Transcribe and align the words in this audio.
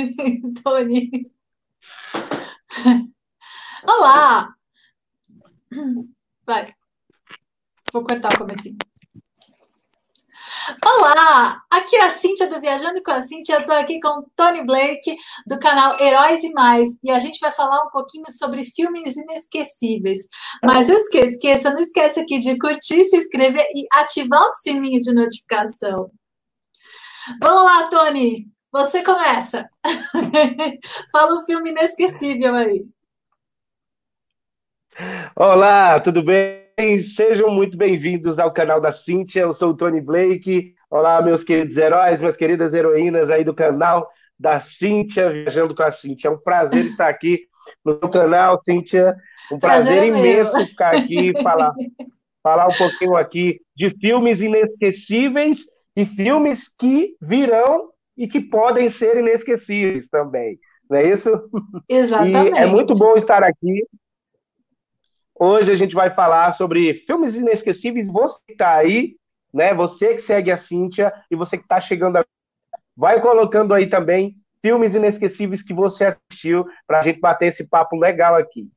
Tony. 0.62 1.30
Olá! 3.86 4.54
Vai. 6.46 6.74
Vou 7.92 8.04
cortar 8.04 8.34
o 8.34 8.38
comentário. 8.38 8.76
Olá! 10.84 11.62
Aqui 11.70 11.96
é 11.96 12.04
a 12.04 12.10
Cíntia 12.10 12.46
do 12.46 12.60
Viajando 12.60 13.02
com 13.02 13.10
a 13.10 13.20
Cíntia. 13.20 13.54
Eu 13.54 13.60
estou 13.60 13.74
aqui 13.74 13.98
com 14.00 14.20
o 14.20 14.26
Tony 14.36 14.64
Blake, 14.64 15.16
do 15.46 15.58
canal 15.58 16.00
Heróis 16.00 16.44
e 16.44 16.52
Mais. 16.52 16.98
E 17.02 17.10
a 17.10 17.18
gente 17.18 17.40
vai 17.40 17.52
falar 17.52 17.84
um 17.84 17.90
pouquinho 17.90 18.30
sobre 18.30 18.64
filmes 18.64 19.16
inesquecíveis. 19.16 20.28
Mas 20.62 20.88
antes 20.88 21.08
que 21.08 21.18
eu 21.18 21.24
esqueça, 21.24 21.70
não 21.70 21.80
esqueça 21.80 22.20
aqui 22.20 22.38
de 22.38 22.56
curtir, 22.58 23.04
se 23.04 23.16
inscrever 23.16 23.66
e 23.74 23.86
ativar 23.92 24.42
o 24.42 24.54
sininho 24.54 25.00
de 25.00 25.12
notificação. 25.12 26.10
Vamos 27.42 27.64
lá, 27.64 27.88
Tony! 27.88 28.50
Você 28.72 29.02
começa. 29.02 29.68
Fala 31.10 31.38
um 31.38 31.42
filme 31.42 31.70
inesquecível 31.70 32.54
aí. 32.54 32.86
Olá, 35.34 35.98
tudo 35.98 36.22
bem? 36.22 37.00
Sejam 37.02 37.50
muito 37.50 37.76
bem-vindos 37.76 38.38
ao 38.38 38.52
canal 38.52 38.80
da 38.80 38.92
Cíntia. 38.92 39.40
Eu 39.40 39.52
sou 39.52 39.70
o 39.70 39.76
Tony 39.76 40.00
Blake. 40.00 40.76
Olá, 40.88 41.20
meus 41.20 41.42
queridos 41.42 41.76
heróis, 41.76 42.20
minhas 42.20 42.36
queridas 42.36 42.72
heroínas 42.72 43.28
aí 43.28 43.42
do 43.42 43.52
canal 43.52 44.08
da 44.38 44.60
Cíntia, 44.60 45.30
Viajando 45.30 45.74
com 45.74 45.82
a 45.82 45.90
Cíntia. 45.90 46.28
É 46.28 46.30
um 46.30 46.38
prazer 46.38 46.86
estar 46.86 47.08
aqui 47.08 47.40
no 47.84 47.98
seu 47.98 48.08
canal, 48.08 48.60
Cíntia. 48.60 49.16
Um 49.50 49.58
prazer, 49.58 49.94
prazer 49.94 49.98
é 49.98 50.06
imenso 50.06 50.56
meu. 50.56 50.66
ficar 50.66 50.94
aqui 50.94 51.32
e 51.32 51.42
falar, 51.42 51.74
falar 52.40 52.68
um 52.68 52.78
pouquinho 52.78 53.16
aqui 53.16 53.60
de 53.74 53.90
filmes 53.98 54.40
inesquecíveis 54.40 55.58
e 55.96 56.04
filmes 56.04 56.68
que 56.68 57.16
virão 57.20 57.89
e 58.20 58.28
que 58.28 58.38
podem 58.38 58.90
ser 58.90 59.16
inesquecíveis 59.16 60.06
também. 60.06 60.60
Não 60.90 60.98
é 60.98 61.08
isso? 61.08 61.30
Exatamente. 61.88 62.52
E 62.54 62.62
é 62.62 62.66
muito 62.66 62.94
bom 62.94 63.16
estar 63.16 63.42
aqui. 63.42 63.82
Hoje 65.34 65.72
a 65.72 65.74
gente 65.74 65.94
vai 65.94 66.14
falar 66.14 66.52
sobre 66.52 67.02
filmes 67.06 67.34
inesquecíveis. 67.34 68.08
Você 68.08 68.42
que 68.46 68.52
está 68.52 68.74
aí, 68.74 69.16
né? 69.54 69.72
Você 69.72 70.12
que 70.12 70.20
segue 70.20 70.50
a 70.50 70.58
Cíntia 70.58 71.10
e 71.30 71.34
você 71.34 71.56
que 71.56 71.64
está 71.64 71.80
chegando 71.80 72.18
a... 72.18 72.24
Vai 72.94 73.22
colocando 73.22 73.72
aí 73.72 73.86
também 73.86 74.36
filmes 74.60 74.94
inesquecíveis 74.94 75.62
que 75.62 75.72
você 75.72 76.04
assistiu 76.04 76.66
para 76.86 76.98
a 76.98 77.02
gente 77.02 77.20
bater 77.20 77.46
esse 77.46 77.66
papo 77.66 77.96
legal 77.96 78.36
aqui. 78.36 78.68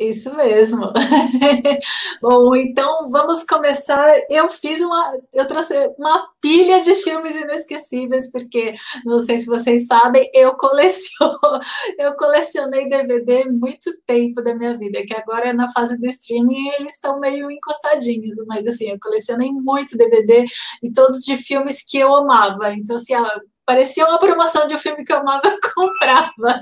Isso 0.00 0.34
mesmo. 0.34 0.90
Bom, 2.22 2.56
então 2.56 3.10
vamos 3.10 3.42
começar. 3.42 4.18
Eu 4.30 4.48
fiz 4.48 4.80
uma, 4.80 5.14
eu 5.34 5.46
trouxe 5.46 5.74
uma 5.98 6.26
pilha 6.40 6.82
de 6.82 6.94
filmes 6.94 7.36
inesquecíveis, 7.36 8.30
porque 8.32 8.72
não 9.04 9.20
sei 9.20 9.36
se 9.36 9.46
vocês 9.46 9.86
sabem, 9.86 10.26
eu 10.32 10.56
coleciono, 10.56 11.38
eu 11.98 12.16
colecionei 12.16 12.88
DVD 12.88 13.44
muito 13.44 13.90
tempo 14.06 14.40
da 14.40 14.54
minha 14.54 14.74
vida, 14.78 15.04
que 15.04 15.14
agora 15.14 15.50
é 15.50 15.52
na 15.52 15.70
fase 15.70 16.00
do 16.00 16.06
streaming 16.06 16.70
eles 16.78 16.94
estão 16.94 17.20
meio 17.20 17.50
encostadinhos, 17.50 18.42
mas 18.46 18.66
assim, 18.66 18.90
eu 18.90 18.98
colecionei 18.98 19.52
muito 19.52 19.98
DVD 19.98 20.46
e 20.82 20.90
todos 20.94 21.20
de 21.20 21.36
filmes 21.36 21.82
que 21.82 21.98
eu 21.98 22.14
amava. 22.14 22.72
Então, 22.72 22.96
assim, 22.96 23.12
parecia 23.70 24.04
uma 24.04 24.18
promoção 24.18 24.66
de 24.66 24.74
um 24.74 24.78
filme 24.78 25.04
que 25.04 25.12
eu 25.12 25.18
amava, 25.18 25.42
eu 25.46 25.58
comprava 25.72 26.60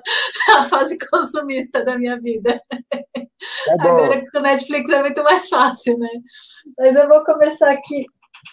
a 0.59 0.65
fase 0.67 0.99
consumista 1.09 1.83
da 1.83 1.99
minha 1.99 2.19
vida. 2.19 2.63
É 2.71 3.73
Agora 3.73 4.23
com 4.31 4.39
o 4.39 4.43
Netflix 4.43 4.91
é 4.91 5.01
muito 5.01 5.25
mais 5.25 5.49
fácil, 5.49 5.99
né? 5.99 6.11
Mas 6.77 6.95
eu 6.95 7.09
vou 7.09 7.25
começar 7.25 7.71
aqui 7.73 8.05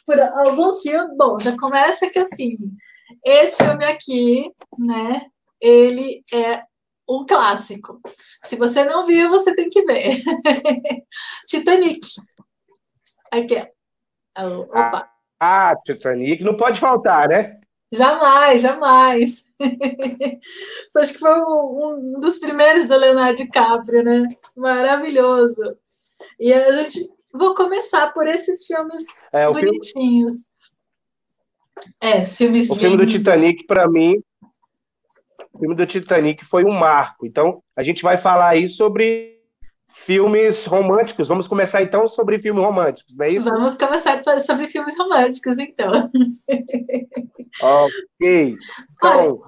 por 0.06 0.18
alguns 0.18 0.82
filmes. 0.82 1.18
Bom, 1.18 1.38
já 1.38 1.56
começa 1.58 2.10
que 2.10 2.18
assim, 2.18 2.56
esse 3.26 3.62
filme 3.62 3.84
aqui, 3.84 4.50
né? 4.80 5.24
Ele 5.60 6.24
é 6.34 6.62
um 7.10 7.26
clássico. 7.26 7.98
Se 8.42 8.56
você 8.56 8.86
não 8.86 9.06
viu, 9.06 9.30
você 9.30 9.54
tem 9.54 9.68
que 9.68 9.84
ver. 9.84 10.16
Titanic. 11.46 12.08
Aqui. 13.34 13.58
Opa. 14.40 15.10
Ah, 15.42 15.76
Titanic 15.86 16.42
não 16.42 16.56
pode 16.56 16.80
faltar, 16.80 17.28
né? 17.28 17.60
Jamais, 17.96 18.62
jamais. 18.62 19.54
Acho 20.98 21.14
que 21.14 21.20
foi 21.20 21.40
um, 21.40 22.20
dos 22.20 22.38
primeiros 22.38 22.86
do 22.86 22.96
Leonardo 22.96 23.36
DiCaprio, 23.36 24.04
né? 24.04 24.28
Maravilhoso. 24.56 25.78
E 26.40 26.54
a 26.54 26.72
gente 26.72 27.10
vou 27.34 27.56
começar 27.56 28.14
por 28.14 28.28
esses 28.28 28.66
filmes 28.66 29.06
é, 29.32 29.50
bonitinhos. 29.52 30.50
Filme, 32.02 32.16
é, 32.16 32.26
filmes. 32.26 32.70
O 32.70 32.76
filme 32.76 32.98
do 32.98 33.06
Titanic 33.06 33.66
para 33.66 33.88
mim, 33.90 34.22
o 35.54 35.60
filme 35.60 35.76
do 35.76 35.86
Titanic 35.86 36.46
foi 36.46 36.64
um 36.64 36.72
marco. 36.72 37.26
Então 37.26 37.62
a 37.76 37.84
gente 37.84 38.04
vai 38.04 38.18
falar 38.18 38.50
aí 38.50 38.68
sobre 38.68 39.35
filmes 40.06 40.66
românticos. 40.66 41.28
Vamos 41.28 41.48
começar 41.48 41.82
então 41.82 42.08
sobre 42.08 42.40
filmes 42.40 42.64
românticos, 42.64 43.16
não 43.16 43.26
é 43.26 43.30
isso? 43.30 43.50
Vamos 43.50 43.76
começar 43.76 44.22
sobre 44.40 44.68
filmes 44.68 44.96
românticos, 44.98 45.58
então. 45.58 46.12
ok. 47.62 48.56
Então, 48.98 49.42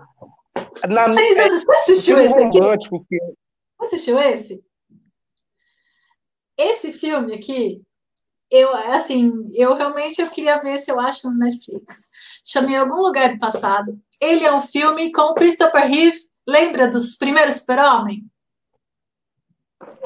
Olha, 0.84 0.94
na, 0.94 1.06
você, 1.06 1.50
você 1.50 1.72
assistiu 1.72 2.20
esse 2.20 2.40
aqui? 2.40 2.58
Romântico 2.58 3.06
que... 3.08 3.18
Você 3.80 3.96
assistiu 3.96 4.20
esse? 4.20 4.64
Esse 6.58 6.92
filme 6.92 7.36
aqui, 7.36 7.84
eu 8.50 8.74
assim, 8.74 9.32
eu 9.54 9.76
realmente 9.76 10.20
eu 10.20 10.30
queria 10.30 10.58
ver 10.58 10.80
se 10.80 10.92
eu 10.92 11.00
acho 11.00 11.30
no 11.30 11.38
Netflix. 11.38 12.10
Chamei 12.44 12.74
em 12.74 12.80
algum 12.80 12.98
lugar 12.98 13.34
do 13.34 13.40
passado. 13.40 14.00
Ele 14.20 14.44
é 14.44 14.52
um 14.52 14.62
filme 14.62 15.12
com 15.12 15.36
Christopher 15.36 15.88
Reeve. 15.88 16.18
Lembra 16.48 16.88
dos 16.88 17.16
primeiros 17.16 17.58
Super-Homem? 17.58 18.26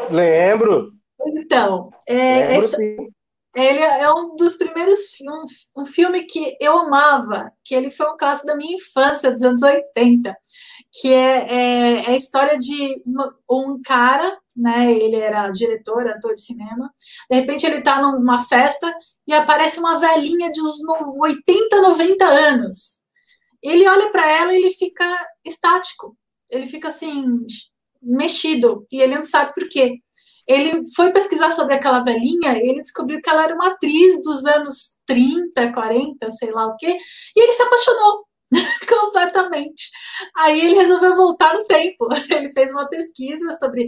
Lembro. 0.10 0.94
Então, 1.28 1.84
é, 2.08 2.58
Lembro, 2.58 3.12
ele 3.56 3.80
é 3.80 4.12
um 4.14 4.36
dos 4.36 4.56
primeiros 4.56 5.00
um, 5.22 5.82
um 5.82 5.86
filme 5.86 6.24
que 6.24 6.56
eu 6.60 6.78
amava, 6.78 7.52
que 7.66 7.76
ele 7.76 7.90
foi 7.90 8.10
um 8.10 8.16
caso 8.16 8.46
da 8.46 8.56
minha 8.56 8.78
infância, 8.78 9.32
dos 9.32 9.44
anos 9.44 9.62
80, 9.62 10.36
que 10.92 11.14
é, 11.14 11.48
é, 11.50 11.94
é 12.04 12.10
a 12.12 12.16
história 12.16 12.58
de 12.58 13.02
uma, 13.06 13.36
um 13.50 13.82
cara, 13.82 14.38
né? 14.56 14.92
Ele 14.94 15.18
era 15.18 15.50
diretor, 15.50 16.08
ator 16.08 16.34
de 16.34 16.42
cinema. 16.42 16.94
De 17.30 17.38
repente 17.38 17.66
ele 17.66 17.80
está 17.80 18.02
numa 18.02 18.42
festa 18.46 18.92
e 19.28 19.34
aparece 19.34 19.80
uma 19.80 20.00
velhinha 20.00 20.50
de 20.50 20.62
uns 20.62 20.78
80, 21.20 21.82
90 21.82 22.26
anos. 22.26 23.04
Ele 23.62 23.88
olha 23.88 24.10
para 24.12 24.30
ela 24.30 24.54
e 24.54 24.58
ele 24.58 24.72
fica 24.72 25.06
estático. 25.46 26.18
Ele 26.50 26.66
fica 26.66 26.88
assim, 26.88 27.46
mexido 28.02 28.86
e 28.92 29.02
ele 29.02 29.16
não 29.16 29.24
sabe 29.24 29.54
por 29.54 29.68
quê. 29.70 29.98
Ele 30.48 30.82
foi 30.96 31.12
pesquisar 31.12 31.52
sobre 31.52 31.76
aquela 31.76 32.04
velhinha 32.04 32.58
e 32.58 32.70
ele 32.70 32.82
descobriu 32.82 33.22
que 33.22 33.30
ela 33.30 33.44
era 33.44 33.56
uma 33.56 33.68
atriz 33.68 34.22
dos 34.24 34.46
anos 34.46 34.98
30, 35.06 35.72
40, 35.72 36.32
sei 36.32 36.52
lá 36.52 36.68
o 36.68 36.76
quê, 36.78 36.98
e 37.36 37.44
ele 37.44 37.54
se 37.54 37.62
apaixonou 37.62 38.26
completamente. 38.88 39.90
Aí 40.38 40.60
ele 40.60 40.76
resolveu 40.76 41.16
voltar 41.16 41.54
no 41.54 41.64
tempo. 41.64 42.08
Ele 42.30 42.52
fez 42.52 42.72
uma 42.72 42.88
pesquisa 42.88 43.54
sobre 43.54 43.88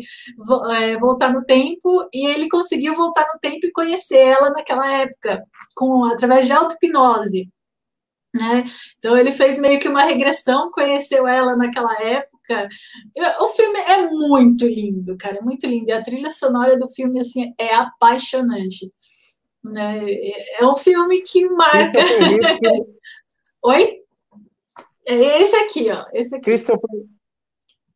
é, 0.71 0.97
voltar 0.97 1.33
no 1.33 1.43
tempo 1.43 2.07
e 2.13 2.25
ele 2.25 2.49
conseguiu 2.49 2.95
voltar 2.95 3.25
no 3.33 3.39
tempo 3.39 3.65
e 3.65 3.71
conhecer 3.71 4.17
ela 4.17 4.49
naquela 4.49 4.89
época, 5.01 5.43
com 5.75 6.05
através 6.05 6.45
de 6.45 6.53
auto-hipnose. 6.53 7.49
Né? 8.33 8.63
Então 8.97 9.17
ele 9.17 9.31
fez 9.31 9.59
meio 9.59 9.79
que 9.79 9.87
uma 9.87 10.03
regressão, 10.03 10.71
conheceu 10.71 11.27
ela 11.27 11.55
naquela 11.55 11.93
época 12.01 12.32
época. 12.43 12.69
O 13.41 13.47
filme 13.49 13.79
é 13.79 14.07
muito 14.07 14.67
lindo, 14.67 15.15
cara, 15.17 15.37
é 15.37 15.41
muito 15.41 15.65
lindo. 15.65 15.89
E 15.89 15.91
a 15.91 16.01
trilha 16.01 16.29
sonora 16.29 16.77
do 16.77 16.89
filme 16.89 17.19
assim 17.19 17.53
é 17.59 17.73
apaixonante. 17.75 18.91
Né? 19.63 20.05
É 20.59 20.65
um 20.65 20.75
filme 20.75 21.21
que 21.21 21.47
marca. 21.49 21.99
Oi? 23.65 23.99
É 25.07 25.41
esse 25.41 25.55
aqui, 25.55 25.89
ó. 25.89 26.05
Esse 26.13 26.35
aqui. 26.35 26.45
Christopher, 26.45 26.89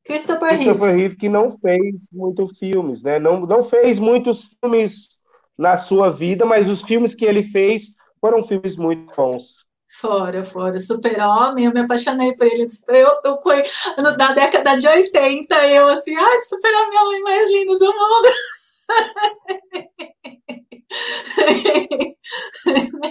Christopher, 0.04 0.50
Christopher 0.50 0.96
Reeve. 0.96 1.16
que 1.18 1.30
não 1.30 1.52
fez 1.52 2.10
muitos 2.12 2.58
filmes, 2.58 3.04
né? 3.04 3.20
Não, 3.20 3.46
não 3.46 3.64
fez 3.64 4.00
muitos 4.00 4.46
filmes 4.46 5.18
na 5.58 5.76
sua 5.76 6.12
vida, 6.12 6.46
mas 6.46 6.70
os 6.70 6.82
filmes 6.82 7.16
que 7.16 7.26
ele 7.26 7.44
fez 7.44 7.96
foram 8.22 8.44
filmes 8.44 8.78
muito 8.78 9.14
bons. 9.16 9.67
Fora, 10.00 10.44
fora. 10.44 10.78
Super-Homem, 10.78 11.66
eu 11.66 11.74
me 11.74 11.80
apaixonei 11.80 12.36
por 12.36 12.46
ele. 12.46 12.68
Eu, 12.90 13.20
eu, 13.26 13.40
eu, 13.98 14.04
na 14.16 14.32
década 14.32 14.78
de 14.78 14.88
80, 14.88 15.56
eu 15.70 15.88
assim, 15.88 16.16
ai, 16.16 16.40
Super-Homem 16.42 16.98
é 16.98 17.02
o 17.02 17.08
homem 17.08 17.24
mais 17.24 17.50
lindo 17.50 17.80
do 17.80 17.86
mundo. 17.88 18.28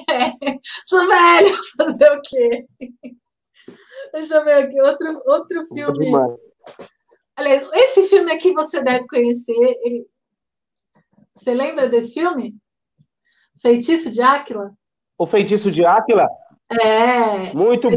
é, 0.09 0.59
sou 0.85 1.09
velho, 1.09 1.59
fazer 1.77 2.13
o 2.13 2.21
quê? 2.23 2.67
Deixa 4.13 4.37
eu 4.37 4.45
ver 4.45 4.53
aqui, 4.53 4.81
outro, 4.81 5.23
outro 5.27 5.65
filme. 5.65 6.13
Aliás, 7.35 7.69
esse 7.73 8.09
filme 8.09 8.31
aqui 8.31 8.53
você 8.53 8.81
deve 8.81 9.09
conhecer. 9.09 9.57
Ele... 9.83 10.07
Você 11.35 11.53
lembra 11.53 11.89
desse 11.89 12.15
filme? 12.15 12.55
Feitiço 13.61 14.13
de 14.13 14.23
Áquila? 14.23 14.73
O 15.19 15.27
Feitiço 15.27 15.73
de 15.73 15.85
Áquila? 15.85 16.29
É. 16.71 17.53
Muito 17.55 17.89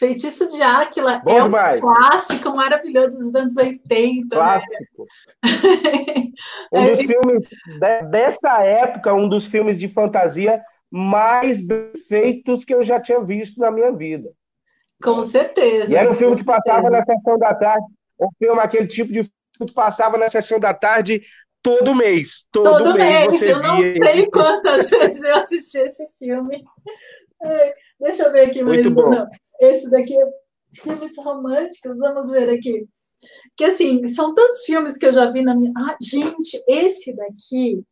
Feitiço 0.00 0.48
de 0.48 0.62
Áquila 0.62 1.20
Bom 1.22 1.38
é 1.38 1.42
demais. 1.42 1.78
um 1.78 1.82
clássico 1.82 2.56
maravilhoso 2.56 3.18
dos 3.18 3.34
anos 3.34 3.54
80. 3.54 4.22
Né? 4.22 4.26
Clássico. 4.30 5.06
Né? 5.44 6.32
um 6.72 6.86
dos 6.86 7.02
filmes 7.02 7.48
de, 7.48 8.02
dessa 8.10 8.64
época, 8.64 9.12
um 9.12 9.28
dos 9.28 9.46
filmes 9.46 9.78
de 9.78 9.88
fantasia 9.88 10.62
mais 10.90 11.60
bem 11.60 11.92
feitos 12.08 12.64
que 12.64 12.74
eu 12.74 12.82
já 12.82 12.98
tinha 12.98 13.22
visto 13.22 13.60
na 13.60 13.70
minha 13.70 13.92
vida. 13.92 14.30
Com 15.02 15.22
certeza. 15.22 15.92
E 15.92 15.96
era 15.96 16.10
um 16.10 16.14
filme 16.14 16.36
que 16.36 16.44
passava 16.44 16.88
na 16.88 17.02
sessão 17.02 17.38
da 17.38 17.54
tarde, 17.54 17.84
um 18.18 18.28
filme, 18.38 18.58
aquele 18.58 18.86
tipo 18.86 19.12
de 19.12 19.22
filme 19.22 19.68
que 19.68 19.74
passava 19.74 20.16
na 20.16 20.30
sessão 20.30 20.58
da 20.58 20.72
tarde 20.72 21.22
todo 21.62 21.94
mês. 21.94 22.46
Todo, 22.50 22.64
todo 22.64 22.94
mês. 22.94 23.28
mês. 23.28 23.42
eu 23.42 23.60
não 23.60 23.78
sei 23.78 24.30
quantas 24.30 24.88
vezes 24.90 25.22
eu 25.22 25.36
assisti 25.36 25.78
esse 25.78 26.06
filme. 26.18 26.64
Deixa 28.00 28.24
eu 28.24 28.32
ver 28.32 28.48
aqui 28.48 28.62
mais. 28.62 28.84
Não, 28.92 29.28
esse 29.60 29.90
daqui 29.90 30.20
é 30.20 30.26
filmes 30.72 31.16
românticos, 31.18 31.98
vamos 31.98 32.30
ver 32.30 32.48
aqui. 32.50 32.86
Que 33.56 33.64
assim, 33.64 34.06
são 34.06 34.34
tantos 34.34 34.64
filmes 34.64 34.96
que 34.96 35.06
eu 35.06 35.12
já 35.12 35.30
vi 35.30 35.42
na 35.42 35.54
minha. 35.54 35.72
Ah, 35.76 35.96
gente, 36.02 36.62
esse 36.66 37.14
daqui, 37.14 37.84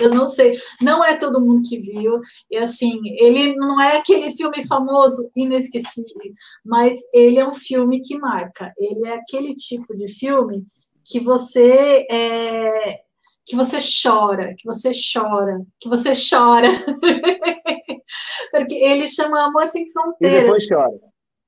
eu 0.00 0.10
não 0.10 0.26
sei, 0.26 0.58
não 0.82 1.04
é 1.04 1.16
todo 1.16 1.40
mundo 1.40 1.62
que 1.62 1.78
viu, 1.78 2.20
e 2.50 2.56
assim, 2.56 3.00
ele 3.20 3.54
não 3.54 3.80
é 3.80 3.96
aquele 3.96 4.32
filme 4.32 4.66
famoso, 4.66 5.30
inesquecível, 5.36 6.34
mas 6.64 7.00
ele 7.12 7.38
é 7.38 7.46
um 7.46 7.54
filme 7.54 8.00
que 8.02 8.18
marca. 8.18 8.72
Ele 8.76 9.06
é 9.06 9.14
aquele 9.14 9.54
tipo 9.54 9.96
de 9.96 10.08
filme 10.08 10.66
que 11.04 11.20
você 11.20 12.06
é, 12.10 13.00
que 13.46 13.54
você 13.54 13.78
chora, 13.78 14.54
que 14.56 14.64
você 14.64 14.90
chora, 14.90 15.60
que 15.78 15.88
você 15.88 16.12
chora. 16.14 16.68
Porque 18.66 18.82
ele 18.82 19.06
chama 19.06 19.44
Amor 19.44 19.66
Sem 19.66 19.88
Fronteiras. 19.90 20.38
E 20.38 20.42
depois 20.42 20.68
chora. 20.68 21.00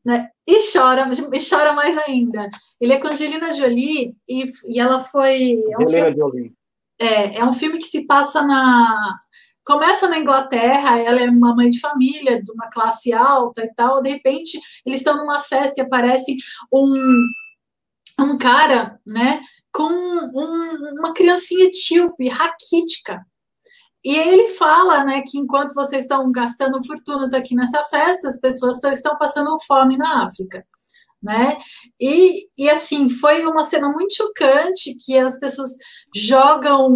Né? 0.04 0.28
E 0.46 0.72
chora, 0.72 1.08
e 1.10 1.48
chora 1.50 1.72
mais 1.72 1.98
ainda. 1.98 2.48
Ele 2.80 2.92
é 2.92 2.98
com 2.98 3.08
Angelina 3.08 3.52
Jolie 3.52 4.14
e, 4.28 4.44
e 4.68 4.78
ela 4.78 5.00
foi. 5.00 5.60
É 5.70 5.78
um 5.78 5.82
Angelina 5.82 6.06
filme, 6.06 6.16
Jolie. 6.16 6.52
É, 6.98 7.38
é 7.38 7.44
um 7.44 7.52
filme 7.52 7.78
que 7.78 7.86
se 7.86 8.06
passa 8.06 8.42
na. 8.42 9.18
Começa 9.64 10.08
na 10.08 10.18
Inglaterra, 10.18 11.00
ela 11.00 11.20
é 11.20 11.28
uma 11.28 11.52
mãe 11.56 11.68
de 11.68 11.80
família, 11.80 12.40
de 12.40 12.52
uma 12.52 12.70
classe 12.70 13.12
alta 13.12 13.64
e 13.64 13.74
tal. 13.74 14.00
De 14.00 14.10
repente, 14.10 14.60
eles 14.86 15.00
estão 15.00 15.16
numa 15.16 15.40
festa 15.40 15.80
e 15.80 15.84
aparece 15.84 16.36
um, 16.72 17.26
um 18.20 18.38
cara, 18.38 19.00
né, 19.04 19.40
com 19.72 19.82
um, 19.82 21.00
uma 21.00 21.12
criancinha 21.12 21.64
etíope, 21.64 22.28
raquítica. 22.28 23.26
E 24.06 24.16
ele 24.16 24.50
fala, 24.50 25.02
né, 25.02 25.20
que 25.26 25.36
enquanto 25.36 25.74
vocês 25.74 26.04
estão 26.04 26.30
gastando 26.30 26.78
fortunas 26.86 27.34
aqui 27.34 27.56
nessa 27.56 27.84
festa, 27.86 28.28
as 28.28 28.38
pessoas 28.38 28.80
estão 28.84 29.18
passando 29.18 29.56
fome 29.66 29.96
na 29.96 30.22
África, 30.22 30.64
né? 31.20 31.58
E, 32.00 32.42
e 32.56 32.70
assim, 32.70 33.08
foi 33.08 33.44
uma 33.44 33.64
cena 33.64 33.88
muito 33.88 34.14
chocante 34.14 34.94
que 35.04 35.18
as 35.18 35.40
pessoas 35.40 35.70
jogam 36.14 36.88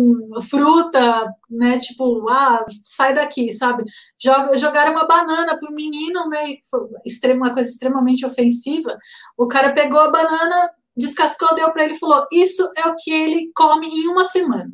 fruta, 0.49 1.27
né, 1.51 1.81
tipo, 1.81 2.31
ah, 2.31 2.65
sai 2.71 3.13
daqui, 3.13 3.53
sabe? 3.53 3.83
Joga, 4.17 4.57
jogaram 4.57 4.93
uma 4.93 5.05
banana 5.05 5.59
pro 5.59 5.75
menino, 5.75 6.29
né, 6.29 6.59
foi 6.71 7.33
uma 7.33 7.53
coisa 7.53 7.69
extremamente 7.69 8.25
ofensiva. 8.25 8.97
O 9.37 9.49
cara 9.49 9.73
pegou 9.73 9.99
a 9.99 10.13
banana, 10.13 10.71
descascou, 10.97 11.57
deu 11.57 11.73
para 11.73 11.87
ele 11.87 11.95
e 11.95 11.99
falou: 11.99 12.25
Isso 12.31 12.71
é 12.77 12.87
o 12.87 12.95
que 12.95 13.11
ele 13.11 13.51
come 13.53 13.89
em 13.89 14.07
uma 14.07 14.23
semana. 14.23 14.71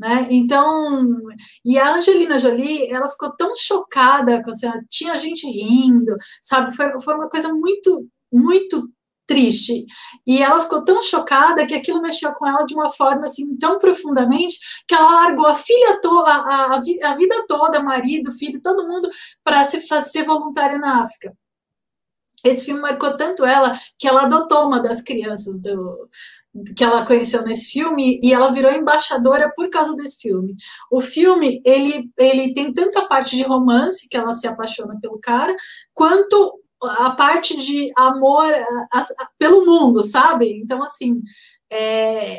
Né? 0.00 0.28
Então, 0.30 1.14
e 1.62 1.78
a 1.78 1.96
Angelina 1.96 2.38
Jolie, 2.38 2.90
ela 2.90 3.06
ficou 3.06 3.36
tão 3.36 3.54
chocada 3.54 4.42
com 4.42 4.48
a 4.50 4.54
cena, 4.54 4.82
tinha 4.88 5.14
gente 5.14 5.46
rindo, 5.46 6.16
sabe? 6.42 6.74
Foi, 6.74 6.98
foi 7.00 7.14
uma 7.14 7.28
coisa 7.28 7.52
muito, 7.52 8.08
muito 8.32 8.90
triste. 9.26 9.84
E 10.26 10.42
ela 10.42 10.62
ficou 10.62 10.82
tão 10.82 11.02
chocada 11.02 11.66
que 11.66 11.74
aquilo 11.74 12.00
mexeu 12.00 12.32
com 12.32 12.46
ela 12.48 12.64
de 12.64 12.74
uma 12.74 12.88
forma 12.88 13.26
assim 13.26 13.54
tão 13.58 13.78
profundamente 13.78 14.58
que 14.88 14.94
ela 14.94 15.10
largou 15.10 15.46
a 15.46 15.54
filha 15.54 16.00
toda, 16.00 16.30
a, 16.30 16.76
a 16.76 17.14
vida 17.14 17.44
toda, 17.46 17.82
marido, 17.82 18.32
filho, 18.32 18.60
todo 18.62 18.88
mundo 18.88 19.10
para 19.44 19.64
se 19.64 19.86
fazer 19.86 20.24
voluntária 20.24 20.78
na 20.78 21.02
África. 21.02 21.36
Esse 22.42 22.64
filme 22.64 22.80
marcou 22.80 23.16
tanto 23.18 23.44
ela 23.44 23.78
que 23.98 24.08
ela 24.08 24.22
adotou 24.22 24.66
uma 24.66 24.80
das 24.80 25.02
crianças 25.02 25.60
do, 25.60 26.08
que 26.76 26.82
ela 26.82 27.06
conheceu 27.06 27.42
nesse 27.42 27.70
filme 27.70 28.18
e 28.22 28.32
ela 28.32 28.50
virou 28.50 28.72
embaixadora 28.72 29.52
por 29.54 29.70
causa 29.70 29.94
desse 29.94 30.20
filme. 30.20 30.56
O 30.90 31.00
filme 31.00 31.60
ele, 31.64 32.10
ele 32.18 32.52
tem 32.52 32.72
tanta 32.72 33.06
parte 33.06 33.36
de 33.36 33.42
romance 33.42 34.08
que 34.08 34.16
ela 34.16 34.32
se 34.32 34.46
apaixona 34.48 34.98
pelo 35.00 35.18
cara, 35.20 35.54
quanto 35.94 36.60
a 36.82 37.10
parte 37.10 37.56
de 37.56 37.90
amor 37.96 38.52
a, 38.52 38.98
a, 39.00 39.28
pelo 39.38 39.64
mundo, 39.64 40.02
sabe? 40.02 40.50
Então 40.60 40.82
assim, 40.82 41.22
é, 41.70 42.38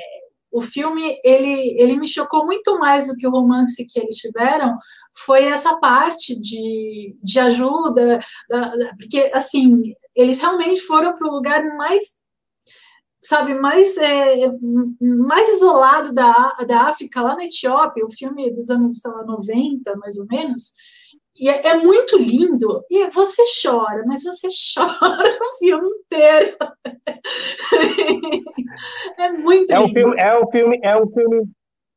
o 0.51 0.61
filme 0.61 1.17
ele, 1.23 1.81
ele 1.81 1.95
me 1.97 2.07
chocou 2.07 2.45
muito 2.45 2.77
mais 2.77 3.07
do 3.07 3.15
que 3.15 3.25
o 3.25 3.31
romance 3.31 3.85
que 3.87 3.99
eles 3.99 4.17
tiveram 4.17 4.77
foi 5.25 5.45
essa 5.45 5.79
parte 5.79 6.37
de, 6.39 7.15
de 7.23 7.39
ajuda 7.39 8.19
porque 8.97 9.31
assim 9.33 9.81
eles 10.15 10.39
realmente 10.39 10.81
foram 10.81 11.13
para 11.13 11.29
o 11.29 11.31
lugar 11.31 11.63
mais 11.77 12.20
sabe 13.23 13.53
mais 13.53 13.95
é, 13.97 14.51
mais 15.01 15.49
isolado 15.55 16.11
da, 16.11 16.53
da 16.67 16.81
África 16.83 17.21
lá 17.21 17.35
na 17.35 17.45
Etiópia 17.45 18.05
o 18.05 18.11
filme 18.11 18.51
dos 18.51 18.69
anos 18.69 18.99
sei 18.99 19.11
lá, 19.11 19.23
90 19.23 19.95
mais 19.97 20.17
ou 20.17 20.25
menos 20.29 20.73
e 21.39 21.49
é, 21.49 21.67
é, 21.67 21.77
muito 21.77 22.17
lindo. 22.17 22.83
E 22.89 23.09
você 23.09 23.43
chora, 23.63 24.03
mas 24.05 24.23
você 24.23 24.47
chora 24.75 25.39
o 25.41 25.57
filme 25.59 25.89
inteiro. 25.89 26.57
é 29.17 29.31
muito 29.31 29.71
é 29.71 29.77
lindo. 29.77 29.89
Um 29.89 29.93
filme, 29.93 30.19
é 30.19 30.39
um 30.39 30.51
filme, 30.51 30.79
é 30.83 30.97
um 30.97 31.09
filme, 31.09 31.49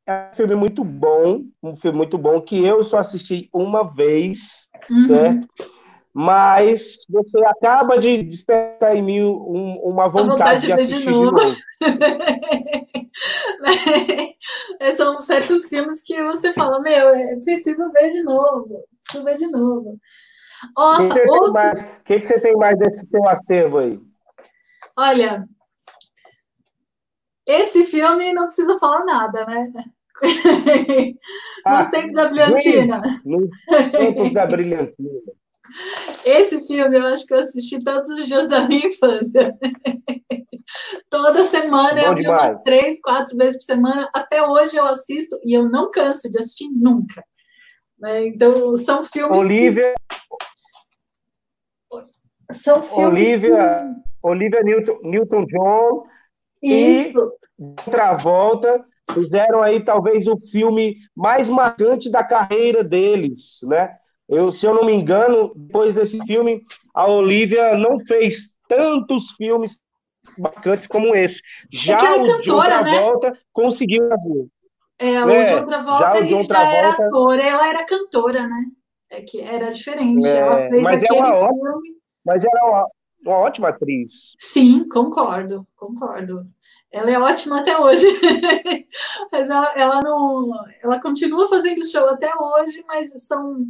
é 0.06 0.30
um 0.30 0.34
filme 0.34 0.54
muito 0.54 0.84
bom, 0.84 1.42
um 1.62 1.76
filme 1.76 1.98
muito 1.98 2.16
bom 2.16 2.40
que 2.40 2.64
eu 2.64 2.82
só 2.82 2.98
assisti 2.98 3.48
uma 3.52 3.82
vez, 3.82 4.68
uhum. 4.90 5.06
certo? 5.06 5.73
Mas 6.14 7.04
você 7.10 7.44
acaba 7.44 7.98
de 7.98 8.22
despertar 8.22 8.94
em 8.96 9.02
mim 9.02 9.20
um, 9.20 9.80
uma 9.82 10.08
vontade, 10.08 10.30
vontade, 10.30 10.66
de 10.66 10.72
assistir 10.72 10.98
de 11.00 11.10
novo. 11.10 11.36
De 11.36 11.44
novo. 11.44 11.56
São 14.94 15.20
certos 15.20 15.68
filmes 15.68 16.00
que 16.02 16.22
você 16.22 16.52
fala, 16.52 16.80
meu, 16.80 17.08
é 17.08 17.36
preciso 17.36 17.90
ver 17.90 18.12
de 18.12 18.22
novo 18.22 18.84
preciso 19.04 19.24
ver 19.24 19.36
de 19.36 19.46
novo. 19.46 20.00
Nossa, 20.76 21.12
o 21.12 21.14
que, 21.14 21.30
outro... 21.30 21.52
que, 22.04 22.18
que 22.18 22.26
você 22.26 22.40
tem 22.40 22.56
mais 22.56 22.78
desse 22.78 23.06
seu 23.06 23.26
acervo 23.28 23.78
aí? 23.78 24.00
Olha, 24.96 25.46
esse 27.46 27.84
filme 27.84 28.32
não 28.32 28.46
precisa 28.46 28.78
falar 28.78 29.04
nada, 29.04 29.44
né? 29.46 29.72
Ah, 31.66 31.78
nos 31.78 31.88
tempos 31.88 32.12
da 32.12 32.28
brilhantina. 32.28 32.96
Nos 33.24 33.50
tempos 33.90 34.32
da 34.34 34.46
brilhantina. 34.46 35.20
Esse 36.24 36.66
filme 36.66 36.98
eu 36.98 37.06
acho 37.06 37.26
que 37.26 37.34
eu 37.34 37.38
assisti 37.38 37.82
todos 37.82 38.08
os 38.10 38.26
dias 38.26 38.48
da 38.48 38.66
minha 38.66 38.86
infância. 38.86 39.56
Toda 41.10 41.44
semana 41.44 42.00
Bom 42.02 42.08
eu 42.08 42.14
vi 42.14 42.64
três, 42.64 43.00
quatro 43.00 43.36
vezes 43.36 43.58
por 43.58 43.64
semana. 43.64 44.08
Até 44.14 44.46
hoje 44.46 44.76
eu 44.76 44.86
assisto 44.86 45.38
e 45.44 45.56
eu 45.56 45.68
não 45.68 45.90
canso 45.90 46.30
de 46.30 46.38
assistir 46.38 46.68
nunca. 46.70 47.22
Né? 47.98 48.28
Então, 48.28 48.76
são 48.78 49.04
filmes. 49.04 49.42
Olivia. 49.42 49.94
Que... 51.90 52.54
São 52.54 52.82
filmes. 52.82 53.28
Olivia, 53.28 53.76
que... 53.76 54.26
Olivia 54.26 54.62
Newton, 54.62 54.98
Newton 55.02 55.44
John. 55.46 56.06
Isso. 56.62 57.12
E 57.58 57.90
Travolta 57.90 58.84
fizeram 59.12 59.62
aí 59.62 59.84
talvez 59.84 60.26
o 60.26 60.38
filme 60.50 60.96
mais 61.14 61.48
marcante 61.48 62.10
da 62.10 62.24
carreira 62.24 62.82
deles, 62.82 63.60
né? 63.64 63.96
Eu, 64.28 64.50
se 64.50 64.66
eu 64.66 64.74
não 64.74 64.84
me 64.84 64.92
engano, 64.92 65.52
depois 65.54 65.92
desse 65.92 66.18
filme, 66.26 66.62
a 66.94 67.06
Olivia 67.06 67.76
não 67.76 67.98
fez 68.00 68.54
tantos 68.68 69.32
filmes 69.32 69.80
marcantes 70.38 70.86
como 70.86 71.14
esse. 71.14 71.40
Já 71.70 71.98
é 71.98 72.16
o 72.16 72.26
cantora, 72.26 72.42
John 72.42 72.84
né? 72.84 72.90
Travolta 72.90 73.30
né? 73.30 73.38
conseguiu 73.52 74.08
fazer. 74.08 74.46
É, 74.98 75.24
o 75.24 75.30
é, 75.30 75.44
John 75.44 75.66
Travolta, 75.66 76.12
já, 76.12 76.18
ele 76.18 76.28
John 76.28 76.42
Travolta... 76.42 76.70
já 76.70 76.76
era 76.76 76.88
ator, 76.90 77.38
ela 77.38 77.68
era 77.68 77.84
cantora, 77.84 78.46
né? 78.46 78.64
É 79.10 79.20
que 79.20 79.40
era 79.40 79.70
diferente. 79.70 80.26
É, 80.26 80.36
ela 80.38 80.68
fez 80.68 80.82
mas 80.82 81.02
aquele 81.02 81.18
é 81.18 81.22
filme. 81.22 81.42
Ótima, 81.42 81.80
mas 82.24 82.44
era 82.44 82.66
uma, 82.66 82.86
uma 83.24 83.36
ótima 83.38 83.68
atriz. 83.68 84.34
Sim, 84.38 84.88
concordo, 84.88 85.66
concordo. 85.76 86.46
Ela 86.90 87.10
é 87.10 87.18
ótima 87.18 87.60
até 87.60 87.76
hoje. 87.76 88.06
mas 89.32 89.50
ela, 89.50 89.74
ela 89.76 90.00
não. 90.00 90.52
Ela 90.82 91.00
continua 91.00 91.48
fazendo 91.48 91.84
show 91.84 92.08
até 92.08 92.30
hoje, 92.36 92.84
mas 92.86 93.10
são. 93.26 93.66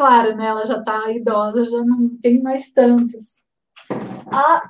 Claro, 0.00 0.34
né? 0.34 0.46
Ela 0.46 0.64
já 0.64 0.78
está 0.78 1.12
idosa, 1.12 1.62
já 1.62 1.84
não 1.84 2.08
tem 2.22 2.40
mais 2.40 2.72
tantos. 2.72 3.44
Ah, 4.32 4.62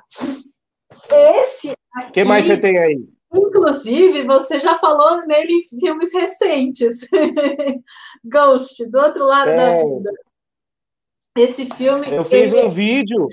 esse. 1.39 1.71
O 1.71 2.11
que 2.11 2.25
mais 2.25 2.45
você 2.45 2.57
tem 2.57 2.77
aí? 2.77 3.01
Inclusive, 3.33 4.25
você 4.25 4.59
já 4.59 4.75
falou 4.75 5.25
nele 5.25 5.53
em 5.53 5.79
filmes 5.79 6.13
recentes. 6.13 7.07
Ghost, 8.25 8.91
do 8.91 8.99
outro 8.99 9.25
lado 9.25 9.51
é. 9.51 9.55
da 9.55 9.71
vida. 9.71 10.11
Esse 11.37 11.65
filme. 11.77 12.13
Eu 12.13 12.25
fiz 12.25 12.51
ele... 12.51 12.65
um 12.65 12.69
vídeo. 12.69 13.29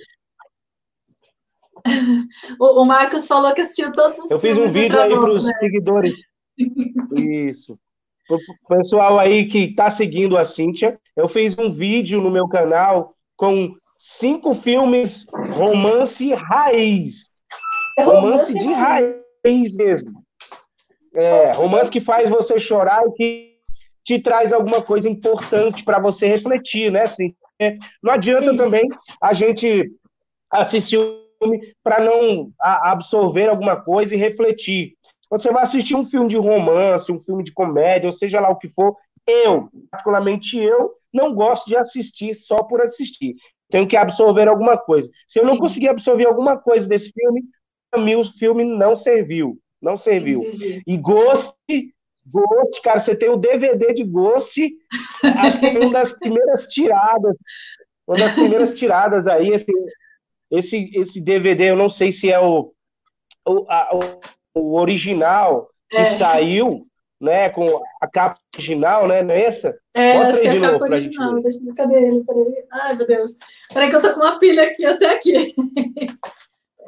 o, 2.60 2.82
o, 2.82 2.84
Marcos 2.84 3.26
falou 3.26 3.52
que 3.52 3.62
assistiu 3.62 3.92
todos 3.92 4.20
os 4.20 4.30
Eu 4.30 4.38
fiz 4.38 4.56
um 4.56 4.66
vídeo 4.66 5.00
aí 5.00 5.10
para 5.10 5.34
os 5.34 5.44
né? 5.44 5.52
seguidores. 5.54 6.16
Isso. 7.18 7.76
O 8.28 8.68
pessoal 8.68 9.18
aí 9.18 9.46
que 9.46 9.64
está 9.64 9.90
seguindo 9.90 10.36
a 10.36 10.44
Cíntia, 10.44 10.98
eu 11.16 11.26
fiz 11.26 11.56
um 11.58 11.70
vídeo 11.70 12.20
no 12.20 12.30
meu 12.30 12.46
canal 12.46 13.14
com 13.36 13.74
cinco 13.98 14.54
filmes 14.54 15.26
romance 15.54 16.32
raiz. 16.34 17.32
É 17.98 18.02
romance 18.02 18.52
de 18.52 18.72
raiz 18.72 19.76
mesmo. 19.76 20.22
É, 21.14 21.52
romance 21.52 21.90
que 21.90 22.00
faz 22.00 22.28
você 22.28 22.58
chorar 22.58 23.02
e 23.06 23.12
que 23.12 23.58
te 24.04 24.20
traz 24.20 24.52
alguma 24.52 24.82
coisa 24.82 25.08
importante 25.08 25.82
para 25.82 25.98
você 25.98 26.26
refletir, 26.26 26.92
né? 26.92 27.02
Assim, 27.02 27.34
não 28.02 28.12
adianta 28.12 28.46
Isso. 28.46 28.56
também 28.56 28.88
a 29.20 29.34
gente 29.34 29.90
assistir 30.50 30.98
um 30.98 31.22
filme 31.38 31.74
para 31.82 32.00
não 32.00 32.50
absorver 32.60 33.48
alguma 33.48 33.76
coisa 33.76 34.14
e 34.14 34.18
refletir. 34.18 34.94
Você 35.30 35.50
vai 35.52 35.62
assistir 35.62 35.94
um 35.94 36.06
filme 36.06 36.28
de 36.28 36.36
romance, 36.36 37.12
um 37.12 37.20
filme 37.20 37.44
de 37.44 37.52
comédia, 37.52 38.06
ou 38.06 38.12
seja 38.12 38.40
lá 38.40 38.48
o 38.48 38.56
que 38.56 38.68
for, 38.68 38.96
eu, 39.26 39.68
particularmente 39.90 40.56
eu, 40.56 40.94
não 41.12 41.34
gosto 41.34 41.66
de 41.66 41.76
assistir 41.76 42.34
só 42.34 42.56
por 42.56 42.80
assistir. 42.80 43.36
Tenho 43.70 43.86
que 43.86 43.96
absorver 43.96 44.48
alguma 44.48 44.78
coisa. 44.78 45.10
Se 45.26 45.38
eu 45.38 45.44
Sim. 45.44 45.50
não 45.50 45.58
conseguir 45.58 45.88
absorver 45.88 46.26
alguma 46.26 46.56
coisa 46.56 46.88
desse 46.88 47.12
filme, 47.12 47.42
para 47.90 48.00
mim 48.00 48.14
o 48.14 48.24
filme 48.24 48.64
não 48.64 48.96
serviu. 48.96 49.58
Não 49.80 49.96
serviu. 49.96 50.42
Entendi. 50.42 50.82
E 50.86 50.96
Ghost, 50.96 51.54
Ghost, 52.26 52.82
cara, 52.82 52.98
você 52.98 53.14
tem 53.14 53.28
o 53.28 53.36
DVD 53.36 53.92
de 53.92 54.04
Ghost, 54.04 54.60
acho 55.22 55.60
que 55.60 55.66
é 55.66 55.78
uma 55.78 55.90
das 55.90 56.12
primeiras 56.12 56.66
tiradas, 56.66 57.36
uma 58.06 58.16
das 58.16 58.32
primeiras 58.34 58.74
tiradas 58.74 59.26
aí, 59.26 59.50
esse, 59.50 59.72
esse, 60.50 60.90
esse 60.94 61.20
DVD, 61.20 61.70
eu 61.70 61.76
não 61.76 61.88
sei 61.88 62.10
se 62.10 62.30
é 62.30 62.40
o, 62.40 62.72
o, 63.46 63.66
a, 63.68 63.90
o 63.94 63.98
original 64.54 65.70
que 65.88 65.96
é. 65.96 66.18
saiu, 66.18 66.86
né, 67.20 67.50
com 67.50 67.66
a 68.00 68.06
capa 68.06 68.38
original, 68.54 69.08
né, 69.08 69.22
não 69.22 69.34
é 69.34 69.44
essa? 69.44 69.78
É, 69.94 70.14
Bota 70.14 70.28
acho 70.28 70.40
que 70.40 70.46
é 70.48 70.50
a 70.50 70.60
capa 70.60 70.84
original, 70.84 71.42
deixa 71.42 71.58
eu 71.66 71.74
cadê 71.74 71.94
ele, 71.94 72.24
peraí, 72.24 72.64
ai 72.70 72.94
meu 72.94 73.06
Deus, 73.06 73.36
peraí 73.72 73.88
que 73.88 73.96
eu 73.96 74.02
tô 74.02 74.14
com 74.14 74.20
uma 74.20 74.38
pilha 74.38 74.64
aqui, 74.64 74.84
até 74.84 75.10
aqui. 75.10 75.54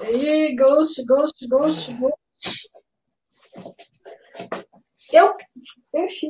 Aí, 0.02 0.54
Ghost, 0.56 1.04
Ghost, 1.04 1.46
Ghost, 1.46 1.92
Ghost. 1.92 2.70
Eu, 5.12 5.36
deixa. 5.92 6.26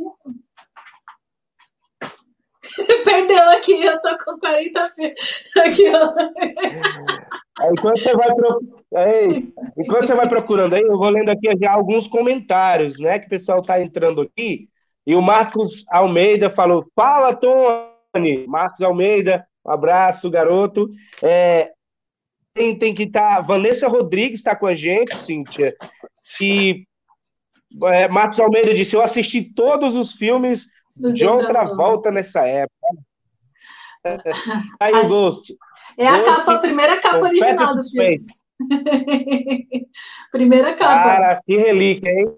Perdeu 3.04 3.50
aqui, 3.50 3.84
eu 3.84 4.00
tô 4.00 4.16
com 4.24 4.38
40 4.38 4.84
aqui, 4.84 5.92
ó. 5.94 6.14
Enquanto 7.72 7.98
você 7.98 8.14
vai 8.14 8.28
enquanto 9.76 10.06
você 10.06 10.14
vai 10.14 10.28
procurando 10.28 10.74
aí, 10.74 10.82
eu 10.82 10.96
vou 10.96 11.08
lendo 11.10 11.28
aqui 11.28 11.48
já 11.60 11.72
alguns 11.72 12.06
comentários, 12.06 12.98
né? 12.98 13.18
Que 13.18 13.26
o 13.26 13.30
pessoal 13.30 13.60
tá 13.60 13.80
entrando 13.80 14.22
aqui. 14.22 14.68
E 15.06 15.14
o 15.14 15.22
Marcos 15.22 15.84
Almeida 15.90 16.50
falou: 16.50 16.86
Fala, 16.94 17.34
Tony! 17.34 18.46
Marcos 18.46 18.82
Almeida, 18.82 19.46
um 19.64 19.70
abraço, 19.70 20.30
garoto. 20.30 20.90
É, 21.22 21.70
tem, 22.54 22.78
tem 22.78 22.94
que 22.94 23.04
estar. 23.04 23.36
Tá, 23.36 23.40
Vanessa 23.40 23.88
Rodrigues 23.88 24.40
está 24.40 24.56
com 24.56 24.66
a 24.66 24.74
gente, 24.74 25.14
Cíntia. 25.16 25.74
E 26.40 26.84
é, 27.84 28.08
Marcos 28.08 28.40
Almeida 28.40 28.74
disse: 28.74 28.96
Eu 28.96 29.02
assisti 29.02 29.42
todos 29.42 29.96
os 29.96 30.12
filmes 30.12 30.66
do 30.96 31.12
John 31.12 31.38
Travolta 31.38 32.10
nessa 32.10 32.46
época. 32.46 32.86
Aí 34.80 34.92
o 34.94 35.08
Ghost. 35.08 35.56
É 35.96 36.06
a 36.06 36.18
Ghost, 36.18 36.30
capa, 36.30 36.54
a 36.54 36.58
primeira 36.58 37.00
capa 37.00 37.24
original 37.24 37.74
do 37.74 37.82
filme. 37.84 38.18
primeira 40.32 40.74
capa. 40.74 41.16
Cara, 41.16 41.42
que 41.44 41.56
relíquia, 41.56 42.10
hein? 42.10 42.36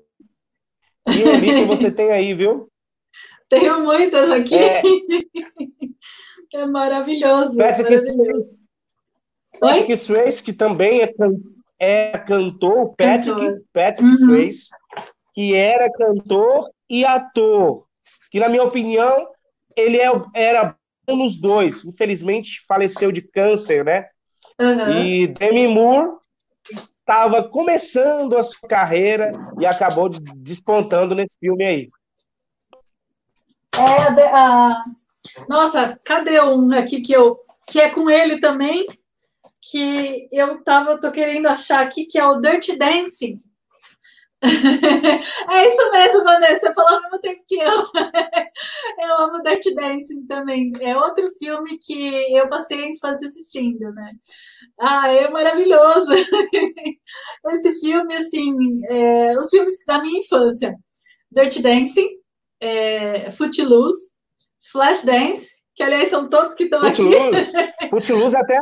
Que 1.06 1.22
relíquia 1.22 1.66
você 1.66 1.90
tem 1.90 2.10
aí, 2.10 2.34
viu? 2.34 2.68
Tenho 3.48 3.80
muitas 3.80 4.30
aqui. 4.30 4.54
É, 4.54 4.82
é 6.54 6.66
maravilhoso. 6.66 7.58
Patrick 7.58 7.90
maravilhoso. 7.90 8.68
Patrick 9.60 9.96
Swayze, 9.96 10.42
que 10.42 10.52
também 10.52 11.02
é, 11.02 11.12
é 11.78 12.18
cantor, 12.18 12.94
Patrick, 12.96 13.38
cantor. 13.38 13.62
Patrick 13.72 14.10
uhum. 14.10 14.16
Swayze, 14.16 14.68
que 15.34 15.54
era 15.54 15.92
cantor 15.92 16.70
e 16.88 17.04
ator 17.04 17.86
que, 18.32 18.40
na 18.40 18.48
minha 18.48 18.64
opinião, 18.64 19.28
ele 19.76 19.98
é, 19.98 20.10
era 20.34 20.74
bom 21.06 21.16
nos 21.16 21.40
dois. 21.40 21.84
Infelizmente, 21.84 22.64
faleceu 22.66 23.12
de 23.12 23.22
câncer, 23.22 23.84
né? 23.84 24.08
Uhum. 24.60 25.04
E 25.04 25.26
Demi 25.26 25.68
Moore 25.68 26.16
estava 26.70 27.48
começando 27.48 28.36
a 28.36 28.42
sua 28.42 28.68
carreira 28.68 29.30
e 29.58 29.66
acabou 29.66 30.08
despontando 30.36 31.14
nesse 31.14 31.36
filme 31.38 31.64
aí. 31.64 31.90
É, 33.76 34.22
a... 34.34 34.82
Nossa, 35.48 35.98
cadê 36.04 36.40
um 36.40 36.72
aqui 36.74 37.00
que 37.00 37.12
eu 37.12 37.40
que 37.66 37.80
é 37.80 37.88
com 37.88 38.10
ele 38.10 38.38
também? 38.38 38.84
Que 39.60 40.28
eu 40.32 40.62
tava, 40.62 41.00
tô 41.00 41.10
querendo 41.10 41.46
achar 41.46 41.80
aqui, 41.80 42.04
que 42.04 42.18
é 42.18 42.26
o 42.26 42.40
Dirty 42.40 42.76
Dancing. 42.76 43.36
é 45.50 45.68
isso 45.68 45.90
mesmo, 45.92 46.24
Vanessa. 46.24 46.66
Você 46.66 46.74
falou 46.74 46.96
ao 46.96 47.02
mesmo 47.02 47.20
tempo 47.20 47.42
que 47.46 47.56
eu. 47.56 47.70
eu 49.00 49.18
amo 49.18 49.42
Dirty 49.42 49.74
Dancing 49.74 50.26
também. 50.26 50.72
É 50.80 50.96
outro 50.96 51.30
filme 51.38 51.78
que 51.78 52.34
eu 52.34 52.48
passei 52.48 52.82
a 52.82 52.88
infância 52.88 53.26
assistindo, 53.26 53.92
né? 53.92 54.08
Ah, 54.80 55.08
é 55.08 55.30
maravilhoso. 55.30 56.12
Esse 57.50 57.80
filme, 57.80 58.14
assim, 58.14 58.52
é, 58.88 59.38
os 59.38 59.48
filmes 59.48 59.74
da 59.86 60.00
minha 60.00 60.18
infância: 60.18 60.76
Dirty 61.30 61.62
Dancing, 61.62 62.08
é, 62.60 63.30
Footloose, 63.30 64.16
Flashdance, 64.72 65.64
que 65.72 65.84
aliás 65.84 66.08
são 66.08 66.28
todos 66.28 66.54
que 66.54 66.64
estão 66.64 66.82
aqui. 66.82 67.04
Footloose 67.90 68.36
até. 68.36 68.58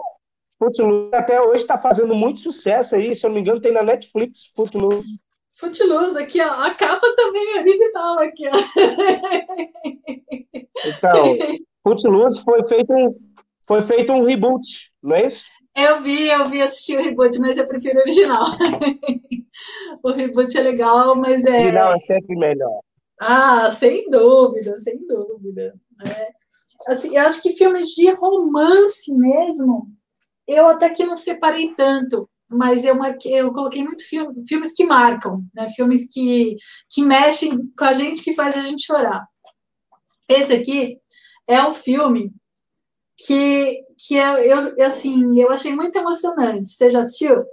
Footloose 0.58 1.14
até 1.14 1.40
hoje 1.40 1.62
está 1.62 1.78
fazendo 1.78 2.14
muito 2.14 2.42
sucesso 2.42 2.94
aí, 2.94 3.16
se 3.16 3.24
eu 3.24 3.30
não 3.30 3.36
me 3.36 3.40
engano, 3.40 3.62
tem 3.62 3.72
na 3.72 3.82
Netflix, 3.82 4.52
Footloose. 4.54 5.08
Footloose, 5.58 6.18
aqui, 6.18 6.40
ó. 6.40 6.52
A 6.52 6.74
capa 6.74 7.06
também 7.16 7.56
é 7.56 7.60
original 7.60 8.18
aqui, 8.18 8.48
ó. 8.48 8.52
Então, 10.86 11.36
Footloose 11.82 12.42
foi 12.42 12.66
feito 12.66 12.92
um, 12.92 13.14
foi 13.66 13.82
feito 13.82 14.12
um 14.12 14.24
reboot, 14.24 14.66
não 15.02 15.16
é 15.16 15.26
isso? 15.26 15.44
Eu 15.76 16.00
vi, 16.00 16.28
eu 16.28 16.44
vi 16.46 16.60
assistir 16.60 16.98
o 16.98 17.02
reboot, 17.02 17.38
mas 17.38 17.58
eu 17.58 17.66
prefiro 17.66 17.98
o 17.98 18.02
original. 18.02 18.46
o 20.02 20.10
reboot 20.10 20.56
é 20.56 20.62
legal, 20.62 21.14
mas 21.14 21.44
é. 21.44 21.50
O 21.50 21.54
original 21.54 21.94
é 21.94 22.00
sempre 22.00 22.36
melhor. 22.36 22.80
Ah, 23.20 23.70
sem 23.70 24.08
dúvida, 24.10 24.76
sem 24.78 25.06
dúvida. 25.06 25.74
É. 26.06 26.28
Assim, 26.88 27.16
eu 27.16 27.22
acho 27.24 27.42
que 27.42 27.52
filmes 27.52 27.88
de 27.88 28.10
romance 28.12 29.14
mesmo, 29.14 29.86
eu 30.48 30.66
até 30.66 30.90
que 30.90 31.04
não 31.04 31.14
separei 31.14 31.74
tanto 31.74 32.28
mas 32.50 32.84
eu, 32.84 32.96
marquei, 32.96 33.40
eu 33.40 33.52
coloquei 33.52 33.84
muito 33.84 34.04
filme, 34.08 34.44
filmes 34.46 34.72
que 34.72 34.84
marcam, 34.84 35.44
né? 35.54 35.68
filmes 35.68 36.12
que, 36.12 36.56
que 36.88 37.02
mexem 37.02 37.70
com 37.78 37.84
a 37.84 37.92
gente, 37.92 38.24
que 38.24 38.34
faz 38.34 38.56
a 38.56 38.60
gente 38.60 38.84
chorar. 38.84 39.24
Esse 40.28 40.52
aqui 40.52 40.98
é 41.46 41.64
um 41.64 41.72
filme 41.72 42.32
que, 43.16 43.84
que 43.96 44.16
eu, 44.16 44.74
eu, 44.76 44.86
assim, 44.86 45.40
eu 45.40 45.50
achei 45.50 45.74
muito 45.74 45.96
emocionante. 45.96 46.68
Você 46.68 46.90
já 46.90 47.00
assistiu? 47.00 47.44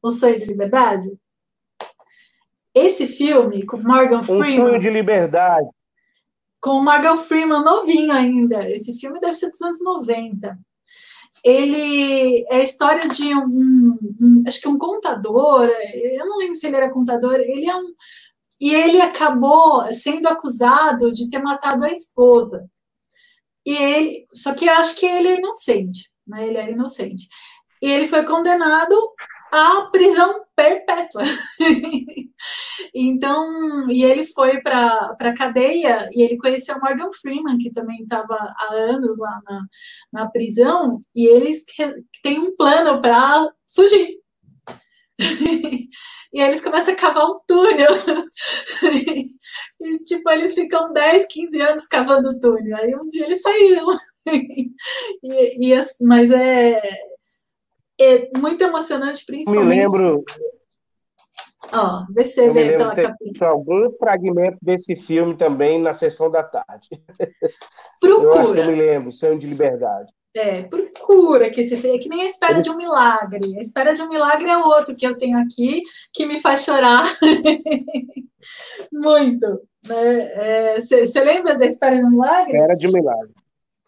O 0.00 0.12
Sonho 0.12 0.38
de 0.38 0.44
Liberdade? 0.44 1.04
Esse 2.74 3.06
filme, 3.06 3.66
com 3.66 3.78
Morgan 3.78 4.22
Freeman... 4.22 4.48
Um 4.48 4.56
Sonho 4.56 4.80
de 4.80 4.90
Liberdade. 4.90 5.68
Com 6.60 6.82
Morgan 6.82 7.16
Freeman 7.16 7.64
novinho 7.64 8.12
ainda. 8.12 8.68
Esse 8.70 8.98
filme 8.98 9.18
deve 9.18 9.34
ser 9.34 9.50
dos 9.50 9.60
anos 9.60 9.82
90 9.82 10.56
ele 11.44 12.44
é 12.48 12.56
a 12.56 12.62
história 12.62 13.08
de 13.08 13.34
um, 13.34 13.98
um, 14.20 14.42
acho 14.46 14.60
que 14.60 14.68
um 14.68 14.78
contador, 14.78 15.68
eu 15.94 16.26
não 16.26 16.38
lembro 16.38 16.54
se 16.54 16.66
ele 16.66 16.76
era 16.76 16.90
contador, 16.90 17.34
ele 17.34 17.68
é 17.68 17.76
um 17.76 17.92
e 18.60 18.72
ele 18.72 19.00
acabou 19.00 19.92
sendo 19.92 20.28
acusado 20.28 21.10
de 21.10 21.28
ter 21.28 21.40
matado 21.40 21.84
a 21.84 21.88
esposa. 21.88 22.64
E 23.66 23.74
ele, 23.74 24.26
só 24.32 24.54
que 24.54 24.66
eu 24.66 24.72
acho 24.74 24.94
que 24.94 25.04
ele 25.04 25.28
é 25.28 25.38
inocente, 25.38 26.12
né? 26.24 26.46
Ele 26.46 26.58
é 26.58 26.70
inocente. 26.70 27.26
E 27.82 27.86
ele 27.90 28.06
foi 28.06 28.24
condenado 28.24 28.94
à 29.52 29.88
prisão 29.92 30.44
perpétua. 30.56 31.22
então, 32.94 33.90
e 33.90 34.02
ele 34.02 34.24
foi 34.24 34.62
para 34.62 35.14
a 35.20 35.34
cadeia 35.34 36.08
e 36.12 36.22
ele 36.22 36.38
conheceu 36.38 36.80
Morgan 36.80 37.10
Freeman, 37.20 37.58
que 37.58 37.70
também 37.70 38.02
estava 38.02 38.34
há 38.34 38.74
anos 38.74 39.18
lá 39.18 39.40
na, 39.44 39.60
na 40.12 40.30
prisão, 40.30 41.02
e 41.14 41.26
eles 41.26 41.64
têm 42.22 42.38
um 42.38 42.56
plano 42.56 43.00
para 43.02 43.46
fugir. 43.74 44.16
e 46.32 46.40
eles 46.40 46.62
começam 46.62 46.94
a 46.94 46.96
cavar 46.96 47.26
um 47.26 47.38
túnel. 47.46 47.92
e, 49.80 49.98
tipo, 50.04 50.30
eles 50.30 50.54
ficam 50.54 50.92
10, 50.92 51.26
15 51.26 51.60
anos 51.60 51.86
cavando 51.86 52.30
o 52.30 52.40
túnel. 52.40 52.76
Aí 52.78 52.94
um 52.96 53.06
dia 53.06 53.26
eles 53.26 53.42
saíram. 53.42 53.86
e, 54.26 55.74
e, 55.74 55.80
mas 56.04 56.30
é 56.30 56.80
é 58.02 58.30
muito 58.38 58.62
emocionante, 58.62 59.24
principalmente. 59.24 59.68
Me 59.68 59.76
lembro. 59.76 60.24
Ó, 61.74 62.04
se 62.06 62.12
você 62.12 62.48
eu 62.48 62.52
vê 62.52 62.76
pela 62.76 62.94
capinha. 62.94 63.48
alguns 63.48 63.96
fragmentos 63.96 64.58
desse 64.60 64.94
filme 64.96 65.36
também 65.36 65.80
na 65.80 65.94
sessão 65.94 66.30
da 66.30 66.42
tarde. 66.42 66.88
Procura. 68.00 68.34
Eu 68.34 68.40
acho 68.40 68.52
que 68.52 68.58
eu 68.58 68.66
me 68.66 68.74
lembro, 68.74 69.12
Sonho 69.12 69.38
de 69.38 69.46
Liberdade. 69.46 70.12
É, 70.34 70.62
procura 70.62 71.50
que 71.50 71.60
esse 71.60 71.76
filme. 71.76 71.96
É 71.96 72.00
que 72.00 72.08
nem 72.08 72.22
a 72.22 72.26
espera 72.26 72.54
Eles... 72.54 72.64
de 72.64 72.70
um 72.70 72.76
milagre. 72.76 73.56
A 73.56 73.60
espera 73.60 73.94
de 73.94 74.02
um 74.02 74.08
milagre 74.08 74.48
é 74.48 74.56
outro 74.56 74.94
que 74.94 75.06
eu 75.06 75.16
tenho 75.16 75.38
aqui, 75.38 75.82
que 76.12 76.26
me 76.26 76.40
faz 76.40 76.64
chorar 76.64 77.04
muito. 78.92 79.62
Você 79.84 81.20
né? 81.20 81.22
é, 81.22 81.24
lembra 81.24 81.56
da 81.56 81.66
espera 81.66 81.96
de 81.96 82.04
um 82.04 82.10
milagre? 82.10 82.52
Espera 82.52 82.74
de 82.74 82.88
um 82.88 82.92
milagre. 82.92 83.32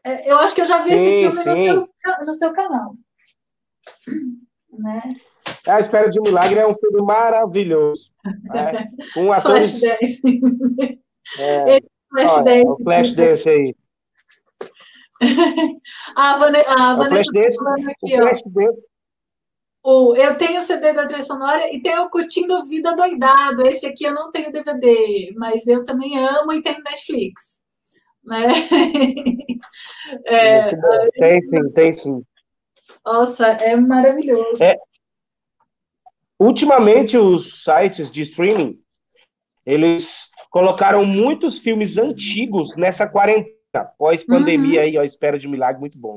É, 0.04 0.30
eu 0.30 0.38
acho 0.38 0.54
que 0.54 0.60
eu 0.60 0.66
já 0.66 0.82
vi 0.82 0.98
sim, 0.98 1.24
esse 1.24 1.42
filme 1.42 1.72
no 1.72 1.80
seu, 1.80 2.26
no 2.26 2.36
seu 2.36 2.52
canal. 2.52 2.92
Né? 4.72 5.02
A 5.66 5.80
Espera 5.80 6.10
de 6.10 6.18
um 6.20 6.24
Milagre 6.24 6.58
é 6.58 6.66
um 6.66 6.74
filme 6.74 7.02
maravilhoso. 7.02 8.10
Né? 8.44 8.90
Um. 9.16 9.32
Flash 9.40 9.80
Dance. 9.80 10.22
É. 11.38 11.80
Flash 12.10 12.32
Olha, 12.32 12.44
Dance. 12.44 12.66
O 12.66 12.76
Flash 12.76 13.12
Dance 13.12 13.48
aí. 13.48 13.76
a, 16.16 16.34
a 16.34 16.38
Vanessa 16.38 17.32
tá 17.32 17.40
falando 17.58 17.90
aqui, 17.90 18.14
o 18.14 18.16
Flash 18.16 18.44
Dance. 18.46 18.82
O, 19.86 20.16
eu 20.16 20.34
tenho 20.38 20.60
o 20.60 20.62
CD 20.62 20.94
da 20.94 21.04
trilha 21.04 21.22
sonora 21.22 21.62
e 21.70 21.82
tenho 21.82 22.08
Curtindo 22.08 22.64
Vida 22.64 22.94
Doidado. 22.94 23.66
Esse 23.66 23.86
aqui 23.86 24.04
eu 24.04 24.14
não 24.14 24.30
tenho 24.30 24.50
DVD, 24.50 25.30
mas 25.36 25.66
eu 25.66 25.84
também 25.84 26.18
amo 26.18 26.54
e 26.54 26.62
tenho 26.62 26.82
Netflix. 26.82 27.62
Né? 28.24 28.46
É, 30.24 30.70
tem 31.12 31.46
sim, 31.46 31.70
tem 31.74 31.92
sim. 31.92 32.22
Nossa, 33.04 33.48
é 33.48 33.76
maravilhoso. 33.76 34.62
É, 34.62 34.76
ultimamente, 36.38 37.18
os 37.18 37.62
sites 37.62 38.10
de 38.10 38.22
streaming, 38.22 38.80
eles 39.66 40.30
colocaram 40.50 41.04
muitos 41.04 41.58
filmes 41.58 41.98
antigos 41.98 42.76
nessa 42.76 43.06
quarentena, 43.06 43.52
pós-pandemia 43.98 44.80
uhum. 44.80 44.86
aí, 44.86 44.98
ó, 44.98 45.02
Espera 45.02 45.38
de 45.38 45.48
Milagre, 45.48 45.80
muito 45.80 45.98
bom. 45.98 46.16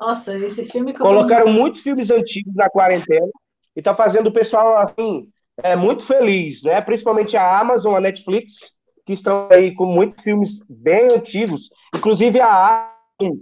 Nossa, 0.00 0.38
esse 0.38 0.64
filme... 0.64 0.94
Colocaram 0.94 1.48
eu... 1.48 1.52
muitos 1.52 1.82
filmes 1.82 2.10
antigos 2.10 2.54
na 2.54 2.70
quarentena 2.70 3.28
e 3.76 3.82
tá 3.82 3.94
fazendo 3.94 4.28
o 4.28 4.32
pessoal, 4.32 4.78
assim, 4.78 5.28
é, 5.62 5.76
muito 5.76 6.06
feliz, 6.06 6.62
né? 6.62 6.80
Principalmente 6.80 7.36
a 7.36 7.58
Amazon, 7.60 7.94
a 7.94 8.00
Netflix, 8.00 8.72
que 9.04 9.12
estão 9.12 9.48
aí 9.50 9.74
com 9.74 9.86
muitos 9.86 10.22
filmes 10.22 10.60
bem 10.68 11.08
antigos. 11.14 11.68
Inclusive 11.94 12.40
a 12.40 12.90
Amazon 13.18 13.38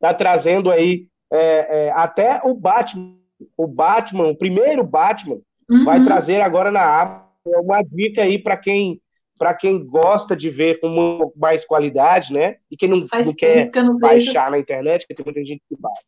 tá 0.00 0.14
trazendo 0.14 0.70
aí 0.70 1.06
é, 1.30 1.86
é, 1.86 1.92
até 1.92 2.40
o 2.44 2.54
Batman, 2.54 3.16
o 3.56 3.66
Batman, 3.66 4.28
o 4.28 4.36
primeiro 4.36 4.84
Batman, 4.84 5.40
uhum. 5.70 5.84
vai 5.84 6.04
trazer 6.04 6.40
agora 6.40 6.70
na 6.70 7.00
Amazon 7.00 7.28
uma 7.62 7.82
dica 7.82 8.22
aí 8.22 8.38
para 8.38 8.56
quem 8.56 9.00
para 9.38 9.54
quem 9.54 9.86
gosta 9.86 10.34
de 10.34 10.50
ver 10.50 10.80
com 10.80 11.32
mais 11.36 11.64
qualidade, 11.64 12.32
né? 12.32 12.56
E 12.68 12.76
quem 12.76 12.88
não, 12.88 12.98
não 12.98 13.34
quer 13.36 13.70
que 13.70 13.80
não 13.80 13.96
baixar 13.96 14.46
vejo... 14.46 14.50
na 14.50 14.58
internet, 14.58 15.06
porque 15.06 15.14
tem 15.14 15.24
muita 15.24 15.48
gente 15.48 15.62
que 15.68 15.76
baixa. 15.78 16.02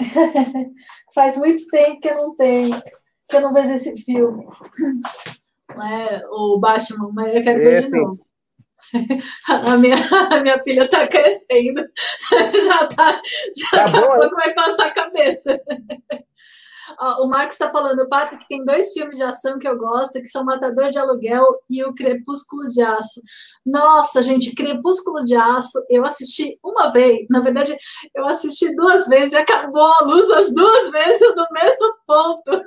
Faz 1.14 1.36
muito 1.36 1.64
tempo 1.70 2.00
que 2.00 2.08
eu 2.08 2.16
não 2.16 2.34
tenho, 2.34 2.82
que 3.30 3.36
eu 3.36 3.40
não 3.40 3.54
vejo 3.54 3.72
esse 3.72 3.96
filme. 4.02 4.44
É, 5.70 6.26
o 6.28 6.58
Batman, 6.58 7.10
mas 7.12 7.36
eu 7.36 7.42
quero 7.44 7.60
ver 7.62 7.82
de 7.82 7.90
novo. 7.96 8.10
A 9.48 9.76
minha, 9.76 9.96
a 10.30 10.40
minha 10.40 10.62
filha 10.62 10.82
está 10.82 11.06
crescendo, 11.06 11.82
já 12.66 12.86
tá, 12.86 13.20
já 13.56 13.84
tá 13.84 13.84
daqui 13.84 13.96
a 13.96 14.18
pouco 14.18 14.36
vai 14.36 14.54
passar 14.54 14.86
a 14.86 14.92
cabeça. 14.92 15.60
Ó, 16.98 17.24
o 17.24 17.28
Marcos 17.28 17.54
está 17.54 17.68
falando, 17.68 18.08
Pato, 18.08 18.38
que 18.38 18.48
tem 18.48 18.64
dois 18.64 18.92
filmes 18.92 19.16
de 19.16 19.22
ação 19.22 19.58
que 19.58 19.66
eu 19.68 19.76
gosto, 19.76 20.20
que 20.20 20.26
são 20.26 20.44
Matador 20.44 20.90
de 20.90 20.98
Aluguel 20.98 21.46
e 21.68 21.82
O 21.84 21.94
Crepúsculo 21.94 22.66
de 22.66 22.82
Aço. 22.82 23.20
Nossa, 23.64 24.22
gente, 24.22 24.54
Crepúsculo 24.54 25.24
de 25.24 25.36
Aço, 25.36 25.78
eu 25.88 26.04
assisti 26.04 26.48
uma 26.64 26.90
vez, 26.90 27.26
na 27.30 27.40
verdade, 27.40 27.76
eu 28.14 28.26
assisti 28.26 28.74
duas 28.74 29.06
vezes 29.06 29.32
e 29.32 29.36
acabou 29.36 29.86
a 29.86 30.04
luz 30.04 30.30
as 30.30 30.52
duas 30.52 30.90
vezes 30.90 31.34
no 31.34 31.46
mesmo 31.52 31.94
ponto. 32.06 32.62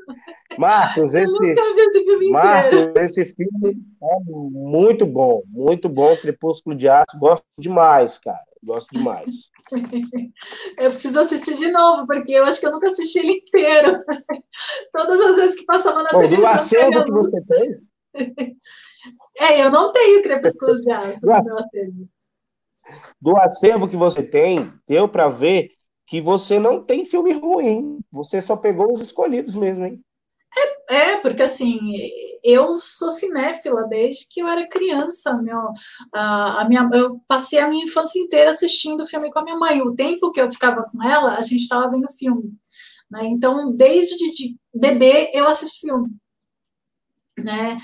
Marcos, 0.57 1.13
esse, 1.13 1.25
eu 1.25 1.47
nunca 1.49 1.73
vi 1.73 1.81
esse 1.81 2.03
filme 2.03 2.31
Marcos, 2.31 2.79
inteiro. 2.79 3.03
esse 3.03 3.25
filme 3.25 3.77
é 4.01 4.15
muito 4.31 5.05
bom, 5.05 5.41
muito 5.47 5.89
bom, 5.89 6.15
Crepúsculo 6.15 6.75
de 6.75 6.87
Aço, 6.87 7.17
gosto 7.19 7.43
demais, 7.57 8.17
cara, 8.19 8.39
gosto 8.65 8.89
demais. 8.91 9.49
Eu 10.77 10.91
preciso 10.91 11.19
assistir 11.19 11.55
de 11.57 11.71
novo, 11.71 12.05
porque 12.05 12.33
eu 12.33 12.45
acho 12.45 12.59
que 12.59 12.67
eu 12.67 12.71
nunca 12.71 12.89
assisti 12.89 13.19
ele 13.19 13.33
inteiro. 13.33 14.03
Todas 14.91 15.19
as 15.21 15.35
vezes 15.37 15.57
que 15.57 15.65
passava 15.65 16.03
na 16.03 16.09
Bom, 16.11 16.19
televisão. 16.19 16.51
Do 16.51 16.55
acervo 16.55 17.05
que 17.05 17.11
você 17.11 17.45
tem? 17.45 18.57
É, 19.39 19.61
eu 19.63 19.71
não 19.71 19.91
tenho 19.91 20.21
Crepúsculo 20.21 20.75
de 20.75 20.91
Aço 20.91 21.25
meu 21.25 21.57
acervo. 21.57 22.09
Do 23.19 23.37
acervo 23.37 23.87
que 23.87 23.95
você 23.95 24.21
tem, 24.21 24.71
deu 24.87 25.09
para 25.09 25.29
ver 25.29 25.71
que 26.07 26.21
você 26.21 26.59
não 26.59 26.83
tem 26.83 27.05
filme 27.05 27.33
ruim. 27.33 27.99
Você 28.11 28.41
só 28.41 28.55
pegou 28.55 28.93
os 28.93 29.01
escolhidos 29.01 29.55
mesmo, 29.55 29.85
hein? 29.85 30.04
É, 30.57 30.95
é, 30.95 31.17
porque 31.17 31.43
assim, 31.43 31.79
eu 32.43 32.75
sou 32.75 33.09
cinéfila 33.09 33.87
desde 33.87 34.27
que 34.29 34.41
eu 34.41 34.47
era 34.47 34.67
criança. 34.67 35.33
Meu, 35.33 35.71
a, 36.13 36.61
a, 36.61 36.69
minha, 36.69 36.87
eu 36.93 37.19
passei 37.27 37.59
a 37.59 37.67
minha 37.67 37.85
infância 37.85 38.19
inteira 38.19 38.51
assistindo 38.51 39.05
filme 39.05 39.31
com 39.31 39.39
a 39.39 39.43
minha 39.43 39.57
mãe. 39.57 39.81
O 39.81 39.95
tempo 39.95 40.31
que 40.31 40.39
eu 40.39 40.51
ficava 40.51 40.83
com 40.83 41.03
ela, 41.03 41.37
a 41.37 41.41
gente 41.41 41.61
estava 41.61 41.89
vendo 41.89 42.11
filme. 42.11 42.53
Né? 43.09 43.21
Então, 43.25 43.71
desde 43.75 44.15
de 44.31 44.57
bebê, 44.73 45.31
eu 45.33 45.47
assisto 45.47 45.81
filme. 45.81 46.09
Né? 47.37 47.77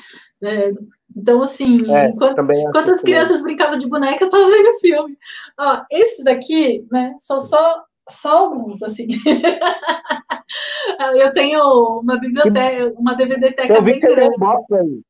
É, 0.43 0.71
então, 1.15 1.41
assim, 1.41 1.77
é, 1.91 2.09
enquanto, 2.09 2.39
enquanto 2.39 2.91
as 2.91 3.01
crianças 3.01 3.41
brincavam 3.41 3.77
de 3.77 3.87
boneca, 3.87 4.23
eu 4.23 4.27
estava 4.27 4.49
vendo 4.49 4.79
filme. 4.79 5.17
Ó, 5.59 5.81
esses 5.91 6.23
daqui, 6.23 6.85
né, 6.91 7.15
são 7.19 7.39
só, 7.39 7.83
só 8.09 8.39
alguns, 8.39 8.83
assim. 8.83 9.07
eu 11.15 11.31
tenho 11.33 11.61
uma 12.01 12.19
biblioteca, 12.19 12.93
uma 12.97 13.15
DVD-teca 13.15 13.81
bem 13.81 13.99
grande. 13.99 14.37
Box 14.37 14.73
aí. 14.73 15.01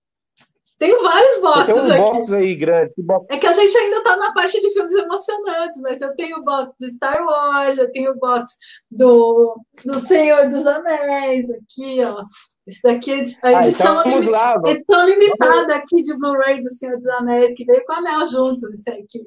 Tenho 0.82 1.00
vários 1.04 1.42
boxes 1.42 1.78
um 1.78 1.92
aqui. 1.92 2.12
box 2.12 2.34
aí 2.34 2.56
grande. 2.56 2.94
Box... 2.98 3.28
É 3.30 3.38
que 3.38 3.46
a 3.46 3.54
gente 3.54 3.78
ainda 3.78 3.98
está 3.98 4.18
na 4.18 4.34
parte 4.34 4.60
de 4.60 4.74
filmes 4.74 4.96
emocionantes, 4.96 5.80
mas 5.80 6.02
eu 6.02 6.12
tenho 6.16 6.40
o 6.40 6.44
box 6.44 6.74
do 6.80 6.90
Star 6.90 7.24
Wars, 7.24 7.78
eu 7.78 7.92
tenho 7.92 8.12
o 8.12 8.20
box 8.20 8.58
do, 8.90 9.56
do 9.86 10.00
Senhor 10.00 10.50
dos 10.50 10.66
Anéis 10.66 11.52
aqui, 11.52 12.04
ó. 12.04 12.24
Isso 12.66 12.82
daqui 12.84 13.12
é 13.12 13.24
a 13.44 13.54
edição, 13.54 14.00
ah, 14.00 14.08
então 14.08 14.32
lá, 14.32 14.60
edição 14.66 15.06
limitada 15.06 15.76
aqui 15.76 16.02
de 16.02 16.18
Blu-ray 16.18 16.62
do 16.62 16.70
Senhor 16.70 16.98
dos 16.98 17.08
Anéis, 17.10 17.54
que 17.54 17.64
veio 17.64 17.86
com 17.86 17.94
o 17.94 17.96
anel 17.98 18.26
junto, 18.26 18.68
isso 18.74 18.90
aqui. 18.90 19.22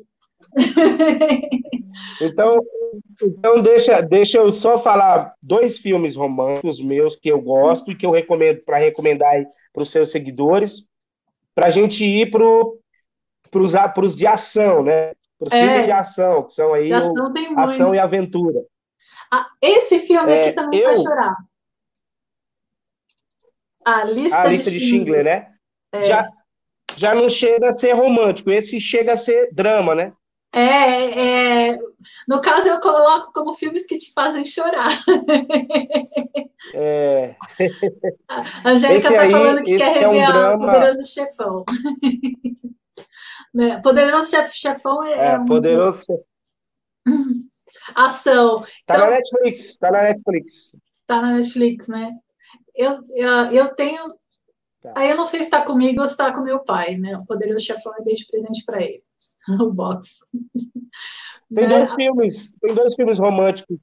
Então, 2.20 2.58
então 3.22 3.62
deixa, 3.62 4.00
deixa 4.00 4.38
eu 4.38 4.52
só 4.52 4.78
falar 4.78 5.34
dois 5.42 5.78
filmes 5.78 6.16
românticos 6.16 6.80
meus 6.80 7.16
que 7.16 7.28
eu 7.28 7.40
gosto 7.40 7.90
e 7.90 7.96
que 7.96 8.04
eu 8.04 8.10
recomendo 8.10 8.64
para 8.64 8.78
recomendar 8.78 9.44
para 9.72 9.82
os 9.82 9.90
seus 9.90 10.10
seguidores, 10.10 10.86
para 11.54 11.68
a 11.68 11.70
gente 11.70 12.04
ir 12.04 12.30
para 12.30 12.42
os 14.02 14.16
de 14.16 14.26
ação, 14.26 14.82
né? 14.82 15.12
Para 15.38 15.48
os 15.48 15.52
é, 15.52 15.66
filmes 15.66 15.86
de 15.86 15.92
ação, 15.92 16.42
que 16.44 16.54
são 16.54 16.74
aí 16.74 16.92
ação, 16.92 17.12
o, 17.14 17.60
ação 17.60 17.94
e 17.94 17.98
aventura. 17.98 18.60
Ah, 19.32 19.48
esse 19.60 19.98
filme 20.00 20.32
é, 20.32 20.40
aqui 20.40 20.52
também 20.52 20.80
eu, 20.80 20.86
vai 20.86 20.96
chorar. 20.96 21.36
A 23.84 24.04
lista, 24.04 24.40
a 24.40 24.46
lista 24.46 24.70
de, 24.70 24.78
de 24.78 24.86
Schindler, 24.86 25.24
né? 25.24 25.54
É. 25.92 26.04
Já, 26.04 26.28
já 26.96 27.14
não 27.14 27.28
chega 27.28 27.68
a 27.68 27.72
ser 27.72 27.92
romântico, 27.92 28.50
esse 28.50 28.80
chega 28.80 29.12
a 29.12 29.16
ser 29.16 29.52
drama, 29.52 29.94
né? 29.94 30.12
É, 30.54 31.70
é, 31.72 31.78
no 32.28 32.40
caso, 32.40 32.68
eu 32.68 32.80
coloco 32.80 33.32
como 33.32 33.54
filmes 33.54 33.86
que 33.86 33.96
te 33.96 34.12
fazem 34.12 34.44
chorar. 34.46 34.88
É. 36.72 37.36
A 38.64 38.70
Angélica 38.70 39.08
está 39.10 39.30
falando 39.30 39.62
que 39.62 39.76
quer 39.76 39.98
rever 39.98 40.22
é 40.22 40.48
um 40.48 40.54
o 40.54 40.58
Poderoso 40.60 41.12
Chefão. 41.12 41.64
né? 43.52 43.80
Poderoso 43.82 44.30
Chefão 44.52 45.04
é. 45.04 45.32
É, 45.32 45.38
um... 45.38 45.44
Poderoso 45.44 46.18
Ação. 47.94 48.56
Tá 48.86 48.94
então, 48.96 49.10
na 49.10 49.10
Netflix, 49.10 49.76
tá 49.76 49.90
na 49.90 50.02
Netflix. 50.02 50.72
Tá 51.06 51.20
na 51.20 51.32
Netflix, 51.32 51.88
né? 51.88 52.10
Eu, 52.74 52.98
eu, 53.10 53.30
eu 53.50 53.74
tenho. 53.74 54.06
Tá. 54.82 54.94
Aí 54.96 55.10
eu 55.10 55.16
não 55.16 55.26
sei 55.26 55.40
se 55.40 55.46
está 55.46 55.62
comigo 55.62 56.00
ou 56.00 56.08
se 56.08 56.14
está 56.14 56.32
com 56.32 56.40
meu 56.40 56.60
pai, 56.60 56.96
né? 56.96 57.14
O 57.16 57.26
Poderoso 57.26 57.64
Chefão 57.64 57.92
é 58.00 58.04
desde 58.04 58.26
presente 58.26 58.64
para 58.64 58.82
ele. 58.82 59.02
o 59.60 59.72
box. 59.72 60.20
Tem 61.54 61.68
dois 61.68 61.90
né? 61.90 61.96
filmes, 61.96 62.52
tem 62.60 62.74
dois 62.74 62.94
filmes 62.94 63.18
românticos 63.18 63.78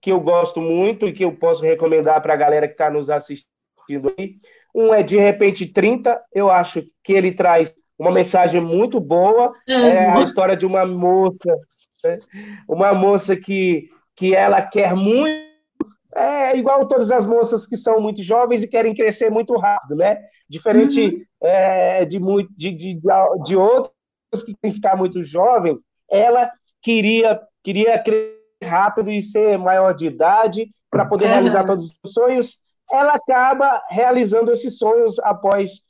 que 0.00 0.12
eu 0.12 0.20
gosto 0.20 0.60
muito 0.60 1.08
e 1.08 1.12
que 1.12 1.24
eu 1.24 1.34
posso 1.34 1.62
recomendar 1.62 2.20
para 2.20 2.34
a 2.34 2.36
galera 2.36 2.66
que 2.66 2.74
está 2.74 2.90
nos 2.90 3.08
assistindo 3.08 4.12
aí. 4.18 4.36
Um 4.74 4.92
é 4.92 5.02
De 5.02 5.16
Repente 5.16 5.66
30, 5.66 6.20
eu 6.32 6.50
acho 6.50 6.82
que 7.02 7.12
ele 7.12 7.32
traz 7.32 7.72
uma 7.98 8.10
mensagem 8.10 8.60
muito 8.60 9.00
boa. 9.00 9.54
É, 9.68 9.72
é 9.72 10.10
a 10.10 10.20
história 10.20 10.56
de 10.56 10.66
uma 10.66 10.84
moça, 10.84 11.56
né? 12.04 12.18
uma 12.68 12.92
moça 12.92 13.36
que, 13.36 13.88
que 14.14 14.34
ela 14.34 14.60
quer 14.60 14.94
muito 14.94 15.44
é 16.16 16.56
igual 16.56 16.86
todas 16.86 17.10
as 17.10 17.26
moças 17.26 17.66
que 17.66 17.76
são 17.76 18.00
muito 18.00 18.22
jovens 18.22 18.62
e 18.62 18.68
querem 18.68 18.94
crescer 18.94 19.30
muito 19.30 19.56
rápido, 19.56 19.96
né? 19.96 20.20
Diferente 20.48 21.00
uhum. 21.02 21.22
é, 21.42 22.04
de, 22.04 22.20
de, 22.56 22.72
de, 22.72 23.00
de 23.44 23.56
outras 23.56 23.93
que 24.42 24.54
querem 24.54 24.74
ficar 24.74 24.96
muito 24.96 25.22
jovem, 25.22 25.78
ela 26.10 26.50
queria, 26.82 27.40
queria 27.62 27.98
crescer 28.02 28.34
rápido 28.62 29.10
e 29.10 29.22
ser 29.22 29.58
maior 29.58 29.92
de 29.94 30.06
idade 30.06 30.70
para 30.90 31.04
poder 31.04 31.26
é. 31.26 31.28
realizar 31.28 31.64
todos 31.64 31.98
os 32.02 32.12
sonhos. 32.12 32.58
Ela 32.92 33.14
acaba 33.14 33.82
realizando 33.88 34.50
esses 34.50 34.78
sonhos 34.78 35.18
após 35.20 35.82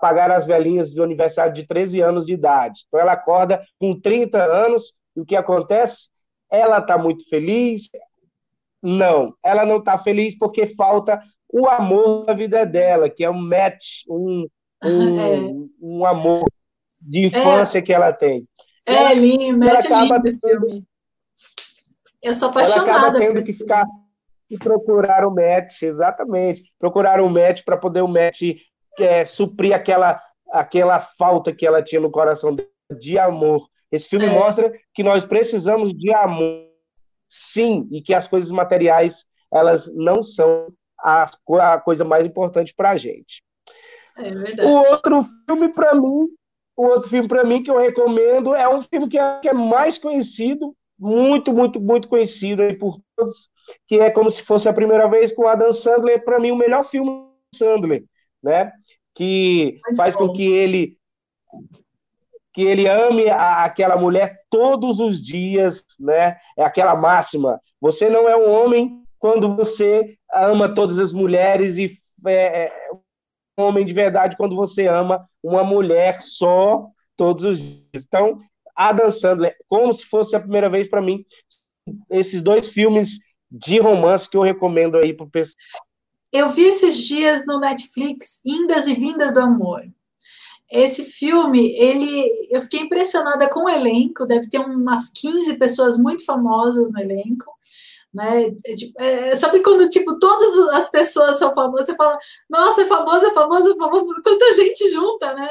pagar 0.00 0.30
as 0.30 0.46
velhinhas 0.46 0.92
do 0.92 1.02
aniversário 1.02 1.52
de 1.52 1.66
13 1.66 2.00
anos 2.00 2.26
de 2.26 2.32
idade. 2.32 2.84
Então 2.88 3.00
ela 3.00 3.12
acorda 3.12 3.62
com 3.78 3.98
30 3.98 4.42
anos 4.42 4.92
e 5.14 5.20
o 5.20 5.26
que 5.26 5.36
acontece? 5.36 6.08
Ela 6.50 6.78
está 6.78 6.96
muito 6.96 7.28
feliz, 7.28 7.88
não, 8.82 9.34
ela 9.44 9.64
não 9.66 9.76
está 9.76 9.98
feliz 9.98 10.36
porque 10.36 10.66
falta 10.74 11.22
o 11.52 11.68
amor 11.68 12.24
da 12.24 12.32
vida 12.32 12.64
dela, 12.64 13.10
que 13.10 13.22
é 13.22 13.30
um 13.30 13.38
match, 13.38 14.04
um, 14.08 14.48
um, 14.82 15.20
é. 15.20 15.66
um 15.80 16.06
amor 16.06 16.42
de 17.00 17.26
infância 17.26 17.78
é. 17.78 17.82
que 17.82 17.92
ela 17.92 18.12
tem. 18.12 18.46
É, 18.86 18.94
ela, 18.94 19.14
lindo, 19.14 19.58
match 19.58 19.84
é 19.84 20.00
lindo 20.00 20.26
esse 20.26 20.38
filme. 20.38 20.84
Eu 22.22 22.34
sou 22.34 22.50
apaixonada. 22.50 22.90
Ela 22.90 22.98
acaba 22.98 23.18
tendo 23.18 23.44
que 23.44 23.52
ficar 23.52 23.86
e 24.50 24.58
procurar 24.58 25.26
um 25.26 25.34
match, 25.34 25.82
exatamente. 25.82 26.62
Procurar 26.78 27.20
um 27.20 27.28
match 27.28 27.62
para 27.64 27.76
poder 27.76 28.02
o 28.02 28.06
um 28.06 28.08
match 28.08 28.42
é, 28.98 29.24
suprir 29.24 29.74
aquela, 29.74 30.20
aquela 30.50 31.00
falta 31.00 31.52
que 31.54 31.66
ela 31.66 31.82
tinha 31.82 32.00
no 32.00 32.10
coração 32.10 32.56
de 32.98 33.18
amor. 33.18 33.66
Esse 33.90 34.08
filme 34.08 34.26
é. 34.26 34.32
mostra 34.32 34.72
que 34.92 35.02
nós 35.02 35.24
precisamos 35.24 35.94
de 35.94 36.12
amor 36.12 36.68
sim, 37.28 37.88
e 37.92 38.02
que 38.02 38.12
as 38.12 38.26
coisas 38.26 38.50
materiais 38.50 39.24
elas 39.52 39.92
não 39.94 40.22
são 40.22 40.68
a, 40.98 41.24
a 41.24 41.80
coisa 41.80 42.04
mais 42.04 42.26
importante 42.26 42.74
para 42.76 42.90
a 42.90 42.96
gente. 42.96 43.42
É 44.16 44.30
verdade. 44.30 44.62
O 44.62 44.76
outro 44.76 45.24
filme 45.46 45.72
para 45.72 45.94
mim, 45.94 46.28
o 46.80 46.86
outro 46.86 47.10
filme 47.10 47.28
para 47.28 47.44
mim 47.44 47.62
que 47.62 47.70
eu 47.70 47.78
recomendo 47.78 48.54
é 48.54 48.66
um 48.66 48.82
filme 48.82 49.06
que 49.06 49.18
é, 49.18 49.38
que 49.40 49.48
é 49.50 49.52
mais 49.52 49.98
conhecido, 49.98 50.74
muito, 50.98 51.52
muito, 51.52 51.78
muito 51.78 52.08
conhecido 52.08 52.62
aí 52.62 52.74
por 52.74 52.98
todos, 53.14 53.50
que 53.86 53.96
é 53.96 54.10
como 54.10 54.30
se 54.30 54.42
fosse 54.42 54.66
a 54.66 54.72
primeira 54.72 55.06
vez 55.06 55.30
com 55.30 55.46
Adam 55.46 55.72
Sandler, 55.72 56.24
para 56.24 56.40
mim 56.40 56.50
o 56.50 56.56
melhor 56.56 56.82
filme 56.84 57.10
do 57.10 57.54
Sandler, 57.54 58.02
né? 58.42 58.72
Que 59.14 59.78
faz 59.94 60.16
com 60.16 60.32
que 60.32 60.42
ele 60.42 60.96
que 62.54 62.62
ele 62.62 62.88
ame 62.88 63.28
a, 63.28 63.64
aquela 63.64 63.96
mulher 63.96 64.40
todos 64.48 65.00
os 65.00 65.20
dias, 65.20 65.84
né? 65.98 66.38
É 66.56 66.64
aquela 66.64 66.96
máxima. 66.96 67.60
Você 67.78 68.08
não 68.08 68.26
é 68.26 68.34
um 68.34 68.50
homem 68.50 69.02
quando 69.18 69.54
você 69.54 70.16
ama 70.32 70.74
todas 70.74 70.98
as 70.98 71.12
mulheres 71.12 71.76
e 71.76 71.98
é, 72.26 72.64
é 72.64 72.72
homem 73.60 73.84
de 73.84 73.92
verdade 73.92 74.36
quando 74.36 74.56
você 74.56 74.86
ama 74.86 75.28
uma 75.42 75.62
mulher 75.62 76.22
só 76.22 76.86
todos 77.16 77.44
os 77.44 77.58
dias. 77.58 78.04
Então, 78.06 78.40
Adam 78.74 79.10
Sandler, 79.10 79.56
como 79.68 79.92
se 79.92 80.04
fosse 80.06 80.34
a 80.34 80.40
primeira 80.40 80.68
vez 80.68 80.88
para 80.88 81.02
mim, 81.02 81.24
esses 82.10 82.42
dois 82.42 82.68
filmes 82.68 83.18
de 83.50 83.78
romance 83.78 84.28
que 84.28 84.36
eu 84.36 84.42
recomendo 84.42 84.96
aí 84.96 85.12
para 85.12 85.26
o 85.26 85.30
pessoal. 85.30 85.56
Eu 86.32 86.50
vi 86.50 86.62
esses 86.62 86.96
dias 87.06 87.44
no 87.46 87.58
Netflix 87.58 88.40
Indas 88.46 88.86
e 88.86 88.94
Vindas 88.94 89.34
do 89.34 89.40
Amor 89.40 89.82
esse 90.70 91.04
filme, 91.04 91.72
ele, 91.76 92.48
eu 92.48 92.60
fiquei 92.60 92.80
impressionada 92.80 93.48
com 93.50 93.64
o 93.64 93.68
elenco, 93.68 94.24
deve 94.24 94.48
ter 94.48 94.58
umas 94.58 95.10
15 95.10 95.58
pessoas 95.58 95.98
muito 95.98 96.24
famosas 96.24 96.92
no 96.92 97.00
elenco, 97.00 97.52
né? 98.12 98.50
É, 98.66 98.74
tipo, 98.74 99.02
é, 99.02 99.34
sabe 99.34 99.62
quando, 99.62 99.88
tipo, 99.88 100.18
todas 100.18 100.56
as 100.74 100.90
pessoas 100.90 101.38
são 101.38 101.54
famosas, 101.54 101.86
você 101.86 101.96
fala, 101.96 102.16
nossa, 102.48 102.82
é 102.82 102.86
famosa, 102.86 103.28
é 103.28 103.32
famosa, 103.32 103.70
é 103.70 103.76
famosa, 103.76 104.14
quanta 104.22 104.52
gente 104.54 104.90
junta, 104.90 105.34
né? 105.34 105.50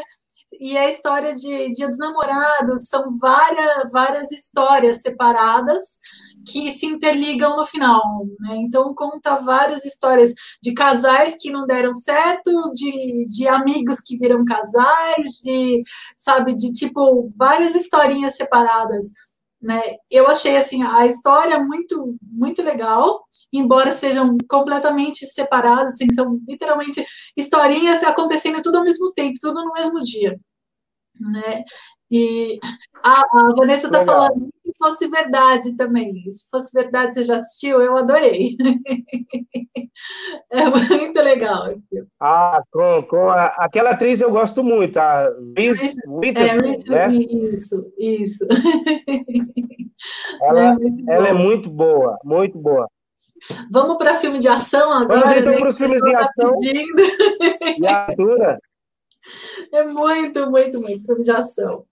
E 0.60 0.76
a 0.76 0.90
história 0.90 1.34
de 1.36 1.72
Dia 1.74 1.88
dos 1.88 2.00
Namorados, 2.00 2.90
são 2.90 3.16
várias, 3.18 3.92
várias 3.92 4.32
histórias 4.32 5.02
separadas, 5.02 6.00
que 6.48 6.72
se 6.72 6.86
interligam 6.88 7.56
no 7.56 7.66
final, 7.66 8.02
né? 8.40 8.56
Então 8.58 8.94
conta 8.96 9.36
várias 9.36 9.86
histórias 9.86 10.34
de 10.62 10.74
casais 10.74 11.38
que 11.40 11.52
não 11.52 11.68
deram 11.68 11.94
certo, 11.94 12.72
de, 12.74 13.24
de 13.26 13.48
amigos 13.48 14.00
que 14.00 14.18
viram 14.18 14.44
casais, 14.44 15.40
de 15.44 15.82
sabe, 16.18 16.56
de 16.56 16.74
tipo 16.74 17.32
várias 17.36 17.76
historinhas 17.76 18.36
separadas, 18.36 19.12
né? 19.62 19.82
Eu 20.10 20.28
achei 20.28 20.56
assim 20.58 20.84
a 20.84 21.06
história 21.06 21.60
muito 21.60 22.16
muito 22.22 22.62
legal, 22.64 23.24
embora 23.52 23.92
sejam 23.92 24.38
completamente 24.50 25.26
separadas, 25.28 25.94
assim, 25.94 26.12
são 26.14 26.40
literalmente 26.48 27.06
historinhas 27.36 28.04
acontecendo 28.04 28.62
tudo 28.62 28.78
ao 28.78 28.84
mesmo 28.84 29.12
tempo, 29.14 29.38
tudo 29.42 29.64
no 29.66 29.74
mesmo 29.74 30.00
dia, 30.02 30.40
né? 31.20 31.64
E 32.12 32.60
a, 33.04 33.22
a 33.22 33.54
Vanessa 33.58 33.88
está 33.88 34.04
falando, 34.04 34.50
fosse 34.80 35.08
verdade 35.08 35.76
também. 35.76 36.28
Se 36.30 36.50
fosse 36.50 36.72
verdade, 36.74 37.14
você 37.14 37.24
já 37.24 37.36
assistiu? 37.36 37.80
Eu 37.82 37.98
adorei. 37.98 38.56
é 40.52 40.66
muito 40.70 41.22
legal. 41.22 41.70
Ah, 42.20 42.64
com, 42.72 43.04
com 43.04 43.30
a, 43.30 43.46
aquela 43.58 43.92
atriz 43.92 44.20
eu 44.22 44.32
gosto 44.32 44.64
muito, 44.64 44.98
a 44.98 45.30
Reese 45.56 45.96
Witherspoon, 46.08 46.96
é, 46.96 47.08
né? 47.08 47.16
Isso, 47.16 47.94
isso. 47.98 48.48
Ela, 50.42 50.62
é, 50.62 50.74
muito 50.74 51.12
ela 51.12 51.28
é 51.28 51.34
muito 51.34 51.70
boa, 51.70 52.18
muito 52.24 52.58
boa. 52.58 52.88
Vamos 53.70 53.98
para 53.98 54.16
filme 54.16 54.40
de 54.40 54.48
ação 54.48 54.94
agora. 54.94 55.22
Vamos 55.22 55.42
então 55.42 55.54
né? 55.54 55.60
para 55.60 55.70
os 55.70 55.78
filmes 55.78 56.02
de 56.02 56.12
tá 56.12 56.20
ação. 56.20 56.52
E 57.78 57.88
a 57.88 58.08
altura. 58.08 58.60
É 59.72 59.84
muito, 59.84 60.50
muito, 60.50 60.80
muito 60.82 61.06
filme 61.06 61.24
de 61.24 61.32
ação. 61.32 61.86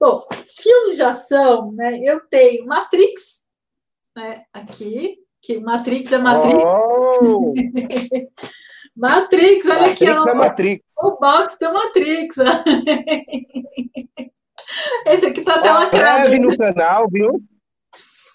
Bom, 0.00 0.24
filmes 0.32 0.96
de 0.96 1.02
ação, 1.02 1.72
né? 1.72 1.98
Eu 2.02 2.20
tenho 2.20 2.64
Matrix, 2.66 3.44
né? 4.16 4.44
Aqui, 4.52 5.18
que 5.42 5.58
Matrix 5.58 6.12
é 6.12 6.18
Matrix. 6.18 6.62
Oh! 6.64 7.52
Matrix, 8.96 9.66
olha 9.66 9.78
Matrix 9.78 10.02
aqui, 10.02 10.10
ó. 10.10 10.30
É 10.30 10.34
Matrix. 10.34 10.84
O 11.02 11.18
box 11.20 11.58
da 11.60 11.72
Matrix. 11.72 12.36
Esse 15.06 15.26
aqui 15.26 15.42
tá 15.42 15.56
até 15.56 15.70
lacrado. 15.70 16.28
Breve 16.28 16.38
no 16.38 16.56
canal, 16.56 17.08
viu? 17.08 17.42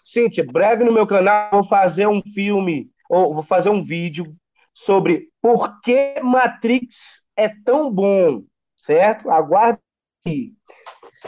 Cíntia, 0.03 0.45
breve 0.45 0.83
no 0.83 0.91
meu 0.91 1.07
canal 1.07 1.49
vou 1.51 1.63
fazer 1.67 2.07
um 2.07 2.21
filme, 2.21 2.89
ou 3.09 3.33
vou 3.33 3.43
fazer 3.43 3.69
um 3.69 3.83
vídeo 3.83 4.35
sobre 4.73 5.29
por 5.41 5.81
que 5.81 6.19
Matrix 6.21 7.23
é 7.35 7.49
tão 7.49 7.91
bom, 7.91 8.43
certo? 8.77 9.29
Aguarde 9.29 9.79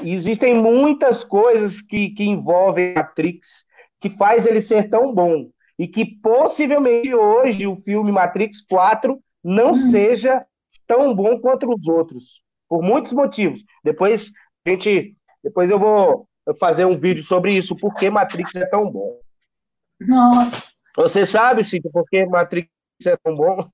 existem 0.04 0.54
muitas 0.54 1.24
coisas 1.24 1.82
que, 1.82 2.10
que 2.10 2.24
envolvem 2.24 2.94
Matrix 2.94 3.64
que 4.00 4.10
faz 4.10 4.46
ele 4.46 4.62
ser 4.62 4.90
tão 4.90 5.14
bom 5.14 5.50
e 5.78 5.88
que 5.88 6.06
possivelmente 6.06 7.14
hoje 7.14 7.68
o 7.68 7.76
filme 7.76 8.12
Matrix 8.12 8.62
4 8.62 9.20
não 9.44 9.72
hum. 9.72 9.76
seja 9.76 10.46
tão 10.88 11.14
bom 11.14 11.40
quanto 11.40 11.68
os 11.72 11.88
outros, 11.88 12.42
por 12.68 12.82
muitos 12.82 13.14
motivos. 13.14 13.64
Depois 13.84 14.32
a 14.66 14.70
gente, 14.70 15.16
depois 15.44 15.70
eu 15.70 15.80
vou 15.80 16.28
fazer 16.60 16.86
um 16.86 16.98
vídeo 16.98 17.24
sobre 17.24 17.56
isso, 17.56 17.76
por 17.76 17.94
que 17.94 18.10
Matrix 18.10 18.56
é 18.56 18.66
tão 18.68 18.90
bom. 18.90 19.20
Nossa. 20.02 20.76
Você 20.96 21.26
sabe, 21.26 21.64
Cíntia, 21.64 21.90
por 21.92 22.06
que 22.06 22.26
Matrix 22.26 22.70
é 23.06 23.18
tão 23.18 23.36
bom? 23.36 23.70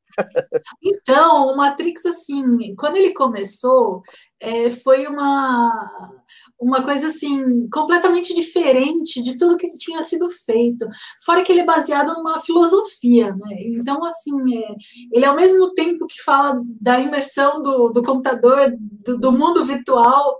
Então, 0.83 1.47
o 1.47 1.57
Matrix, 1.57 2.05
assim, 2.05 2.75
quando 2.75 2.97
ele 2.97 3.13
começou, 3.13 4.01
é, 4.39 4.71
foi 4.71 5.05
uma, 5.05 6.11
uma 6.59 6.83
coisa, 6.83 7.07
assim, 7.07 7.69
completamente 7.69 8.33
diferente 8.33 9.21
de 9.21 9.37
tudo 9.37 9.57
que 9.57 9.67
tinha 9.77 10.01
sido 10.03 10.29
feito. 10.31 10.87
Fora 11.25 11.43
que 11.43 11.51
ele 11.51 11.61
é 11.61 11.65
baseado 11.65 12.13
numa 12.13 12.39
filosofia, 12.39 13.35
né? 13.35 13.55
Então, 13.59 14.03
assim, 14.03 14.57
é, 14.57 14.75
ele 15.11 15.25
ao 15.25 15.35
mesmo 15.35 15.73
tempo 15.73 16.07
que 16.07 16.21
fala 16.23 16.59
da 16.79 16.99
imersão 16.99 17.61
do, 17.61 17.89
do 17.89 18.01
computador, 18.01 18.73
do, 18.79 19.17
do 19.17 19.31
mundo 19.31 19.63
virtual, 19.63 20.37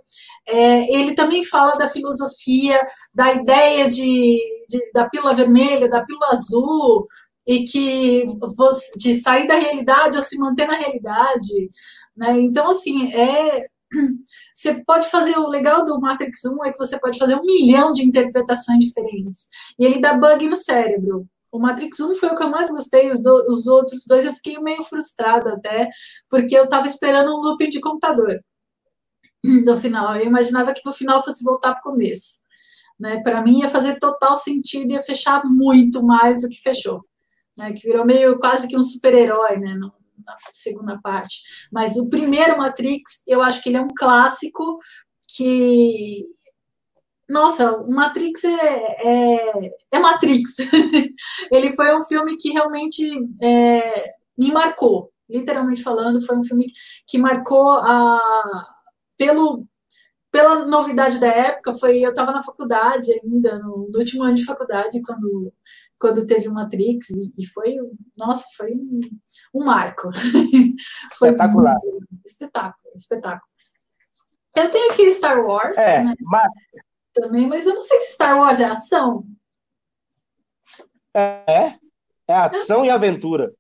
é, 0.47 0.93
ele 0.93 1.13
também 1.13 1.45
fala 1.45 1.75
da 1.75 1.88
filosofia, 1.88 2.79
da 3.13 3.34
ideia 3.34 3.89
de, 3.89 4.38
de 4.67 4.91
da 4.93 5.07
pílula 5.07 5.34
vermelha, 5.34 5.89
da 5.89 6.03
pílula 6.03 6.27
azul, 6.31 7.07
e 7.45 7.63
que 7.63 8.25
de 8.97 9.13
sair 9.13 9.47
da 9.47 9.56
realidade 9.56 10.15
ou 10.15 10.21
se 10.21 10.38
manter 10.38 10.67
na 10.67 10.75
realidade, 10.75 11.69
né? 12.15 12.39
Então, 12.39 12.69
assim, 12.69 13.12
é 13.13 13.65
você 14.54 14.84
pode 14.86 15.10
fazer 15.10 15.38
o 15.38 15.47
legal 15.47 15.84
do 15.84 15.99
Matrix 15.99 16.45
1 16.45 16.65
é 16.65 16.71
que 16.71 16.77
você 16.77 16.99
pode 16.99 17.17
fazer 17.17 17.36
um 17.36 17.45
milhão 17.45 17.91
de 17.93 18.04
interpretações 18.04 18.80
diferentes 18.80 19.47
e 19.77 19.86
ele 19.86 19.99
dá 19.99 20.13
bug 20.13 20.47
no 20.47 20.58
cérebro. 20.58 21.27
O 21.51 21.60
Matrix 21.60 21.99
1 21.99 22.15
foi 22.15 22.30
o 22.30 22.36
que 22.36 22.43
eu 22.43 22.49
mais 22.49 22.69
gostei, 22.69 23.12
os, 23.12 23.21
do, 23.21 23.45
os 23.49 23.67
outros 23.67 24.06
dois 24.08 24.25
eu 24.25 24.34
fiquei 24.34 24.58
meio 24.60 24.84
frustrada 24.84 25.54
até, 25.54 25.89
porque 26.30 26.56
eu 26.56 26.63
estava 26.63 26.88
esperando 26.88 27.36
um 27.36 27.41
loop 27.41 27.69
de 27.69 27.82
computador 27.82 28.39
do 29.65 29.77
final. 29.77 30.15
Eu 30.15 30.25
imaginava 30.25 30.73
que 30.73 30.82
no 30.86 30.93
final 30.93 31.23
fosse 31.23 31.43
voltar 31.43 31.73
para 31.73 31.80
o 31.80 31.91
começo. 31.91 32.41
Né? 32.97 33.21
Para 33.21 33.41
mim 33.41 33.60
ia 33.60 33.69
fazer 33.69 33.99
total 33.99 34.38
sentido, 34.38 34.91
ia 34.91 35.01
fechar 35.01 35.43
muito 35.45 36.04
mais 36.06 36.41
do 36.41 36.49
que 36.49 36.62
fechou 36.62 37.04
né, 37.57 37.71
que 37.71 37.87
virou 37.87 38.05
meio 38.05 38.39
quase 38.39 38.67
que 38.67 38.77
um 38.77 38.83
super-herói, 38.83 39.57
né, 39.57 39.75
na 39.75 39.91
segunda 40.53 40.99
parte. 41.01 41.41
Mas 41.71 41.97
o 41.97 42.09
primeiro 42.09 42.57
Matrix, 42.57 43.23
eu 43.27 43.41
acho 43.41 43.61
que 43.61 43.69
ele 43.69 43.77
é 43.77 43.81
um 43.81 43.87
clássico 43.95 44.79
que 45.35 46.23
nossa, 47.31 47.77
o 47.77 47.89
Matrix 47.89 48.43
é, 48.43 48.49
é, 49.05 49.75
é 49.91 49.99
Matrix. 49.99 50.57
ele 51.49 51.71
foi 51.71 51.95
um 51.95 52.03
filme 52.03 52.35
que 52.35 52.51
realmente 52.51 53.09
é, 53.41 54.13
me 54.37 54.51
marcou, 54.51 55.11
literalmente 55.29 55.81
falando, 55.81 56.23
foi 56.25 56.37
um 56.37 56.43
filme 56.43 56.65
que 57.07 57.17
marcou 57.17 57.69
a, 57.69 58.19
pelo, 59.17 59.65
pela 60.29 60.65
novidade 60.65 61.19
da 61.19 61.27
época, 61.27 61.73
foi 61.73 61.99
eu 61.99 62.09
estava 62.09 62.33
na 62.33 62.43
faculdade 62.43 63.11
ainda, 63.23 63.59
no, 63.59 63.89
no, 63.89 63.99
último 63.99 64.23
ano 64.23 64.35
de 64.35 64.43
faculdade, 64.43 65.01
quando, 65.01 65.53
quando 66.01 66.25
teve 66.25 66.49
o 66.49 66.53
Matrix, 66.53 67.11
e, 67.11 67.31
e 67.37 67.45
foi, 67.45 67.77
nossa, 68.17 68.43
foi 68.57 68.73
um, 68.73 68.99
um 69.53 69.63
marco. 69.63 70.09
foi 71.17 71.29
Espetacular. 71.29 71.77
espetáculo, 72.25 72.95
espetáculo. 72.95 73.51
Eu 74.57 74.69
tenho 74.71 74.91
aqui 74.91 75.09
Star 75.11 75.39
Wars, 75.45 75.77
é, 75.77 76.03
né? 76.03 76.15
mas... 76.21 76.51
também, 77.13 77.47
mas 77.47 77.65
eu 77.67 77.75
não 77.75 77.83
sei 77.83 78.01
se 78.01 78.13
Star 78.13 78.37
Wars 78.37 78.59
é 78.59 78.65
ação. 78.65 79.25
É, 81.13 81.75
é 82.27 82.33
ação 82.33 82.83
e 82.83 82.89
aventura. 82.89 83.53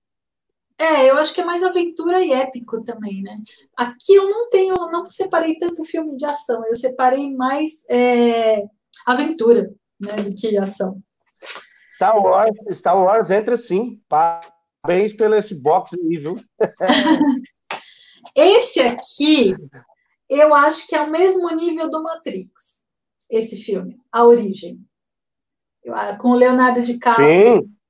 É, 0.79 1.07
eu 1.07 1.17
acho 1.17 1.35
que 1.35 1.41
é 1.41 1.45
mais 1.45 1.61
aventura 1.61 2.23
e 2.23 2.33
épico 2.33 2.83
também, 2.83 3.21
né? 3.21 3.37
Aqui 3.77 4.15
eu 4.15 4.27
não 4.27 4.49
tenho, 4.49 4.73
não 4.91 5.07
separei 5.07 5.55
tanto 5.55 5.85
filme 5.85 6.15
de 6.15 6.25
ação, 6.25 6.65
eu 6.65 6.75
separei 6.75 7.31
mais 7.35 7.87
é, 7.87 8.63
aventura, 9.05 9.71
né, 9.99 10.15
do 10.15 10.33
que 10.33 10.57
ação. 10.57 10.99
Star 12.01 12.19
Wars, 12.19 12.57
Star 12.71 12.97
Wars 12.97 13.29
entra 13.29 13.55
sim. 13.55 14.01
Parabéns 14.09 15.13
pelo 15.13 15.35
esse 15.35 15.53
box 15.53 15.95
aí, 16.01 16.17
viu? 16.17 16.33
esse 18.35 18.81
aqui, 18.81 19.55
eu 20.27 20.55
acho 20.55 20.87
que 20.87 20.95
é 20.95 21.01
o 21.01 21.11
mesmo 21.11 21.47
nível 21.51 21.91
do 21.91 22.01
Matrix, 22.01 22.87
esse 23.29 23.55
filme, 23.57 24.01
A 24.11 24.25
Origem. 24.25 24.83
Com 26.19 26.29
o 26.29 26.35
Leonardo 26.35 26.81
DiCaprio. 26.81 27.61
Sim 27.61 27.80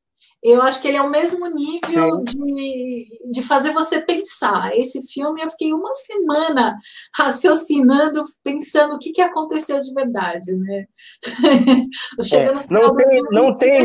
eu 0.43 0.61
acho 0.61 0.81
que 0.81 0.87
ele 0.87 0.97
é 0.97 1.01
o 1.01 1.09
mesmo 1.09 1.47
nível 1.47 2.23
de, 2.23 3.19
de 3.31 3.43
fazer 3.43 3.71
você 3.71 4.01
pensar. 4.01 4.75
Esse 4.75 5.01
filme 5.11 5.41
eu 5.41 5.49
fiquei 5.49 5.71
uma 5.71 5.93
semana 5.93 6.77
raciocinando, 7.15 8.23
pensando 8.43 8.95
o 8.95 8.99
que, 8.99 9.11
que 9.11 9.21
aconteceu 9.21 9.79
de 9.79 9.93
verdade, 9.93 10.51
né? 10.55 10.85
Chegando 12.23 12.51
é, 12.51 12.55
no 12.55 12.63
final 12.63 12.81
não 12.81 12.95
tem, 12.95 13.09
filme, 13.09 13.29
não 13.31 13.53
tem 13.53 13.81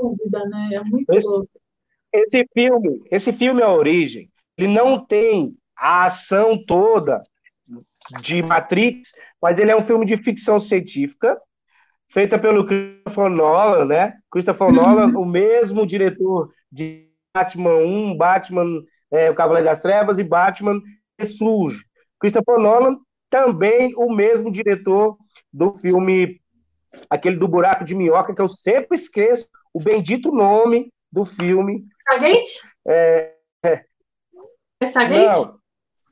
dúvida, 0.00 0.44
né? 0.46 0.70
É 0.74 0.80
muito 0.82 1.10
esse, 1.10 1.26
louco. 1.26 1.50
Esse 2.12 2.46
filme, 2.52 3.02
esse 3.10 3.32
filme 3.32 3.62
A 3.62 3.72
Origem, 3.72 4.30
ele 4.58 4.68
não 4.68 5.04
tem 5.04 5.56
a 5.76 6.06
ação 6.06 6.62
toda 6.64 7.22
de 8.20 8.42
Matrix, 8.42 9.12
mas 9.40 9.58
ele 9.58 9.70
é 9.70 9.76
um 9.76 9.84
filme 9.84 10.04
de 10.04 10.16
ficção 10.16 10.60
científica 10.60 11.40
feita 12.14 12.38
pelo 12.38 12.64
Christopher 12.64 13.28
Nolan, 13.28 13.84
né? 13.86 14.14
Christopher 14.30 14.72
Nolan, 14.72 15.18
o 15.18 15.24
mesmo 15.24 15.84
diretor 15.84 16.48
de 16.70 17.10
Batman 17.34 17.78
1, 17.78 18.16
Batman, 18.16 18.84
é, 19.10 19.30
o 19.32 19.34
Cavaleiro 19.34 19.68
das 19.68 19.80
Trevas 19.80 20.20
e 20.20 20.24
Batman 20.24 20.80
Ressurge. 21.18 21.84
Christopher 22.20 22.58
Nolan 22.58 22.96
também 23.28 23.92
o 23.96 24.14
mesmo 24.14 24.50
diretor 24.52 25.18
do 25.52 25.74
filme, 25.74 26.40
aquele 27.10 27.36
do 27.36 27.48
Buraco 27.48 27.84
de 27.84 27.96
Minhoca, 27.96 28.32
que 28.32 28.40
eu 28.40 28.46
sempre 28.46 28.96
esqueço 28.96 29.48
o 29.72 29.80
bendito 29.82 30.30
nome 30.30 30.92
do 31.10 31.24
filme. 31.24 31.84
Stargate? 31.96 32.62
É, 32.86 33.34
é. 33.64 33.84
é 34.80 34.86
Stargate? 34.86 35.36
Não, 35.36 35.58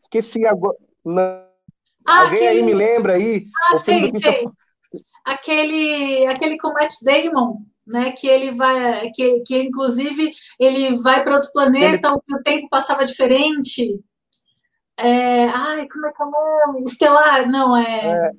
esqueci 0.01 0.45
agora. 0.45 0.77
Não. 1.05 1.47
Ah, 2.05 2.23
Alguém 2.23 2.49
aquele... 2.49 2.49
aí 2.49 2.63
me 2.65 2.75
lembra 2.75 3.13
aí? 3.13 3.47
Ah, 3.71 3.77
sei, 3.77 4.09
sei 4.17 4.49
aquele, 5.25 6.27
aquele 6.27 6.57
com 6.59 6.73
Matt 6.73 6.93
Damon, 7.03 7.59
né? 7.87 8.13
Que 8.13 8.29
ele 8.29 8.51
vai, 8.53 9.11
que, 9.11 9.41
que 9.41 9.63
inclusive 9.63 10.33
ele 10.59 10.97
vai 10.99 11.23
para 11.23 11.35
outro 11.35 11.53
planeta 11.53 12.09
ele... 12.09 12.15
onde 12.15 12.41
o 12.41 12.43
tempo 12.43 12.69
passava 12.69 13.05
diferente. 13.05 14.01
É, 14.97 15.47
ai, 15.47 15.89
como 15.89 16.07
é 16.07 16.13
que 16.13 16.23
é 16.23 16.27
o 16.27 16.31
nome? 16.31 16.85
Estelar, 16.85 17.49
não, 17.49 17.77
é. 17.77 17.83
é... 17.83 18.31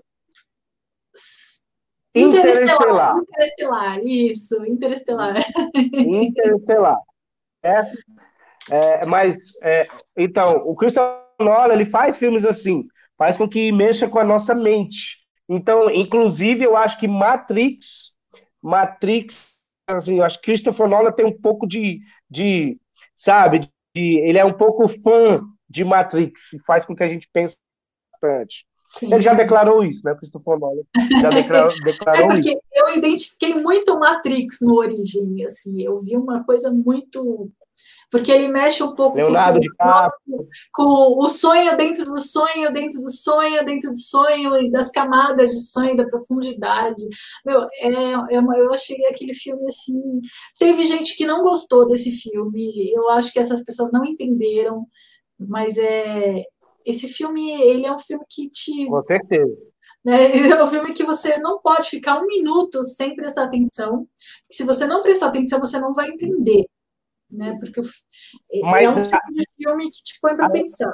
Interestelar. 2.16 3.18
Interestelar, 3.18 4.00
isso, 4.00 4.66
Interestelar. 4.66 5.44
Interestelar. 5.76 6.98
É, 7.64 7.82
é, 8.70 9.06
mas, 9.06 9.52
é, 9.62 9.88
então, 10.16 10.58
o 10.66 10.76
Christopher 10.76 11.24
Nolan, 11.40 11.74
ele 11.74 11.86
faz 11.86 12.18
filmes 12.18 12.46
assim, 12.46 12.88
faz 13.18 13.36
com 13.36 13.50
que 13.50 13.72
mexa 13.72 14.08
com 14.08 14.20
a 14.20 14.24
nossa 14.24 14.54
mente. 14.54 15.23
Então, 15.48 15.90
inclusive, 15.90 16.64
eu 16.64 16.76
acho 16.76 17.00
que 17.00 17.08
Matrix, 17.08 18.14
Matrix, 18.62 19.54
assim, 19.88 20.18
eu 20.18 20.24
acho 20.24 20.40
que 20.40 20.46
Christopher 20.46 20.88
Nolan 20.88 21.12
tem 21.12 21.26
um 21.26 21.38
pouco 21.38 21.68
de, 21.68 22.00
de 22.30 22.80
sabe, 23.16 23.70
de, 23.96 24.20
ele 24.20 24.38
é 24.38 24.46
um 24.46 24.54
pouco 24.54 24.88
fã 24.88 25.42
de 25.70 25.84
Matrix, 25.84 26.54
e 26.54 26.60
faz 26.60 26.86
com 26.86 26.96
que 26.96 27.04
a 27.04 27.08
gente 27.08 27.30
pense 27.32 27.58
bastante. 28.12 28.66
Sim. 29.00 29.12
Ele 29.12 29.22
já 29.22 29.34
declarou 29.34 29.84
isso, 29.84 30.06
né, 30.06 30.14
Christopher 30.16 30.60
Nolan? 30.60 30.84
Já 31.20 31.30
declarou, 31.30 31.72
declarou 31.84 32.24
é 32.24 32.28
porque 32.28 32.50
isso. 32.50 32.60
eu 32.74 32.96
identifiquei 32.96 33.56
muito 33.56 34.00
Matrix 34.00 34.60
no 34.62 34.76
Origem, 34.76 35.44
assim, 35.46 35.82
eu 35.82 36.00
vi 36.00 36.16
uma 36.16 36.44
coisa 36.44 36.72
muito 36.72 37.52
porque 38.14 38.32
ele 38.32 38.48
mexe 38.48 38.84
um 38.84 38.94
pouco 38.94 39.18
Leonardo 39.18 39.60
com, 39.76 40.48
com 40.72 41.18
o 41.18 41.28
sonho 41.28 41.76
dentro 41.76 42.06
do 42.06 42.22
sonho, 42.22 42.72
dentro 42.72 43.02
do 43.02 43.10
sonho, 43.10 43.66
dentro 43.66 43.90
do 43.90 43.98
sonho, 43.98 44.56
e 44.62 44.70
das 44.70 44.92
camadas 44.92 45.50
de 45.50 45.60
sonho, 45.60 45.96
da 45.96 46.06
profundidade. 46.06 47.02
Meu, 47.44 47.64
é, 47.80 48.36
é 48.36 48.40
uma, 48.40 48.56
eu 48.56 48.72
achei 48.72 49.04
aquele 49.08 49.34
filme 49.34 49.66
assim. 49.66 50.22
Teve 50.60 50.84
gente 50.86 51.18
que 51.18 51.26
não 51.26 51.42
gostou 51.42 51.88
desse 51.88 52.12
filme, 52.12 52.92
eu 52.96 53.10
acho 53.10 53.34
que 53.34 53.40
essas 53.40 53.64
pessoas 53.64 53.92
não 53.92 54.06
entenderam, 54.06 54.86
mas 55.40 55.80
é. 55.80 56.44
Esse 56.86 57.08
filme, 57.08 57.50
ele 57.64 57.88
é 57.88 57.92
um 57.92 57.98
filme 57.98 58.26
que 58.30 58.48
te. 58.50 58.86
Com 58.86 59.02
certeza. 59.02 59.58
Né? 60.06 60.28
É 60.54 60.64
um 60.64 60.68
filme 60.68 60.94
que 60.94 61.04
você 61.04 61.40
não 61.40 61.60
pode 61.62 61.90
ficar 61.90 62.22
um 62.22 62.28
minuto 62.28 62.84
sem 62.84 63.16
prestar 63.16 63.46
atenção. 63.46 64.06
Se 64.48 64.66
você 64.66 64.86
não 64.86 65.02
prestar 65.02 65.28
atenção, 65.28 65.60
você 65.60 65.80
não 65.80 65.94
vai 65.94 66.10
entender 66.10 66.66
né? 67.38 67.58
Porque 67.60 67.80
é, 67.80 68.62
mas, 68.62 68.86
é 68.86 68.90
um 68.90 69.02
tipo 69.02 69.34
de 69.34 69.44
filme 69.58 69.84
que 69.86 70.04
te 70.04 70.20
põe 70.22 70.36
para 70.36 70.50
pensar. 70.50 70.94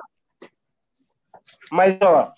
Mas, 1.71 1.97
ó, 2.01 2.33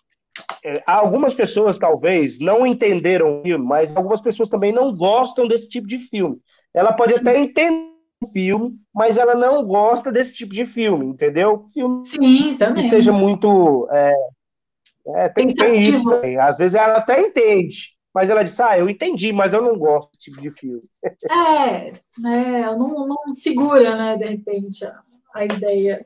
é, 0.63 0.83
algumas 0.85 1.33
pessoas 1.33 1.79
talvez 1.79 2.39
não 2.39 2.65
entenderam 2.65 3.39
o 3.39 3.43
filme, 3.43 3.65
mas 3.65 3.95
algumas 3.95 4.21
pessoas 4.21 4.49
também 4.49 4.71
não 4.71 4.95
gostam 4.95 5.47
desse 5.47 5.67
tipo 5.67 5.87
de 5.87 5.97
filme. 5.97 6.39
Ela 6.73 6.93
pode 6.93 7.13
Sim. 7.13 7.21
até 7.21 7.39
entender 7.39 7.91
o 8.23 8.27
filme, 8.27 8.75
mas 8.93 9.17
ela 9.17 9.35
não 9.35 9.63
gosta 9.65 10.11
desse 10.11 10.33
tipo 10.33 10.53
de 10.53 10.65
filme, 10.65 11.05
entendeu? 11.05 11.65
Filme 11.73 12.05
Sim, 12.05 12.55
também. 12.57 12.83
Que 12.83 12.89
seja 12.89 13.11
muito. 13.11 13.87
É, 13.91 14.13
é, 15.15 15.29
tem, 15.29 15.47
tem 15.47 15.79
isso 15.79 16.03
também. 16.03 16.37
Às 16.37 16.57
vezes 16.57 16.75
ela 16.75 16.97
até 16.97 17.19
entende, 17.19 17.89
mas 18.13 18.29
ela 18.29 18.43
disse: 18.43 18.61
Ah, 18.61 18.77
eu 18.77 18.89
entendi, 18.89 19.31
mas 19.31 19.53
eu 19.53 19.61
não 19.61 19.77
gosto 19.77 20.11
desse 20.11 20.29
tipo 20.29 20.41
de 20.41 20.51
filme. 20.51 20.81
É, 21.31 21.87
né? 22.19 22.61
Não, 22.75 23.07
não 23.07 23.33
segura, 23.33 23.95
né, 23.95 24.17
de 24.17 24.25
repente, 24.25 24.85
a, 24.85 24.99
a 25.33 25.45
ideia. 25.45 25.97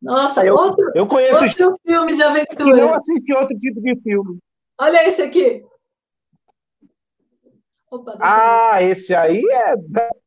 Nossa, 0.00 0.44
eu, 0.44 0.54
outro, 0.54 0.90
eu 0.94 1.06
conheço 1.06 1.44
outro 1.44 1.74
filme 1.86 2.14
de 2.14 2.22
aventura. 2.22 2.76
E 2.76 2.80
não 2.80 2.94
assisti 2.94 3.32
outro 3.32 3.56
tipo 3.56 3.80
de 3.80 3.96
filme. 4.00 4.38
Olha 4.80 5.06
esse 5.06 5.22
aqui. 5.22 5.64
Opa, 7.90 8.18
ah, 8.20 8.82
esse 8.82 9.14
aí 9.14 9.42
é 9.50 9.74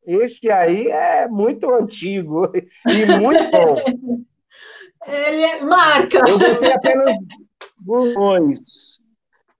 esse 0.06 0.50
aí 0.50 0.88
é 0.88 1.28
muito 1.28 1.70
antigo 1.74 2.50
e 2.88 3.20
muito 3.20 3.50
bom. 3.50 4.24
Ele 5.06 5.42
é 5.42 5.60
marca. 5.60 6.18
Eu 6.26 6.38
gostei 6.38 6.72
apenas 6.72 7.16
dos 7.80 8.14
dois. 8.14 8.97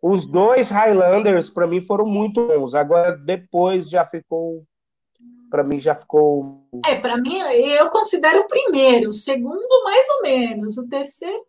Os 0.00 0.26
dois 0.26 0.70
Highlanders, 0.70 1.50
para 1.50 1.66
mim, 1.66 1.80
foram 1.80 2.06
muito 2.06 2.46
bons. 2.46 2.74
Agora, 2.74 3.16
depois 3.16 3.88
já 3.88 4.06
ficou. 4.06 4.64
Para 5.50 5.64
mim, 5.64 5.78
já 5.78 5.94
ficou. 5.94 6.62
É, 6.86 6.94
para 6.94 7.16
mim, 7.16 7.38
eu 7.38 7.88
considero 7.90 8.40
o 8.40 8.46
primeiro. 8.46 9.08
O 9.08 9.12
segundo, 9.12 9.84
mais 9.84 10.08
ou 10.10 10.22
menos. 10.22 10.78
O 10.78 10.88
terceiro. 10.88 11.42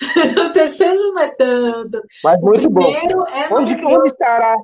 o 0.46 0.52
terceiro 0.52 0.94
não 0.94 1.18
é 1.18 1.28
tanto. 1.28 2.00
Mas 2.24 2.40
muito 2.40 2.70
bom. 2.70 2.90
É 2.90 3.52
onde, 3.52 3.74
onde 3.84 4.08
estará? 4.08 4.56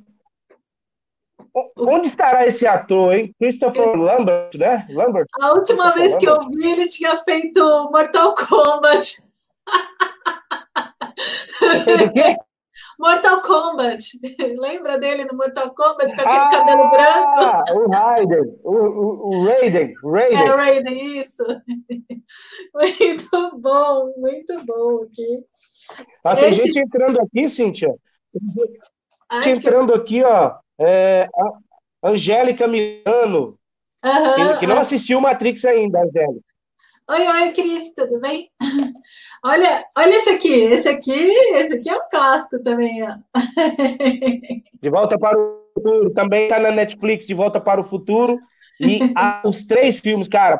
Onde 1.77 2.07
estará 2.07 2.47
esse 2.47 2.65
ator, 2.65 3.13
hein? 3.13 3.33
Christopher 3.39 3.87
esse... 3.87 3.97
Lambert, 3.97 4.57
né? 4.57 4.87
Lambert. 4.89 5.27
A 5.39 5.53
última 5.53 5.91
vez 5.91 6.13
Lambert. 6.13 6.19
que 6.19 6.25
eu 6.25 6.49
vi, 6.51 6.71
ele 6.71 6.87
tinha 6.87 7.17
feito 7.17 7.89
Mortal 7.91 8.33
Kombat. 8.33 9.17
Quê? 12.13 12.35
Mortal 12.97 13.41
Kombat. 13.41 14.03
Lembra 14.57 14.97
dele 14.97 15.25
no 15.25 15.37
Mortal 15.37 15.73
Kombat 15.73 16.15
com 16.15 16.21
aquele 16.21 16.37
ah, 16.37 16.49
cabelo 16.49 16.89
branco? 16.89 17.73
O 17.73 17.89
Raiden, 17.89 18.59
o, 18.63 18.71
o, 18.71 19.29
o 19.29 19.45
Raiden, 19.45 19.93
Raiden. 20.03 20.37
É, 20.37 20.55
Raiden, 20.55 21.19
isso. 21.19 21.43
Muito 22.73 23.59
bom, 23.59 24.13
muito 24.17 24.65
bom 24.65 25.03
aqui. 25.03 25.43
Ah, 26.23 26.35
tem 26.35 26.51
Esse... 26.51 26.67
gente 26.67 26.79
entrando 26.79 27.19
aqui, 27.19 27.49
Cíntia. 27.49 27.93
Ai, 29.29 29.43
gente 29.43 29.65
entrando 29.65 29.93
que... 29.93 29.99
aqui, 29.99 30.23
ó. 30.23 30.57
É, 30.79 31.27
Angélica 32.03 32.67
Milano, 32.67 33.57
uhum, 34.05 34.53
que, 34.53 34.59
que 34.59 34.67
não 34.67 34.77
assistiu 34.77 35.19
Matrix 35.19 35.65
ainda, 35.65 36.03
Angélica. 36.03 36.48
Oi, 37.09 37.27
oi, 37.27 37.51
Cris, 37.53 37.91
tudo 37.95 38.19
bem? 38.19 38.51
Olha, 39.43 39.83
olha 39.97 40.15
esse 40.15 40.29
aqui, 40.31 40.53
esse 40.53 40.89
aqui, 40.89 41.13
esse 41.13 41.73
aqui 41.73 41.89
é 41.89 41.95
um 41.95 42.09
clássico 42.11 42.61
também, 42.61 43.01
ó. 43.01 43.15
De 44.81 44.89
Volta 44.89 45.17
para 45.17 45.39
o 45.39 45.63
Futuro, 45.73 46.13
também 46.13 46.43
está 46.43 46.59
na 46.59 46.71
Netflix, 46.71 47.25
De 47.25 47.33
Volta 47.33 47.59
para 47.61 47.79
o 47.79 47.85
Futuro. 47.85 48.37
E 48.81 48.99
os 49.45 49.63
três 49.65 50.01
filmes, 50.01 50.27
cara, 50.27 50.59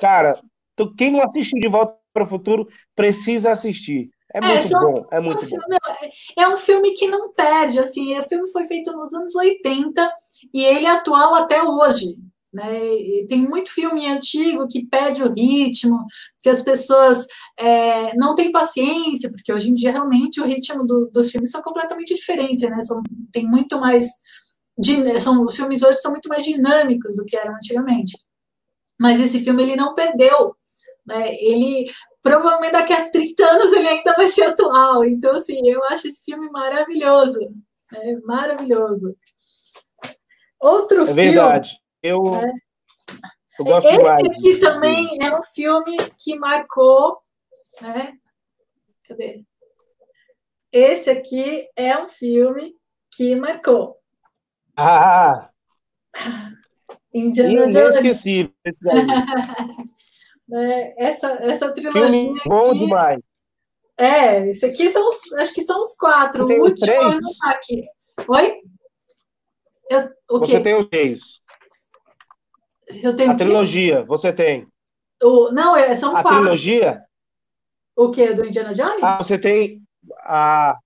cara, 0.00 0.32
tu, 0.74 0.92
quem 0.96 1.12
não 1.12 1.22
assistiu 1.22 1.60
De 1.60 1.68
Volta 1.68 1.96
para 2.12 2.24
o 2.24 2.28
Futuro 2.28 2.66
precisa 2.96 3.52
assistir. 3.52 4.10
É, 4.34 4.38
é 4.38 4.40
muito 4.40 4.80
bom, 4.80 5.06
é 5.12 5.20
muito 5.20 5.48
bom. 5.48 5.58
é 6.36 6.48
um 6.48 6.56
filme 6.56 6.92
que 6.94 7.06
não 7.06 7.32
perde, 7.32 7.78
assim, 7.78 8.18
o 8.18 8.22
filme 8.24 8.50
foi 8.50 8.66
feito 8.66 8.92
nos 8.92 9.14
anos 9.14 9.34
80 9.36 10.12
e 10.52 10.64
ele 10.64 10.86
é 10.86 10.90
atual 10.90 11.36
até 11.36 11.62
hoje. 11.62 12.16
Né? 12.52 12.64
Tem 13.28 13.38
muito 13.38 13.72
filme 13.72 14.06
antigo 14.06 14.68
que 14.68 14.86
pede 14.86 15.22
o 15.22 15.32
ritmo, 15.32 16.04
que 16.40 16.50
as 16.50 16.60
pessoas 16.60 17.26
é, 17.58 18.14
não 18.16 18.34
têm 18.34 18.52
paciência, 18.52 19.30
porque 19.30 19.52
hoje 19.52 19.70
em 19.70 19.74
dia 19.74 19.90
realmente 19.90 20.40
o 20.40 20.44
ritmo 20.44 20.84
do, 20.84 21.08
dos 21.10 21.30
filmes 21.30 21.50
são 21.50 21.62
completamente 21.62 22.14
diferentes, 22.14 22.68
né? 22.68 22.80
São, 22.82 23.02
tem 23.32 23.46
muito 23.46 23.80
mais. 23.80 24.06
São, 25.20 25.44
os 25.44 25.56
filmes 25.56 25.82
hoje 25.82 25.98
são 26.00 26.10
muito 26.10 26.28
mais 26.28 26.44
dinâmicos 26.44 27.16
do 27.16 27.24
que 27.24 27.36
eram 27.36 27.54
antigamente. 27.54 28.18
Mas 29.00 29.20
esse 29.20 29.40
filme 29.40 29.62
ele 29.62 29.76
não 29.76 29.94
perdeu. 29.94 30.54
Né? 31.06 31.34
Ele 31.34 31.90
provavelmente 32.22 32.72
daqui 32.72 32.92
a 32.92 33.10
30 33.10 33.44
anos 33.44 33.72
ele 33.72 33.88
ainda 33.88 34.14
vai 34.14 34.28
ser 34.28 34.44
atual. 34.44 35.04
Então, 35.04 35.34
assim, 35.34 35.60
eu 35.68 35.82
acho 35.84 36.06
esse 36.06 36.24
filme 36.24 36.50
maravilhoso. 36.50 37.40
É 37.94 38.20
maravilhoso. 38.24 39.16
Outro 40.60 41.02
é 41.02 41.06
filme. 41.06 41.22
Verdade. 41.22 41.81
Eu, 42.02 42.34
é. 42.34 42.52
eu 43.58 43.64
gosto 43.64 43.88
Esse 43.88 44.10
mais 44.10 44.22
aqui 44.24 44.58
também 44.58 45.18
é 45.22 45.38
um 45.38 45.42
filme 45.42 45.96
que 46.18 46.36
marcou, 46.36 47.20
né? 47.80 48.14
Cadê? 49.06 49.44
Esse 50.72 51.10
aqui 51.10 51.68
é 51.76 51.96
um 51.96 52.08
filme 52.08 52.74
que 53.14 53.36
marcou. 53.36 53.94
Ah! 54.76 55.50
Indiana 57.14 57.68
Jones. 57.68 57.94
Inesquecível 57.96 58.52
esse 58.64 58.82
daí. 58.82 59.06
né? 60.48 60.94
essa, 60.96 61.28
essa 61.42 61.72
trilogia. 61.72 62.08
Filme 62.08 62.40
bom 62.46 62.70
aqui, 62.70 62.78
demais. 62.78 63.20
É, 63.98 64.48
esse 64.48 64.64
aqui 64.64 64.88
são 64.90 65.06
os, 65.08 65.32
acho 65.34 65.54
que 65.54 65.60
são 65.60 65.80
os 65.80 65.94
quatro. 65.94 66.46
o 66.46 66.60
último 66.62 66.86
três? 66.86 67.00
não 67.00 67.30
tá 67.40 67.50
aqui. 67.50 67.80
Oi? 68.28 68.60
Eu, 69.90 70.10
o 70.30 70.38
Você 70.38 70.56
quê? 70.56 70.60
tem 70.60 70.74
os 70.74 70.86
três. 70.86 71.41
Eu 73.02 73.14
tenho 73.14 73.30
a 73.32 73.36
trilogia, 73.36 74.04
você 74.04 74.32
tem. 74.32 74.66
O, 75.22 75.52
não, 75.52 75.76
é, 75.76 75.94
são 75.94 76.10
a 76.16 76.22
quatro. 76.22 76.38
A 76.38 76.40
trilogia? 76.40 77.04
O 77.94 78.10
que? 78.10 78.32
Do 78.32 78.44
Indiana 78.44 78.74
Jones? 78.74 79.02
Ah, 79.02 79.18
você 79.18 79.38
tem. 79.38 79.82
A... 80.20 80.78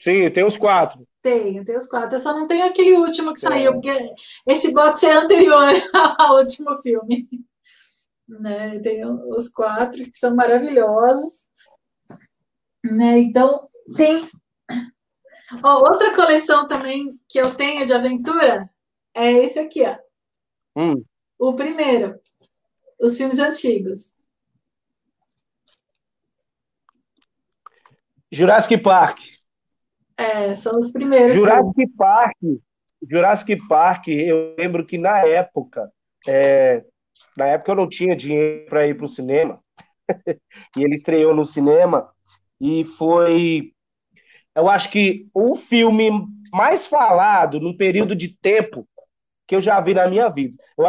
Sim, 0.00 0.30
tem 0.30 0.44
os 0.44 0.56
quatro. 0.56 1.06
Tenho, 1.22 1.64
tem 1.64 1.76
os 1.76 1.86
quatro. 1.86 2.16
Eu 2.16 2.20
só 2.20 2.32
não 2.32 2.46
tenho 2.46 2.66
aquele 2.66 2.92
último 2.94 3.32
que 3.32 3.44
é. 3.46 3.48
saiu, 3.48 3.72
porque 3.74 3.92
esse 4.46 4.72
box 4.72 5.04
é 5.04 5.12
anterior 5.12 5.72
ao 6.18 6.38
último 6.38 6.76
filme. 6.78 7.28
Né? 8.28 8.78
Tem 8.80 9.04
os 9.04 9.48
quatro 9.48 10.04
que 10.04 10.12
são 10.12 10.34
maravilhosos. 10.34 11.50
Né? 12.84 13.18
Então, 13.18 13.68
tem. 13.96 14.26
outra 15.62 16.14
coleção 16.14 16.66
também 16.66 17.18
que 17.28 17.38
eu 17.38 17.54
tenho 17.54 17.84
de 17.84 17.92
aventura 17.92 18.70
é 19.14 19.30
esse 19.30 19.58
aqui, 19.58 19.82
ó. 19.82 19.96
Hum. 20.76 21.04
O 21.40 21.54
primeiro, 21.54 22.20
os 23.00 23.16
filmes 23.16 23.38
antigos. 23.38 24.20
Jurassic 28.30 28.76
Park. 28.76 29.20
É, 30.18 30.54
são 30.54 30.78
os 30.78 30.92
primeiros. 30.92 31.32
Jurassic 31.32 31.74
filmes. 31.74 31.96
Park. 31.96 32.36
Jurassic 33.10 33.56
Park, 33.66 34.08
eu 34.08 34.54
lembro 34.58 34.84
que 34.84 34.98
na 34.98 35.26
época, 35.26 35.90
é, 36.28 36.84
na 37.34 37.46
época 37.46 37.72
eu 37.72 37.76
não 37.76 37.88
tinha 37.88 38.14
dinheiro 38.14 38.66
para 38.66 38.86
ir 38.86 38.94
para 38.94 39.06
o 39.06 39.08
cinema, 39.08 39.64
e 40.76 40.84
ele 40.84 40.94
estreou 40.94 41.34
no 41.34 41.46
cinema, 41.46 42.12
e 42.60 42.84
foi, 42.84 43.72
eu 44.54 44.68
acho 44.68 44.90
que 44.90 45.26
o 45.32 45.56
filme 45.56 46.10
mais 46.52 46.86
falado 46.86 47.58
num 47.58 47.74
período 47.74 48.14
de 48.14 48.28
tempo 48.28 48.86
que 49.46 49.56
eu 49.56 49.60
já 49.62 49.80
vi 49.80 49.94
na 49.94 50.06
minha 50.06 50.28
vida. 50.28 50.62
Eu 50.76 50.86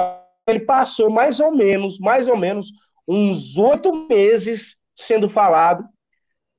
ele 0.52 0.62
passou 0.62 1.10
mais 1.10 1.40
ou 1.40 1.52
menos, 1.52 2.00
mais 2.00 2.28
ou 2.28 2.38
menos, 2.38 2.72
uns 3.10 3.58
oito 3.58 4.08
meses 4.08 4.78
sendo 4.96 5.30
falado. 5.30 5.84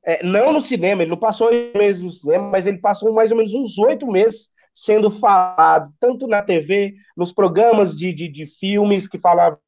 É, 0.04 0.24
não 0.24 0.52
no 0.52 0.60
cinema, 0.60 1.02
ele 1.02 1.10
não 1.10 1.16
passou 1.16 1.48
oito 1.48 1.78
meses 1.78 2.02
no 2.02 2.10
cinema, 2.10 2.50
mas 2.50 2.66
ele 2.66 2.78
passou 2.78 3.12
mais 3.12 3.30
ou 3.30 3.36
menos 3.36 3.54
uns 3.54 3.78
oito 3.78 4.06
meses 4.06 4.50
sendo 4.74 5.10
falado, 5.10 5.92
tanto 6.00 6.26
na 6.26 6.42
TV, 6.42 6.94
nos 7.16 7.32
programas 7.32 7.96
de, 7.96 8.12
de, 8.12 8.26
de 8.26 8.46
filmes 8.46 9.06
que 9.06 9.18
falavam 9.18 9.58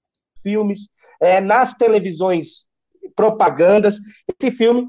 filmes, 0.43 0.89
é, 1.21 1.41
nas 1.41 1.75
televisões, 1.75 2.67
propagandas. 3.15 3.97
Esse 4.29 4.51
filme, 4.51 4.89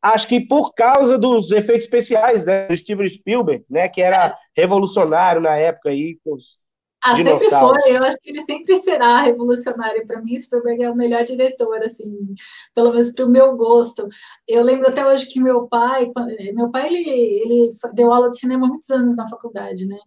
acho 0.00 0.26
que 0.26 0.40
por 0.40 0.72
causa 0.74 1.18
dos 1.18 1.50
efeitos 1.50 1.84
especiais 1.84 2.44
né, 2.44 2.66
do 2.66 2.76
Steven 2.76 3.08
Spielberg, 3.08 3.64
né, 3.68 3.88
que 3.88 4.00
era 4.00 4.36
revolucionário 4.56 5.40
na 5.40 5.56
época 5.56 5.90
aí, 5.90 6.18
com 6.24 6.34
os 6.34 6.61
ah, 7.04 7.16
sempre 7.16 7.50
foi. 7.50 7.96
Eu 7.96 8.02
acho 8.04 8.16
que 8.18 8.30
ele 8.30 8.42
sempre 8.42 8.76
será 8.76 9.18
revolucionário 9.18 10.06
para 10.06 10.22
mim. 10.22 10.38
Spielberg 10.38 10.84
é 10.84 10.90
o 10.90 10.94
melhor 10.94 11.24
diretor, 11.24 11.82
assim, 11.82 12.34
pelo 12.74 12.92
menos 12.92 13.10
para 13.10 13.24
o 13.24 13.28
meu 13.30 13.56
gosto. 13.56 14.08
Eu 14.46 14.62
lembro 14.62 14.88
até 14.88 15.04
hoje 15.04 15.26
que 15.26 15.40
meu 15.40 15.66
pai, 15.66 16.10
meu 16.54 16.70
pai 16.70 16.94
ele, 16.94 17.10
ele 17.10 17.68
deu 17.92 18.12
aula 18.12 18.30
de 18.30 18.38
cinema 18.38 18.66
há 18.66 18.68
muitos 18.68 18.90
anos 18.90 19.16
na 19.16 19.26
faculdade, 19.26 19.84
né? 19.84 19.98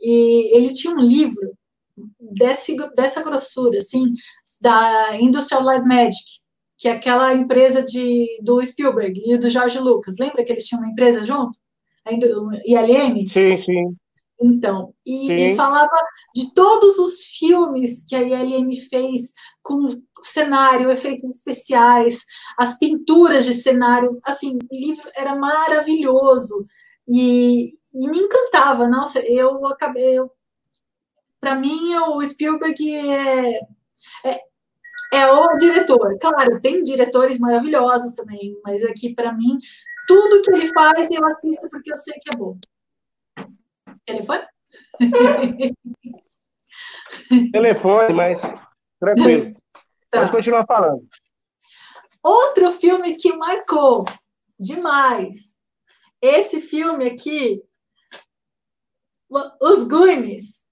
E 0.00 0.56
ele 0.56 0.72
tinha 0.72 0.94
um 0.94 1.00
livro 1.00 1.56
desse, 2.20 2.76
dessa 2.94 3.22
grossura, 3.22 3.78
assim, 3.78 4.12
da 4.60 5.16
Industrial 5.20 5.62
Light 5.62 5.84
Magic, 5.84 6.40
que 6.78 6.88
é 6.88 6.92
aquela 6.92 7.34
empresa 7.34 7.82
de, 7.82 8.28
do 8.42 8.64
Spielberg 8.64 9.20
e 9.24 9.36
do 9.36 9.50
George 9.50 9.78
Lucas. 9.78 10.18
Lembra 10.18 10.44
que 10.44 10.52
eles 10.52 10.66
tinham 10.66 10.82
uma 10.82 10.90
empresa 10.90 11.24
junto? 11.24 11.58
ILM? 12.06 13.26
Sim, 13.26 13.56
sim. 13.56 13.96
Então, 14.40 14.92
e, 15.06 15.30
e, 15.30 15.56
falava 15.56 15.96
de 16.34 16.52
todos 16.54 16.98
os 16.98 17.24
filmes 17.24 18.04
que 18.06 18.16
a 18.16 18.22
ILM 18.22 18.74
fez 18.90 19.32
com 19.62 19.86
cenário, 20.22 20.90
efeitos 20.90 21.24
especiais, 21.30 22.24
as 22.58 22.78
pinturas 22.78 23.44
de 23.44 23.54
cenário, 23.54 24.18
assim, 24.24 24.56
o 24.56 24.74
livro 24.74 25.08
era 25.14 25.34
maravilhoso 25.36 26.66
e, 27.06 27.68
e 27.94 28.08
me 28.08 28.18
encantava. 28.18 28.88
Nossa, 28.88 29.20
eu 29.20 29.66
acabei, 29.66 30.18
para 31.40 31.54
mim 31.54 31.94
o 31.96 32.24
Spielberg 32.24 32.94
é, 32.94 33.60
é, 34.24 34.38
é 35.14 35.32
o 35.32 35.56
diretor. 35.58 36.18
Claro, 36.18 36.60
tem 36.60 36.82
diretores 36.82 37.38
maravilhosos 37.38 38.14
também, 38.14 38.58
mas 38.64 38.82
aqui 38.84 39.14
para 39.14 39.32
mim 39.32 39.58
tudo 40.06 40.42
que 40.42 40.50
ele 40.50 40.68
faz 40.68 41.08
eu 41.10 41.24
assisto 41.26 41.68
porque 41.70 41.92
eu 41.92 41.96
sei 41.96 42.14
que 42.20 42.34
é 42.34 42.38
bom. 42.38 42.58
Telefone? 44.06 44.46
Telefone, 47.52 48.14
mas 48.14 48.40
tranquilo. 49.00 49.52
Tá. 50.10 50.20
Pode 50.20 50.30
continuar 50.30 50.64
falando. 50.64 51.04
Outro 52.22 52.70
filme 52.70 53.16
que 53.16 53.32
marcou 53.32 54.04
demais. 54.56 55.60
Esse 56.22 56.60
filme 56.60 57.04
aqui, 57.04 57.60
Os 59.60 59.88
Goonies. 59.88 60.68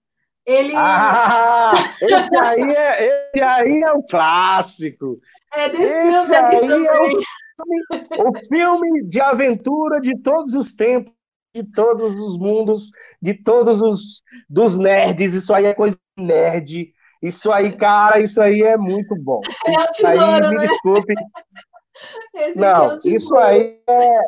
Ele. 0.46 0.74
Ah, 0.76 1.72
esse 2.00 2.36
aí 2.36 2.62
é, 2.62 3.30
esse 3.34 3.42
aí 3.42 3.82
é 3.82 3.92
um 3.92 4.02
clássico. 4.02 5.18
É 5.52 5.68
desse 5.68 5.92
esse 5.92 6.26
filme 6.26 6.36
aí 6.36 6.60
também. 6.60 6.86
É 6.86 8.22
o, 8.22 8.30
o 8.30 8.40
filme 8.46 9.02
de 9.08 9.20
aventura 9.20 10.00
de 10.00 10.16
todos 10.22 10.54
os 10.54 10.72
tempos 10.72 11.12
de 11.54 11.62
todos 11.64 12.18
os 12.18 12.38
mundos, 12.38 12.90
de 13.20 13.34
todos 13.34 13.80
os 13.82 14.22
dos 14.48 14.76
nerds. 14.76 15.34
Isso 15.34 15.54
aí 15.54 15.66
é 15.66 15.74
coisa 15.74 15.98
nerd. 16.16 16.92
Isso 17.22 17.52
aí, 17.52 17.76
cara, 17.76 18.20
isso 18.20 18.40
aí 18.40 18.62
é 18.62 18.76
muito 18.76 19.14
bom. 19.16 19.40
É 19.66 19.78
o 19.78 19.86
tesouro, 19.88 20.46
aí, 20.46 20.50
me 20.50 20.56
né? 20.56 20.66
desculpe. 20.66 21.14
Esse 22.34 22.58
Não, 22.58 22.92
é 22.92 22.98
isso 23.04 23.36
aí 23.36 23.78
é 23.86 24.20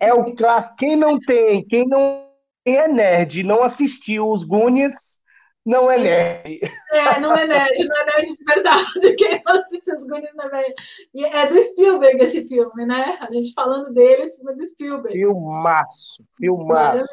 é 0.00 0.14
o 0.14 0.34
clássico. 0.34 0.76
Quem 0.76 0.96
não 0.96 1.18
tem, 1.18 1.64
quem 1.66 1.86
não 1.86 2.26
é 2.64 2.88
nerd 2.88 3.42
não 3.42 3.62
assistiu 3.62 4.30
os 4.30 4.44
Goonies, 4.44 5.18
não 5.66 5.90
é 5.90 5.98
nerd. 5.98 6.60
É, 6.92 7.18
não 7.18 7.34
é 7.34 7.44
nerd, 7.44 7.84
não 7.84 7.96
é 7.96 8.04
nerd 8.06 8.28
de 8.28 8.44
verdade. 8.44 8.84
Quem 9.18 9.42
não 9.44 9.60
assistiu 9.60 9.96
os 9.96 10.06
Goonies 10.06 10.34
não 10.34 10.46
é 10.46 10.50
nerd. 10.52 10.74
E 11.12 11.24
é 11.24 11.46
do 11.46 11.60
Spielberg 11.60 12.22
esse 12.22 12.46
filme, 12.46 12.86
né? 12.86 13.18
A 13.20 13.30
gente 13.32 13.52
falando 13.52 13.92
dele, 13.92 14.22
esse 14.22 14.36
filme 14.36 14.52
é 14.52 14.56
do 14.56 14.66
Spielberg. 14.66 15.18
Filmaço, 15.18 16.24
filmaço. 16.38 17.06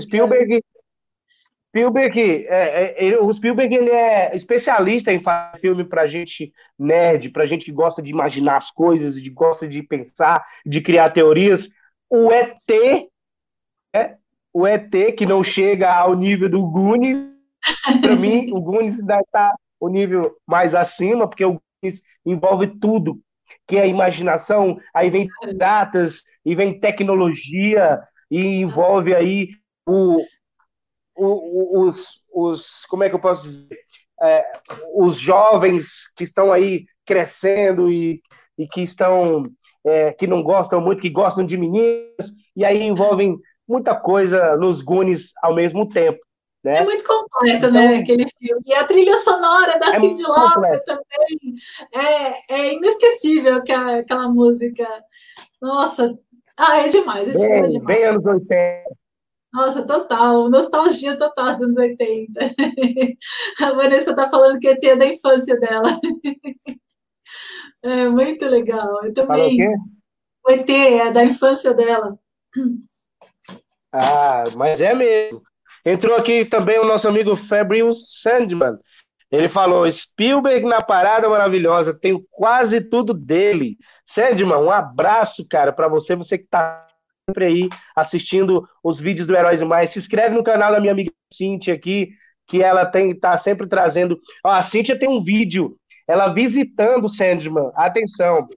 Spielberg 0.00 0.62
Spielberg, 1.68 2.20
é, 2.20 2.48
é, 2.50 3.04
ele, 3.04 3.16
o 3.16 3.32
Spielberg 3.32 3.74
ele 3.74 3.90
é 3.90 4.36
especialista 4.36 5.10
em 5.10 5.20
fazer 5.20 5.58
filme 5.58 5.84
para 5.84 6.06
gente 6.06 6.52
nerd, 6.78 7.30
para 7.30 7.46
gente 7.46 7.64
que 7.64 7.72
gosta 7.72 8.02
de 8.02 8.10
imaginar 8.10 8.58
as 8.58 8.70
coisas, 8.70 9.20
de 9.20 9.30
gosta 9.30 9.66
de 9.66 9.82
pensar, 9.82 10.44
de 10.66 10.82
criar 10.82 11.10
teorias. 11.10 11.70
O 12.10 12.30
ET, 12.30 12.52
é, 13.94 14.16
o 14.52 14.66
ET 14.66 14.90
que 15.16 15.24
não 15.24 15.42
chega 15.42 15.90
ao 15.90 16.14
nível 16.14 16.50
do 16.50 16.62
Goonies, 16.66 17.31
para 18.00 18.16
mim 18.16 18.52
o 18.52 18.78
ainda 18.78 19.20
está 19.20 19.54
o 19.80 19.88
nível 19.88 20.36
mais 20.46 20.74
acima, 20.74 21.28
porque 21.28 21.44
o 21.44 21.60
Goonies 21.82 22.02
envolve 22.24 22.78
tudo, 22.78 23.20
que 23.66 23.76
é 23.76 23.82
a 23.82 23.86
imaginação, 23.86 24.78
aí 24.94 25.10
vem 25.10 25.28
datas, 25.56 26.22
e 26.44 26.54
vem 26.54 26.78
tecnologia, 26.78 28.00
e 28.30 28.60
envolve 28.60 29.14
aí 29.14 29.48
o, 29.86 30.24
os, 31.16 32.22
os, 32.32 32.84
como 32.86 33.04
é 33.04 33.08
que 33.08 33.14
eu 33.14 33.20
posso 33.20 33.42
dizer, 33.44 33.78
é, 34.20 34.52
os 34.94 35.16
jovens 35.16 36.12
que 36.16 36.24
estão 36.24 36.52
aí 36.52 36.86
crescendo 37.04 37.90
e, 37.90 38.22
e 38.56 38.66
que 38.68 38.80
estão, 38.80 39.44
é, 39.84 40.12
que 40.12 40.26
não 40.26 40.42
gostam 40.42 40.80
muito, 40.80 41.02
que 41.02 41.10
gostam 41.10 41.44
de 41.44 41.56
meninas, 41.56 42.32
e 42.54 42.64
aí 42.64 42.82
envolvem 42.82 43.36
muita 43.68 43.94
coisa 43.94 44.56
nos 44.56 44.80
Goonies 44.80 45.32
ao 45.42 45.54
mesmo 45.54 45.86
tempo. 45.86 46.20
Né? 46.64 46.74
É 46.76 46.84
muito 46.84 47.04
completo, 47.04 47.66
então, 47.66 47.72
né, 47.72 47.96
aquele 47.96 48.24
filme. 48.38 48.62
E 48.64 48.74
a 48.74 48.84
trilha 48.84 49.16
sonora 49.16 49.78
da 49.78 49.88
é 49.88 49.98
Cindy 49.98 50.22
Lauper 50.22 50.84
também 50.84 51.54
é, 51.92 52.54
é 52.54 52.74
inesquecível 52.74 53.56
aquela, 53.56 53.96
aquela 53.96 54.28
música. 54.28 54.86
Nossa, 55.60 56.12
ah, 56.56 56.78
é 56.78 56.88
demais. 56.88 57.28
Esse 57.28 57.40
bem, 57.40 57.48
filme 57.48 57.64
é 57.64 57.68
demais. 57.68 57.86
Bem 57.86 58.04
anos 58.04 58.24
80. 58.24 58.82
Nossa, 59.52 59.86
total, 59.86 60.48
nostalgia 60.48 61.18
total 61.18 61.54
dos 61.54 61.62
anos 61.62 61.76
80. 61.76 62.40
A 63.60 63.72
Vanessa 63.74 64.14
tá 64.14 64.26
falando 64.28 64.58
que 64.58 64.68
é 64.68 64.78
ter 64.78 64.96
da 64.96 65.06
infância 65.06 65.58
dela. 65.58 65.98
É 67.84 68.08
muito 68.08 68.46
legal. 68.46 69.04
Eu 69.04 69.12
também. 69.12 69.58
O 70.46 70.50
ET 70.52 70.70
é 70.70 71.10
da 71.10 71.24
infância 71.24 71.74
dela. 71.74 72.16
Ah, 73.92 74.44
mas 74.56 74.80
é 74.80 74.94
mesmo. 74.94 75.42
Entrou 75.84 76.16
aqui 76.16 76.44
também 76.44 76.78
o 76.78 76.84
nosso 76.84 77.08
amigo 77.08 77.34
Fabriel 77.34 77.92
Sandman. 77.92 78.78
Ele 79.30 79.48
falou: 79.48 79.90
Spielberg 79.90 80.66
na 80.66 80.80
parada 80.80 81.28
maravilhosa, 81.28 81.94
tenho 81.94 82.24
quase 82.30 82.80
tudo 82.80 83.14
dele. 83.14 83.76
Sandman, 84.06 84.58
um 84.58 84.70
abraço, 84.70 85.46
cara, 85.48 85.72
para 85.72 85.88
você, 85.88 86.14
você 86.14 86.38
que 86.38 86.46
tá 86.46 86.86
sempre 87.28 87.44
aí 87.46 87.68
assistindo 87.96 88.68
os 88.82 89.00
vídeos 89.00 89.26
do 89.26 89.34
Heróis 89.34 89.60
e 89.60 89.64
Mais. 89.64 89.90
Se 89.90 89.98
inscreve 89.98 90.36
no 90.36 90.44
canal 90.44 90.70
da 90.70 90.80
minha 90.80 90.92
amiga 90.92 91.10
Cintia 91.32 91.74
aqui, 91.74 92.10
que 92.46 92.62
ela 92.62 92.84
tem 92.84 93.18
tá 93.18 93.36
sempre 93.38 93.66
trazendo. 93.66 94.20
Ó, 94.44 94.50
a 94.50 94.62
Cintia 94.62 94.98
tem 94.98 95.08
um 95.08 95.22
vídeo, 95.22 95.76
ela 96.06 96.28
visitando 96.28 97.06
o 97.06 97.08
Sandman. 97.08 97.70
Atenção. 97.74 98.48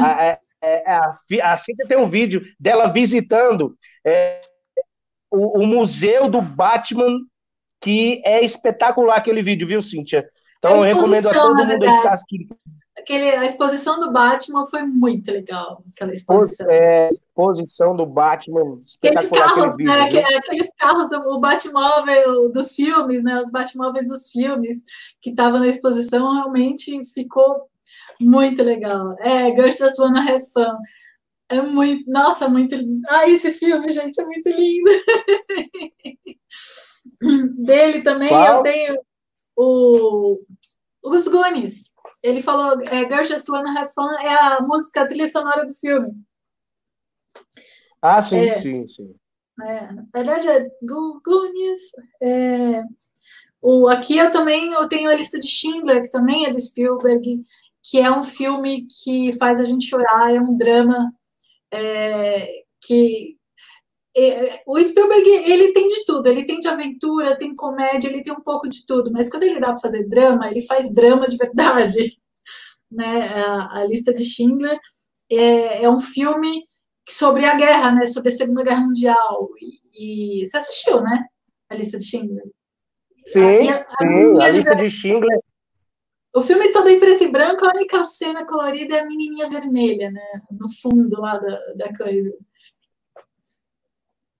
A, 0.00 0.24
é, 0.24 0.38
é, 0.62 0.92
a, 0.92 1.18
a 1.42 1.56
Cintia 1.56 1.86
tem 1.86 1.98
um 1.98 2.08
vídeo 2.08 2.42
dela 2.58 2.88
visitando 2.88 3.76
é, 4.06 4.40
o, 5.34 5.62
o 5.62 5.66
museu 5.66 6.30
do 6.30 6.40
Batman, 6.40 7.18
que 7.80 8.22
é 8.24 8.44
espetacular 8.44 9.16
aquele 9.16 9.42
vídeo, 9.42 9.66
viu, 9.66 9.82
Cíntia? 9.82 10.28
Então, 10.58 10.76
eu 10.76 10.82
recomendo 10.82 11.28
a 11.28 11.32
todo 11.32 11.56
mundo 11.56 11.78
que 11.78 11.84
está 11.84 12.10
assistindo 12.12 12.56
aquele, 13.04 13.30
a 13.30 13.44
exposição 13.44 14.00
do 14.00 14.10
Batman 14.10 14.64
foi 14.64 14.82
muito 14.82 15.30
legal, 15.30 15.84
aquela 15.92 16.12
exposição. 16.12 16.66
É, 16.70 17.08
exposição 17.08 17.94
do 17.94 18.06
Batman, 18.06 18.80
aqueles 19.02 19.28
carros, 19.28 19.76
vídeo, 19.76 19.92
né, 19.92 20.10
né? 20.10 20.36
Aqueles 20.36 20.70
carros 20.78 21.08
do 21.10 21.16
o 21.28 21.38
Batmóvel 21.38 22.50
dos 22.50 22.72
filmes, 22.72 23.22
né? 23.22 23.38
Os 23.40 23.50
Batmóveis 23.50 24.08
dos 24.08 24.30
filmes 24.30 24.82
que 25.20 25.30
estavam 25.30 25.60
na 25.60 25.68
exposição 25.68 26.32
realmente 26.32 27.04
ficou 27.12 27.68
muito 28.20 28.62
legal. 28.62 29.14
É, 29.20 29.54
Girls 29.54 29.78
Just 29.78 29.98
Wanna 29.98 30.20
Have 30.20 30.44
Fun. 30.52 30.76
É 31.48 31.60
muito, 31.60 32.10
nossa, 32.10 32.48
muito 32.48 32.74
Ah, 33.08 33.28
esse 33.28 33.52
filme, 33.52 33.88
gente, 33.90 34.20
é 34.20 34.24
muito 34.24 34.48
lindo. 34.48 34.90
Dele 37.64 38.02
também 38.02 38.28
Qual? 38.28 38.56
eu 38.56 38.62
tenho 38.62 38.98
o 39.56 40.40
os 41.02 41.28
Goonies. 41.28 41.92
Ele 42.22 42.40
falou, 42.40 42.78
é, 42.90 43.00
Girls 43.00 43.28
Just 43.28 43.48
Wanna 43.48 43.78
Have 43.78 43.92
Fun 43.94 44.10
é 44.20 44.34
a 44.34 44.60
música, 44.62 45.02
a 45.02 45.06
trilha 45.06 45.30
sonora 45.30 45.66
do 45.66 45.74
filme. 45.74 46.14
Ah, 48.00 48.22
sim, 48.22 48.36
é, 48.36 48.50
sim, 48.52 48.88
sim. 48.88 49.14
É, 49.62 49.92
na 49.92 50.04
verdade 50.12 50.48
é 50.48 50.66
Goonies. 50.82 51.80
É, 52.22 52.82
o, 53.60 53.88
aqui 53.88 54.16
eu 54.16 54.30
também 54.30 54.72
eu 54.72 54.88
tenho 54.88 55.10
a 55.10 55.14
lista 55.14 55.38
de 55.38 55.46
Schindler, 55.46 56.02
que 56.02 56.10
também 56.10 56.46
é 56.46 56.52
do 56.52 56.60
Spielberg, 56.60 57.44
que 57.82 58.00
é 58.00 58.10
um 58.10 58.22
filme 58.22 58.86
que 58.86 59.32
faz 59.38 59.60
a 59.60 59.64
gente 59.64 59.86
chorar, 59.86 60.34
é 60.34 60.40
um 60.40 60.56
drama 60.56 61.12
é, 61.74 62.48
que 62.82 63.36
é, 64.16 64.62
o 64.66 64.78
Spielberg, 64.78 65.28
ele 65.28 65.72
tem 65.72 65.88
de 65.88 66.04
tudo, 66.04 66.28
ele 66.28 66.46
tem 66.46 66.60
de 66.60 66.68
aventura, 66.68 67.36
tem 67.36 67.54
comédia, 67.54 68.08
ele 68.08 68.22
tem 68.22 68.32
um 68.32 68.40
pouco 68.40 68.68
de 68.68 68.86
tudo, 68.86 69.10
mas 69.12 69.28
quando 69.28 69.42
ele 69.42 69.58
dá 69.58 69.68
para 69.68 69.80
fazer 69.80 70.08
drama, 70.08 70.48
ele 70.48 70.60
faz 70.66 70.94
drama 70.94 71.28
de 71.28 71.36
verdade. 71.36 72.16
Né? 72.92 73.26
A, 73.26 73.80
a 73.80 73.84
lista 73.86 74.12
de 74.12 74.24
Schindler 74.24 74.78
é, 75.28 75.82
é, 75.82 75.90
um 75.90 75.98
filme 75.98 76.64
sobre 77.08 77.44
a 77.44 77.56
guerra, 77.56 77.90
né? 77.90 78.06
sobre 78.06 78.28
a 78.28 78.32
Segunda 78.32 78.62
Guerra 78.62 78.82
Mundial. 78.82 79.48
E, 79.60 80.42
e 80.42 80.46
você 80.46 80.58
assistiu, 80.58 81.00
né? 81.00 81.24
A 81.68 81.74
lista 81.74 81.98
de 81.98 82.04
Schindler. 82.04 82.44
Sim, 83.26 83.68
a, 83.68 83.80
a, 83.80 83.96
sim, 83.96 84.42
a 84.42 84.48
lista 84.48 84.76
de, 84.76 84.84
de 84.84 84.90
Schindler. 84.90 85.40
O 86.34 86.40
filme 86.40 86.72
todo 86.72 86.88
em 86.88 86.98
preto 86.98 87.22
e 87.22 87.28
branco, 87.28 87.64
a 87.64 87.68
única 87.68 88.04
cena 88.04 88.44
colorida 88.44 88.96
é 88.96 89.00
a 89.00 89.06
menininha 89.06 89.48
vermelha, 89.48 90.10
né? 90.10 90.42
No 90.50 90.68
fundo 90.68 91.20
lá 91.20 91.38
da, 91.38 91.60
da 91.76 91.96
coisa. 91.96 92.36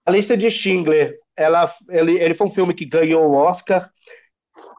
A 0.05 0.11
lista 0.11 0.37
de 0.37 0.51
Schindler, 0.51 1.17
ela, 1.37 1.73
ele, 1.89 2.21
ele 2.21 2.35
foi 2.35 2.49
um 2.49 2.51
filme 2.51 2.75
que 2.75 2.85
ganhou 2.85 3.25
o 3.25 3.35
Oscar 3.35 3.93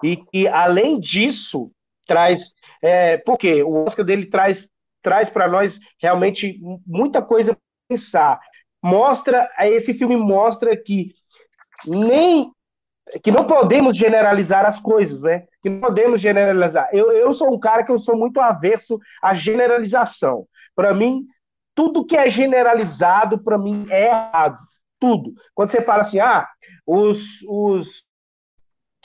e 0.03 0.18
que, 0.18 0.45
além 0.47 0.99
disso, 0.99 1.72
traz. 2.05 2.53
É, 2.82 3.18
porque 3.18 3.63
o 3.63 3.86
Oscar 3.86 4.05
dele 4.05 4.26
traz, 4.26 4.68
traz 5.01 5.30
para 5.30 5.47
nós 5.47 5.80
realmente 5.97 6.59
muita 6.86 7.22
coisa 7.22 7.53
para 7.53 7.61
pensar. 7.88 8.39
Mostra, 8.84 9.49
esse 9.61 9.93
filme 9.93 10.18
mostra 10.18 10.76
que 10.76 11.16
nem 11.88 12.51
que 13.24 13.32
não 13.32 13.45
podemos 13.45 13.95
generalizar 13.95 14.66
as 14.66 14.80
coisas, 14.80 15.22
né? 15.22 15.45
Que 15.62 15.70
não 15.70 15.80
podemos 15.80 16.20
generalizar. 16.20 16.89
Eu, 16.91 17.12
eu 17.12 17.32
sou 17.34 17.53
um 17.53 17.60
cara 17.60 17.84
que 17.84 17.91
eu 17.91 17.97
sou 17.97 18.18
muito 18.18 18.39
averso 18.39 18.99
à 19.22 19.34
generalização. 19.34 20.47
Para 20.76 20.93
mim, 20.93 21.26
tudo 21.74 22.06
que 22.06 22.18
é 22.18 22.30
generalizado 22.30 23.38
para 23.38 23.58
mim 23.58 23.86
é 23.89 24.08
errado 24.08 24.58
tudo. 24.99 25.34
Quando 25.53 25.70
você 25.70 25.82
fala 25.82 26.01
assim, 26.01 26.20
ah, 26.20 26.47
os, 26.86 27.41
os, 27.47 28.03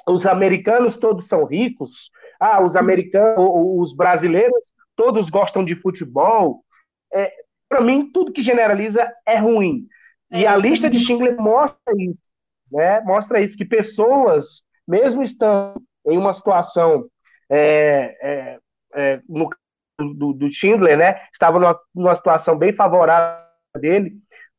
os 0.06 0.26
americanos 0.26 0.96
todos 0.96 1.28
são 1.28 1.44
ricos, 1.44 2.10
ah, 2.40 2.62
os 2.62 2.76
americanos, 2.76 3.36
os 3.36 3.94
brasileiros 3.94 4.72
todos 4.96 5.28
gostam 5.28 5.64
de 5.64 5.74
futebol, 5.76 6.64
é, 7.12 7.32
para 7.68 7.80
mim, 7.80 8.10
tudo 8.12 8.32
que 8.32 8.42
generaliza 8.42 9.10
é 9.26 9.38
ruim. 9.38 9.86
E 10.30 10.46
a 10.46 10.56
lista 10.56 10.88
de 10.88 10.98
Schindler 10.98 11.36
mostra 11.36 11.92
isso, 11.98 12.29
né? 12.70 13.00
Mostra 13.02 13.40
isso, 13.40 13.56
que 13.56 13.64
pessoas, 13.64 14.62
mesmo 14.86 15.22
estando 15.22 15.80
em 16.06 16.16
uma 16.16 16.32
situação 16.32 17.06
é, 17.48 18.16
é, 18.22 18.58
é, 18.94 19.20
no 19.28 19.48
do, 19.98 20.32
do 20.32 20.52
Schindler, 20.52 20.96
né? 20.96 21.20
Estava 21.32 21.58
numa, 21.58 21.78
numa 21.94 22.16
situação 22.16 22.56
bem 22.56 22.72
favorável 22.72 23.44
dele, 23.76 24.14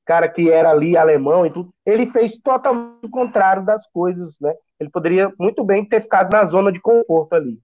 cara 0.05 0.29
que 0.29 0.49
era 0.51 0.69
ali 0.69 0.95
alemão 0.95 1.45
e 1.45 1.51
tudo, 1.51 1.73
ele 1.85 2.05
fez 2.07 2.37
totalmente 2.37 3.05
o 3.05 3.09
contrário 3.09 3.65
das 3.65 3.87
coisas, 3.87 4.37
né? 4.39 4.53
Ele 4.79 4.89
poderia 4.89 5.31
muito 5.39 5.63
bem 5.63 5.85
ter 5.85 6.01
ficado 6.01 6.31
na 6.33 6.45
zona 6.45 6.71
de 6.71 6.79
conforto 6.79 7.33
ali. 7.33 7.59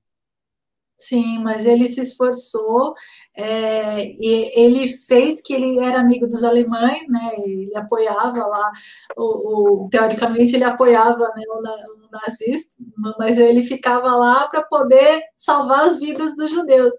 Sim, 1.00 1.38
mas 1.44 1.68
ele 1.68 1.88
se 1.88 2.02
esforçou 2.02 2.96
é, 3.36 4.04
e 4.04 4.52
ele 4.60 4.88
fez 4.88 5.40
que 5.42 5.54
ele 5.54 5.80
era 5.80 6.00
amigo 6.00 6.28
dos 6.28 6.44
alemães, 6.44 7.08
né? 7.08 7.36
Ele 7.38 7.72
apoiava 7.78 8.40
lá, 8.48 8.72
o, 9.16 9.84
o 9.86 9.90
teoricamente 9.90 10.56
ele 10.56 10.64
apoiava 10.64 11.20
né, 11.36 11.44
o, 11.50 12.08
o 12.08 12.10
nazista, 12.12 12.84
mas 13.20 13.38
ele 13.38 13.62
ficava 13.62 14.16
lá 14.16 14.48
para 14.48 14.64
poder 14.64 15.22
salvar 15.38 15.82
as 15.86 16.00
vidas 16.00 16.36
dos 16.36 16.52
judeus 16.52 16.96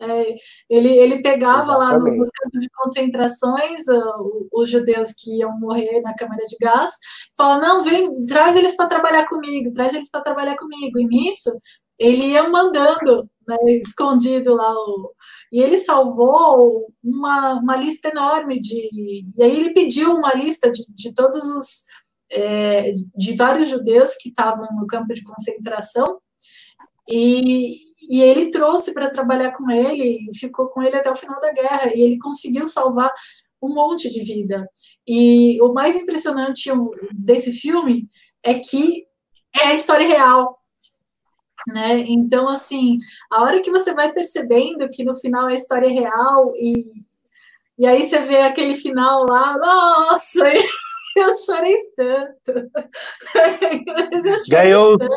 É, 0.00 0.36
ele, 0.70 0.90
ele 0.98 1.22
pegava 1.22 1.72
Exatamente. 1.72 2.10
lá 2.10 2.16
nos 2.16 2.30
campos 2.30 2.60
de 2.60 2.70
concentrações 2.70 3.88
uh, 3.88 4.48
os 4.52 4.68
judeus 4.70 5.12
que 5.12 5.38
iam 5.38 5.58
morrer 5.60 6.00
na 6.02 6.14
câmara 6.14 6.44
de 6.46 6.56
gás, 6.60 6.92
fala 7.36 7.60
não 7.60 7.82
vem, 7.84 8.10
traz 8.26 8.56
eles 8.56 8.76
para 8.76 8.88
trabalhar 8.88 9.26
comigo, 9.26 9.72
traz 9.72 9.94
eles 9.94 10.10
para 10.10 10.22
trabalhar 10.22 10.56
comigo. 10.56 10.98
E 10.98 11.06
nisso 11.06 11.50
ele 11.98 12.32
ia 12.32 12.48
mandando, 12.48 13.28
né, 13.46 13.56
escondido 13.80 14.54
lá 14.54 14.72
o, 14.72 15.12
e 15.52 15.60
ele 15.62 15.76
salvou 15.76 16.92
uma, 17.02 17.54
uma 17.54 17.76
lista 17.76 18.08
enorme 18.08 18.60
de, 18.60 19.24
e 19.36 19.42
aí 19.42 19.56
ele 19.56 19.72
pediu 19.72 20.14
uma 20.14 20.34
lista 20.34 20.70
de, 20.70 20.84
de 20.88 21.14
todos 21.14 21.46
os 21.46 21.84
é, 22.30 22.90
de 23.16 23.36
vários 23.36 23.68
judeus 23.68 24.16
que 24.16 24.30
estavam 24.30 24.66
no 24.76 24.86
campo 24.86 25.14
de 25.14 25.22
concentração 25.22 26.20
e, 27.08 27.76
e 28.10 28.20
ele 28.22 28.50
trouxe 28.50 28.92
para 28.92 29.10
trabalhar 29.10 29.52
com 29.52 29.70
ele 29.70 30.28
e 30.28 30.38
ficou 30.38 30.68
com 30.68 30.82
ele 30.82 30.96
até 30.96 31.10
o 31.10 31.16
final 31.16 31.40
da 31.40 31.52
guerra 31.52 31.94
e 31.94 32.00
ele 32.00 32.18
conseguiu 32.18 32.66
salvar 32.66 33.12
um 33.62 33.74
monte 33.74 34.10
de 34.10 34.22
vida. 34.22 34.68
E 35.06 35.60
o 35.62 35.72
mais 35.72 35.94
impressionante 35.94 36.70
desse 37.14 37.52
filme 37.52 38.08
é 38.42 38.54
que 38.54 39.06
é 39.54 39.68
a 39.68 39.74
história 39.74 40.06
real. 40.06 40.55
Né? 41.66 41.98
Então, 42.06 42.48
assim, 42.48 42.98
a 43.30 43.42
hora 43.42 43.60
que 43.60 43.70
você 43.70 43.92
vai 43.92 44.12
percebendo 44.12 44.88
que 44.88 45.02
no 45.02 45.16
final 45.16 45.46
a 45.46 45.54
história 45.54 45.88
é 45.88 45.90
real 45.90 46.52
e, 46.56 47.02
e 47.76 47.86
aí 47.86 48.02
você 48.02 48.20
vê 48.20 48.42
aquele 48.42 48.74
final 48.74 49.26
lá, 49.26 49.58
nossa, 49.58 50.48
eu 51.16 51.36
chorei 51.36 51.76
tanto. 51.96 52.70
eu 53.34 54.36
chorei 54.36 54.48
Ganhou 54.48 54.96
tanto. 54.96 55.12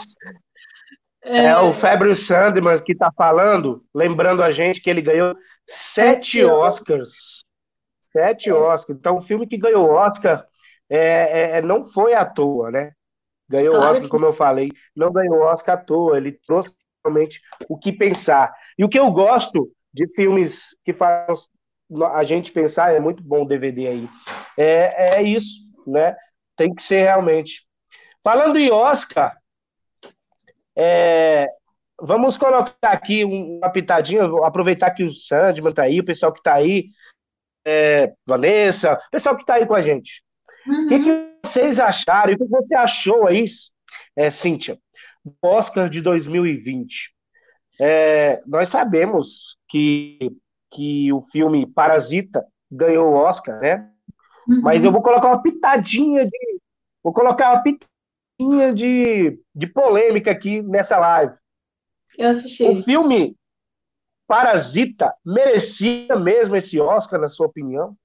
É, 1.22 1.46
é 1.46 1.58
o 1.58 1.74
Fabio 1.74 2.16
Sandman 2.16 2.82
que 2.82 2.94
está 2.94 3.12
falando, 3.12 3.84
lembrando 3.94 4.42
a 4.42 4.52
gente 4.52 4.82
que 4.82 4.90
ele 4.90 5.02
ganhou 5.02 5.36
sete 5.68 6.44
Oscars. 6.44 7.44
Sete 8.12 8.50
é. 8.50 8.54
Oscars. 8.54 8.98
Então, 8.98 9.18
o 9.18 9.22
filme 9.22 9.46
que 9.46 9.58
ganhou 9.58 9.92
Oscar 9.92 10.46
é, 10.90 10.98
é, 10.98 11.58
é, 11.58 11.62
não 11.62 11.86
foi 11.86 12.14
à 12.14 12.26
toa, 12.26 12.72
né? 12.72 12.94
Ganhou 13.50 13.74
claro 13.74 13.86
Oscar, 13.86 14.02
que... 14.04 14.10
como 14.10 14.26
eu 14.26 14.34
falei, 14.34 14.70
não 14.96 15.12
ganhou 15.12 15.42
Oscar 15.42 15.76
à 15.76 15.78
toa. 15.78 16.18
Ele 16.18 16.32
trouxe 16.32 16.76
realmente 17.04 17.42
o 17.68 17.78
que 17.78 17.92
pensar. 17.92 18.54
E 18.78 18.84
o 18.84 18.90
que 18.90 19.00
eu 19.00 19.12
gosto 19.12 19.72
de 19.94 20.08
filmes 20.14 20.76
que 20.86 20.94
fazem 20.94 21.48
a 22.14 22.24
gente 22.24 22.52
pensar, 22.52 22.94
é 22.94 23.00
muito 23.00 23.24
bom 23.24 23.44
o 23.44 23.48
DVD 23.48 23.88
aí, 23.88 24.10
é, 24.58 25.16
é 25.18 25.24
isso, 25.24 25.60
né? 25.88 26.16
Tem 26.56 26.74
que 26.74 26.84
ser 26.84 27.02
realmente. 27.02 27.66
Falando 28.24 28.58
em 28.58 28.70
Oscar, 28.72 29.36
é, 30.78 31.48
vamos 32.00 32.38
colocar 32.38 32.76
aqui 32.84 33.24
uma 33.26 33.72
pitadinha, 33.72 34.24
aproveitar 34.44 34.92
que 34.92 35.04
o 35.04 35.10
Sandman 35.10 35.72
está 35.72 35.84
aí, 35.84 36.00
o 36.00 36.06
pessoal 36.06 36.32
que 36.32 36.40
está 36.40 36.54
aí, 36.54 36.90
é, 37.66 38.14
Vanessa, 38.26 38.94
o 38.94 39.12
pessoal 39.12 39.36
que 39.36 39.42
está 39.42 39.56
aí 39.56 39.66
com 39.66 39.76
a 39.76 39.82
gente. 39.82 40.24
Uhum. 40.68 40.86
O 40.86 40.88
que, 40.90 41.04
que, 41.04 41.29
vocês 41.50 41.80
acharam? 41.80 42.34
O 42.34 42.38
que 42.38 42.46
você 42.46 42.76
achou 42.76 43.28
aí, 43.28 43.46
é, 44.16 44.30
Cíntia, 44.30 44.80
do 45.24 45.34
Oscar 45.42 45.90
de 45.90 46.02
2020? 46.02 47.14
É, 47.82 48.42
nós 48.46 48.70
sabemos 48.70 49.58
que, 49.68 50.36
que 50.72 51.12
o 51.14 51.22
filme 51.22 51.66
Parasita 51.66 52.46
ganhou 52.70 53.12
o 53.12 53.16
Oscar, 53.16 53.60
né? 53.60 53.90
Uhum. 54.48 54.62
Mas 54.62 54.84
eu 54.84 54.92
vou 54.92 55.02
colocar 55.02 55.28
uma 55.28 55.42
pitadinha 55.42 56.26
de. 56.26 56.60
Vou 57.04 57.14
colocar 57.14 57.54
uma 57.54 57.64
pitadinha 57.64 58.74
de, 58.74 59.40
de 59.56 59.68
polêmica 59.68 60.32
aqui 60.32 60.62
nessa 60.62 60.98
live. 60.98 61.34
Eu 62.18 62.30
assisti. 62.30 62.64
O 62.64 62.84
filme 62.84 63.36
Parasita 64.28 65.16
merecia 65.26 66.16
mesmo 66.16 66.56
esse 66.56 66.80
Oscar, 66.80 67.20
na 67.20 67.30
sua 67.30 67.48
opinião? 67.48 67.96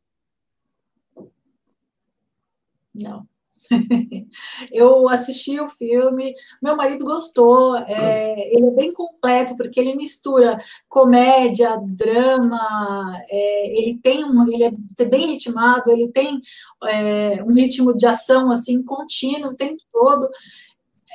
Não. 2.95 3.27
eu 4.73 5.09
assisti 5.09 5.61
o 5.61 5.69
filme, 5.69 6.35
meu 6.63 6.77
marido 6.77 7.05
gostou, 7.05 7.77
é, 7.77 8.55
ele 8.55 8.67
é 8.67 8.71
bem 8.71 8.93
completo, 8.93 9.57
porque 9.57 9.81
ele 9.81 9.95
mistura 9.95 10.59
comédia, 10.89 11.79
drama, 11.83 13.21
é, 13.29 13.79
ele 13.79 13.99
tem 14.03 14.25
um, 14.25 14.47
ele 14.53 14.65
é 14.65 15.05
bem 15.05 15.33
ritmado, 15.33 15.91
ele 15.91 16.09
tem 16.09 16.41
é, 16.85 17.43
um 17.43 17.53
ritmo 17.55 17.97
de 17.97 18.07
ação 18.07 18.51
assim 18.51 18.83
contínuo 18.83 19.53
o 19.53 19.57
tempo 19.57 19.83
todo. 19.93 20.29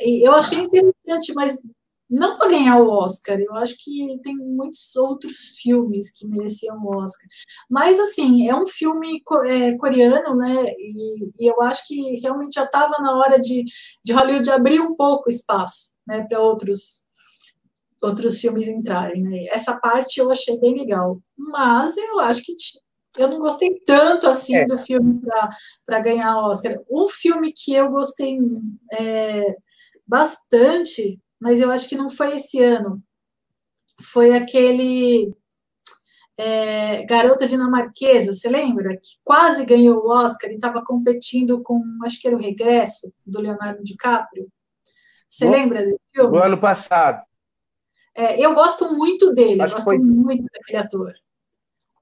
E 0.02 0.26
eu 0.26 0.34
achei 0.34 0.60
interessante, 0.60 1.34
mas 1.34 1.62
não 2.10 2.38
para 2.38 2.50
ganhar 2.50 2.78
o 2.80 2.90
Oscar, 2.90 3.40
eu 3.40 3.54
acho 3.56 3.76
que 3.78 4.20
tem 4.24 4.36
muitos 4.36 4.96
outros 4.96 5.60
filmes 5.62 6.12
que 6.12 6.28
mereciam 6.28 6.78
o 6.82 6.98
Oscar. 6.98 7.28
Mas, 7.70 8.00
assim, 8.00 8.50
é 8.50 8.56
um 8.56 8.66
filme 8.66 9.22
é, 9.46 9.78
coreano, 9.78 10.36
né? 10.36 10.66
E, 10.78 11.30
e, 11.40 11.48
eu 11.48 11.62
acho 11.62 11.88
que 11.88 12.20
realmente 12.20 12.56
já 12.56 12.64
estava 12.64 12.96
na 13.00 13.16
hora 13.16 13.40
de, 13.40 13.64
de 14.04 14.12
Hollywood 14.12 14.50
abrir 14.50 14.80
um 14.80 14.96
pouco 14.96 15.30
espaço 15.30 16.00
né, 16.08 16.26
para 16.28 16.40
outros, 16.40 17.06
outros 18.02 18.40
filmes 18.42 18.68
entrarem. 18.68 19.22
Né? 19.22 19.46
Essa 19.52 19.80
parte 19.80 20.20
eu 20.20 20.32
achei 20.32 20.60
bem 20.60 20.80
legal. 20.80 21.22
Mas 21.38 21.96
eu 21.96 22.20
acho 22.20 22.42
que 22.44 22.56
eu 23.18 23.28
não 23.28 23.38
gostei 23.38 23.80
tanto 23.86 24.28
assim 24.28 24.56
é. 24.56 24.66
do 24.66 24.78
filme 24.78 25.22
para 25.86 26.00
ganhar 26.00 26.38
o 26.38 26.50
Oscar. 26.50 26.76
Um 26.90 27.08
filme 27.08 27.54
que 27.56 27.74
eu 27.74 27.92
gostei 27.92 28.40
é, 28.94 29.56
bastante 30.08 31.20
mas 31.40 31.60
eu 31.60 31.72
acho 31.72 31.88
que 31.88 31.96
não 31.96 32.10
foi 32.10 32.36
esse 32.36 32.62
ano. 32.62 33.02
Foi 34.02 34.36
aquele 34.36 35.34
é, 36.38 37.04
Garota 37.04 37.46
Dinamarquesa, 37.46 38.34
você 38.34 38.50
lembra? 38.50 38.96
Que 38.96 39.18
quase 39.24 39.66
ganhou 39.66 39.98
o 39.98 40.10
Oscar 40.10 40.50
e 40.50 40.56
estava 40.56 40.84
competindo 40.84 41.62
com, 41.62 41.84
acho 42.06 42.20
que 42.22 42.28
era 42.28 42.38
o 42.38 42.40
Regresso, 42.40 43.14
do 43.26 43.42
Leonardo 43.42 43.84
DiCaprio. 43.84 44.48
Você 45.28 45.46
no, 45.46 45.52
lembra 45.52 45.84
desse 45.84 46.00
filme? 46.14 46.32
Do 46.32 46.44
ano 46.44 46.58
passado. 46.58 47.22
É, 48.16 48.40
eu 48.44 48.54
gosto 48.54 48.96
muito 48.96 49.34
dele, 49.34 49.62
acho 49.62 49.74
eu 49.74 49.78
gosto 49.78 49.90
foi... 49.90 50.00
muito 50.00 50.46
daquele 50.52 50.78
ator. 50.78 51.14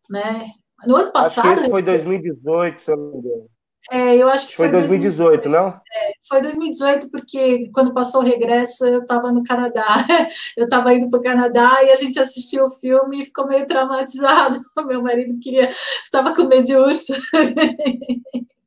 Né? 0.10 0.52
No 0.86 0.96
ano 0.96 1.12
passado. 1.12 1.48
Acho 1.48 1.64
que 1.64 1.70
foi 1.70 1.82
2018, 1.82 2.80
se 2.80 2.92
eu 2.92 2.98
não 2.98 3.12
me 3.12 3.18
engano. 3.18 3.50
É, 3.90 4.16
eu 4.16 4.28
acho 4.28 4.48
que 4.48 4.56
foi, 4.56 4.70
foi 4.70 4.80
2018, 4.80 5.44
2018, 5.44 5.50
não? 5.50 5.70
É, 5.70 6.12
foi 6.28 6.42
2018, 6.42 7.10
porque 7.10 7.70
quando 7.74 7.94
passou 7.94 8.22
o 8.22 8.24
regresso 8.24 8.86
eu 8.86 9.02
estava 9.02 9.32
no 9.32 9.44
Canadá. 9.44 9.86
Eu 10.58 10.66
estava 10.66 10.94
indo 10.94 11.08
para 11.10 11.20
o 11.20 11.24
Canadá 11.24 11.84
e 11.84 11.92
a 11.92 11.96
gente 11.96 12.20
assistiu 12.20 12.66
o 12.66 12.72
filme 12.72 13.20
e 13.22 13.26
ficou 13.26 13.48
meio 13.48 13.66
traumatizado. 13.66 14.60
Meu 14.88 15.02
marido 15.02 15.38
queria, 15.40 15.70
estava 16.04 16.34
com 16.34 16.44
medo 16.44 16.66
de 16.66 16.76
urso. 16.76 17.14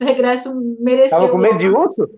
O 0.00 0.04
regresso 0.04 0.50
mereceu. 0.80 1.18
Estava 1.18 1.28
com 1.28 1.38
medo 1.38 1.56
de 1.56 1.68
urso? 1.68 2.08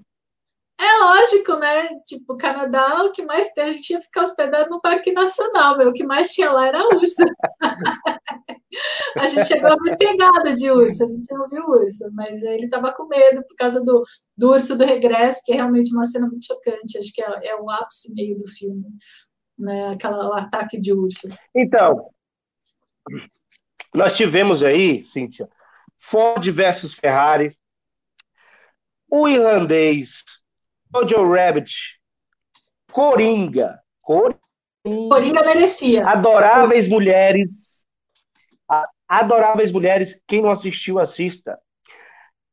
É 0.79 0.99
lógico, 0.99 1.55
né? 1.55 1.89
Tipo, 2.05 2.35
o 2.35 2.37
Canadá, 2.37 3.03
o 3.03 3.11
que 3.11 3.25
mais 3.25 3.51
tem, 3.53 3.65
a 3.65 3.69
gente 3.69 3.91
ia 3.91 4.01
ficar 4.01 4.23
hospedado 4.23 4.69
no 4.69 4.81
Parque 4.81 5.11
Nacional, 5.11 5.79
meu. 5.79 5.89
O 5.89 5.93
que 5.93 6.05
mais 6.05 6.29
tinha 6.29 6.53
lá 6.53 6.67
era 6.67 6.87
urso. 6.95 7.25
a 9.17 9.27
gente 9.27 9.47
chegou 9.47 9.71
a 9.71 9.77
ver 9.77 9.97
pegada 9.97 10.53
de 10.55 10.71
urso, 10.71 11.05
a 11.05 11.07
gente 11.07 11.33
não 11.33 11.49
viu 11.49 11.65
urso, 11.65 12.11
mas 12.13 12.43
ele 12.43 12.67
estava 12.67 12.93
com 12.93 13.07
medo 13.07 13.43
por 13.45 13.57
causa 13.57 13.83
do, 13.83 14.05
do 14.37 14.51
urso 14.51 14.77
do 14.77 14.85
regresso, 14.85 15.43
que 15.47 15.53
é 15.53 15.57
realmente 15.57 15.95
uma 15.95 16.05
cena 16.05 16.27
muito 16.27 16.45
chocante. 16.45 16.99
Acho 16.99 17.13
que 17.13 17.23
é, 17.23 17.49
é 17.49 17.57
o 17.57 17.71
ápice 17.71 18.15
meio 18.15 18.37
do 18.37 18.47
filme, 18.47 18.85
né? 19.59 19.93
Aquela, 19.93 20.29
o 20.29 20.35
ataque 20.35 20.79
de 20.79 20.93
urso. 20.93 21.27
Então, 21.55 22.11
nós 23.95 24.15
tivemos 24.15 24.63
aí, 24.63 25.03
Cíntia, 25.05 25.49
Ford 25.99 26.47
versus 26.51 26.93
Ferrari, 26.93 27.57
o 29.09 29.27
irlandês 29.27 30.23
Jojo 30.95 31.33
Rabbit, 31.33 31.73
Coringa, 32.93 33.81
Coringa, 34.01 34.39
Coringa 34.85 35.45
merecia. 35.45 36.07
Adoráveis 36.07 36.87
Mulheres, 36.89 37.85
Adoráveis 39.09 39.73
Mulheres, 39.73 40.21
quem 40.27 40.43
não 40.43 40.51
assistiu, 40.51 40.99
assista. 40.99 41.57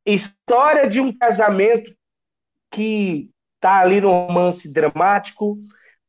História 0.06 0.88
de 0.88 1.00
um 1.00 1.18
casamento 1.18 1.92
que 2.72 3.32
tá 3.60 3.80
ali 3.80 4.00
no 4.02 4.10
romance 4.10 4.68
dramático, 4.68 5.58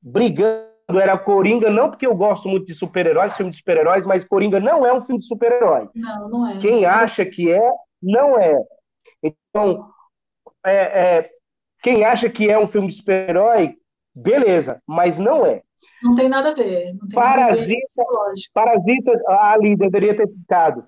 brigando 0.00 0.75
era 0.88 1.18
Coringa, 1.18 1.68
não 1.70 1.90
porque 1.90 2.06
eu 2.06 2.14
gosto 2.14 2.48
muito 2.48 2.66
de 2.66 2.74
super-heróis, 2.74 3.36
filme 3.36 3.50
de 3.50 3.58
super-heróis, 3.58 4.06
mas 4.06 4.24
Coringa 4.24 4.60
não 4.60 4.86
é 4.86 4.92
um 4.92 5.00
filme 5.00 5.18
de 5.18 5.26
super-herói. 5.26 5.88
Não, 5.94 6.28
não 6.28 6.46
é. 6.48 6.58
Quem 6.58 6.84
acha 6.84 7.24
que 7.24 7.50
é, 7.50 7.70
não 8.00 8.38
é. 8.38 8.56
Então, 9.22 9.88
é, 10.64 10.74
é, 10.74 11.30
quem 11.82 12.04
acha 12.04 12.28
que 12.28 12.48
é 12.48 12.58
um 12.58 12.68
filme 12.68 12.88
de 12.88 12.94
super-herói, 12.94 13.76
beleza, 14.14 14.80
mas 14.86 15.18
não 15.18 15.44
é. 15.44 15.62
Não 16.02 16.14
tem 16.14 16.28
nada 16.28 16.50
a 16.50 16.54
ver. 16.54 16.94
Parasita, 17.12 18.02
a 18.02 18.28
ver 18.28 18.34
Parasita 18.54 19.22
ali 19.28 19.76
deveria 19.76 20.14
ter 20.14 20.28
ficado 20.28 20.86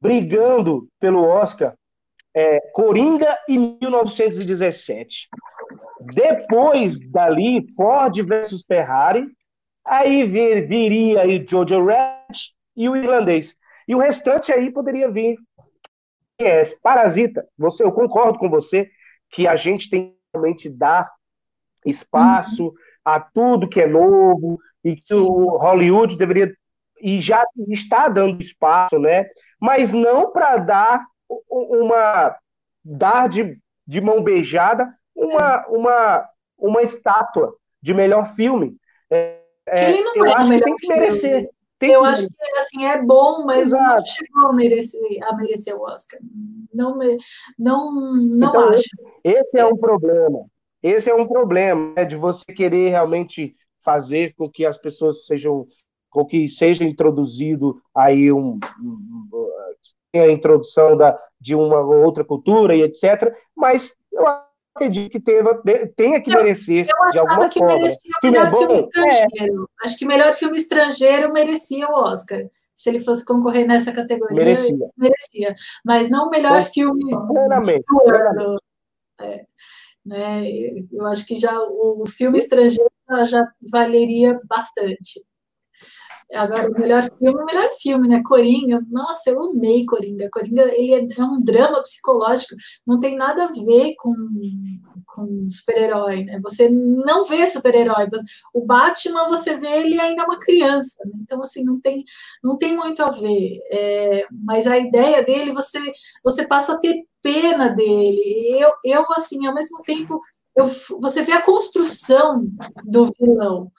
brigando 0.00 0.88
pelo 0.98 1.24
Oscar 1.24 1.74
é, 2.34 2.60
Coringa 2.72 3.38
e 3.48 3.58
1917. 3.58 5.28
Depois 6.14 6.98
dali, 7.10 7.66
Ford 7.74 8.14
versus 8.26 8.64
Ferrari, 8.66 9.26
aí 9.84 10.24
vir, 10.24 10.66
viria 10.66 11.22
aí 11.22 11.44
Jojo 11.48 11.84
Rabbit 11.84 12.54
e 12.76 12.88
o 12.88 12.96
irlandês. 12.96 13.56
E 13.86 13.94
o 13.94 13.98
restante 13.98 14.52
aí 14.52 14.70
poderia 14.70 15.10
vir 15.10 15.36
é 16.40 16.62
Parasita. 16.82 17.46
Você, 17.56 17.84
eu 17.84 17.92
concordo 17.92 18.38
com 18.38 18.48
você 18.48 18.90
que 19.30 19.46
a 19.46 19.56
gente 19.56 19.88
tem 19.88 20.10
que 20.10 20.16
realmente 20.34 20.68
dar 20.68 21.10
espaço 21.84 22.66
uhum. 22.66 22.74
a 23.04 23.20
tudo 23.20 23.68
que 23.68 23.80
é 23.80 23.86
novo 23.86 24.58
e 24.84 24.96
que 24.96 25.08
Sim. 25.08 25.20
o 25.20 25.56
Hollywood 25.56 26.16
deveria 26.16 26.52
e 27.00 27.20
já 27.20 27.44
está 27.68 28.08
dando 28.08 28.40
espaço, 28.40 28.96
né? 28.98 29.26
Mas 29.60 29.92
não 29.92 30.30
para 30.30 30.56
dar 30.56 31.04
uma 31.50 32.36
dar 32.84 33.28
de, 33.28 33.58
de 33.86 34.00
mão 34.00 34.22
beijada 34.22 34.92
uma, 35.14 35.66
uma, 35.68 36.28
uma 36.58 36.82
estátua 36.82 37.54
de 37.80 37.92
melhor 37.92 38.34
filme. 38.34 38.76
É, 39.10 39.40
é, 39.66 40.00
eu 40.16 40.26
é 40.26 40.32
acho 40.34 40.50
que 40.50 40.60
tem 40.60 40.76
que 40.76 40.88
merecer. 40.88 41.50
Tem 41.78 41.90
eu 41.90 42.02
que... 42.02 42.06
acho 42.06 42.26
que 42.26 42.58
assim, 42.58 42.84
é 42.84 43.02
bom, 43.02 43.44
mas 43.44 43.68
Exato. 43.68 43.84
não 43.84 44.00
chegou 44.06 44.48
a 44.48 44.52
merecer, 44.52 45.18
a 45.24 45.36
merecer 45.36 45.74
o 45.74 45.82
Oscar. 45.82 46.20
Não, 46.72 46.96
não, 47.58 47.92
não 47.92 48.48
então, 48.48 48.68
acho. 48.68 48.82
Esse, 49.24 49.38
esse 49.40 49.58
é 49.58 49.66
um 49.66 49.76
problema. 49.76 50.46
Esse 50.82 51.10
é 51.10 51.14
um 51.14 51.26
problema 51.26 51.92
né, 51.94 52.04
de 52.04 52.16
você 52.16 52.44
querer 52.46 52.88
realmente 52.88 53.54
fazer 53.84 54.34
com 54.36 54.48
que 54.48 54.64
as 54.64 54.78
pessoas 54.78 55.26
sejam 55.26 55.66
com 56.08 56.26
que 56.26 56.46
seja 56.46 56.84
introduzido 56.84 57.80
aí 57.94 58.30
um, 58.30 58.60
um, 58.80 59.28
a 60.14 60.30
introdução 60.30 60.94
da, 60.94 61.18
de 61.40 61.54
uma 61.54 61.80
outra 61.80 62.22
cultura 62.22 62.76
e 62.76 62.82
etc. 62.82 63.34
Mas 63.56 63.94
eu 64.12 64.26
acredito 64.74 65.10
que 65.10 65.20
teva, 65.20 65.62
tenha 65.96 66.20
que 66.20 66.34
merecer 66.34 66.86
eu, 66.88 67.06
eu 67.06 67.12
de 67.12 67.18
alguma 67.18 67.48
que 67.48 67.58
forma. 67.58 67.74
Merecia 67.76 68.10
o 68.22 68.26
melhor 68.26 68.50
filme, 68.50 68.58
filme 68.58 68.74
estrangeiro. 68.74 69.62
É. 69.62 69.86
Acho 69.86 69.98
que 69.98 70.04
melhor 70.06 70.32
filme 70.34 70.56
estrangeiro 70.56 71.32
merecia 71.32 71.88
o 71.88 71.94
Oscar. 71.94 72.42
Se 72.74 72.88
ele 72.88 73.00
fosse 73.00 73.24
concorrer 73.24 73.66
nessa 73.66 73.92
categoria, 73.92 74.36
merecia. 74.36 74.90
merecia. 74.96 75.54
Mas 75.84 76.10
não 76.10 76.26
o 76.26 76.30
melhor 76.30 76.62
filme 76.62 77.04
plenamente, 77.28 77.84
do 77.88 78.12
ano. 78.12 78.58
É, 79.20 79.44
né? 80.04 80.42
Eu 80.90 81.06
acho 81.06 81.26
que 81.26 81.36
já 81.36 81.56
o 81.60 82.04
filme 82.06 82.38
estrangeiro 82.38 82.90
já 83.26 83.46
valeria 83.70 84.40
bastante. 84.48 85.20
Agora, 86.32 86.70
o 86.70 86.72
melhor 86.72 87.04
filme, 87.04 87.42
o 87.42 87.44
melhor 87.44 87.68
filme, 87.80 88.08
né? 88.08 88.22
Coringa, 88.24 88.80
nossa, 88.90 89.30
eu 89.30 89.42
amei 89.42 89.84
Coringa. 89.84 90.28
Coringa, 90.32 90.62
ele 90.74 90.94
é, 90.94 91.20
é 91.20 91.24
um 91.24 91.42
drama 91.42 91.82
psicológico, 91.82 92.54
não 92.86 92.98
tem 92.98 93.16
nada 93.16 93.44
a 93.44 93.48
ver 93.48 93.94
com, 93.98 94.14
com 95.06 95.46
super-herói, 95.50 96.24
né? 96.24 96.40
Você 96.42 96.70
não 96.70 97.24
vê 97.24 97.44
super-herói. 97.46 98.08
O 98.54 98.64
Batman, 98.64 99.28
você 99.28 99.58
vê 99.58 99.82
ele 99.82 100.00
ainda 100.00 100.22
é 100.22 100.24
uma 100.24 100.38
criança, 100.38 100.96
né? 101.04 101.12
então, 101.20 101.42
assim, 101.42 101.64
não 101.64 101.78
tem, 101.80 102.02
não 102.42 102.56
tem 102.56 102.74
muito 102.76 103.02
a 103.02 103.10
ver. 103.10 103.60
É, 103.70 104.26
mas 104.30 104.66
a 104.66 104.78
ideia 104.78 105.22
dele, 105.22 105.52
você, 105.52 105.78
você 106.24 106.46
passa 106.46 106.74
a 106.74 106.78
ter 106.78 107.04
pena 107.20 107.68
dele. 107.68 108.58
Eu, 108.58 108.72
eu 108.84 109.04
assim, 109.12 109.46
ao 109.46 109.54
mesmo 109.54 109.82
tempo, 109.82 110.20
eu, 110.56 110.64
você 111.00 111.22
vê 111.22 111.32
a 111.32 111.42
construção 111.42 112.46
do 112.84 113.10
vilão 113.18 113.70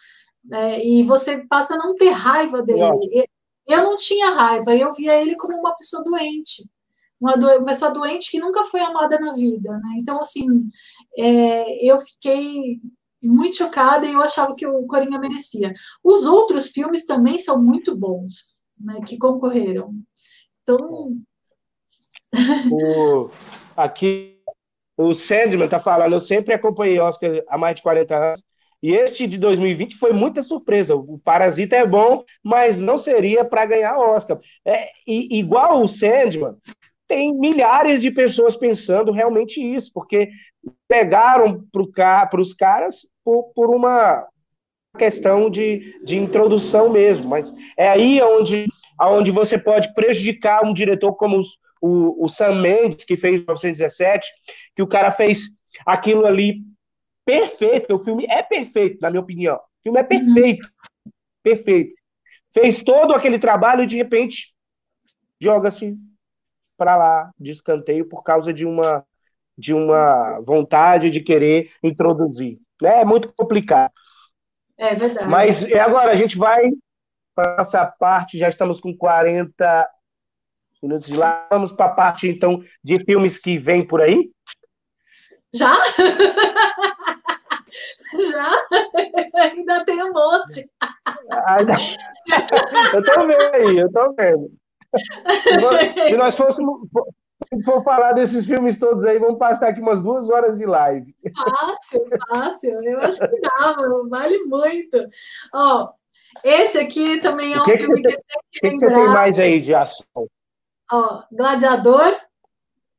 é, 0.51 0.85
e 0.85 1.03
você 1.03 1.45
passa 1.47 1.75
a 1.75 1.77
não 1.77 1.95
ter 1.95 2.09
raiva 2.09 2.61
dele. 2.61 2.81
Eu 3.67 3.83
não 3.83 3.95
tinha 3.95 4.31
raiva, 4.31 4.75
eu 4.75 4.91
via 4.91 5.21
ele 5.21 5.35
como 5.35 5.57
uma 5.57 5.75
pessoa 5.75 6.03
doente, 6.03 6.69
uma, 7.19 7.37
do, 7.37 7.47
uma 7.47 7.65
pessoa 7.65 7.91
doente 7.91 8.29
que 8.29 8.39
nunca 8.39 8.63
foi 8.65 8.81
amada 8.81 9.17
na 9.19 9.31
vida. 9.31 9.71
Né? 9.71 9.97
Então, 10.01 10.19
assim, 10.21 10.45
é, 11.17 11.85
eu 11.85 11.97
fiquei 11.97 12.81
muito 13.23 13.55
chocada 13.55 14.05
e 14.05 14.13
eu 14.13 14.21
achava 14.21 14.53
que 14.53 14.67
o 14.67 14.85
Coringa 14.85 15.17
merecia. 15.17 15.73
Os 16.03 16.25
outros 16.25 16.67
filmes 16.69 17.05
também 17.05 17.39
são 17.39 17.61
muito 17.61 17.95
bons, 17.95 18.33
né, 18.77 18.99
que 19.07 19.17
concorreram. 19.17 19.95
Então. 20.61 21.15
O, 22.69 23.29
aqui, 23.77 24.41
o 24.97 25.13
Sandman 25.13 25.65
está 25.65 25.79
falando, 25.79 26.13
eu 26.13 26.19
sempre 26.19 26.53
acompanhei 26.53 26.99
Oscar 26.99 27.41
há 27.47 27.57
mais 27.57 27.75
de 27.75 27.83
40 27.83 28.15
anos 28.17 28.43
e 28.83 28.91
este 28.93 29.25
de 29.25 29.37
2020 29.37 29.95
foi 29.95 30.11
muita 30.11 30.43
surpresa. 30.43 30.93
O 30.93 31.17
Parasita 31.17 31.77
é 31.77 31.87
bom, 31.87 32.21
mas 32.43 32.77
não 32.77 32.97
seria 32.97 33.45
para 33.45 33.65
ganhar 33.65 33.97
Oscar. 33.97 34.37
É, 34.65 34.89
e, 35.07 35.39
igual 35.39 35.81
o 35.81 35.87
Sandman, 35.87 36.57
tem 37.07 37.33
milhares 37.33 38.01
de 38.01 38.11
pessoas 38.11 38.57
pensando 38.57 39.13
realmente 39.13 39.61
isso, 39.61 39.89
porque 39.93 40.27
pegaram 40.85 41.63
para 41.71 42.41
os 42.41 42.53
caras 42.53 43.07
por, 43.23 43.53
por, 43.55 43.73
uma 43.73 44.27
questão 44.97 45.49
de, 45.49 45.97
de 46.03 46.17
introdução 46.17 46.89
mesmo. 46.89 47.29
Mas 47.29 47.53
é 47.77 47.87
aí 47.87 48.21
onde, 48.21 48.65
onde 49.01 49.31
você 49.31 49.57
pode 49.57 49.93
prejudicar 49.93 50.65
um 50.65 50.73
diretor 50.73 51.13
como 51.13 51.39
os, 51.39 51.57
o, 51.81 52.25
o 52.25 52.27
Sam 52.27 52.55
Mendes, 52.55 53.05
que 53.05 53.15
fez 53.15 53.39
1917, 53.39 54.27
que 54.75 54.83
o 54.83 54.87
cara 54.87 55.09
fez 55.09 55.43
aquilo 55.85 56.25
ali 56.25 56.72
perfeito, 57.25 57.95
o 57.95 57.99
filme 57.99 58.25
é 58.29 58.41
perfeito, 58.43 58.99
na 59.01 59.09
minha 59.09 59.21
opinião. 59.21 59.55
O 59.55 59.83
filme 59.83 59.99
é 59.99 60.03
perfeito. 60.03 60.65
Uhum. 60.65 61.11
Perfeito. 61.43 61.93
Fez 62.53 62.83
todo 62.83 63.13
aquele 63.13 63.39
trabalho 63.39 63.83
e 63.83 63.87
de 63.87 63.97
repente 63.97 64.53
joga-se 65.41 65.97
para 66.77 66.95
lá 66.95 67.31
de 67.39 67.51
escanteio 67.51 68.07
por 68.07 68.23
causa 68.23 68.53
de 68.53 68.65
uma 68.65 69.05
de 69.55 69.73
uma 69.73 70.39
vontade 70.41 71.11
de 71.11 71.21
querer 71.21 71.71
introduzir. 71.83 72.59
Né? 72.81 73.01
É 73.01 73.05
muito 73.05 73.31
complicado. 73.37 73.91
É 74.77 74.95
verdade. 74.95 75.29
Mas 75.29 75.63
agora 75.73 76.11
a 76.11 76.15
gente 76.15 76.37
vai 76.37 76.71
para 77.35 77.61
essa 77.61 77.85
parte, 77.85 78.37
já 78.37 78.49
estamos 78.49 78.79
com 78.79 78.95
40 78.95 79.89
minutos 80.81 81.05
de 81.05 81.15
lá. 81.15 81.47
Vamos 81.51 81.71
para 81.71 81.85
a 81.87 81.93
parte 81.93 82.27
então 82.27 82.63
de 82.83 82.95
filmes 83.03 83.37
que 83.37 83.57
vem 83.57 83.85
por 83.85 84.01
aí. 84.01 84.31
Já? 85.53 85.71
Já? 88.31 88.51
Ainda 89.43 89.85
tem 89.85 90.03
um 90.03 90.13
monte. 90.13 90.69
eu 92.93 93.03
tô 93.03 93.27
vendo 93.27 93.53
aí, 93.53 93.77
eu 93.77 93.91
tô 93.91 94.13
vendo. 94.13 94.51
Se 96.07 96.17
nós 96.17 96.35
fôssemos 96.35 96.87
se 97.49 97.63
for 97.63 97.83
falar 97.83 98.13
desses 98.13 98.45
filmes 98.45 98.79
todos 98.79 99.05
aí, 99.05 99.19
vamos 99.19 99.37
passar 99.37 99.69
aqui 99.69 99.81
umas 99.81 100.01
duas 100.01 100.29
horas 100.29 100.57
de 100.57 100.65
live. 100.65 101.13
Fácil, 101.35 102.05
fácil. 102.33 102.83
Eu 102.83 102.99
acho 102.99 103.19
que 103.19 103.39
dá, 103.41 103.75
vale 104.09 104.37
muito. 104.45 105.03
Ó, 105.53 105.91
esse 106.43 106.79
aqui 106.79 107.19
também 107.19 107.53
é 107.53 107.59
um 107.59 107.61
que 107.61 107.77
filme 107.77 108.01
que, 108.01 108.09
que, 108.09 108.17
que, 108.17 108.59
que, 108.59 108.69
que 108.69 108.77
você 108.77 108.87
tem 108.87 109.07
mais 109.07 109.39
aí 109.39 109.61
de 109.61 109.73
ação? 109.73 110.27
Ó, 110.91 111.23
Gladiador. 111.31 112.17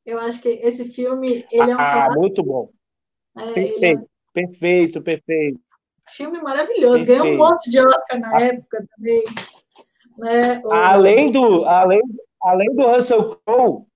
Eu 0.05 0.20
acho 0.20 0.43
que 0.43 0.49
esse 0.49 0.93
filme, 0.93 1.47
ele 1.51 1.70
é 1.70 1.77
um 1.77 1.81
Ah, 1.81 2.11
muito 2.14 2.43
bom. 2.43 2.70
É, 3.39 3.47
perfeito, 3.47 4.03
é... 4.03 4.14
perfeito, 4.35 5.01
perfeito. 5.01 5.61
Filme 6.07 6.43
maravilhoso. 6.43 7.07
Perfeito. 7.07 7.22
Ganhou 7.22 7.35
um 7.35 7.39
monte 7.39 7.70
de 7.70 7.80
Oscar 7.80 8.20
na 8.20 8.41
época 8.41 8.87
também. 8.95 9.24
Né? 10.18 10.61
O... 10.64 10.72
Além, 10.72 11.32
do, 11.32 11.64
além, 11.64 12.03
além 12.43 12.74
do 12.74 12.87
Russell 12.87 13.41
Crowe, 13.47 13.87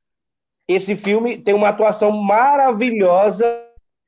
esse 0.67 0.97
filme 0.97 1.39
tem 1.39 1.55
uma 1.55 1.69
atuação 1.69 2.13
maravilhosa 2.13 3.65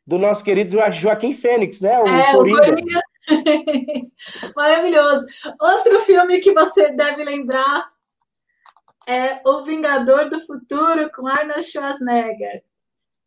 do 0.06 0.18
nosso 0.18 0.42
querido 0.42 0.78
Joaquim 0.92 1.32
Fênix, 1.32 1.80
né? 1.80 1.98
O 2.00 2.06
é, 2.06 2.32
Coringa. 2.32 2.62
O 2.62 2.66
Coringa. 2.66 3.00
Maravilhoso. 4.56 5.26
Outro 5.60 6.00
filme 6.00 6.38
que 6.40 6.52
você 6.52 6.90
deve 6.92 7.22
lembrar 7.22 7.90
é 9.06 9.40
O 9.46 9.62
Vingador 9.62 10.28
do 10.28 10.40
Futuro 10.40 11.10
com 11.14 11.26
Arnold 11.26 11.62
Schwarzenegger. 11.62 12.62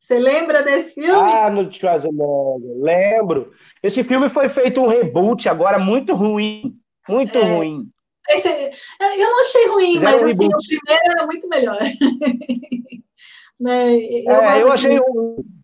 Você 0.04 0.20
lembra 0.20 0.62
desse 0.62 0.96
filme? 0.96 1.32
Arnold 1.32 1.74
Schwarzenegger, 1.74 2.60
lembro. 2.82 3.54
Esse 3.82 4.04
filme 4.04 4.30
foi 4.30 4.50
feito 4.50 4.82
um 4.82 4.88
reboot 4.88 5.48
agora 5.48 5.80
muito 5.80 6.14
ruim, 6.14 6.78
muito 7.08 7.38
é. 7.38 7.42
ruim. 7.42 7.90
Esse, 8.30 8.50
eu 8.50 9.32
não 9.32 9.40
achei 9.40 9.68
ruim, 9.70 9.94
Fizeram 9.94 10.12
mas 10.12 10.24
um 10.24 10.26
assim, 10.26 10.48
o 10.48 10.58
primeiro 10.58 11.06
era 11.06 11.26
muito 11.26 11.48
melhor. 11.48 11.78
né? 13.62 13.96
eu, 13.96 14.32
é, 14.34 14.62
eu 14.62 14.72
achei, 14.74 15.00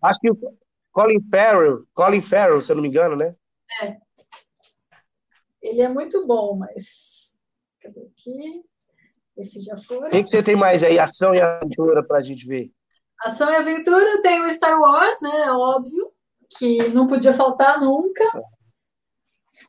acho 0.02 0.20
que 0.20 0.30
Colin 0.90 1.20
Farrell, 1.30 1.84
Colin 1.92 2.22
Farrell, 2.22 2.62
se 2.62 2.72
eu 2.72 2.76
não 2.76 2.82
me 2.82 2.88
engano, 2.88 3.16
né? 3.16 3.34
É. 3.82 3.96
Ele 5.62 5.82
é 5.82 5.88
muito 5.90 6.26
bom, 6.26 6.56
mas. 6.56 7.36
Cadê 7.78 8.00
aqui? 8.00 8.64
Esse 9.36 9.60
já 9.60 9.76
foi. 9.76 9.98
O 9.98 10.10
que, 10.10 10.22
que 10.22 10.30
você 10.30 10.42
tem 10.42 10.56
mais 10.56 10.82
aí? 10.82 10.98
Ação 10.98 11.34
e 11.34 11.42
aventura 11.42 12.02
pra 12.02 12.22
gente 12.22 12.46
ver. 12.46 12.72
Ação 13.22 13.50
e 13.50 13.56
aventura 13.56 14.22
tem 14.22 14.44
o 14.44 14.50
Star 14.50 14.80
Wars, 14.80 15.20
né? 15.20 15.30
É 15.42 15.52
óbvio. 15.52 16.10
Que 16.58 16.88
não 16.88 17.06
podia 17.06 17.32
faltar 17.32 17.80
nunca. 17.80 18.24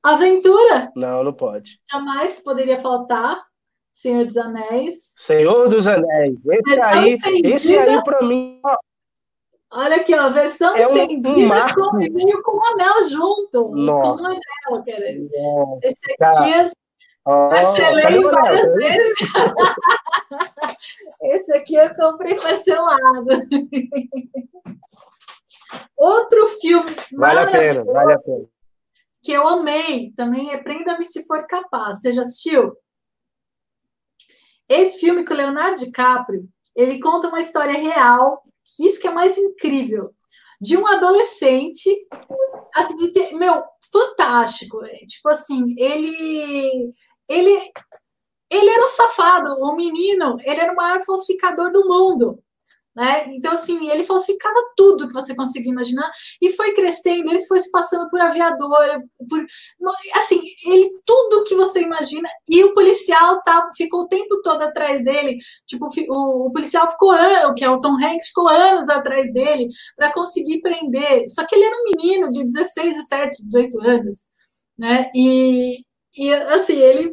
Aventura. 0.04 0.91
Não, 0.95 1.24
não 1.24 1.34
pode. 1.34 1.80
Jamais 1.91 2.39
poderia 2.39 2.78
faltar. 2.78 3.43
Senhor 3.93 4.26
dos 4.26 4.38
Anéis. 4.38 5.14
Senhor 5.18 5.68
dos 5.68 5.86
Anéis. 5.86 6.38
Esse 6.45 6.82
aí, 6.82 7.20
esse 7.43 7.78
aí 7.78 8.04
para 8.04 8.26
mim, 8.26 8.62
Olha 9.74 9.95
aqui, 9.95 10.14
ó, 10.14 10.28
versão 10.28 10.76
é 10.76 10.82
estendida 10.82 11.30
um, 11.30 11.45
um 11.45 11.74
com, 11.74 11.95
meio 11.95 12.43
com 12.43 12.58
o 12.58 12.66
anel 12.74 13.10
junto. 13.10 13.70
Nossa. 13.74 14.18
Com 14.18 14.24
o 14.24 14.74
anel, 14.76 14.84
querido. 14.84 15.30
Esse 15.82 16.14
aqui 16.20 16.54
é 16.54 16.70
oh, 17.26 17.47
parcelei 17.47 18.22
várias 18.22 18.68
vezes. 18.76 19.18
Esse 21.22 21.55
aqui 21.55 21.76
eu 21.76 21.93
comprei 21.95 22.36
parcelado. 22.36 23.28
Outro 25.97 26.47
filme. 26.59 26.89
Vale 27.13 27.39
a 27.39 27.51
pena, 27.51 27.84
vale 27.84 28.13
a 28.13 28.19
pena. 28.19 28.45
Que 29.24 29.32
eu 29.32 29.47
amei 29.47 30.11
também 30.13 30.51
é 30.51 30.57
Prenda-me 30.57 31.05
se 31.05 31.26
for 31.26 31.45
capaz. 31.45 32.01
Você 32.01 32.11
já 32.11 32.24
assistiu? 32.24 32.76
Esse 34.67 34.99
filme 34.99 35.24
com 35.24 35.34
o 35.34 35.38
Leonardo 35.38 35.84
DiCaprio, 35.84 36.47
ele 36.76 36.99
conta 36.99 37.28
uma 37.28 37.41
história 37.41 37.78
real 37.78 38.43
isso 38.80 39.01
que 39.01 39.07
é 39.07 39.11
mais 39.11 39.38
incrível, 39.38 40.13
de 40.59 40.78
um 40.78 40.88
adolescente, 40.88 41.89
assim, 42.76 43.38
meu, 43.38 43.63
fantástico. 43.91 44.84
É, 44.86 44.95
tipo 45.05 45.30
assim, 45.30 45.74
ele, 45.78 46.91
ele, 47.28 47.59
ele 48.52 48.70
era 48.70 48.84
um 48.84 48.88
safado, 48.88 49.58
um 49.64 49.76
menino, 49.76 50.38
ele 50.43 50.60
era 50.60 50.74
o 50.74 50.76
maior 50.76 51.02
falsificador 51.06 51.72
do 51.72 51.88
mundo. 51.88 52.38
Né? 52.93 53.26
Então, 53.36 53.54
assim, 53.54 53.89
ele 53.89 54.04
falsificava 54.04 54.54
tudo 54.76 55.08
que 55.08 55.14
você 55.14 55.34
conseguia 55.34 55.72
imaginar 55.72 56.12
e 56.41 56.52
foi 56.52 56.74
crescendo, 56.74 57.30
ele 57.30 57.45
foi 57.45 57.58
se 57.58 57.72
passando 57.72 58.10
por 58.10 58.20
aviador, 58.20 59.02
por, 59.30 59.45
assim, 60.16 60.41
ele, 60.66 60.91
tudo 61.06 61.45
que 61.45 61.56
você 61.56 61.82
imagina, 61.82 62.28
e 62.49 62.62
o 62.66 62.74
policial 62.74 63.41
tá, 63.43 63.70
ficou 63.78 64.02
o 64.02 64.08
tempo 64.10 64.41
todo 64.41 64.62
atrás 64.64 65.02
dele, 65.06 65.38
tipo, 65.66 65.88
o, 66.10 66.47
o 66.47 66.52
policial 66.52 66.91
ficou 66.91 67.12
anos, 67.12 67.54
que 67.56 67.64
é 67.64 67.70
o 67.70 67.80
Tom 67.80 67.95
Hanks, 67.95 68.28
ficou 68.28 68.49
anos 68.49 68.89
atrás 68.89 69.32
dele 69.32 69.70
para 69.95 70.12
conseguir 70.12 70.60
prender, 70.60 71.24
só 71.30 71.45
que 71.47 71.56
ele 71.56 71.64
era 71.64 71.76
um 71.78 71.84
menino 71.95 72.30
de 72.30 72.43
16, 72.43 72.95
17, 72.95 73.45
18 73.45 73.82
anos, 73.88 74.28
né, 74.78 75.10
e, 75.16 75.78
e 76.18 76.34
assim, 76.34 76.78
ele 76.78 77.10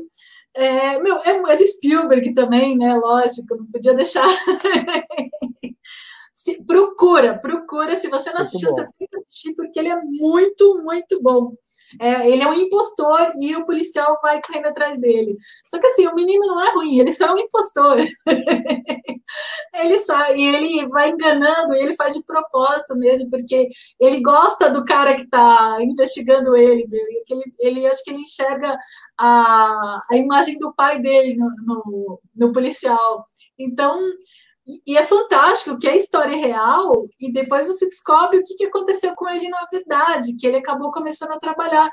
é, 0.58 0.98
meu, 1.00 1.18
é, 1.18 1.52
é 1.52 1.56
do 1.56 1.66
Spielberg 1.66 2.34
também, 2.34 2.76
né? 2.76 2.94
Lógico, 2.94 3.56
não 3.56 3.66
podia 3.66 3.94
deixar. 3.94 4.26
se, 6.38 6.62
procura, 6.64 7.36
procura. 7.36 7.96
Se 7.96 8.08
você 8.08 8.30
não 8.32 8.42
assistiu, 8.42 8.70
você 8.70 8.86
tem 8.96 9.08
que 9.08 9.16
assistir, 9.16 9.54
porque 9.56 9.78
ele 9.78 9.88
é 9.88 10.00
muito, 10.00 10.82
muito 10.84 11.20
bom. 11.20 11.52
É, 12.00 12.30
ele 12.30 12.42
é 12.42 12.46
um 12.46 12.54
impostor 12.54 13.30
e 13.40 13.56
o 13.56 13.66
policial 13.66 14.16
vai 14.22 14.40
correndo 14.40 14.66
atrás 14.66 15.00
dele. 15.00 15.36
Só 15.66 15.80
que 15.80 15.86
assim, 15.86 16.06
o 16.06 16.14
menino 16.14 16.46
não 16.46 16.60
é 16.60 16.72
ruim, 16.74 17.00
ele 17.00 17.10
só 17.10 17.26
é 17.26 17.32
um 17.32 17.38
impostor. 17.38 17.98
ele 19.74 20.02
só, 20.02 20.32
e 20.32 20.46
ele 20.46 20.88
vai 20.88 21.10
enganando, 21.10 21.74
e 21.74 21.82
ele 21.82 21.96
faz 21.96 22.14
de 22.14 22.24
propósito 22.24 22.96
mesmo, 22.96 23.30
porque 23.30 23.68
ele 23.98 24.20
gosta 24.22 24.70
do 24.70 24.84
cara 24.84 25.16
que 25.16 25.22
está 25.22 25.78
investigando 25.80 26.56
ele, 26.56 26.86
meu, 26.86 27.00
e 27.00 27.24
ele, 27.30 27.54
ele 27.58 27.86
acho 27.86 28.04
que 28.04 28.10
ele 28.10 28.20
enxerga 28.20 28.78
a, 29.18 30.00
a 30.12 30.16
imagem 30.16 30.56
do 30.58 30.72
pai 30.72 31.00
dele 31.00 31.36
no, 31.36 31.50
no, 31.66 32.20
no 32.36 32.52
policial. 32.52 33.26
Então, 33.58 33.98
e 34.86 34.96
é 34.98 35.02
fantástico 35.02 35.78
que 35.78 35.88
é 35.88 35.96
história 35.96 36.36
real, 36.36 37.08
e 37.18 37.32
depois 37.32 37.66
você 37.66 37.86
descobre 37.86 38.38
o 38.38 38.44
que, 38.44 38.54
que 38.54 38.64
aconteceu 38.66 39.14
com 39.14 39.28
ele 39.28 39.48
na 39.48 39.66
verdade, 39.70 40.36
que 40.36 40.46
ele 40.46 40.58
acabou 40.58 40.90
começando 40.90 41.32
a 41.32 41.40
trabalhar 41.40 41.88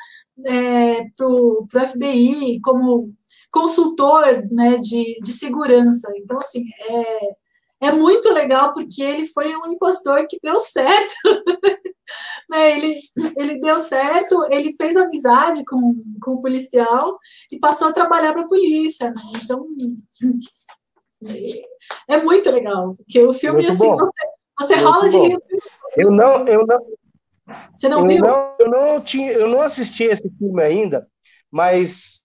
é, 0.46 1.04
para 1.16 1.28
o 1.28 1.66
FBI 1.72 2.60
como 2.62 3.14
consultor 3.50 4.42
né, 4.52 4.78
de, 4.78 5.18
de 5.22 5.32
segurança. 5.32 6.12
Então, 6.18 6.38
assim, 6.38 6.64
é, 6.90 7.88
é 7.88 7.92
muito 7.92 8.34
legal 8.34 8.74
porque 8.74 9.02
ele 9.02 9.26
foi 9.26 9.56
um 9.56 9.72
impostor 9.72 10.28
que 10.28 10.38
deu 10.44 10.60
certo. 10.60 11.16
né, 12.50 12.78
ele, 12.78 13.00
ele 13.38 13.60
deu 13.60 13.80
certo, 13.80 14.46
ele 14.52 14.76
fez 14.78 14.98
amizade 14.98 15.64
com, 15.64 16.04
com 16.22 16.32
o 16.32 16.42
policial 16.42 17.18
e 17.54 17.60
passou 17.60 17.88
a 17.88 17.94
trabalhar 17.94 18.34
para 18.34 18.42
a 18.42 18.48
polícia. 18.48 19.08
Né? 19.08 19.16
Então 19.42 19.66
é 22.08 22.18
muito 22.18 22.50
legal, 22.52 22.96
porque 22.96 23.24
o 23.24 23.34
filme, 23.34 23.64
muito 23.64 23.74
assim, 23.74 23.88
bom. 23.88 23.98
você, 23.98 24.76
você 24.76 24.76
rola 24.76 25.10
de 25.10 25.18
rir. 25.18 25.38
Eu 25.98 26.12
não, 26.12 26.48
eu 26.48 26.66
não. 26.66 26.80
Você 27.76 27.88
não 27.88 28.02
eu 28.02 28.08
viu? 28.08 28.22
Não, 28.22 28.56
eu, 28.60 28.70
não 28.70 29.02
tinha, 29.02 29.32
eu 29.32 29.48
não 29.48 29.62
assisti 29.62 30.04
esse 30.04 30.30
filme 30.38 30.64
ainda, 30.64 31.08
mas, 31.52 32.22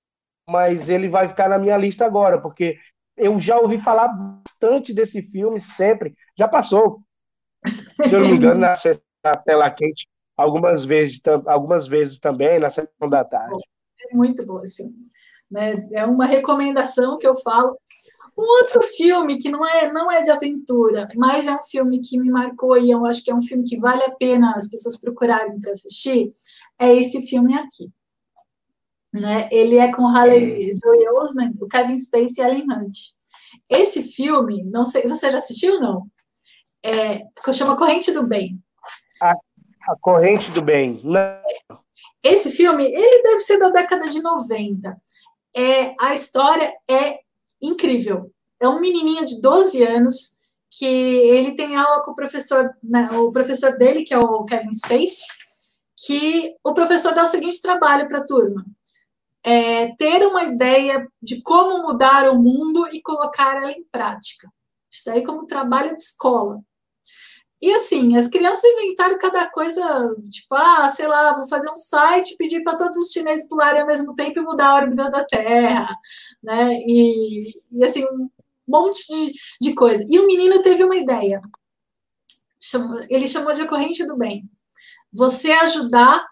mas 0.49 0.89
ele 0.89 1.09
vai 1.09 1.29
ficar 1.29 1.49
na 1.49 1.59
minha 1.59 1.77
lista 1.77 2.07
agora, 2.07 2.41
porque 2.41 2.79
eu 3.17 3.39
já 3.39 3.59
ouvi 3.59 3.79
falar 3.79 4.09
bastante 4.09 4.95
desse 4.95 5.23
filme 5.23 5.61
sempre. 5.61 6.15
Já 6.39 6.49
passou, 6.49 7.03
se 8.03 8.15
eu 8.15 8.21
não 8.21 8.31
me 8.31 8.37
engano, 8.37 8.61
na, 8.61 8.73
na 9.23 9.33
tela 9.35 9.71
quente 9.71 10.09
algumas 10.37 10.85
vezes, 10.87 11.21
algumas 11.47 11.87
vezes 11.87 12.19
também, 12.19 12.59
na 12.59 12.71
sessão 12.71 13.09
da 13.09 13.23
tarde. 13.25 13.63
É 14.11 14.15
muito 14.15 14.45
bom 14.47 14.63
esse 14.63 14.77
filme. 14.77 15.11
Né? 15.51 15.77
É 15.93 16.07
uma 16.07 16.25
recomendação 16.25 17.19
que 17.19 17.27
eu 17.27 17.37
falo. 17.37 17.77
Um 18.41 18.63
outro 18.63 18.81
filme 18.81 19.37
que 19.37 19.51
não 19.51 19.67
é, 19.67 19.93
não 19.93 20.11
é 20.11 20.23
de 20.23 20.31
aventura, 20.31 21.07
mas 21.15 21.47
é 21.47 21.53
um 21.53 21.63
filme 21.63 22.01
que 22.01 22.19
me 22.19 22.31
marcou 22.31 22.79
e 22.79 22.91
eu 22.91 23.05
acho 23.05 23.23
que 23.23 23.31
é 23.31 23.35
um 23.35 23.43
filme 23.43 23.65
que 23.65 23.79
vale 23.79 24.03
a 24.03 24.13
pena 24.13 24.55
as 24.57 24.67
pessoas 24.67 24.99
procurarem 24.99 25.61
para 25.61 25.73
assistir, 25.73 26.33
é 26.79 26.91
esse 26.95 27.21
filme 27.27 27.53
aqui. 27.53 27.93
Né? 29.13 29.47
Ele 29.53 29.77
é 29.77 29.93
com 29.93 30.07
Halle 30.07 30.73
Joel 30.83 31.17
Osment, 31.17 31.53
o 31.61 31.69
Kevin 31.69 31.99
Spacey 31.99 32.43
e 32.43 32.47
Ellen 32.47 32.65
Hunt. 32.65 32.97
Esse 33.69 34.05
filme, 34.05 34.63
não 34.63 34.87
sei, 34.87 35.03
você 35.03 35.29
já 35.29 35.37
assistiu 35.37 35.75
ou 35.75 35.81
não? 35.81 36.07
É, 36.83 37.23
chama 37.53 37.77
Corrente 37.77 38.11
do 38.11 38.27
Bem. 38.27 38.59
A, 39.21 39.33
a 39.33 39.97
Corrente 40.01 40.51
do 40.53 40.63
Bem. 40.63 40.99
Não. 41.05 41.79
Esse 42.23 42.51
filme, 42.51 42.87
ele 42.87 43.23
deve 43.23 43.41
ser 43.41 43.59
da 43.59 43.69
década 43.69 44.07
de 44.09 44.23
90. 44.23 44.97
É, 45.55 45.95
a 46.01 46.15
história 46.15 46.73
é 46.89 47.19
incrível. 47.61 48.33
É 48.61 48.69
um 48.69 48.81
menininho 48.81 49.25
de 49.27 49.41
12 49.41 49.83
anos 49.83 50.37
que 50.71 50.87
ele 50.87 51.53
tem 51.53 51.77
aula 51.77 52.03
com 52.03 52.13
o 52.13 52.15
professor, 52.15 52.71
né, 52.83 53.09
o 53.13 53.33
professor 53.33 53.77
dele, 53.77 54.05
que 54.05 54.15
é 54.15 54.19
o 54.19 54.45
Kevin 54.45 54.73
Space, 54.75 55.27
que 55.97 56.55
o 56.63 56.73
professor 56.73 57.15
dá 57.15 57.25
o 57.25 57.27
seguinte 57.27 57.61
trabalho 57.61 58.09
para 58.09 58.19
a 58.19 58.27
turma: 58.27 58.65
é 59.43 59.95
ter 59.97 60.27
uma 60.27 60.45
ideia 60.45 61.07
de 61.21 61.43
como 61.43 61.83
mudar 61.83 62.31
o 62.31 62.41
mundo 62.41 62.89
e 62.93 63.03
colocar 63.03 63.57
ela 63.57 63.73
em 63.73 63.85
prática. 63.91 64.51
Isso 64.91 65.05
daí 65.07 65.25
como 65.25 65.47
trabalho 65.47 65.97
de 65.97 66.03
escola. 66.03 66.61
E 67.63 67.73
assim, 67.75 68.17
as 68.17 68.27
crianças 68.27 68.65
inventaram 68.65 69.19
cada 69.19 69.51
coisa, 69.51 69.83
tipo, 70.31 70.55
ah, 70.55 70.89
sei 70.89 71.07
lá, 71.07 71.35
vou 71.35 71.47
fazer 71.47 71.71
um 71.71 71.77
site, 71.77 72.37
pedir 72.39 72.63
para 72.63 72.79
todos 72.79 72.99
os 72.99 73.13
chineses 73.13 73.47
pularem 73.47 73.83
ao 73.83 73.87
mesmo 73.87 74.15
tempo 74.15 74.39
e 74.39 74.43
mudar 74.43 74.69
a 74.69 74.75
órbita 74.77 75.11
da 75.11 75.25
Terra, 75.25 75.95
né? 76.43 76.79
E, 76.87 77.53
e 77.71 77.85
assim, 77.85 78.03
um 78.05 78.31
monte 78.67 79.07
de, 79.07 79.35
de 79.61 79.75
coisa. 79.75 80.03
E 80.09 80.19
o 80.19 80.27
menino 80.27 80.63
teve 80.63 80.83
uma 80.83 80.97
ideia. 80.97 81.43
Ele 83.11 83.29
chamou 83.29 83.53
de 83.53 83.63
a 83.63 83.69
corrente 83.69 84.07
do 84.07 84.17
bem. 84.17 84.49
Você 85.13 85.53
ajudar 85.53 86.27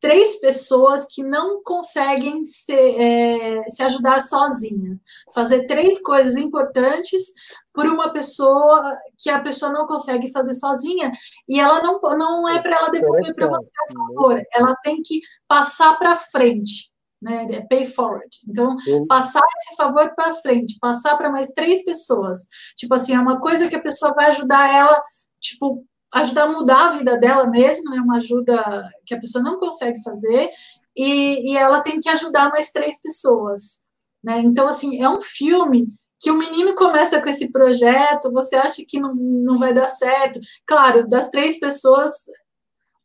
três 0.00 0.38
pessoas 0.40 1.06
que 1.06 1.22
não 1.22 1.62
conseguem 1.62 2.44
se, 2.44 2.74
é, 2.74 3.62
se 3.68 3.82
ajudar 3.82 4.20
sozinha. 4.20 5.00
Fazer 5.32 5.64
três 5.66 6.02
coisas 6.02 6.36
importantes 6.36 7.32
por 7.74 7.86
uma 7.86 8.10
pessoa 8.12 8.96
que 9.18 9.28
a 9.28 9.40
pessoa 9.40 9.72
não 9.72 9.84
consegue 9.84 10.30
fazer 10.30 10.54
sozinha 10.54 11.10
e 11.48 11.58
ela 11.58 11.82
não, 11.82 12.00
não 12.00 12.48
é 12.48 12.62
para 12.62 12.76
ela 12.76 12.90
devolver 12.90 13.34
para 13.34 13.48
você 13.48 13.70
a 13.76 13.92
favor, 13.92 14.42
ela 14.54 14.74
tem 14.76 15.02
que 15.02 15.20
passar 15.48 15.98
para 15.98 16.16
frente. 16.16 16.94
Né, 17.20 17.46
é 17.52 17.60
pay 17.62 17.86
forward. 17.86 18.28
Então, 18.46 18.76
passar 19.08 19.40
esse 19.56 19.74
favor 19.76 20.14
para 20.14 20.34
frente, 20.34 20.76
passar 20.78 21.16
para 21.16 21.30
mais 21.30 21.52
três 21.52 21.82
pessoas. 21.82 22.46
Tipo 22.76 22.94
assim, 22.94 23.14
é 23.14 23.18
uma 23.18 23.40
coisa 23.40 23.66
que 23.66 23.74
a 23.74 23.80
pessoa 23.80 24.12
vai 24.14 24.26
ajudar 24.26 24.70
ela, 24.70 25.02
tipo, 25.40 25.86
ajudar 26.12 26.42
a 26.42 26.48
mudar 26.48 26.88
a 26.88 26.90
vida 26.90 27.16
dela 27.16 27.46
mesmo, 27.46 27.94
é 27.94 27.96
né? 27.96 28.02
uma 28.02 28.18
ajuda 28.18 28.62
que 29.06 29.14
a 29.14 29.18
pessoa 29.18 29.42
não 29.42 29.56
consegue 29.56 30.02
fazer, 30.02 30.50
e, 30.94 31.52
e 31.52 31.56
ela 31.56 31.80
tem 31.80 31.98
que 31.98 32.10
ajudar 32.10 32.50
mais 32.50 32.70
três 32.70 33.00
pessoas. 33.00 33.84
Né? 34.22 34.40
Então, 34.40 34.68
assim, 34.68 35.02
é 35.02 35.08
um 35.08 35.22
filme 35.22 35.88
que 36.24 36.30
o 36.30 36.38
menino 36.38 36.74
começa 36.74 37.20
com 37.20 37.28
esse 37.28 37.52
projeto, 37.52 38.32
você 38.32 38.56
acha 38.56 38.82
que 38.88 38.98
não, 38.98 39.14
não 39.14 39.58
vai 39.58 39.74
dar 39.74 39.88
certo. 39.88 40.40
Claro, 40.66 41.06
das 41.06 41.28
três 41.28 41.60
pessoas, 41.60 42.12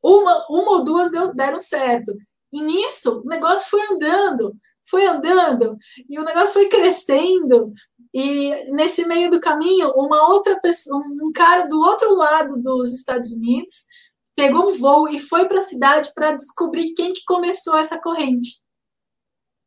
uma, 0.02 0.46
uma 0.50 0.78
ou 0.78 0.86
duas 0.86 1.12
deram 1.36 1.60
certo. 1.60 2.16
E 2.50 2.62
nisso, 2.62 3.22
o 3.26 3.28
negócio 3.28 3.70
foi 3.70 3.82
andando, 3.92 4.56
foi 4.90 5.06
andando, 5.06 5.78
e 6.10 6.18
o 6.18 6.24
negócio 6.24 6.54
foi 6.54 6.70
crescendo. 6.70 7.74
E 8.14 8.72
nesse 8.72 9.06
meio 9.06 9.30
do 9.30 9.42
caminho, 9.42 9.92
uma 9.98 10.30
outra 10.30 10.58
pessoa, 10.62 11.04
um 11.22 11.34
cara 11.34 11.68
do 11.68 11.78
outro 11.78 12.14
lado 12.14 12.56
dos 12.56 12.94
Estados 12.94 13.34
Unidos, 13.34 13.84
pegou 14.34 14.70
um 14.70 14.78
voo 14.78 15.10
e 15.10 15.20
foi 15.20 15.46
para 15.46 15.60
a 15.60 15.64
cidade 15.64 16.10
para 16.16 16.32
descobrir 16.32 16.94
quem 16.94 17.12
que 17.12 17.26
começou 17.28 17.76
essa 17.76 18.00
corrente. 18.00 18.62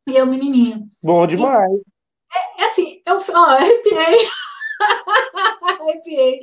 E 0.09 0.17
é 0.17 0.25
o 0.25 0.27
menininho. 0.27 0.87
Bom 1.05 1.27
demais. 1.27 1.92
É, 2.35 2.63
é, 2.63 2.65
assim, 2.67 3.01
eu 3.07 3.17
ó, 3.17 3.45
arrepiei. 3.57 4.29
arrepiei. 5.63 6.41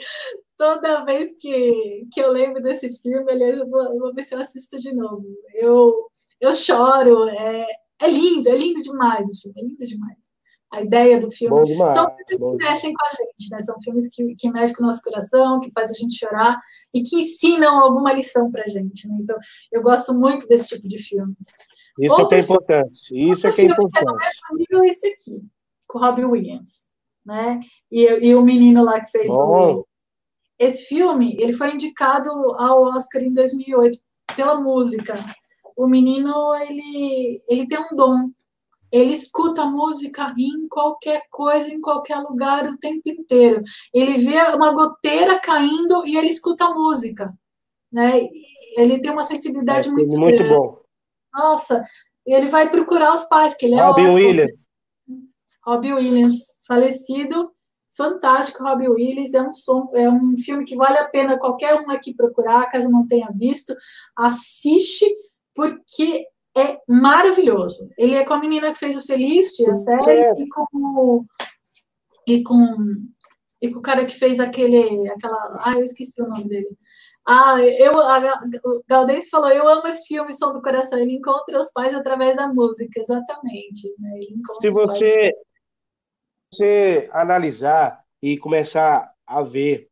Toda 0.58 1.06
vez 1.06 1.36
que, 1.38 2.08
que 2.12 2.20
eu 2.20 2.32
lembro 2.32 2.62
desse 2.62 3.00
filme, 3.02 3.32
aliás, 3.32 3.60
eu 3.60 3.70
vou, 3.70 3.82
eu 3.82 4.00
vou 4.00 4.14
ver 4.14 4.24
se 4.24 4.36
eu 4.36 4.40
assisto 4.40 4.80
de 4.80 4.94
novo. 4.94 5.26
Eu, 5.54 6.10
eu 6.40 6.54
choro, 6.54 7.30
é, 7.30 7.66
é 8.02 8.08
lindo, 8.08 8.50
é 8.50 8.58
lindo 8.58 8.82
demais 8.82 9.28
o 9.30 9.42
filme, 9.42 9.62
é 9.62 9.64
lindo 9.66 9.86
demais 9.86 10.30
a 10.72 10.82
ideia 10.82 11.20
do 11.20 11.32
filme. 11.32 11.76
São 11.90 12.06
filmes 12.16 12.38
que 12.38 12.64
mexem 12.66 12.94
com 12.94 13.06
a 13.06 13.10
gente, 13.10 13.52
né? 13.52 13.62
São 13.62 13.76
filmes 13.82 14.10
que, 14.10 14.36
que 14.36 14.52
mexem 14.52 14.76
com 14.76 14.84
o 14.84 14.86
nosso 14.86 15.02
coração, 15.02 15.60
que 15.60 15.72
fazem 15.72 15.96
a 15.96 16.00
gente 16.00 16.18
chorar 16.18 16.60
e 16.94 17.02
que 17.02 17.18
ensinam 17.18 17.80
alguma 17.80 18.14
lição 18.14 18.52
pra 18.52 18.68
gente. 18.68 19.08
Né? 19.08 19.18
Então, 19.22 19.38
eu 19.72 19.82
gosto 19.82 20.14
muito 20.14 20.48
desse 20.48 20.68
tipo 20.70 20.88
de 20.88 21.00
filme. 21.00 21.36
Isso 22.00 22.14
Outro 22.14 22.26
é 22.26 22.30
que 22.30 22.36
é 22.36 22.40
importante. 22.40 23.32
Isso 23.32 23.48
é 23.48 23.52
que 23.52 23.62
é 23.62 23.66
importante. 23.66 23.92
Que 23.92 24.00
é 24.00 24.12
do 24.12 24.18
mesmo 24.18 24.58
nível 24.58 24.84
esse 24.84 25.08
aqui, 25.08 25.44
com 25.90 25.98
o 25.98 26.02
Robbie 26.02 26.24
Williams, 26.24 26.94
né? 27.26 27.60
E, 27.92 28.04
e 28.06 28.36
o 28.36 28.42
menino 28.42 28.84
lá 28.84 29.02
que 29.02 29.12
fez 29.12 29.28
Bom. 29.28 29.80
o... 29.80 29.88
Esse 30.58 30.86
filme, 30.86 31.36
ele 31.40 31.54
foi 31.54 31.74
indicado 31.74 32.30
ao 32.56 32.84
Oscar 32.84 33.24
em 33.24 33.34
2008 33.34 33.98
pela 34.36 34.62
música. 34.62 35.16
O 35.76 35.88
menino, 35.88 36.56
ele, 36.56 37.42
ele 37.50 37.68
tem 37.68 37.80
um 37.80 37.96
dom 37.96 38.30
ele 38.92 39.14
escuta 39.14 39.66
música 39.66 40.34
em 40.38 40.68
qualquer 40.68 41.22
coisa, 41.30 41.70
em 41.70 41.80
qualquer 41.80 42.18
lugar, 42.18 42.68
o 42.68 42.78
tempo 42.78 43.02
inteiro. 43.06 43.62
Ele 43.94 44.18
vê 44.18 44.42
uma 44.56 44.74
goteira 44.74 45.40
caindo 45.40 46.06
e 46.08 46.18
ele 46.18 46.28
escuta 46.28 46.74
música. 46.74 47.32
Né? 47.92 48.28
Ele 48.76 49.00
tem 49.00 49.12
uma 49.12 49.22
sensibilidade 49.22 49.90
é, 49.90 49.92
muito, 49.92 50.18
muito 50.18 50.38
grande. 50.38 50.54
bom. 50.54 50.80
Nossa, 51.34 51.84
ele 52.26 52.48
vai 52.48 52.70
procurar 52.70 53.14
os 53.14 53.26
pais, 53.26 53.56
que 53.56 53.68
ele 53.68 53.76
é 53.76 53.82
Robin 53.82 54.10
Williams. 54.10 54.68
Robbie 55.70 55.94
Williams, 55.94 56.58
falecido, 56.68 57.52
fantástico, 57.96 58.64
Robbie 58.64 58.90
Williams, 58.90 59.36
é 59.36 59.42
um 59.42 59.52
som, 59.52 59.92
é 59.94 60.10
um 60.10 60.36
filme 60.38 60.66
que 60.66 60.76
vale 60.76 60.98
a 60.98 61.08
pena 61.08 61.38
qualquer 61.38 61.76
um 61.76 61.92
aqui 61.92 62.14
procurar, 62.14 62.70
caso 62.72 62.90
não 62.90 63.08
tenha 63.08 63.30
visto, 63.36 63.76
assiste, 64.18 65.06
porque 65.54 66.26
é 66.58 66.80
maravilhoso. 66.88 67.88
Ele 67.98 68.16
é 68.16 68.26
com 68.26 68.34
a 68.34 68.40
menina 68.40 68.72
que 68.72 68.80
fez 68.80 68.98
o 68.98 69.06
Felicity, 69.06 69.70
a 69.70 69.76
série, 69.76 70.12
é. 70.12 70.34
e 70.40 70.50
com 70.50 71.26
e 72.28 72.44
com 72.44 72.66
e 73.62 73.70
com 73.70 73.80
o 73.80 73.82
cara 73.82 74.06
que 74.06 74.18
fez 74.18 74.40
aquele 74.40 75.08
aquela, 75.10 75.62
ah, 75.64 75.74
eu 75.74 75.84
esqueci 75.84 76.22
o 76.22 76.28
nome 76.28 76.48
dele. 76.48 76.70
Ah, 77.28 77.62
eu 77.62 78.00
a, 78.00 78.42
o 78.66 78.82
Galdense 78.88 79.30
falou, 79.30 79.50
eu 79.50 79.68
amo 79.68 79.86
esse 79.88 80.08
filme 80.08 80.34
Som 80.34 80.52
do 80.52 80.62
Coração. 80.62 80.98
Ele 80.98 81.14
encontra 81.14 81.60
os 81.60 81.72
pais 81.72 81.94
através 81.94 82.38
da 82.38 82.48
música, 82.48 83.00
exatamente. 83.00 83.94
Né? 84.00 84.20
Se 84.62 84.70
você 84.70 85.32
você 86.52 87.10
analisar 87.12 88.04
e 88.22 88.38
começar 88.38 89.12
a 89.26 89.42
ver 89.42 89.88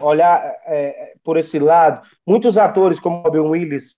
olhar 0.00 0.42
é, 0.64 1.14
por 1.22 1.36
esse 1.36 1.58
lado, 1.58 2.06
muitos 2.26 2.56
atores 2.56 2.98
como 2.98 3.22
Robin 3.22 3.40
Williams 3.40 3.94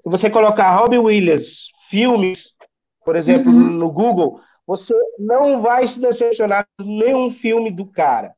se 0.00 0.10
você 0.10 0.30
colocar 0.30 0.74
Robbie 0.76 0.98
Williams 0.98 1.70
filmes, 1.88 2.52
por 3.04 3.16
exemplo, 3.16 3.50
uhum. 3.50 3.70
no 3.70 3.90
Google, 3.90 4.40
você 4.66 4.94
não 5.18 5.60
vai 5.60 5.86
se 5.86 6.00
decepcionar 6.00 6.66
com 6.78 6.84
nenhum 6.84 7.30
filme 7.30 7.70
do 7.70 7.86
cara. 7.86 8.34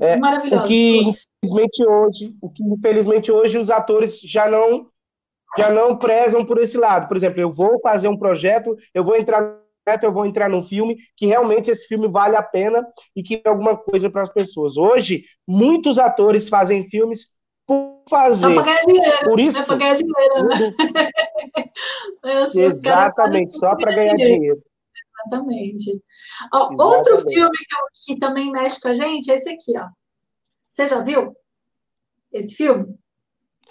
É, 0.00 0.16
Maravilhoso. 0.16 0.64
O 0.64 0.66
que 0.66 0.98
infelizmente 0.98 1.86
hoje, 1.86 2.36
o 2.42 2.50
que 2.50 2.62
infelizmente 2.62 3.32
hoje 3.32 3.58
os 3.58 3.70
atores 3.70 4.20
já 4.20 4.48
não 4.48 4.86
já 5.56 5.70
não 5.70 5.96
prezam 5.96 6.44
por 6.44 6.58
esse 6.60 6.76
lado. 6.76 7.08
Por 7.08 7.16
exemplo, 7.16 7.40
eu 7.40 7.50
vou 7.50 7.80
fazer 7.80 8.06
um 8.06 8.18
projeto, 8.18 8.76
eu 8.92 9.02
vou 9.02 9.16
entrar 9.16 9.58
eu 10.04 10.12
vou 10.12 10.26
entrar 10.26 10.48
num 10.48 10.64
filme 10.64 10.96
que 11.16 11.26
realmente 11.26 11.70
esse 11.70 11.86
filme 11.86 12.08
vale 12.08 12.36
a 12.36 12.42
pena 12.42 12.86
e 13.14 13.22
que 13.22 13.40
é 13.44 13.48
alguma 13.48 13.76
coisa 13.76 14.10
para 14.10 14.22
as 14.22 14.32
pessoas. 14.32 14.76
Hoje, 14.76 15.24
muitos 15.46 15.98
atores 15.98 16.48
fazem 16.48 16.88
filmes 16.88 17.30
por 17.66 18.02
fazer. 18.08 18.46
Só 18.46 18.54
para 18.54 18.62
ganhar 18.62 18.80
dinheiro. 18.80 19.24
Por 19.24 19.40
isso. 19.40 19.58
É 19.58 19.64
para 19.64 19.76
ganhar 19.76 19.94
dinheiro. 19.94 20.48
Né? 20.48 21.10
Exatamente, 22.66 23.58
só 23.58 23.76
para 23.76 23.94
ganhar 23.94 24.14
dinheiro. 24.14 24.34
dinheiro. 24.34 24.62
Exatamente. 25.26 26.02
Ó, 26.52 26.70
outro 26.78 27.20
filme 27.28 27.56
que, 27.56 28.14
que, 28.14 28.18
também 28.18 28.50
mexe 28.50 28.80
com 28.80 28.88
a 28.88 28.92
gente 28.92 29.30
é 29.30 29.34
esse 29.34 29.50
aqui, 29.50 29.76
ó. 29.76 29.86
Você 30.62 30.86
já 30.86 31.00
viu 31.00 31.34
esse 32.32 32.54
filme? 32.54 32.94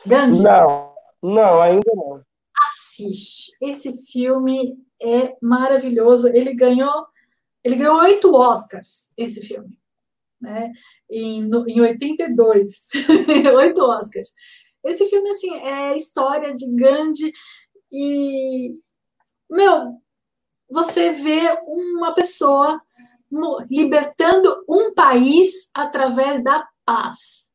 Gandhi? 0.06 0.42
Não, 0.42 0.94
não, 1.24 1.62
ainda 1.62 1.92
não. 1.96 2.22
Assiste. 2.70 3.56
Esse 3.62 3.98
filme 4.12 4.78
é 5.02 5.36
maravilhoso. 5.42 6.28
Ele 6.30 6.54
ganhou, 6.54 7.06
ele 7.64 7.76
ganhou 7.76 8.00
oito 8.00 8.34
Oscars. 8.36 9.12
Esse 9.18 9.42
filme 9.42 9.78
né? 10.42 10.72
Em, 11.10 11.44
no, 11.44 11.68
em 11.68 11.82
82, 11.82 12.90
oito 13.56 13.82
Oscars. 13.82 14.32
Esse 14.84 15.08
filme, 15.10 15.30
assim, 15.30 15.54
é 15.56 15.98
história 15.98 16.54
de 16.54 16.70
Gandhi 16.76 17.34
e, 17.92 18.70
meu, 19.50 20.02
você 20.70 21.12
vê 21.12 21.58
uma 21.66 22.14
pessoa 22.14 22.82
libertando 23.70 24.64
um 24.70 24.94
país 24.94 25.70
através 25.74 26.42
da 26.44 26.66
paz, 26.86 27.52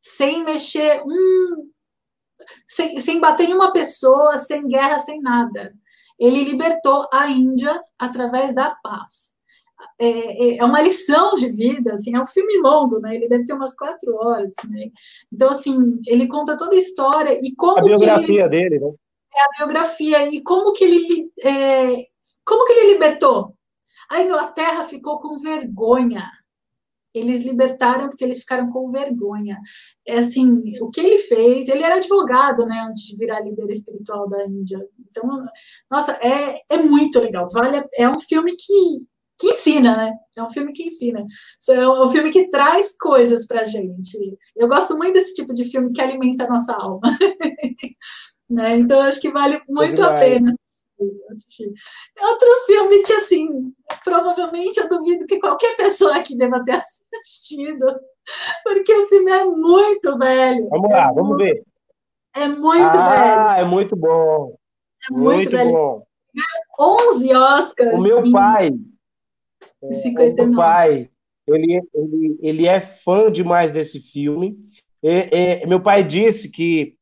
sem 0.00 0.44
mexer 0.44 1.02
um, 1.04 1.70
sem, 2.68 3.00
sem 3.00 3.18
bater 3.18 3.48
em 3.48 3.54
uma 3.54 3.72
pessoa, 3.72 4.36
sem 4.36 4.68
guerra, 4.68 4.98
sem 5.00 5.20
nada. 5.20 5.74
Ele 6.18 6.44
libertou 6.44 7.06
a 7.12 7.28
Índia 7.28 7.82
através 7.98 8.54
da 8.54 8.70
paz. 8.82 9.36
É, 9.98 10.08
é, 10.08 10.56
é 10.58 10.64
uma 10.64 10.80
lição 10.80 11.34
de 11.34 11.52
vida, 11.52 11.92
assim, 11.92 12.14
é 12.14 12.20
um 12.20 12.26
filme 12.26 12.58
longo, 12.58 12.98
né? 12.98 13.14
Ele 13.14 13.28
deve 13.28 13.44
ter 13.44 13.52
umas 13.52 13.74
quatro 13.76 14.14
horas, 14.14 14.54
né? 14.68 14.88
Então, 15.32 15.50
assim, 15.50 16.00
ele 16.06 16.26
conta 16.26 16.56
toda 16.56 16.74
a 16.74 16.78
história 16.78 17.38
e 17.42 17.54
como 17.54 17.78
a 17.78 17.82
biografia 17.82 18.42
ele, 18.42 18.48
dele, 18.48 18.78
né? 18.78 18.92
É 19.34 19.42
a 19.42 19.58
biografia 19.58 20.28
e 20.34 20.42
como 20.42 20.72
que 20.72 20.84
ele, 20.84 21.30
é, 21.44 22.06
como 22.44 22.66
que 22.66 22.72
ele 22.72 22.92
libertou? 22.94 23.54
A 24.10 24.22
Inglaterra 24.22 24.84
ficou 24.84 25.18
com 25.18 25.36
vergonha. 25.36 26.24
Eles 27.18 27.44
libertaram 27.44 28.08
porque 28.08 28.24
eles 28.24 28.40
ficaram 28.40 28.70
com 28.70 28.90
vergonha. 28.90 29.58
É 30.06 30.18
assim, 30.18 30.62
o 30.80 30.90
que 30.90 31.00
ele 31.00 31.18
fez, 31.18 31.68
ele 31.68 31.82
era 31.82 31.96
advogado, 31.96 32.64
né, 32.66 32.84
antes 32.86 33.02
de 33.02 33.16
virar 33.16 33.40
líder 33.40 33.70
espiritual 33.70 34.28
da 34.28 34.44
Índia. 34.46 34.78
Então, 35.10 35.46
nossa, 35.90 36.12
é, 36.22 36.56
é 36.70 36.82
muito 36.82 37.18
legal. 37.20 37.48
Vale, 37.52 37.84
é 37.94 38.08
um 38.08 38.18
filme 38.18 38.54
que 38.56 39.06
que 39.38 39.48
ensina, 39.48 39.94
né? 39.96 40.14
É 40.34 40.42
um 40.42 40.48
filme 40.48 40.72
que 40.72 40.84
ensina. 40.84 41.22
É 41.68 41.88
um 41.88 42.08
filme 42.08 42.30
que 42.30 42.48
traz 42.48 42.96
coisas 42.96 43.46
pra 43.46 43.66
gente. 43.66 44.16
Eu 44.56 44.66
gosto 44.66 44.96
muito 44.96 45.12
desse 45.12 45.34
tipo 45.34 45.52
de 45.52 45.64
filme 45.64 45.92
que 45.92 46.00
alimenta 46.00 46.44
a 46.44 46.48
nossa 46.48 46.72
alma. 46.72 47.02
né? 48.50 48.76
Então, 48.76 49.00
acho 49.00 49.20
que 49.20 49.30
vale 49.30 49.60
muito 49.68 50.02
a 50.02 50.14
pena 50.14 50.54
assistir. 51.30 51.72
Outro 52.20 52.48
filme 52.66 53.02
que, 53.02 53.12
assim, 53.12 53.72
provavelmente 54.04 54.78
eu 54.78 54.88
duvido 54.88 55.26
que 55.26 55.38
qualquer 55.38 55.76
pessoa 55.76 56.16
aqui 56.16 56.36
deva 56.36 56.64
ter 56.64 56.72
assistido, 57.20 57.86
porque 58.64 58.94
o 58.94 59.06
filme 59.06 59.30
é 59.30 59.44
muito 59.44 60.18
velho. 60.18 60.68
Vamos 60.68 60.90
lá, 60.90 61.10
é 61.10 61.12
vamos 61.14 61.36
muito, 61.36 61.38
ver. 61.38 61.64
É 62.34 62.48
muito 62.48 62.98
ah, 62.98 63.14
velho. 63.14 63.40
Ah, 63.40 63.56
é 63.58 63.64
muito 63.64 63.96
bom. 63.96 64.56
É 65.08 65.12
muito, 65.12 65.36
muito 65.36 65.50
velho. 65.50 65.72
bom. 65.72 66.06
11 66.78 67.34
Oscars. 67.34 67.98
O 67.98 68.02
meu 68.02 68.30
pai, 68.30 68.70
é, 69.82 70.32
meu 70.32 70.52
pai, 70.54 71.10
ele, 71.46 71.82
ele, 71.94 72.38
ele 72.42 72.66
é 72.66 72.80
fã 72.80 73.30
demais 73.30 73.70
desse 73.70 74.00
filme. 74.00 74.56
E, 75.02 75.62
e, 75.62 75.66
meu 75.66 75.80
pai 75.80 76.04
disse 76.04 76.50
que 76.50 76.96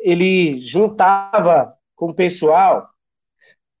ele 0.00 0.60
juntava 0.60 1.74
com 1.94 2.10
o 2.10 2.14
pessoal 2.14 2.88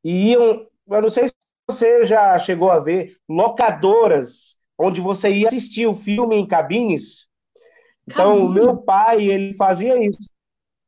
e 0.04 0.32
iam, 0.32 0.66
eu 0.88 1.02
não 1.02 1.08
sei 1.08 1.28
se 1.28 1.34
você 1.68 2.04
já 2.04 2.38
chegou 2.38 2.70
a 2.70 2.78
ver, 2.78 3.16
locadoras, 3.28 4.56
onde 4.78 5.00
você 5.00 5.30
ia 5.30 5.48
assistir 5.48 5.86
o 5.86 5.94
filme 5.94 6.36
em 6.36 6.46
cabines. 6.46 7.26
Então, 8.06 8.48
meu 8.48 8.76
pai, 8.76 9.24
ele 9.24 9.56
fazia 9.56 9.96
isso. 10.06 10.30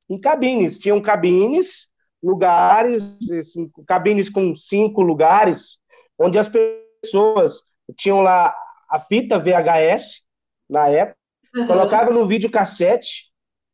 Em 0.08 0.20
cabines. 0.20 0.78
Tinham 0.78 1.00
cabines, 1.00 1.88
lugares, 2.22 3.18
assim, 3.30 3.70
cabines 3.86 4.28
com 4.28 4.54
cinco 4.54 5.00
lugares, 5.00 5.78
onde 6.18 6.38
as 6.38 6.48
pessoas 6.48 6.76
pessoas 7.06 7.62
tinham 7.96 8.20
lá 8.20 8.54
a 8.90 9.00
fita 9.00 9.38
VHS, 9.38 10.22
na 10.68 10.88
época, 10.88 11.18
uhum. 11.54 11.66
colocava 11.66 12.10
no 12.10 12.26
videocassete 12.26 13.30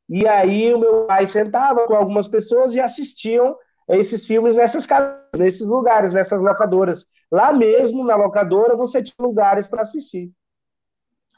E 0.09 0.27
aí 0.27 0.73
o 0.75 0.79
meu 0.79 1.07
pai 1.07 1.27
sentava 1.27 1.87
com 1.87 1.95
algumas 1.95 2.29
pessoas 2.29 2.75
e 2.75 2.81
assistiam 2.81 3.57
esses 3.89 4.27
filmes 4.27 4.55
nessas 4.55 4.87
casas, 4.87 5.19
nesses 5.37 5.67
lugares, 5.67 6.13
nessas 6.13 6.41
locadoras. 6.41 7.07
Lá 7.31 7.53
mesmo, 7.53 8.05
na 8.05 8.17
locadora, 8.17 8.77
você 8.77 9.03
tinha 9.03 9.15
lugares 9.21 9.67
para 9.67 9.83
assistir. 9.83 10.31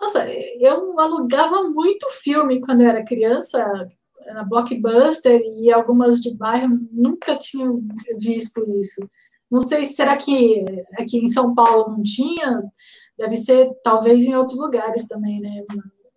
Nossa, 0.00 0.26
eu 0.28 0.98
alugava 0.98 1.62
muito 1.70 2.06
filme 2.10 2.60
quando 2.60 2.82
eu 2.82 2.88
era 2.88 3.04
criança, 3.04 3.64
na 4.26 4.44
Blockbuster 4.44 5.40
e 5.56 5.72
algumas 5.72 6.20
de 6.20 6.34
bairro, 6.34 6.78
nunca 6.90 7.36
tinha 7.36 7.68
visto 8.18 8.64
isso. 8.78 9.08
Não 9.50 9.60
sei, 9.60 9.84
será 9.86 10.16
que 10.16 10.64
aqui 10.98 11.18
em 11.18 11.28
São 11.28 11.54
Paulo 11.54 11.90
não 11.90 11.98
tinha? 11.98 12.62
Deve 13.18 13.36
ser, 13.36 13.70
talvez, 13.82 14.24
em 14.24 14.34
outros 14.34 14.58
lugares 14.58 15.06
também, 15.06 15.40
né? 15.40 15.62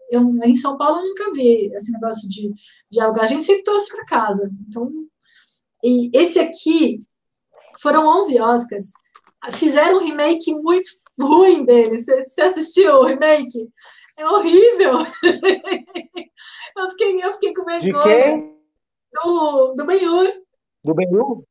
Eu, 0.10 0.22
em 0.44 0.56
São 0.56 0.78
Paulo, 0.78 1.02
nunca 1.02 1.32
vi 1.32 1.72
esse 1.74 1.92
negócio 1.92 2.28
de, 2.30 2.52
de 2.90 3.00
alugar. 3.00 3.26
A 3.26 3.28
gente 3.28 3.44
sempre 3.44 3.64
trouxe 3.64 3.94
para 3.94 4.06
casa. 4.06 4.50
Então, 4.68 4.90
e 5.84 6.10
esse 6.14 6.40
aqui 6.40 7.04
foram 7.82 8.08
11 8.08 8.42
Oscars. 8.42 8.92
Fizeram 9.54 9.98
um 9.98 10.06
remake 10.06 10.54
muito 10.54 10.90
ruim 11.20 11.64
dele. 11.64 12.00
Você, 12.00 12.42
assistiu 12.42 12.96
o 12.96 13.06
remake? 13.06 13.70
É 14.18 14.26
horrível. 14.26 14.98
eu, 16.78 16.90
fiquei, 16.92 17.24
eu 17.24 17.34
fiquei 17.34 17.54
com 17.54 17.64
vergonha. 17.64 17.94
De 17.94 18.04
quem? 18.04 18.58
Do, 19.14 19.74
do 19.76 19.86
Ben-Hur. 19.86 20.34
Do 20.84 20.94
Ben-Hur? 20.94 21.44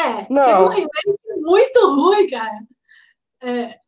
É, 0.00 0.26
Não. 0.30 0.44
teve 0.44 0.62
um 0.62 0.68
remake 0.68 1.18
muito 1.40 1.94
ruim, 1.94 2.28
cara. 2.28 2.60
É, 3.42 3.78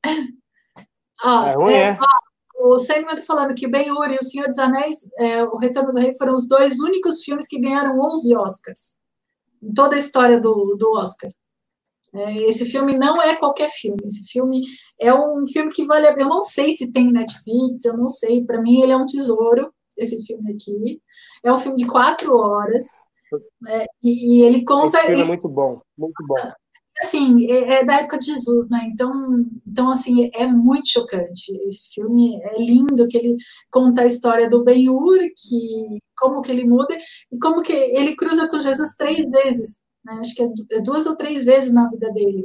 ó, 1.22 1.44
é 1.46 1.54
ruim, 1.54 1.72
é? 1.72 1.88
é? 1.90 1.98
Ó, 2.00 2.74
o 2.74 2.78
Sandman 2.78 3.14
tá 3.16 3.22
falando 3.22 3.54
que 3.54 3.68
Ben-Hur 3.68 4.10
e 4.10 4.16
O 4.16 4.24
Senhor 4.24 4.48
dos 4.48 4.58
Anéis, 4.58 5.08
é, 5.18 5.44
O 5.44 5.58
Retorno 5.58 5.92
do 5.92 6.00
Rei, 6.00 6.12
foram 6.14 6.34
os 6.34 6.48
dois 6.48 6.80
únicos 6.80 7.22
filmes 7.22 7.46
que 7.46 7.60
ganharam 7.60 8.00
11 8.00 8.36
Oscars. 8.36 8.98
Em 9.64 9.72
toda 9.72 9.96
a 9.96 9.98
história 9.98 10.38
do, 10.38 10.76
do 10.76 10.92
Oscar. 10.92 11.30
É, 12.14 12.46
esse 12.46 12.64
filme 12.66 12.96
não 12.96 13.20
é 13.20 13.36
qualquer 13.36 13.70
filme. 13.70 13.98
Esse 14.04 14.30
filme 14.30 14.62
é 15.00 15.12
um 15.12 15.44
filme 15.46 15.72
que 15.72 15.84
vale. 15.84 16.06
Eu 16.06 16.28
não 16.28 16.42
sei 16.42 16.72
se 16.72 16.92
tem 16.92 17.10
Netflix, 17.10 17.84
eu 17.84 17.96
não 17.96 18.08
sei. 18.08 18.44
Para 18.44 18.60
mim, 18.62 18.82
ele 18.82 18.92
é 18.92 18.96
um 18.96 19.06
tesouro. 19.06 19.72
Esse 19.96 20.24
filme 20.24 20.52
aqui 20.52 21.00
é 21.44 21.52
um 21.52 21.56
filme 21.56 21.76
de 21.76 21.86
quatro 21.86 22.36
horas 22.36 22.86
é, 23.68 23.86
e, 24.02 24.38
e, 24.38 24.42
ele 24.42 24.64
conta. 24.64 24.98
Esse 24.98 25.06
filme 25.06 25.22
é 25.22 25.26
muito 25.26 25.48
bom, 25.48 25.80
muito 25.96 26.26
bom. 26.26 26.52
Assim, 27.04 27.50
é, 27.50 27.74
é, 27.74 27.84
da 27.84 28.00
época 28.00 28.18
de 28.18 28.26
Jesus, 28.26 28.68
né? 28.70 28.88
Então, 28.92 29.44
então, 29.66 29.90
assim, 29.90 30.30
é 30.34 30.46
muito 30.46 30.88
chocante. 30.88 31.56
Esse 31.66 31.94
filme 31.94 32.40
é 32.42 32.58
lindo, 32.58 33.06
que 33.08 33.16
ele 33.16 33.36
conta 33.70 34.02
a 34.02 34.06
história 34.06 34.48
do 34.48 34.64
Ben-Hur, 34.64 35.18
que 35.36 35.98
como 36.16 36.42
que 36.42 36.52
ele 36.52 36.64
muda 36.64 36.96
e 37.32 37.38
como 37.38 37.62
que 37.62 37.72
ele 37.72 38.14
cruza 38.14 38.48
com 38.48 38.60
Jesus 38.60 38.94
três 38.96 39.28
vezes 39.28 39.78
né? 40.04 40.18
acho 40.20 40.34
que 40.34 40.42
é, 40.42 40.48
é 40.72 40.80
duas 40.80 41.06
ou 41.06 41.16
três 41.16 41.44
vezes 41.44 41.72
na 41.72 41.88
vida 41.88 42.10
dele. 42.12 42.44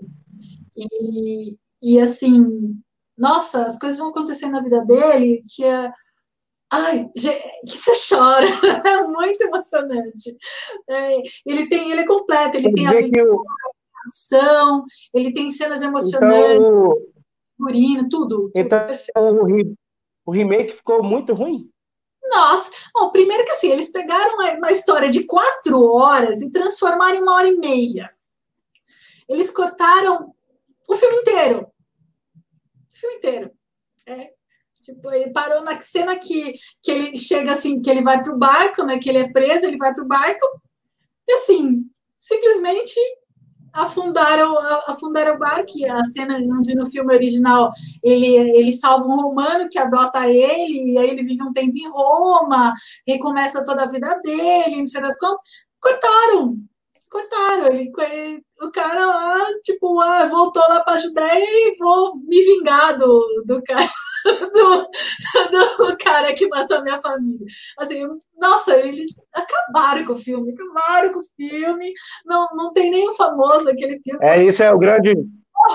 E, 0.75 1.57
e 1.83 1.99
assim, 1.99 2.75
nossa, 3.17 3.65
as 3.65 3.77
coisas 3.77 3.99
vão 3.99 4.09
acontecer 4.09 4.47
na 4.47 4.61
vida 4.61 4.83
dele 4.85 5.43
que 5.53 5.65
é. 5.65 5.91
Ai, 6.71 7.09
que 7.15 7.77
você 7.77 7.91
chora, 8.15 8.45
é 8.85 9.03
muito 9.07 9.41
emocionante. 9.41 10.37
É, 10.87 11.17
ele 11.43 11.67
tem, 11.67 11.91
ele 11.91 12.01
é 12.01 12.05
completo, 12.05 12.57
ele 12.57 12.71
tem 12.71 12.85
a 12.85 12.91
ação, 14.05 14.85
ele 15.13 15.33
tem 15.33 15.49
cenas 15.51 15.81
emocionantes, 15.81 16.55
então, 16.55 16.95
figurino, 17.57 18.09
tudo. 18.09 18.51
Então, 18.55 18.79
tudo 19.13 19.75
o, 20.25 20.31
remake 20.31 20.73
ficou 20.73 21.03
muito 21.03 21.33
ruim? 21.33 21.69
Nossa, 22.23 22.71
bom, 22.93 23.09
primeiro 23.09 23.45
que 23.45 23.51
assim, 23.51 23.69
eles 23.71 23.91
pegaram 23.91 24.35
uma, 24.35 24.53
uma 24.53 24.71
história 24.71 25.09
de 25.09 25.25
quatro 25.25 25.83
horas 25.83 26.41
e 26.41 26.51
transformaram 26.51 27.15
em 27.15 27.21
uma 27.21 27.33
hora 27.33 27.49
e 27.49 27.57
meia. 27.57 28.13
Eles 29.27 29.49
cortaram 29.49 30.33
o 30.87 30.95
filme 30.95 31.17
inteiro. 31.17 31.67
O 32.93 32.97
filme 32.97 33.15
inteiro. 33.17 33.51
É, 34.05 34.31
tipo, 34.81 35.11
ele 35.11 35.31
parou 35.31 35.61
na 35.61 35.79
cena 35.79 36.17
que, 36.17 36.53
que 36.81 36.91
ele 36.91 37.17
chega 37.17 37.51
assim, 37.51 37.81
que 37.81 37.89
ele 37.89 38.01
vai 38.01 38.21
pro 38.21 38.37
barco, 38.37 38.83
né? 38.83 38.99
Que 38.99 39.09
ele 39.09 39.19
é 39.19 39.31
preso, 39.31 39.65
ele 39.65 39.77
vai 39.77 39.93
pro 39.93 40.07
barco, 40.07 40.45
e 41.29 41.33
assim, 41.33 41.85
simplesmente 42.19 42.99
afundaram, 43.73 44.57
afundaram 44.87 45.35
o 45.35 45.39
barco, 45.39 45.71
a 45.89 46.03
cena 46.03 46.37
onde 46.37 46.75
no 46.75 46.85
filme 46.85 47.13
original 47.13 47.71
ele, 48.03 48.35
ele 48.35 48.73
salva 48.73 49.05
um 49.05 49.21
romano 49.21 49.67
que 49.69 49.79
adota 49.79 50.27
ele, 50.27 50.93
e 50.93 50.97
aí 50.97 51.09
ele 51.09 51.23
vive 51.23 51.43
um 51.43 51.53
tempo 51.53 51.77
em 51.77 51.89
Roma, 51.89 52.73
recomeça 53.07 53.63
toda 53.63 53.83
a 53.83 53.87
vida 53.87 54.19
dele, 54.23 54.77
não 54.77 54.85
sei 54.85 55.01
das 55.01 55.17
contas, 55.17 55.39
cortaram, 55.79 56.57
cortaram, 57.09 57.67
ele, 57.67 57.91
o 58.61 58.71
cara 58.71 59.05
lá, 59.05 59.37
tipo, 59.63 59.99
ah, 60.01 60.25
voltou 60.25 60.63
lá 60.69 60.81
para 60.81 60.93
a 60.93 60.99
Judéia 60.99 61.45
e 61.45 61.77
vou 61.77 62.15
me 62.17 62.41
vingar 62.41 62.97
do, 62.97 63.43
do 63.45 63.61
cara. 63.63 63.89
Do, 64.31 64.87
do 65.87 65.97
cara 65.97 66.33
que 66.33 66.47
matou 66.47 66.77
a 66.77 66.81
minha 66.81 67.01
família. 67.01 67.45
Assim, 67.77 68.03
nossa, 68.37 68.77
eles 68.77 69.05
acabaram 69.33 70.05
com 70.05 70.13
o 70.13 70.15
filme, 70.15 70.53
acabaram 70.53 71.11
com 71.11 71.19
o 71.19 71.23
filme. 71.35 71.91
Não, 72.25 72.47
não 72.53 72.71
tem 72.73 72.91
nenhum 72.91 73.13
famoso 73.13 73.69
aquele 73.69 73.99
filme. 74.01 74.19
É, 74.21 74.43
isso 74.43 74.61
é 74.63 74.71
o 74.71 74.77
grande. 74.77 75.13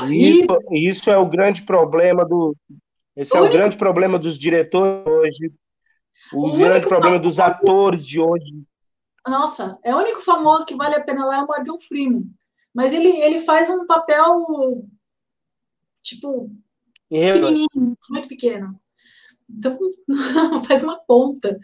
Isso, 0.09 0.47
isso 0.71 1.11
é 1.11 1.17
o 1.17 1.29
grande 1.29 1.63
problema 1.63 2.25
do. 2.25 2.57
Esse 3.17 3.33
o 3.33 3.37
é 3.37 3.41
único... 3.41 3.55
o 3.55 3.59
grande 3.59 3.77
problema 3.77 4.19
dos 4.19 4.39
diretores 4.39 5.07
hoje. 5.07 5.53
O, 6.33 6.49
o 6.49 6.57
grande 6.57 6.89
problema 6.89 7.19
dos 7.19 7.39
atores 7.39 8.07
de 8.07 8.21
hoje. 8.21 8.65
Nossa, 9.27 9.79
é 9.83 9.95
o 9.95 9.99
único 9.99 10.21
famoso 10.21 10.67
que 10.67 10.77
vale 10.77 10.97
a 10.97 11.03
pena 11.03 11.25
lá 11.25 11.37
é 11.37 11.43
o 11.43 11.47
Morgan 11.47 11.79
Freeman. 11.79 12.25
Mas 12.75 12.93
ele, 12.93 13.09
ele 13.09 13.41
faz 13.41 13.71
um 13.71 13.87
papel 13.87 14.85
tipo 16.03 16.51
pequenininho, 17.21 17.97
muito 18.11 18.29
pequeno. 18.29 18.81
Então, 19.49 19.79
faz 20.67 20.83
uma 20.83 20.99
ponta. 21.07 21.59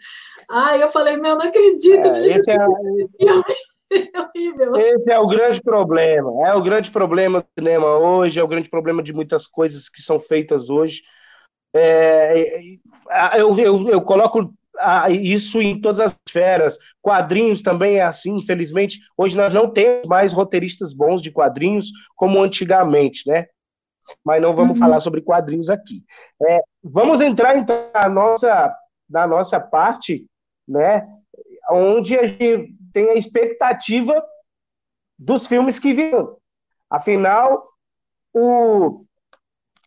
Ah, 0.49 0.77
eu 0.77 0.89
falei, 0.89 1.17
meu, 1.17 1.35
não 1.35 1.45
acredito. 1.45 2.07
É, 2.07 2.27
esse, 2.27 2.51
é, 2.51 2.55
é 2.55 4.21
horrível. 4.21 4.75
esse 4.77 5.11
é 5.11 5.19
o 5.19 5.27
grande 5.27 5.61
problema. 5.61 6.47
É 6.47 6.53
o 6.53 6.61
grande 6.61 6.91
problema 6.91 7.41
do 7.41 7.47
cinema 7.59 7.97
hoje, 7.97 8.39
é 8.39 8.43
o 8.43 8.47
grande 8.47 8.69
problema 8.69 9.03
de 9.03 9.13
muitas 9.13 9.47
coisas 9.47 9.89
que 9.89 10.01
são 10.01 10.19
feitas 10.19 10.69
hoje. 10.69 11.01
É, 11.73 12.61
eu, 13.37 13.57
eu, 13.57 13.89
eu 13.89 14.01
coloco 14.01 14.53
isso 15.09 15.61
em 15.61 15.79
todas 15.79 15.99
as 15.99 16.15
esferas. 16.27 16.77
Quadrinhos 17.01 17.61
também 17.61 17.97
é 17.97 18.03
assim, 18.03 18.35
infelizmente. 18.35 18.99
Hoje 19.17 19.35
nós 19.35 19.53
não 19.53 19.69
temos 19.69 20.07
mais 20.07 20.33
roteiristas 20.33 20.93
bons 20.93 21.21
de 21.21 21.31
quadrinhos 21.31 21.89
como 22.15 22.41
antigamente, 22.41 23.27
né? 23.27 23.47
Mas 24.23 24.41
não 24.41 24.53
vamos 24.53 24.73
uhum. 24.73 24.79
falar 24.79 24.99
sobre 24.99 25.21
quadrinhos 25.21 25.69
aqui. 25.69 26.03
É, 26.41 26.61
vamos 26.83 27.21
entrar 27.21 27.57
então 27.57 27.89
na 27.93 28.09
nossa, 28.09 28.75
na 29.09 29.27
nossa 29.27 29.59
parte, 29.59 30.25
né, 30.67 31.07
onde 31.69 32.17
a 32.17 32.25
gente 32.25 32.75
tem 32.93 33.09
a 33.09 33.15
expectativa 33.15 34.23
dos 35.17 35.47
filmes 35.47 35.79
que 35.79 35.93
virão. 35.93 36.37
Afinal, 36.89 37.69
o, 38.33 39.05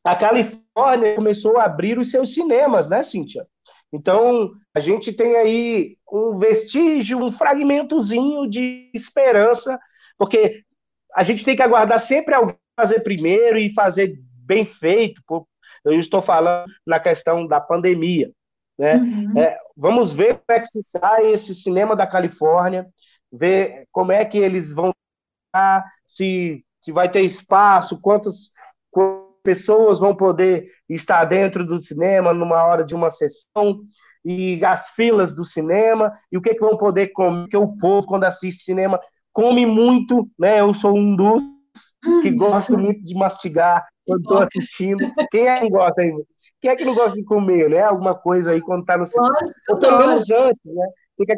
a 0.02 0.16
Califórnia 0.16 1.14
começou 1.14 1.58
a 1.58 1.64
abrir 1.64 1.98
os 1.98 2.10
seus 2.10 2.32
cinemas, 2.32 2.88
né, 2.88 3.02
Cíntia? 3.02 3.46
Então, 3.92 4.52
a 4.74 4.80
gente 4.80 5.12
tem 5.12 5.36
aí 5.36 5.96
um 6.10 6.36
vestígio, 6.36 7.22
um 7.22 7.30
fragmentozinho 7.30 8.48
de 8.48 8.90
esperança, 8.92 9.78
porque 10.18 10.64
a 11.14 11.22
gente 11.22 11.44
tem 11.44 11.54
que 11.54 11.62
aguardar 11.62 12.00
sempre 12.00 12.34
alguém 12.34 12.56
fazer 12.76 13.00
primeiro 13.00 13.58
e 13.58 13.72
fazer 13.72 14.18
bem 14.44 14.64
feito. 14.64 15.22
Eu 15.84 15.98
estou 15.98 16.22
falando 16.22 16.70
na 16.86 16.98
questão 16.98 17.46
da 17.46 17.60
pandemia. 17.60 18.30
Né? 18.78 18.96
Uhum. 18.96 19.38
É, 19.38 19.58
vamos 19.76 20.12
ver 20.12 20.34
como 20.34 20.58
é 20.58 20.60
que 20.60 20.66
se 20.66 20.82
sai 20.82 21.32
esse 21.32 21.54
cinema 21.54 21.94
da 21.94 22.06
Califórnia, 22.06 22.86
ver 23.32 23.86
como 23.92 24.12
é 24.12 24.24
que 24.24 24.38
eles 24.38 24.72
vão 24.72 24.92
se, 26.06 26.64
se 26.80 26.92
vai 26.92 27.08
ter 27.08 27.22
espaço, 27.22 28.00
quantas, 28.00 28.50
quantas 28.90 29.24
pessoas 29.44 30.00
vão 30.00 30.16
poder 30.16 30.68
estar 30.88 31.24
dentro 31.26 31.64
do 31.64 31.80
cinema 31.80 32.32
numa 32.32 32.64
hora 32.64 32.82
de 32.82 32.94
uma 32.94 33.10
sessão, 33.10 33.80
e 34.24 34.64
as 34.64 34.88
filas 34.90 35.34
do 35.34 35.44
cinema, 35.44 36.18
e 36.32 36.38
o 36.38 36.40
que, 36.40 36.54
que 36.54 36.60
vão 36.60 36.78
poder 36.78 37.08
comer, 37.08 37.42
porque 37.42 37.56
o 37.56 37.76
povo, 37.76 38.06
quando 38.06 38.24
assiste 38.24 38.64
cinema, 38.64 38.98
come 39.32 39.66
muito, 39.66 40.26
né? 40.38 40.60
Eu 40.60 40.72
sou 40.72 40.96
um 40.96 41.14
dos 41.14 41.42
que 42.22 42.30
gosto 42.30 42.76
muito 42.76 43.04
de 43.04 43.14
mastigar 43.14 43.86
quando 44.06 44.22
estou 44.22 44.38
assistindo. 44.38 44.98
Quem 45.30 45.48
é 45.48 45.60
que 45.60 45.70
gosta 45.70 46.02
aí? 46.02 46.12
Quem 46.60 46.70
é 46.70 46.76
que 46.76 46.84
não 46.84 46.94
gosta 46.94 47.12
de 47.12 47.24
comer, 47.24 47.70
né? 47.70 47.82
Alguma 47.82 48.14
coisa 48.14 48.52
aí 48.52 48.60
quando 48.60 48.80
está 48.80 48.96
no 48.96 49.06
cinema. 49.06 49.34
Ou 49.68 49.78
pelo 49.78 49.98
menos 49.98 50.30
antes, 50.30 50.60
né? 50.64 50.86
Fica, 51.16 51.34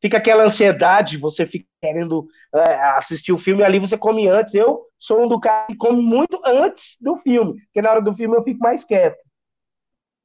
fica 0.00 0.16
aquela 0.18 0.44
ansiedade, 0.44 1.16
você 1.16 1.46
fica 1.46 1.66
querendo 1.80 2.26
é, 2.54 2.74
assistir 2.96 3.32
o 3.32 3.38
filme 3.38 3.62
ali, 3.62 3.78
você 3.78 3.96
come 3.96 4.28
antes. 4.28 4.54
Eu 4.54 4.82
sou 4.98 5.22
um 5.22 5.28
do 5.28 5.40
cara 5.40 5.66
que 5.66 5.76
come 5.76 6.02
muito 6.02 6.40
antes 6.44 6.96
do 7.00 7.16
filme, 7.16 7.54
porque 7.64 7.82
na 7.82 7.90
hora 7.90 8.02
do 8.02 8.14
filme 8.14 8.36
eu 8.36 8.42
fico 8.42 8.60
mais 8.60 8.84
quieto. 8.84 9.18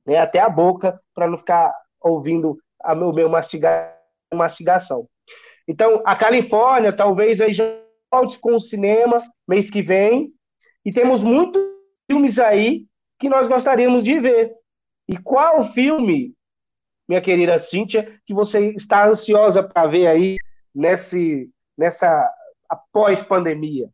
Né? 0.06 0.18
Até 0.18 0.40
a 0.40 0.50
boca, 0.50 1.00
para 1.14 1.28
não 1.28 1.38
ficar 1.38 1.74
ouvindo 2.02 2.58
o 2.84 3.12
meu 3.14 3.30
mastigar 3.30 3.96
mastigação. 4.34 5.08
Então, 5.68 6.02
a 6.06 6.16
Califórnia 6.16 6.94
talvez 6.94 7.40
aí 7.42 7.54
já 7.54 7.64
volte 8.12 8.40
com 8.40 8.56
o 8.56 8.60
cinema 8.60 9.22
mês 9.48 9.70
que 9.70 9.82
vem, 9.82 10.34
e 10.86 10.92
temos 10.92 11.24
muitos 11.24 11.62
filmes 12.10 12.40
aí 12.40 12.86
que 13.20 13.30
nós 13.30 13.48
gostaríamos 13.48 14.04
de 14.04 14.20
ver. 14.20 14.54
E 15.08 15.18
qual 15.18 15.72
filme, 15.72 16.34
minha 17.08 17.22
querida 17.22 17.58
Cíntia, 17.58 18.20
que 18.26 18.34
você 18.34 18.72
está 18.72 19.08
ansiosa 19.08 19.64
para 19.64 19.88
ver 19.88 20.08
aí 20.08 20.38
nesse, 20.74 21.50
nessa 21.78 22.30
pós-pandemia? 22.92 23.90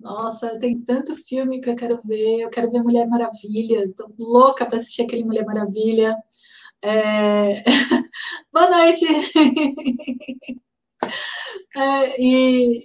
Nossa, 0.00 0.58
tem 0.58 0.80
tanto 0.80 1.14
filme 1.14 1.60
que 1.60 1.70
eu 1.70 1.74
quero 1.74 2.00
ver. 2.04 2.40
Eu 2.40 2.50
quero 2.50 2.70
ver 2.70 2.82
Mulher 2.82 3.06
Maravilha. 3.08 3.84
Estou 3.84 4.12
louca 4.18 4.64
para 4.64 4.76
assistir 4.76 5.02
aquele 5.02 5.24
Mulher 5.24 5.44
Maravilha. 5.44 6.16
É... 6.82 7.64
Boa 8.52 8.70
noite! 8.70 9.04
é, 11.76 12.22
e, 12.22 12.80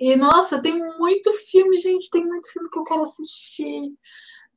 e, 0.00 0.16
nossa, 0.16 0.62
tem 0.62 0.78
muito 0.98 1.32
filme, 1.50 1.76
gente. 1.78 2.10
Tem 2.10 2.24
muito 2.24 2.50
filme 2.52 2.70
que 2.70 2.78
eu 2.78 2.84
quero 2.84 3.02
assistir. 3.02 3.92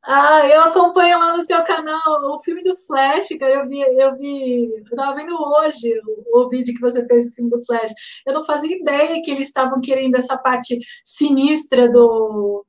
Ah, 0.06 0.46
eu 0.48 0.62
acompanho 0.64 1.18
lá 1.18 1.38
no 1.38 1.44
teu 1.44 1.64
canal 1.64 2.02
o 2.36 2.39
filme 2.39 2.62
do 2.64 2.76
Flash, 2.88 3.30
cara. 3.39 3.54
Eu 3.56 3.68
vi, 3.68 3.80
eu 3.82 4.18
vi, 4.18 4.70
eu 4.91 4.96
tava 4.98 5.16
vendo 5.16 5.36
hoje 5.36 5.94
o, 6.06 6.41
o 6.41 6.50
vídeo 6.50 6.74
que 6.74 6.82
você 6.82 7.06
fez 7.08 7.28
do 7.28 7.36
filme 7.36 7.50
do 7.50 7.66
Flash. 7.66 7.91
Eu 8.26 8.34
não 8.34 8.44
fazia 8.44 8.76
ideia 8.76 9.22
que 9.24 9.32
eles 9.32 9.48
estavam 9.48 9.80
querendo 9.82 10.16
essa 10.16 10.38
parte 10.38 10.78
sinistra 11.06 11.89
do, 11.89 12.66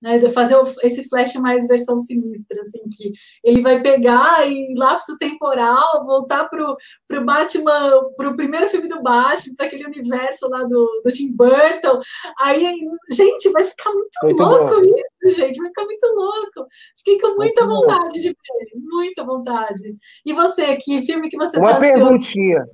né, 0.00 0.18
de 0.18 0.28
fazer 0.30 0.56
esse 0.82 1.08
flash 1.08 1.34
mais 1.36 1.66
versão 1.66 1.98
sinistra, 1.98 2.60
assim, 2.60 2.80
que 2.90 3.12
ele 3.44 3.60
vai 3.60 3.80
pegar 3.80 4.48
e 4.48 4.74
lapso 4.76 5.16
temporal, 5.18 6.04
voltar 6.04 6.48
pro, 6.48 6.76
pro 7.08 7.24
Batman, 7.24 8.10
pro 8.16 8.36
primeiro 8.36 8.68
filme 8.68 8.88
do 8.88 9.02
Batman, 9.02 9.54
para 9.56 9.66
aquele 9.66 9.86
universo 9.86 10.48
lá 10.48 10.64
do, 10.64 11.02
do 11.04 11.10
Tim 11.10 11.34
Burton. 11.34 12.00
Aí, 12.40 12.74
gente, 13.10 13.50
vai 13.50 13.64
ficar 13.64 13.92
muito, 13.92 14.10
muito 14.22 14.42
louco 14.42 14.74
bom. 14.80 14.94
isso, 15.24 15.36
gente, 15.36 15.58
vai 15.58 15.68
ficar 15.68 15.84
muito 15.84 16.06
louco. 16.14 16.68
Fiquei 16.98 17.20
com 17.20 17.36
muita 17.36 17.64
muito 17.64 17.80
vontade 17.80 18.14
bom. 18.14 18.20
de 18.20 18.28
ver, 18.28 18.80
muita 18.80 19.24
vontade. 19.24 19.96
E 20.24 20.32
você, 20.32 20.76
que 20.76 21.02
filme 21.02 21.28
que 21.28 21.36
você 21.36 21.58
Uma 21.58 21.74
tá 21.74 21.80
perguntinha. 21.80 22.64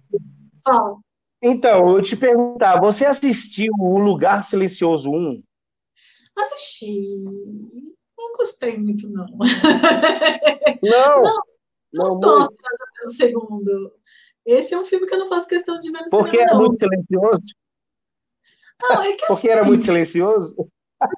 Fala. 0.64 0.96
Então, 1.40 1.88
eu 1.90 2.02
te 2.02 2.16
perguntar, 2.16 2.80
você 2.80 3.04
assistiu 3.04 3.72
O 3.78 3.98
Lugar 3.98 4.42
Silencioso 4.42 5.08
1? 5.08 5.42
Assisti. 6.38 7.18
Não 8.16 8.32
gostei 8.36 8.76
muito, 8.76 9.08
não. 9.10 9.26
Não. 10.82 11.22
não, 11.22 11.38
não 11.92 12.20
tô 12.20 12.30
ansiosa 12.30 12.86
pelo 12.94 13.10
segundo. 13.10 13.92
Esse 14.46 14.74
é 14.74 14.78
um 14.78 14.84
filme 14.84 15.06
que 15.06 15.14
eu 15.14 15.18
não 15.18 15.26
faço 15.26 15.48
questão 15.48 15.78
de 15.78 15.90
ver 15.90 16.02
no 16.02 16.08
Porque 16.08 16.38
cinema, 16.38 16.52
é 16.52 16.54
muito 16.54 16.78
silencioso? 16.78 17.54
Não, 18.80 19.02
é 19.02 19.12
que 19.12 19.18
Porque 19.18 19.32
assim, 19.32 19.48
era 19.48 19.64
muito 19.64 19.84
silencioso? 19.84 20.54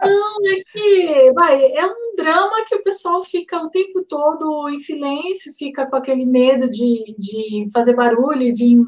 Não, 0.03 0.37
é 0.47 0.63
que, 0.73 1.33
vai, 1.33 1.73
é 1.73 1.87
um 1.87 2.15
drama 2.15 2.65
que 2.67 2.75
o 2.75 2.83
pessoal 2.83 3.23
fica 3.23 3.63
o 3.63 3.71
tempo 3.71 4.05
todo 4.05 4.69
em 4.69 4.79
silêncio, 4.79 5.55
fica 5.57 5.87
com 5.87 5.97
aquele 5.97 6.27
medo 6.27 6.69
de, 6.69 7.15
de 7.17 7.65
fazer 7.73 7.95
barulho 7.95 8.43
e 8.43 8.53
vir, 8.53 8.79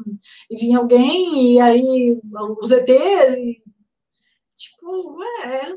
e 0.51 0.55
vir 0.55 0.75
alguém, 0.75 1.55
e 1.55 1.59
aí 1.59 2.19
os 2.59 2.71
ETs, 2.71 3.37
e 3.37 3.62
Tipo, 4.83 5.23
é, 5.45 5.71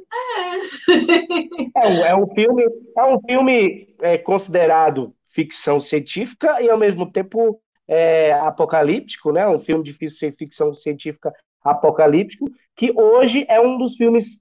é. 1.77 2.09
é, 2.09 2.17
um 2.17 2.27
filme, 2.35 2.65
é 2.99 3.05
um 3.05 3.21
filme 3.21 3.95
é, 4.01 4.19
considerado 4.19 5.15
ficção 5.33 5.79
científica 5.79 6.61
e 6.61 6.69
ao 6.69 6.77
mesmo 6.77 7.11
tempo 7.11 7.61
é, 7.87 8.33
apocalíptico, 8.33 9.31
né? 9.31 9.47
Um 9.47 9.61
filme 9.61 9.85
de 9.85 9.93
ficção 9.93 10.75
científica 10.75 11.33
apocalíptico 11.63 12.47
que 12.75 12.93
hoje 12.97 13.47
é 13.49 13.61
um 13.61 13.79
dos 13.79 13.95
filmes, 13.95 14.41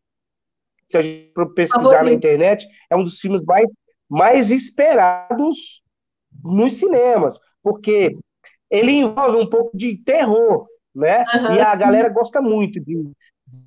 se 0.89 0.97
a 0.97 1.01
gente 1.01 1.31
pesquisar 1.53 1.83
Favorito. 1.83 2.05
na 2.05 2.13
internet, 2.13 2.67
é 2.89 2.95
um 2.95 3.03
dos 3.03 3.19
filmes 3.19 3.43
mais, 3.43 3.69
mais 4.09 4.49
esperados 4.49 5.83
nos 6.43 6.73
cinemas, 6.73 7.39
porque 7.61 8.17
ele 8.69 8.93
envolve 8.93 9.37
um 9.37 9.49
pouco 9.49 9.77
de 9.77 9.97
terror, 9.97 10.67
né? 10.93 11.23
Uhum. 11.35 11.55
E 11.55 11.59
a 11.59 11.75
galera 11.75 12.09
gosta 12.09 12.41
muito 12.41 12.79
de, 12.79 13.11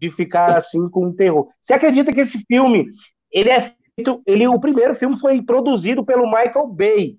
de 0.00 0.10
ficar 0.10 0.56
assim 0.56 0.88
com 0.90 1.06
o 1.06 1.14
terror. 1.14 1.48
Você 1.60 1.72
acredita 1.72 2.12
que 2.12 2.20
esse 2.20 2.38
filme, 2.46 2.86
ele 3.30 3.50
é 3.50 3.74
feito, 3.94 4.22
ele 4.26 4.46
o 4.46 4.60
primeiro 4.60 4.94
filme 4.94 5.18
foi 5.18 5.42
produzido 5.42 6.04
pelo 6.04 6.30
Michael 6.30 6.66
Bay, 6.68 7.18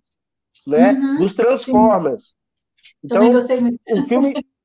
né? 0.67 0.93
Uhum, 0.93 1.17
dos 1.17 1.35
Transformers. 1.35 2.23
Sim. 2.23 2.35
Então, 3.03 3.17
Também 3.17 3.33
gostei 3.33 3.61
muito. 3.61 3.79
O 3.91 4.05
filme 4.05 4.33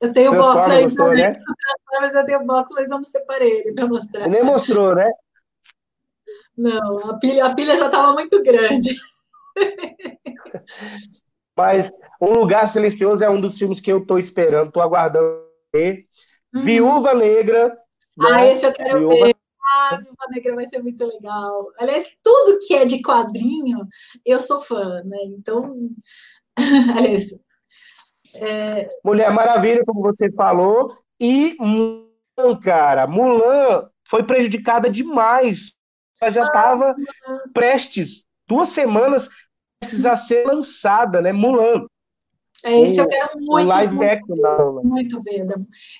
Eu 0.00 0.12
tenho 0.12 0.32
o 0.32 0.36
box 0.36 0.70
aí 0.70 0.82
gostou, 0.82 1.12
né? 1.14 1.40
Mas 2.00 2.14
eu 2.14 2.24
tenho 2.24 2.44
box, 2.44 2.72
mas 2.74 2.90
eu 2.90 2.96
não 2.96 3.02
separei 3.02 3.60
ele 3.60 3.72
para 3.72 3.86
mostrar. 3.86 4.28
Nem 4.28 4.44
mostrou, 4.44 4.94
né? 4.94 5.10
Não, 6.56 7.10
a 7.10 7.18
pilha, 7.18 7.46
a 7.46 7.54
pilha 7.54 7.76
já 7.76 7.86
estava 7.86 8.12
muito 8.12 8.42
grande. 8.42 8.96
Mas 11.56 11.98
Um 12.20 12.32
Lugar 12.32 12.68
Silencioso 12.68 13.24
é 13.24 13.30
um 13.30 13.40
dos 13.40 13.56
filmes 13.56 13.80
que 13.80 13.90
eu 13.90 13.98
estou 13.98 14.18
esperando, 14.18 14.68
estou 14.68 14.82
aguardando 14.82 15.42
ver. 15.72 16.06
Uhum. 16.56 16.64
Viúva 16.64 17.14
Negra. 17.14 17.78
Ah, 18.18 18.30
né? 18.30 18.52
esse 18.52 18.66
eu 18.66 18.72
quero 18.72 18.98
Viúva... 19.00 19.26
ver. 19.26 19.36
Ah, 19.72 19.96
Viúva 19.96 20.26
Negra 20.30 20.54
vai 20.54 20.66
ser 20.66 20.82
muito 20.82 21.04
legal. 21.04 21.68
Aliás, 21.78 22.18
tudo 22.24 22.58
que 22.66 22.74
é 22.74 22.84
de 22.84 23.02
quadrinho, 23.02 23.86
eu 24.24 24.40
sou 24.40 24.60
fã, 24.60 25.02
né? 25.04 25.18
Então, 25.26 25.76
aliás. 26.96 27.30
É... 28.34 28.88
Mulher 29.04 29.30
Maravilha, 29.32 29.84
como 29.84 30.00
você 30.02 30.30
falou, 30.32 30.96
e 31.20 31.56
Mulan, 31.58 32.60
cara. 32.62 33.06
Mulan 33.06 33.88
foi 34.08 34.22
prejudicada 34.22 34.90
demais. 34.90 35.74
Ela 36.20 36.30
já 36.30 36.42
estava 36.44 36.94
ah, 37.26 37.44
prestes, 37.52 38.24
duas 38.48 38.70
semanas 38.70 39.28
prestes 39.80 40.06
a 40.06 40.16
ser 40.16 40.46
lançada, 40.46 41.20
né? 41.20 41.32
Mulan. 41.32 41.86
É, 42.64 42.80
esse 42.80 43.00
eu 43.00 43.06
quero 43.06 43.30
muito, 43.38 43.68
live 43.68 43.94
muito, 43.94 44.82
muito 44.82 45.20
ver. 45.22 45.46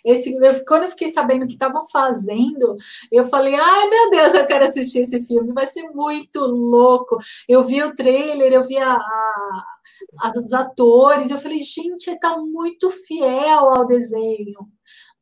Esse, 0.05 0.35
eu, 0.35 0.65
quando 0.65 0.85
eu 0.85 0.91
fiquei 0.91 1.09
sabendo 1.09 1.47
que 1.47 1.53
estavam 1.53 1.87
fazendo, 1.87 2.77
eu 3.13 3.25
falei, 3.25 3.55
ai 3.55 3.89
meu 3.89 4.11
Deus, 4.11 4.35
eu 4.35 4.47
quero 4.47 4.65
assistir 4.65 5.01
esse 5.01 5.25
filme, 5.27 5.53
vai 5.53 5.67
ser 5.67 5.85
muito 5.91 6.41
louco. 6.41 7.19
Eu 7.49 7.63
vi 7.63 7.83
o 7.83 7.95
trailer, 7.95 8.53
eu 8.53 8.63
vi 8.63 8.79
a, 8.79 8.95
a, 8.95 10.33
os 10.37 10.53
atores, 10.53 11.31
eu 11.31 11.39
falei, 11.39 11.61
gente, 11.61 12.11
está 12.11 12.37
muito 12.37 12.91
fiel 12.91 13.71
ao 13.73 13.87
desenho. 13.87 14.69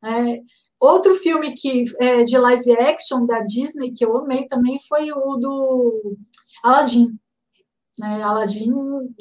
É, 0.05 0.41
outro 0.79 1.15
filme 1.15 1.53
que 1.53 1.85
é, 2.01 2.25
de 2.25 2.39
live 2.39 2.73
action 2.79 3.27
da 3.27 3.41
Disney 3.41 3.93
que 3.93 4.05
eu 4.05 4.17
amei 4.17 4.47
também 4.47 4.79
foi 4.89 5.11
o 5.13 5.37
do 5.37 6.17
Aladdin. 6.63 7.19
Né? 7.99 8.23
Aladdin. 8.23 8.71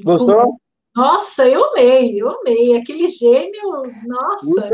Gostou? 0.04 0.63
Nossa, 0.96 1.48
eu 1.48 1.72
amei, 1.72 2.22
eu 2.22 2.30
amei. 2.30 2.78
Aquele 2.78 3.08
gênio, 3.08 3.84
nossa. 4.06 4.70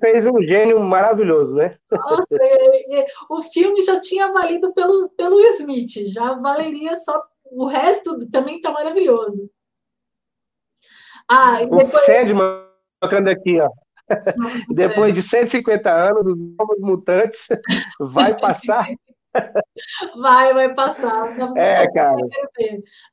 Fez 0.00 0.26
um 0.26 0.42
gênio 0.42 0.78
maravilhoso, 0.80 1.54
né? 1.54 1.76
Nossa, 1.90 2.26
o 3.28 3.42
filme 3.42 3.80
já 3.82 3.98
tinha 3.98 4.30
valido 4.32 4.72
pelo, 4.74 5.08
pelo 5.10 5.40
Smith, 5.54 6.06
já 6.12 6.34
valeria 6.34 6.94
só. 6.94 7.20
O 7.44 7.66
resto 7.66 8.28
também 8.30 8.56
está 8.56 8.70
maravilhoso. 8.70 9.50
Ah, 11.28 11.62
e 11.62 11.66
depois... 11.66 11.94
O 11.94 12.06
Sandman, 12.06 12.64
tocando 13.00 13.28
aqui, 13.28 13.60
ó. 13.60 13.68
Depois 14.68 15.14
de 15.14 15.22
150 15.22 15.90
anos, 15.90 16.26
os 16.26 16.36
novos 16.58 16.80
mutantes 16.80 17.40
vai 17.98 18.36
passar 18.38 18.88
Vai, 20.20 20.52
vai 20.52 20.74
passar. 20.74 21.36
É, 21.56 21.90
cara. 21.92 22.16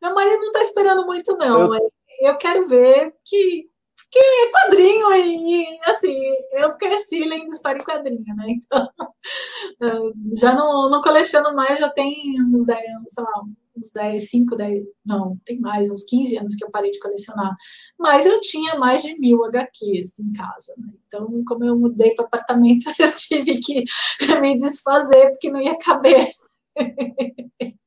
Meu 0.01 0.13
marido 0.13 0.39
não 0.39 0.47
está 0.47 0.61
esperando 0.61 1.05
muito, 1.05 1.35
não. 1.37 1.73
Eu... 1.73 1.91
eu 2.21 2.37
quero 2.37 2.67
ver 2.67 3.13
que, 3.23 3.69
que 4.11 4.19
é 4.19 4.51
quadrinho 4.51 5.11
e, 5.13 5.79
assim, 5.85 6.17
eu 6.51 6.75
cresci 6.77 7.23
lendo 7.25 7.51
história 7.51 7.77
em 7.81 7.85
quadrinho, 7.85 8.35
né? 8.35 8.45
Então, 8.47 8.89
já 10.35 10.53
não, 10.53 10.89
não 10.89 11.01
coleciono 11.01 11.55
mais, 11.55 11.79
já 11.79 11.89
tem 11.89 12.15
uns 12.53 12.65
10 12.65 12.79
anos, 12.79 13.13
sei 13.13 13.23
lá, 13.23 13.43
uns 13.77 13.91
10, 13.91 14.29
5, 14.29 14.55
10, 14.55 14.83
não, 15.05 15.37
tem 15.45 15.59
mais, 15.59 15.89
uns 15.89 16.03
15 16.03 16.37
anos 16.37 16.55
que 16.55 16.65
eu 16.65 16.71
parei 16.71 16.91
de 16.91 16.99
colecionar. 16.99 17.55
Mas 17.97 18.25
eu 18.25 18.41
tinha 18.41 18.75
mais 18.75 19.01
de 19.03 19.17
mil 19.19 19.45
HQs 19.45 20.19
em 20.19 20.31
casa, 20.33 20.73
né? 20.77 20.93
Então, 21.07 21.43
como 21.47 21.63
eu 21.63 21.77
mudei 21.77 22.13
para 22.15 22.25
apartamento, 22.25 22.85
eu 22.99 23.13
tive 23.13 23.59
que 23.59 23.83
me 24.41 24.55
desfazer, 24.55 25.29
porque 25.31 25.49
não 25.49 25.61
ia 25.61 25.77
caber. 25.77 26.29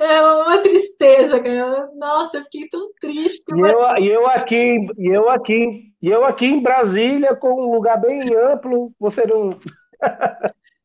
É 0.00 0.20
uma 0.22 0.58
tristeza, 0.58 1.38
cara. 1.38 1.90
Nossa, 1.96 2.38
eu 2.38 2.44
fiquei 2.44 2.68
tão 2.68 2.90
triste. 2.98 3.44
E 3.54 3.60
eu, 3.60 3.80
eu 3.98 4.26
aqui, 4.26 4.86
eu 4.98 5.28
aqui, 5.28 5.92
e 6.00 6.08
eu 6.08 6.24
aqui 6.24 6.46
em 6.46 6.62
Brasília, 6.62 7.36
com 7.36 7.48
um 7.48 7.74
lugar 7.74 8.00
bem 8.00 8.22
amplo, 8.34 8.92
você 8.98 9.26
não. 9.26 9.50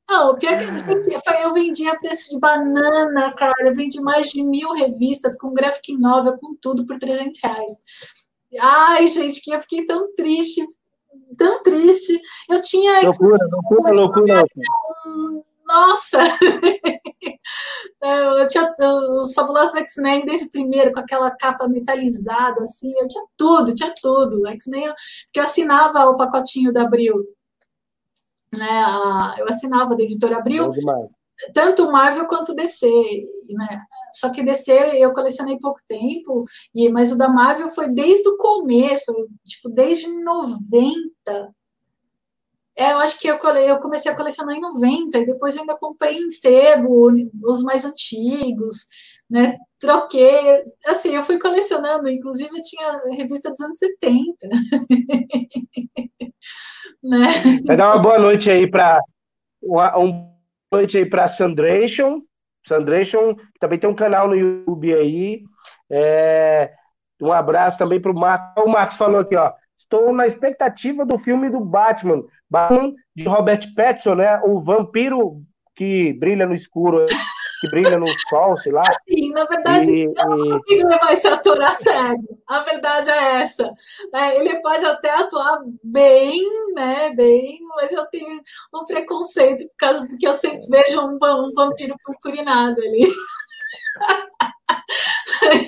Não, 0.09 0.31
o 0.31 0.37
pior 0.37 0.53
é 0.53 0.57
que 0.57 1.43
eu 1.43 1.53
vendia 1.53 1.91
a 1.91 1.99
preço 1.99 2.29
de 2.29 2.39
banana, 2.39 3.33
cara. 3.33 3.53
Eu 3.59 3.73
vendi 3.73 3.99
mais 3.99 4.29
de 4.29 4.41
mil 4.41 4.71
revistas 4.73 5.37
com 5.37 5.53
graphic 5.53 5.97
novel, 5.97 6.37
com 6.37 6.55
tudo, 6.55 6.85
por 6.85 6.97
300 6.97 7.39
reais. 7.43 7.73
Ai, 8.59 9.07
gente, 9.07 9.41
que 9.41 9.53
eu 9.53 9.59
fiquei 9.59 9.85
tão 9.85 10.13
triste, 10.15 10.65
tão 11.37 11.61
triste. 11.61 12.19
Eu 12.49 12.61
tinha. 12.61 13.01
Loucura, 13.01 13.47
loucura, 13.51 13.91
loucura. 13.93 14.45
Nossa! 15.65 16.19
É, 18.01 18.41
eu 18.41 18.47
tinha 18.47 18.75
os 19.21 19.33
fabulosos 19.33 19.75
X-Men 19.75 20.23
desde 20.23 20.45
o 20.47 20.51
primeiro, 20.51 20.91
com 20.91 20.99
aquela 20.99 21.31
capa 21.31 21.67
metalizada, 21.67 22.61
assim, 22.61 22.91
eu 22.95 23.07
tinha 23.07 23.23
tudo, 23.35 23.73
tinha 23.73 23.91
tudo. 23.99 24.47
X-Men, 24.47 24.93
porque 25.25 25.39
eu 25.39 25.43
assinava 25.43 26.05
o 26.05 26.15
pacotinho 26.15 26.71
da 26.71 26.83
Abril. 26.83 27.25
Né? 28.57 28.67
Eu 29.37 29.47
assinava 29.47 29.95
da 29.95 30.03
editora 30.03 30.37
Abril, 30.37 30.71
tanto 31.53 31.91
Marvel 31.91 32.27
quanto 32.27 32.55
DC, 32.55 32.87
né? 33.49 33.81
Só 34.13 34.31
que 34.31 34.43
DC 34.43 34.71
eu 34.95 35.13
colecionei 35.13 35.59
pouco 35.59 35.79
tempo, 35.87 36.43
e 36.73 36.89
mas 36.89 37.11
o 37.11 37.17
da 37.17 37.29
Marvel 37.29 37.69
foi 37.69 37.87
desde 37.89 38.27
o 38.27 38.37
começo, 38.37 39.13
tipo, 39.45 39.69
desde 39.69 40.07
90. 40.07 41.53
É, 42.75 42.93
eu 42.93 42.99
acho 42.99 43.19
que 43.19 43.27
eu, 43.27 43.37
eu 43.37 43.79
comecei 43.79 44.11
a 44.11 44.15
colecionar 44.15 44.55
em 44.55 44.61
90 44.61 45.17
e 45.17 45.25
depois 45.25 45.55
eu 45.55 45.61
ainda 45.61 45.77
comprei 45.77 46.17
em 46.17 46.29
sebo 46.29 47.11
os 47.43 47.63
mais 47.63 47.85
antigos, 47.85 48.87
né? 49.29 49.57
Troquei, 49.79 50.63
assim, 50.87 51.15
eu 51.15 51.21
fui 51.21 51.37
colecionando, 51.37 52.09
inclusive 52.09 52.49
tinha 52.61 53.01
revista 53.15 53.51
dos 53.51 53.61
anos 53.61 53.77
70. 53.77 54.35
né? 57.03 57.27
Vai 57.65 57.77
dar 57.77 57.93
uma 57.93 58.01
boa 58.01 58.17
noite 58.17 58.49
aí 58.49 58.69
para 58.69 58.99
uma 59.61 59.93
noite 60.71 60.97
aí 60.97 61.05
para 61.05 61.27
Sandration, 61.27 62.21
Sandration, 62.67 63.35
que 63.35 63.59
também 63.59 63.79
tem 63.79 63.89
um 63.89 63.95
canal 63.95 64.27
no 64.27 64.35
YouTube 64.35 64.93
aí. 64.93 65.43
É, 65.89 66.71
um 67.21 67.31
abraço 67.31 67.77
também 67.77 68.01
para 68.01 68.11
o 68.11 68.19
Marcos. 68.19 68.63
O 68.63 68.67
Marcos 68.67 68.97
falou 68.97 69.19
aqui, 69.19 69.35
ó. 69.35 69.53
Estou 69.77 70.11
na 70.11 70.25
expectativa 70.25 71.05
do 71.05 71.17
filme 71.17 71.49
do 71.49 71.59
Batman. 71.59 72.23
Batman 72.49 72.93
de 73.15 73.23
Robert 73.25 73.73
Pattinson, 73.75 74.15
né? 74.15 74.41
O 74.43 74.59
vampiro 74.61 75.43
que 75.75 76.13
brilha 76.13 76.47
no 76.47 76.55
escuro, 76.55 77.05
que 77.59 77.69
brilha 77.69 77.97
no 77.97 78.07
sol, 78.29 78.57
sei 78.57 78.71
lá. 78.71 78.83
Sim, 79.07 79.31
na 79.31 79.45
verdade, 79.45 79.91
e, 79.91 80.03
eu 80.05 80.13
não 80.13 80.59
consigo 80.59 80.87
levar 80.87 81.13
esse 81.13 81.27
ator 81.27 81.61
a 81.61 81.71
sério. 81.71 82.23
A 82.47 82.59
verdade 82.59 83.09
é 83.09 83.41
essa. 83.41 83.71
É, 84.13 84.39
ele 84.39 84.61
pode 84.61 84.85
até 84.85 85.09
atuar 85.11 85.59
bem, 85.83 86.41
né? 86.73 87.13
Bem, 87.15 87.57
mas 87.75 87.91
eu 87.91 88.05
tenho 88.07 88.41
um 88.73 88.85
preconceito 88.85 89.67
por 89.69 89.77
causa 89.77 90.05
do 90.05 90.17
que 90.17 90.27
eu 90.27 90.33
sempre 90.33 90.65
vejo 90.69 91.01
um, 91.01 91.17
um 91.21 91.51
vampiro 91.55 91.95
purpurinado 92.03 92.79
ali. 92.79 93.07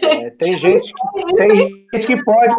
É, 0.03 0.29
tem 0.31 0.57
gente, 0.57 0.91
tem 1.35 1.87
gente 1.91 2.07
que 2.07 2.23
pode 2.23 2.55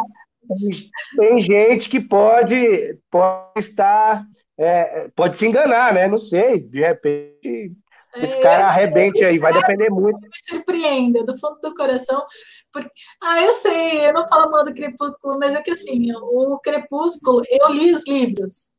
tem 1.16 1.40
gente 1.40 1.88
que 1.88 2.00
pode, 2.00 2.98
pode 3.10 3.58
estar, 3.58 4.24
é, 4.58 5.08
pode 5.14 5.36
se 5.36 5.46
enganar, 5.46 5.94
né? 5.94 6.08
Não 6.08 6.18
sei, 6.18 6.60
de 6.60 6.80
repente 6.80 7.72
esse 8.16 8.34
é, 8.34 8.42
cara 8.42 8.68
arrebente 8.68 9.24
aí, 9.24 9.38
vai 9.38 9.52
depender 9.52 9.90
muito. 9.90 10.20
Me 10.20 10.28
surpreenda, 10.34 11.24
do 11.24 11.38
fundo 11.38 11.60
do 11.62 11.74
coração. 11.74 12.24
Porque, 12.72 12.90
ah, 13.22 13.42
eu 13.42 13.52
sei, 13.52 14.08
eu 14.08 14.12
não 14.12 14.26
falo 14.28 14.50
mal 14.50 14.64
do 14.64 14.74
Crepúsculo, 14.74 15.38
mas 15.38 15.54
é 15.54 15.62
que 15.62 15.70
assim, 15.70 16.12
o 16.14 16.58
Crepúsculo, 16.58 17.42
eu 17.48 17.72
li 17.72 17.92
os 17.92 18.06
livros. 18.08 18.72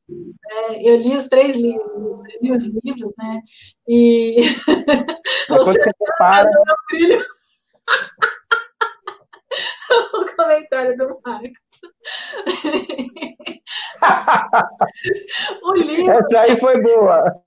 É, 0.49 0.89
eu 0.89 0.97
li 0.97 1.15
os 1.15 1.27
três 1.27 1.55
livros, 1.55 1.87
li 2.41 2.51
os 2.51 2.67
livros, 2.83 3.11
né? 3.17 3.41
E. 3.87 4.37
Você, 5.47 5.79
você 5.79 5.91
para... 6.17 6.49
brilho. 6.89 7.21
o 10.13 10.35
comentário 10.35 10.97
do 10.97 11.19
Marcos. 11.25 11.59
o 15.63 15.73
livro. 15.75 16.11
Essa 16.11 16.39
aí 16.39 16.59
foi 16.59 16.81
boa. 16.81 17.43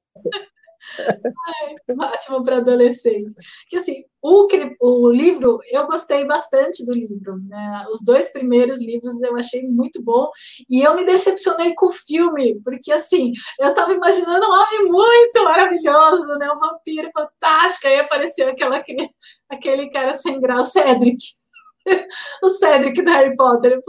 Ótimo 1.99 2.43
para 2.43 2.59
adolescente. 2.59 3.35
Que 3.69 3.77
assim, 3.77 4.05
o, 4.23 4.47
o 4.81 5.11
livro, 5.11 5.59
eu 5.71 5.87
gostei 5.87 6.25
bastante 6.27 6.85
do 6.85 6.95
livro. 6.95 7.39
Né? 7.49 7.87
Os 7.93 8.03
dois 8.05 8.33
primeiros 8.33 8.81
livros 8.85 9.21
eu 9.23 9.37
achei 9.37 9.63
muito 9.69 10.03
bom. 10.03 10.31
E 10.69 10.83
eu 10.83 10.95
me 10.95 11.05
decepcionei 11.05 11.75
com 11.75 11.87
o 11.87 11.93
filme, 11.93 12.61
porque 12.65 12.93
assim, 12.93 13.33
eu 13.59 13.69
estava 13.69 13.93
imaginando 13.93 14.47
um 14.47 14.53
homem 14.53 14.91
muito 14.91 15.45
maravilhoso, 15.45 16.27
né? 16.39 16.51
Um 16.51 16.59
vampiro 16.59 17.11
fantástico. 17.13 17.87
Aí 17.87 18.01
apareceu 18.01 18.49
aquela, 18.49 18.83
aquele 19.51 19.91
cara 19.91 20.15
sem 20.15 20.39
grau, 20.41 20.65
Cedric. 20.65 21.19
o 22.43 22.49
Cedric 22.49 23.03
do 23.03 23.11
Harry 23.11 23.37
Potter. 23.37 23.81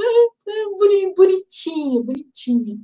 Bonitinho, 1.15 2.03
bonitinho. 2.03 2.79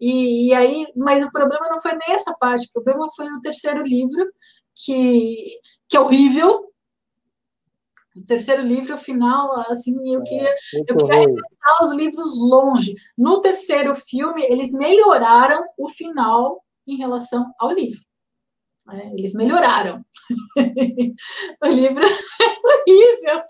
E, 0.00 0.48
e, 0.48 0.54
aí, 0.54 0.86
mas 0.94 1.22
o 1.22 1.30
problema 1.30 1.68
não 1.70 1.78
foi 1.78 1.92
nessa 2.06 2.34
parte, 2.34 2.68
o 2.68 2.72
problema 2.72 3.06
foi 3.14 3.28
no 3.30 3.40
terceiro 3.40 3.82
livro, 3.82 4.30
que, 4.74 5.58
que 5.88 5.96
é 5.96 6.00
horrível. 6.00 6.66
O 8.14 8.24
terceiro 8.24 8.62
livro, 8.62 8.94
o 8.94 8.98
final, 8.98 9.58
assim, 9.70 9.94
eu 10.10 10.20
é, 10.20 10.24
queria, 10.24 10.54
eu 10.88 10.96
queria 10.96 11.20
repassar 11.20 11.82
os 11.82 11.92
livros 11.92 12.38
longe. 12.40 12.94
No 13.16 13.40
terceiro 13.40 13.94
filme, 13.94 14.42
eles 14.44 14.72
melhoraram 14.72 15.64
o 15.76 15.88
final 15.88 16.62
em 16.86 16.96
relação 16.96 17.52
ao 17.58 17.72
livro. 17.72 18.00
Né? 18.86 19.12
Eles 19.16 19.34
melhoraram. 19.34 20.04
o 20.56 21.66
livro 21.66 22.04
é 22.04 22.66
horrível. 22.66 23.42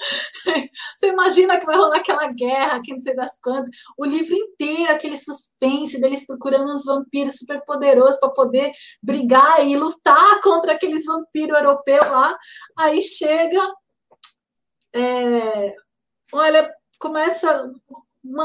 Você 0.97 1.09
imagina 1.09 1.59
que 1.59 1.67
vai 1.67 1.77
rolar 1.77 1.99
aquela 1.99 2.33
guerra, 2.33 2.81
que 2.83 2.93
não 2.93 3.01
sei 3.01 3.15
das 3.15 3.39
quantas. 3.41 3.71
O 3.99 4.05
livro 4.05 4.35
inteiro, 4.35 4.93
aquele 4.93 5.17
suspense 5.17 6.01
deles 6.01 6.27
procurando 6.27 6.73
uns 6.73 6.85
vampiros 6.85 7.37
super 7.37 7.63
poderosos 7.65 8.19
para 8.19 8.31
poder 8.31 8.73
brigar 9.03 9.67
e 9.67 9.77
lutar 9.77 10.41
contra 10.41 10.73
aqueles 10.73 11.05
vampiros 11.05 11.57
europeus 11.57 12.07
lá. 12.07 12.37
Aí 12.79 13.03
chega. 13.03 13.61
É, 14.95 15.75
olha, 16.33 16.75
começa 16.99 17.71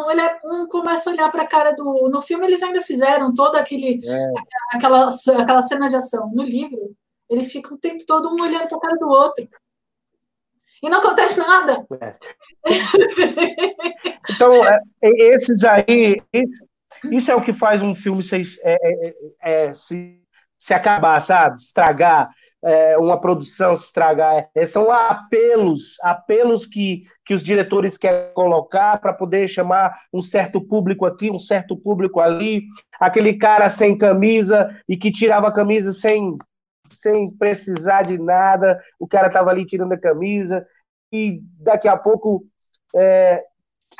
ele 0.09 0.21
é, 0.21 0.37
um 0.45 0.67
começa 0.67 1.09
a 1.09 1.13
olhar 1.13 1.31
para 1.31 1.43
a 1.43 1.47
cara 1.47 1.71
do. 1.71 2.09
No 2.09 2.21
filme, 2.21 2.45
eles 2.45 2.61
ainda 2.61 2.81
fizeram 2.81 3.33
toda 3.33 3.59
aquele, 3.59 3.99
é. 4.05 4.33
aquela, 4.73 5.09
aquela 5.39 5.61
cena 5.61 5.89
de 5.89 5.95
ação. 5.95 6.31
No 6.33 6.43
livro, 6.43 6.95
eles 7.29 7.51
ficam 7.51 7.75
o 7.75 7.79
tempo 7.79 8.05
todo 8.05 8.29
um 8.29 8.41
olhando 8.41 8.67
para 8.67 8.77
a 8.77 8.81
cara 8.81 8.97
do 8.97 9.07
outro. 9.07 9.47
E 10.83 10.89
não 10.89 10.97
acontece 10.97 11.39
nada. 11.39 11.85
É. 12.01 12.15
então, 14.29 14.51
é, 14.65 14.79
esses 15.01 15.63
aí. 15.63 16.21
Isso, 16.33 16.67
isso, 17.11 17.31
é 17.31 17.35
o 17.35 17.41
que 17.41 17.53
faz 17.53 17.81
um 17.81 17.95
filme 17.95 18.23
se, 18.23 18.41
é, 18.63 19.15
é, 19.41 19.73
se, 19.73 20.19
se 20.57 20.73
acabar, 20.73 21.21
sabe? 21.21 21.57
Estragar 21.57 22.29
é, 22.63 22.97
uma 22.97 23.19
produção 23.19 23.75
se 23.75 23.85
estragar. 23.85 24.49
É, 24.53 24.65
são 24.65 24.91
apelos, 24.91 25.97
apelos 26.01 26.65
que, 26.65 27.03
que 27.25 27.33
os 27.33 27.43
diretores 27.43 27.97
querem 27.97 28.33
colocar 28.33 28.99
para 28.99 29.13
poder 29.13 29.47
chamar 29.47 29.97
um 30.13 30.21
certo 30.21 30.61
público 30.61 31.05
aqui, 31.05 31.31
um 31.31 31.39
certo 31.39 31.75
público 31.75 32.19
ali. 32.19 32.63
Aquele 32.99 33.33
cara 33.37 33.69
sem 33.69 33.97
camisa 33.97 34.69
e 34.87 34.95
que 34.95 35.11
tirava 35.11 35.47
a 35.47 35.53
camisa 35.53 35.91
sem, 35.91 36.37
sem 36.89 37.31
precisar 37.31 38.03
de 38.03 38.17
nada, 38.17 38.79
o 38.99 39.07
cara 39.07 39.27
estava 39.27 39.49
ali 39.49 39.65
tirando 39.65 39.93
a 39.93 39.99
camisa, 39.99 40.65
e 41.11 41.41
daqui 41.59 41.87
a 41.87 41.97
pouco 41.97 42.45
é, 42.95 43.43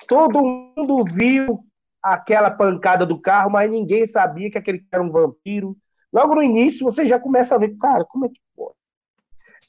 todo 0.07 0.41
mundo 0.41 1.03
viu 1.03 1.59
aquela 2.01 2.49
pancada 2.49 3.05
do 3.05 3.19
carro, 3.19 3.49
mas 3.51 3.69
ninguém 3.69 4.05
sabia 4.05 4.49
que 4.49 4.57
aquele 4.57 4.85
era 4.91 5.03
um 5.03 5.11
vampiro. 5.11 5.77
Logo 6.11 6.35
no 6.35 6.43
início, 6.43 6.83
você 6.83 7.05
já 7.05 7.19
começa 7.19 7.55
a 7.55 7.57
ver, 7.57 7.77
cara, 7.77 8.03
como 8.05 8.25
é 8.25 8.29
que 8.29 8.39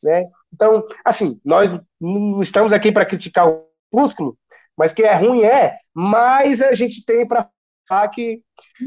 né? 0.02 0.26
Então, 0.52 0.86
assim, 1.04 1.40
nós 1.44 1.78
não 2.00 2.40
estamos 2.40 2.72
aqui 2.72 2.90
para 2.90 3.06
criticar 3.06 3.48
o 3.48 3.64
músculo, 3.92 4.36
mas 4.76 4.92
que 4.92 5.02
é 5.02 5.14
ruim 5.14 5.42
é, 5.42 5.78
mas 5.94 6.60
a 6.60 6.74
gente 6.74 7.04
tem 7.04 7.26
para 7.26 7.48
falar 7.88 8.08
que, 8.08 8.42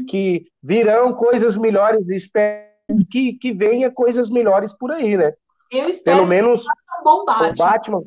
que 0.08 0.46
virão 0.62 1.14
coisas 1.14 1.56
melhores, 1.56 2.08
espero 2.10 2.66
que, 3.10 3.34
que 3.34 3.52
venha 3.52 3.90
coisas 3.90 4.30
melhores 4.30 4.72
por 4.72 4.92
aí, 4.92 5.16
né? 5.16 5.32
Eu 5.72 5.88
espero 5.88 6.18
Pelo 6.18 6.28
menos 6.28 6.64
um 6.64 7.02
bom 7.02 7.24
Batman. 7.24 7.48
o 7.48 7.66
Batman. 7.66 8.02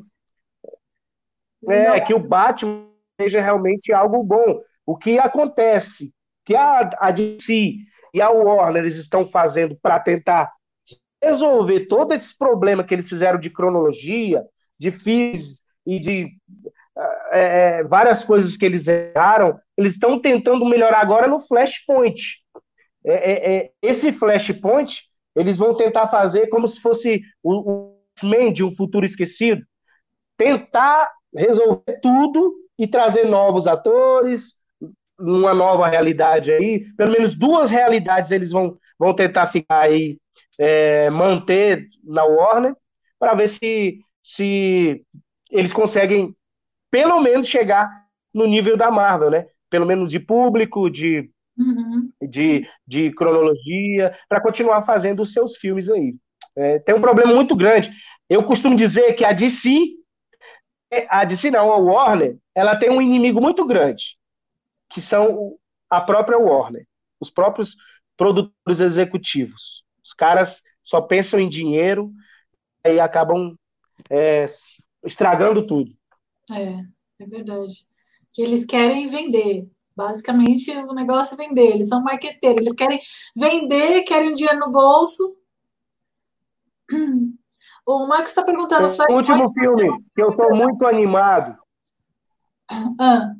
É, 1.68 1.88
não. 1.88 2.06
que 2.06 2.14
o 2.14 2.18
Batman 2.18 2.86
seja 3.20 3.40
realmente 3.40 3.92
algo 3.92 4.22
bom. 4.22 4.60
O 4.86 4.96
que 4.96 5.18
acontece, 5.18 6.12
que 6.44 6.56
a, 6.56 6.90
a 6.98 7.10
DC 7.10 7.76
e 8.14 8.20
a 8.20 8.30
Warner 8.30 8.82
eles 8.82 8.96
estão 8.96 9.30
fazendo 9.30 9.76
para 9.80 10.00
tentar 10.00 10.50
resolver 11.22 11.86
todo 11.86 12.12
esse 12.12 12.36
problema 12.36 12.84
que 12.84 12.94
eles 12.94 13.08
fizeram 13.08 13.38
de 13.38 13.50
cronologia, 13.50 14.44
de 14.78 14.90
FIS 14.90 15.60
e 15.86 15.98
de 15.98 16.28
é, 17.32 17.78
é, 17.78 17.84
várias 17.84 18.24
coisas 18.24 18.56
que 18.56 18.64
eles 18.64 18.88
erraram, 18.88 19.58
eles 19.76 19.94
estão 19.94 20.20
tentando 20.20 20.64
melhorar 20.64 21.00
agora 21.00 21.26
no 21.26 21.38
Flashpoint. 21.38 22.20
É, 23.04 23.32
é, 23.32 23.56
é, 23.56 23.70
esse 23.82 24.12
Flashpoint, 24.12 25.02
eles 25.34 25.58
vão 25.58 25.74
tentar 25.74 26.08
fazer 26.08 26.48
como 26.48 26.66
se 26.66 26.80
fosse 26.80 27.22
o, 27.42 27.70
o 27.70 28.00
Man 28.22 28.52
de 28.52 28.62
um 28.62 28.74
futuro 28.74 29.06
esquecido, 29.06 29.62
tentar 30.36 31.10
resolver 31.34 32.00
tudo 32.02 32.54
e 32.78 32.86
trazer 32.86 33.24
novos 33.24 33.66
atores, 33.66 34.54
uma 35.18 35.54
nova 35.54 35.86
realidade 35.86 36.50
aí, 36.50 36.84
pelo 36.96 37.12
menos 37.12 37.34
duas 37.34 37.70
realidades 37.70 38.30
eles 38.30 38.50
vão, 38.50 38.76
vão 38.98 39.14
tentar 39.14 39.46
ficar 39.48 39.80
aí, 39.80 40.18
é, 40.58 41.10
manter 41.10 41.86
na 42.04 42.24
Warner, 42.24 42.74
para 43.18 43.34
ver 43.34 43.48
se, 43.48 44.00
se 44.22 45.04
eles 45.50 45.72
conseguem 45.72 46.34
pelo 46.90 47.20
menos 47.20 47.46
chegar 47.46 47.88
no 48.32 48.46
nível 48.46 48.76
da 48.76 48.90
Marvel, 48.90 49.30
né? 49.30 49.46
Pelo 49.68 49.86
menos 49.86 50.10
de 50.10 50.18
público, 50.18 50.90
de, 50.90 51.30
uhum. 51.56 52.10
de, 52.22 52.66
de 52.86 53.12
cronologia, 53.12 54.16
para 54.28 54.40
continuar 54.40 54.82
fazendo 54.82 55.22
os 55.22 55.32
seus 55.32 55.56
filmes 55.56 55.88
aí. 55.88 56.14
É, 56.56 56.78
tem 56.80 56.94
um 56.94 57.00
problema 57.00 57.32
muito 57.32 57.54
grande. 57.54 57.90
Eu 58.28 58.44
costumo 58.44 58.76
dizer 58.76 59.14
que 59.14 59.24
a 59.24 59.32
DC, 59.32 59.70
a 61.08 61.24
DC 61.24 61.50
não, 61.50 61.72
a 61.72 61.76
Warner, 61.76 62.36
ela 62.54 62.76
tem 62.76 62.90
um 62.90 63.00
inimigo 63.00 63.40
muito 63.40 63.64
grande, 63.64 64.16
que 64.90 65.00
são 65.00 65.56
a 65.88 66.00
própria 66.00 66.38
Warner, 66.38 66.86
os 67.20 67.30
próprios 67.30 67.76
produtores 68.16 68.80
executivos. 68.80 69.84
Os 70.10 70.14
caras 70.14 70.60
só 70.82 71.00
pensam 71.00 71.38
em 71.38 71.48
dinheiro 71.48 72.12
e 72.84 72.98
acabam 72.98 73.56
é, 74.10 74.44
estragando 75.04 75.64
tudo. 75.64 75.92
É, 76.50 76.82
é 77.22 77.26
verdade. 77.26 77.86
Que 78.32 78.42
eles 78.42 78.64
querem 78.64 79.06
vender. 79.06 79.68
Basicamente, 79.94 80.72
o 80.72 80.92
negócio 80.92 81.34
é 81.34 81.36
vender. 81.36 81.74
Eles 81.74 81.88
são 81.88 82.02
marqueteiros. 82.02 82.60
Eles 82.60 82.74
querem 82.74 83.00
vender, 83.36 84.02
querem 84.02 84.34
dinheiro 84.34 84.58
no 84.58 84.72
bolso. 84.72 85.36
O 87.86 88.06
Marcos 88.06 88.28
está 88.28 88.44
perguntando. 88.44 88.86
O 89.08 89.14
último 89.14 89.52
filme, 89.52 90.04
que 90.14 90.22
eu 90.22 90.30
estou 90.30 90.54
muito 90.54 90.86
animado. 90.86 91.58
Ah. 93.00 93.34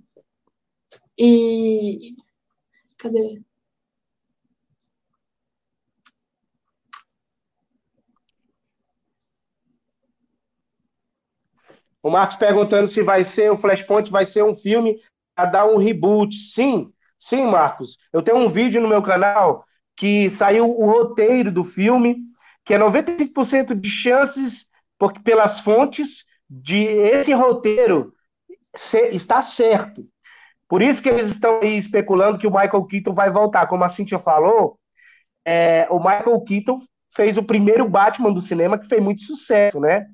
E. 1.16 2.16
Cadê? 2.96 3.42
O 12.02 12.10
Marcos 12.10 12.36
perguntando 12.36 12.86
se 12.86 13.02
vai 13.02 13.24
ser 13.24 13.50
o 13.50 13.56
Flashpoint, 13.56 14.10
vai 14.10 14.24
ser 14.24 14.42
um 14.42 14.54
filme 14.54 14.96
a 15.36 15.44
dar 15.44 15.66
um 15.66 15.76
reboot. 15.76 16.34
Sim, 16.34 16.92
sim, 17.18 17.46
Marcos. 17.46 17.96
Eu 18.12 18.22
tenho 18.22 18.38
um 18.38 18.48
vídeo 18.48 18.80
no 18.80 18.88
meu 18.88 19.02
canal 19.02 19.64
que 19.96 20.30
saiu 20.30 20.70
o 20.70 20.86
roteiro 20.86 21.52
do 21.52 21.62
filme, 21.62 22.16
que 22.64 22.72
é 22.72 22.78
95% 22.78 23.74
de 23.74 23.90
chances, 23.90 24.66
porque 24.98 25.20
pelas 25.20 25.60
fontes, 25.60 26.24
de 26.48 26.84
esse 26.84 27.32
roteiro 27.32 28.12
ser, 28.74 29.14
está 29.14 29.42
certo. 29.42 30.04
Por 30.68 30.82
isso 30.82 31.02
que 31.02 31.08
eles 31.08 31.30
estão 31.30 31.60
aí 31.60 31.76
especulando 31.76 32.38
que 32.38 32.46
o 32.46 32.50
Michael 32.50 32.84
Keaton 32.86 33.12
vai 33.12 33.30
voltar. 33.30 33.66
Como 33.66 33.84
a 33.84 33.88
Cintia 33.88 34.18
falou, 34.18 34.78
é, 35.44 35.86
o 35.90 35.98
Michael 35.98 36.40
Keaton 36.42 36.80
fez 37.14 37.36
o 37.36 37.42
primeiro 37.42 37.88
Batman 37.88 38.32
do 38.32 38.40
cinema, 38.40 38.78
que 38.78 38.88
fez 38.88 39.02
muito 39.02 39.22
sucesso, 39.22 39.80
né? 39.80 40.06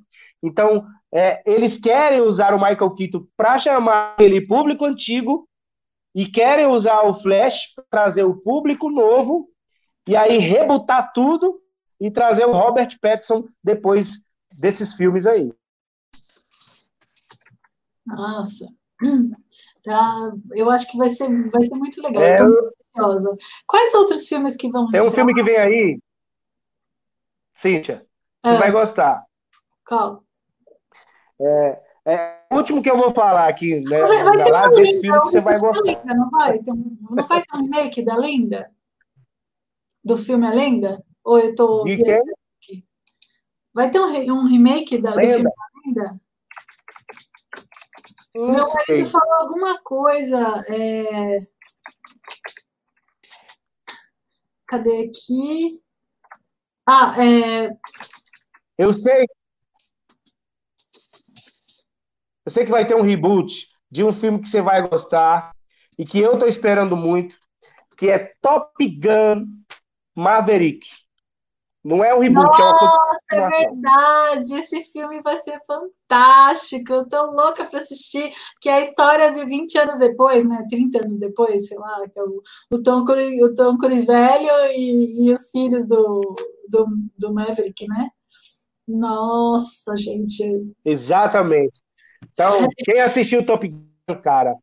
Então, 0.42 0.86
é, 1.16 1.42
eles 1.46 1.78
querem 1.78 2.20
usar 2.20 2.52
o 2.52 2.58
Michael 2.58 2.90
Keaton 2.90 3.26
para 3.34 3.58
chamar 3.58 4.12
aquele 4.12 4.46
público 4.46 4.84
antigo 4.84 5.48
e 6.14 6.30
querem 6.30 6.66
usar 6.66 7.04
o 7.04 7.14
Flash 7.14 7.72
para 7.74 7.84
trazer 7.90 8.24
o 8.24 8.36
público 8.36 8.90
novo 8.90 9.48
e 10.06 10.14
aí 10.14 10.36
rebutar 10.36 11.14
tudo 11.14 11.58
e 11.98 12.10
trazer 12.10 12.44
o 12.44 12.52
Robert 12.52 12.98
Pattinson 13.00 13.48
depois 13.64 14.20
desses 14.58 14.92
filmes 14.92 15.26
aí. 15.26 15.50
Nossa, 18.06 18.66
tá, 19.82 20.32
eu 20.54 20.70
acho 20.70 20.86
que 20.90 20.98
vai 20.98 21.10
ser, 21.10 21.30
vai 21.48 21.62
ser 21.62 21.76
muito 21.76 22.02
legal. 22.02 22.22
É, 22.22 22.36
ansiosa. 22.42 23.34
Quais 23.66 23.94
outros 23.94 24.28
filmes 24.28 24.54
que 24.54 24.70
vão? 24.70 24.90
Tem 24.90 25.00
um 25.00 25.10
filme 25.10 25.32
que 25.32 25.42
vem 25.42 25.56
aí, 25.56 25.98
Cíntia, 27.54 28.06
você 28.44 28.54
é. 28.54 28.58
vai 28.58 28.70
gostar. 28.70 29.24
Qual? 29.86 30.25
É, 31.40 31.82
é, 32.06 32.40
o 32.50 32.56
último 32.56 32.82
que 32.82 32.90
eu 32.90 32.96
vou 32.96 33.12
falar 33.12 33.48
aqui, 33.48 33.80
né? 33.80 34.02
Vai, 34.02 34.24
vai 34.24 34.44
ter 34.44 34.52
lá, 34.52 34.68
desse 34.68 35.00
filme 35.00 35.20
que 35.20 35.26
você 35.26 35.40
vai 35.40 35.58
gostar. 35.58 35.84
Linda, 35.84 36.14
não 36.14 36.30
vai? 36.30 36.58
Tem, 36.58 36.74
não 36.74 37.26
vai 37.26 37.42
ter 37.42 37.56
um 37.56 37.62
remake 37.62 38.02
da 38.02 38.16
Lenda? 38.16 38.70
Do 40.04 40.16
filme 40.16 40.46
A 40.46 40.50
Lenda? 40.52 41.04
Ou 41.24 41.38
eu 41.38 41.54
tô. 41.54 41.82
De 41.82 41.96
quem? 41.96 42.86
Vai 43.74 43.90
ter 43.90 44.00
um, 44.00 44.32
um 44.32 44.46
remake 44.46 44.98
da, 44.98 45.10
do 45.10 45.20
filme 45.20 45.50
A 45.50 45.86
Lenda? 45.86 46.20
Não 48.34 48.52
Meu 48.52 48.68
marido 48.68 49.06
falou 49.10 49.34
alguma 49.34 49.78
coisa. 49.82 50.64
É... 50.68 51.46
Cadê 54.66 55.08
aqui? 55.08 55.82
Ah, 56.86 57.16
é. 57.18 57.76
Eu 58.78 58.92
sei, 58.92 59.26
Eu 62.46 62.52
sei 62.52 62.64
que 62.64 62.70
vai 62.70 62.86
ter 62.86 62.94
um 62.94 63.02
reboot 63.02 63.68
de 63.90 64.04
um 64.04 64.12
filme 64.12 64.40
que 64.40 64.48
você 64.48 64.62
vai 64.62 64.86
gostar 64.88 65.50
e 65.98 66.04
que 66.04 66.20
eu 66.20 66.34
estou 66.34 66.48
esperando 66.48 66.96
muito, 66.96 67.36
que 67.98 68.08
é 68.08 68.30
Top 68.40 68.72
Gun 68.78 69.46
Maverick. 70.14 70.86
Não 71.82 72.04
é 72.04 72.14
um 72.14 72.20
reboot, 72.20 72.46
Nossa, 72.46 72.62
é 72.62 72.66
uma 72.66 72.80
Nossa, 72.82 73.34
é 73.34 73.50
verdade. 73.50 74.54
Esse 74.54 74.80
filme 74.92 75.20
vai 75.22 75.36
ser 75.38 75.58
fantástico. 75.66 76.92
Eu 76.92 77.08
tô 77.08 77.20
louca 77.32 77.64
para 77.64 77.80
assistir, 77.80 78.32
que 78.60 78.68
é 78.68 78.74
a 78.74 78.80
história 78.80 79.32
de 79.32 79.44
20 79.44 79.78
anos 79.78 79.98
depois, 79.98 80.48
né? 80.48 80.64
30 80.68 80.98
anos 80.98 81.18
depois, 81.18 81.66
sei 81.66 81.78
lá, 81.78 82.08
que 82.08 82.18
é 82.18 82.22
o, 82.22 82.42
o, 82.70 82.82
Tom, 82.82 83.04
Cruise, 83.04 83.42
o 83.42 83.54
Tom 83.54 83.76
Cruise 83.76 84.06
velho 84.06 84.50
e, 84.72 85.26
e 85.26 85.32
os 85.32 85.50
filhos 85.50 85.86
do, 85.86 86.20
do, 86.68 86.86
do 87.18 87.34
Maverick, 87.34 87.86
né? 87.88 88.08
Nossa, 88.86 89.96
gente. 89.96 90.72
Exatamente. 90.84 91.85
Então, 92.32 92.68
quem 92.84 93.00
assistiu 93.00 93.40
o 93.40 93.46
Top 93.46 93.66
Gun, 93.66 94.20
cara, 94.22 94.56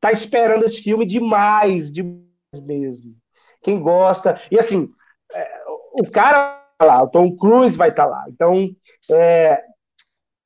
tá 0.00 0.12
esperando 0.12 0.64
esse 0.64 0.82
filme 0.82 1.06
demais, 1.06 1.90
demais 1.90 2.24
mesmo. 2.62 3.14
Quem 3.62 3.80
gosta. 3.80 4.40
E 4.50 4.58
assim, 4.58 4.88
é, 5.32 5.62
o 6.00 6.10
cara 6.10 6.62
tá 6.78 6.84
lá, 6.84 7.02
o 7.02 7.08
Tom 7.08 7.36
Cruise 7.36 7.76
vai 7.76 7.90
estar 7.90 8.04
tá 8.04 8.10
lá. 8.10 8.24
Então, 8.28 8.68
é, 9.10 9.62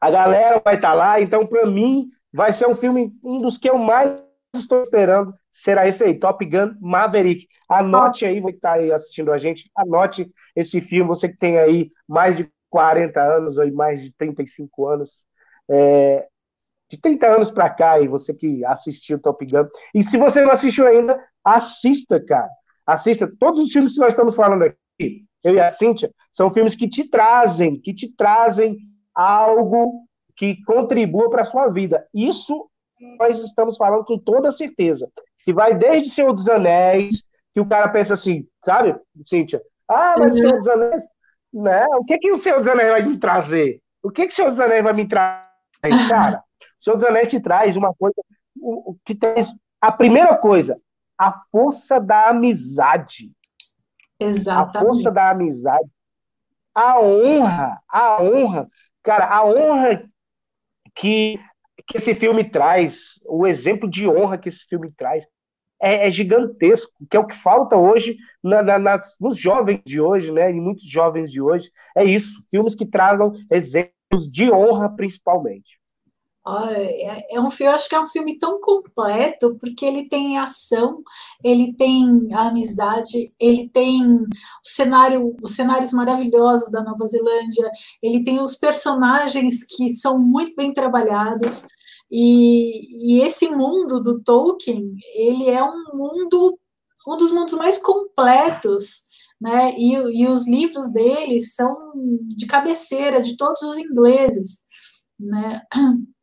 a 0.00 0.10
galera 0.10 0.60
vai 0.64 0.76
estar 0.76 0.90
tá 0.90 0.94
lá. 0.94 1.20
Então, 1.20 1.46
para 1.46 1.66
mim, 1.66 2.08
vai 2.32 2.52
ser 2.52 2.68
um 2.68 2.74
filme, 2.74 3.12
um 3.22 3.38
dos 3.38 3.58
que 3.58 3.68
eu 3.68 3.78
mais 3.78 4.22
estou 4.54 4.82
esperando. 4.82 5.34
Será 5.52 5.86
esse 5.86 6.04
aí, 6.04 6.18
Top 6.18 6.44
Gun 6.44 6.74
Maverick. 6.80 7.46
Anote 7.68 8.24
aí, 8.24 8.40
você 8.40 8.52
que 8.52 8.58
está 8.58 8.72
aí 8.72 8.92
assistindo 8.92 9.32
a 9.32 9.38
gente, 9.38 9.70
anote 9.76 10.30
esse 10.56 10.80
filme. 10.80 11.08
Você 11.08 11.28
que 11.28 11.36
tem 11.36 11.58
aí 11.58 11.90
mais 12.06 12.36
de 12.36 12.50
40 12.70 13.20
anos 13.20 13.58
ou 13.58 13.72
mais 13.72 14.02
de 14.02 14.12
35 14.12 14.86
anos. 14.86 15.26
É, 15.70 16.26
de 16.90 16.98
30 16.98 17.26
anos 17.26 17.50
para 17.50 17.68
cá, 17.68 18.00
e 18.00 18.08
você 18.08 18.32
que 18.32 18.64
assistiu 18.64 19.20
Top 19.20 19.44
Gun. 19.44 19.66
E 19.94 20.02
se 20.02 20.16
você 20.16 20.40
não 20.40 20.50
assistiu 20.50 20.86
ainda, 20.86 21.22
assista, 21.44 22.18
cara. 22.24 22.48
Assista. 22.86 23.30
Todos 23.38 23.60
os 23.60 23.70
filmes 23.70 23.92
que 23.92 24.00
nós 24.00 24.14
estamos 24.14 24.34
falando 24.34 24.62
aqui, 24.62 25.24
eu 25.44 25.54
e 25.54 25.60
a 25.60 25.68
Cíntia, 25.68 26.10
são 26.32 26.50
filmes 26.52 26.74
que 26.74 26.88
te 26.88 27.04
trazem, 27.08 27.78
que 27.78 27.94
te 27.94 28.14
trazem 28.16 28.78
algo 29.14 30.04
que 30.36 30.62
contribua 30.64 31.28
para 31.28 31.42
a 31.42 31.44
sua 31.44 31.68
vida. 31.68 32.06
Isso 32.14 32.68
nós 33.18 33.38
estamos 33.42 33.76
falando 33.76 34.04
com 34.04 34.18
toda 34.18 34.50
certeza. 34.50 35.10
Que 35.44 35.52
vai 35.52 35.74
desde 35.74 36.10
Senhor 36.10 36.32
dos 36.32 36.48
Anéis, 36.48 37.22
que 37.52 37.60
o 37.60 37.68
cara 37.68 37.88
pensa 37.88 38.14
assim, 38.14 38.46
sabe, 38.64 38.96
Cíntia? 39.24 39.60
Ah, 39.88 40.14
mas 40.18 40.36
uhum. 40.36 40.42
Senhor 40.42 40.58
dos 40.58 40.68
Anéis. 40.68 41.02
Né? 41.52 41.86
O 41.98 42.04
que, 42.04 42.18
que 42.18 42.32
o 42.32 42.38
Senhor 42.38 42.58
dos 42.58 42.68
Anéis 42.68 42.90
vai 42.90 43.02
me 43.02 43.18
trazer? 43.18 43.80
O 44.02 44.10
que, 44.10 44.26
que 44.26 44.32
o 44.32 44.36
Senhor 44.36 44.48
dos 44.48 44.60
Anéis 44.60 44.84
vai 44.84 44.92
me 44.92 45.08
trazer? 45.08 45.47
Cara, 46.08 46.42
o 46.60 46.82
Senhor 46.82 46.96
dos 46.96 47.04
Anéis 47.04 47.28
te 47.28 47.40
traz 47.40 47.76
uma 47.76 47.94
coisa, 47.94 48.16
te 49.04 49.14
traz 49.14 49.52
a 49.80 49.92
primeira 49.92 50.36
coisa, 50.36 50.80
a 51.16 51.32
força 51.50 52.00
da 52.00 52.28
amizade. 52.28 53.30
Exatamente. 54.18 54.76
A 54.76 54.80
força 54.80 55.10
da 55.10 55.30
amizade. 55.30 55.88
A 56.74 57.00
honra, 57.00 57.80
a 57.88 58.22
honra, 58.22 58.68
cara, 59.02 59.26
a 59.26 59.44
honra 59.44 60.08
que, 60.94 61.38
que 61.86 61.96
esse 61.96 62.14
filme 62.14 62.48
traz, 62.48 63.20
o 63.26 63.46
exemplo 63.46 63.90
de 63.90 64.08
honra 64.08 64.38
que 64.38 64.48
esse 64.48 64.64
filme 64.66 64.92
traz, 64.96 65.24
é, 65.80 66.08
é 66.08 66.10
gigantesco, 66.10 66.92
que 67.08 67.16
é 67.16 67.20
o 67.20 67.26
que 67.26 67.36
falta 67.36 67.76
hoje 67.76 68.16
na, 68.42 68.62
na, 68.62 68.78
nas, 68.78 69.16
nos 69.20 69.36
jovens 69.36 69.80
de 69.84 70.00
hoje, 70.00 70.30
né? 70.32 70.50
E 70.50 70.60
muitos 70.60 70.88
jovens 70.88 71.30
de 71.30 71.40
hoje. 71.40 71.70
É 71.96 72.04
isso, 72.04 72.44
filmes 72.50 72.74
que 72.74 72.86
tragam 72.86 73.32
exemplos 73.50 73.97
de 74.30 74.50
honra, 74.50 74.88
principalmente. 74.88 75.78
É, 76.46 77.34
é 77.34 77.40
um 77.40 77.50
filme, 77.50 77.74
acho 77.74 77.88
que 77.88 77.94
é 77.94 78.00
um 78.00 78.06
filme 78.06 78.38
tão 78.38 78.58
completo, 78.58 79.58
porque 79.60 79.84
ele 79.84 80.08
tem 80.08 80.38
ação, 80.38 81.02
ele 81.44 81.74
tem 81.74 82.26
amizade, 82.32 83.34
ele 83.38 83.68
tem 83.68 84.02
o 84.02 84.26
cenário, 84.62 85.36
os 85.42 85.54
cenários 85.54 85.92
maravilhosos 85.92 86.70
da 86.70 86.82
Nova 86.82 87.06
Zelândia, 87.06 87.70
ele 88.02 88.24
tem 88.24 88.40
os 88.40 88.54
personagens 88.54 89.62
que 89.64 89.90
são 89.92 90.18
muito 90.18 90.54
bem 90.56 90.72
trabalhados. 90.72 91.66
E, 92.10 93.18
e 93.18 93.20
esse 93.20 93.50
mundo 93.50 94.00
do 94.00 94.22
Tolkien, 94.22 94.94
ele 95.14 95.50
é 95.50 95.62
um 95.62 95.84
mundo, 95.94 96.58
um 97.06 97.16
dos 97.18 97.30
mundos 97.30 97.52
mais 97.54 97.78
completos, 97.78 99.07
né? 99.40 99.72
E, 99.76 99.94
e 99.94 100.26
os 100.26 100.48
livros 100.48 100.92
dele 100.92 101.40
são 101.40 101.92
de 102.26 102.46
cabeceira 102.46 103.20
de 103.20 103.36
todos 103.36 103.62
os 103.62 103.78
ingleses, 103.78 104.62
né? 105.18 105.62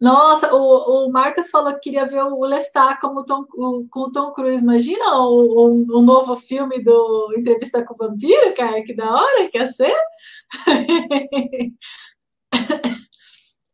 Nossa, 0.00 0.54
o, 0.54 1.08
o 1.08 1.12
Marcos 1.12 1.50
falou 1.50 1.74
que 1.74 1.80
queria 1.80 2.06
ver 2.06 2.22
o 2.22 2.42
Lestat 2.46 2.98
como 3.00 3.22
Tom, 3.22 3.44
o, 3.52 3.86
com 3.90 4.00
o 4.00 4.10
Tom 4.10 4.32
Cruise. 4.32 4.62
Imagina 4.62 5.18
o, 5.18 5.68
o, 5.68 5.98
o, 5.98 6.00
novo 6.00 6.36
filme 6.36 6.82
do 6.82 7.34
Entrevista 7.36 7.84
com 7.84 7.92
o 7.92 7.96
Vampiro, 7.98 8.54
cara, 8.54 8.82
que 8.82 8.94
da 8.94 9.12
hora 9.12 9.46
que 9.50 9.58
ia 9.58 9.66
ser. 9.66 9.94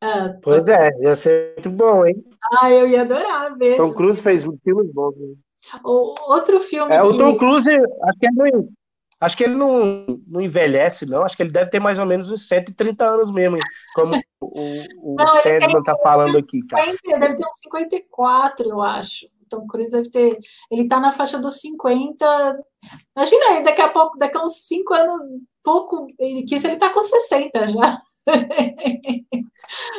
ah, 0.03 0.35
pois 0.43 0.67
é, 0.67 0.91
ia 1.01 1.15
ser 1.15 1.53
muito 1.55 1.71
bom, 1.71 2.05
hein? 2.05 2.17
Ah, 2.61 2.73
eu 2.73 2.89
ia 2.89 3.03
adorar 3.03 3.57
ver. 3.57 3.77
Tom 3.77 3.93
Cruise 3.93 4.21
fez 4.21 4.45
um 4.45 4.59
filme 4.65 4.83
bom. 4.93 5.13
O, 5.85 6.15
outro 6.33 6.61
filme. 6.61 6.95
É, 6.95 7.01
que... 7.01 7.07
O 7.09 7.19
Tom 7.19 7.37
Cruise, 7.37 7.71
acho 7.71 8.19
que 8.19 8.27
ruim. 8.29 8.69
Acho 9.19 9.37
que 9.37 9.45
ele 9.45 9.55
não, 9.55 10.21
não 10.27 10.41
envelhece, 10.43 11.07
não. 11.07 11.23
Acho 11.23 11.37
que 11.37 11.43
ele 11.43 11.51
deve 11.51 11.71
ter 11.71 11.81
mais 11.81 11.99
ou 11.99 12.05
menos 12.05 12.31
uns 12.31 12.47
130 12.49 13.03
anos 13.03 13.31
mesmo, 13.31 13.57
como 13.95 14.15
o, 14.41 14.83
o 15.03 15.17
não, 15.19 15.27
Sandman 15.41 15.79
está 15.79 15.97
falando 16.03 16.37
aqui, 16.37 16.61
cara. 16.67 16.85
50, 16.85 17.19
deve 17.19 17.37
ter 17.37 17.47
uns 17.47 17.59
54, 17.63 18.69
eu 18.69 18.83
acho. 18.83 19.27
Tom 19.49 19.67
Cruise 19.67 19.93
deve 19.93 20.11
ter. 20.11 20.39
Ele 20.71 20.83
está 20.83 21.01
na 21.01 21.13
faixa 21.13 21.39
dos 21.39 21.61
50. 21.61 22.59
Imagina 23.17 23.47
aí, 23.51 23.65
daqui 23.65 23.81
a 23.81 23.89
pouco, 23.89 24.19
daqui 24.19 24.37
a 24.37 24.43
uns 24.43 24.67
5 24.67 24.95
anos, 24.95 25.21
pouco. 25.65 26.07
Que 26.19 26.55
isso 26.55 26.67
ele 26.67 26.75
está 26.75 26.91
com 26.91 27.03
60 27.03 27.69
já. 27.69 27.99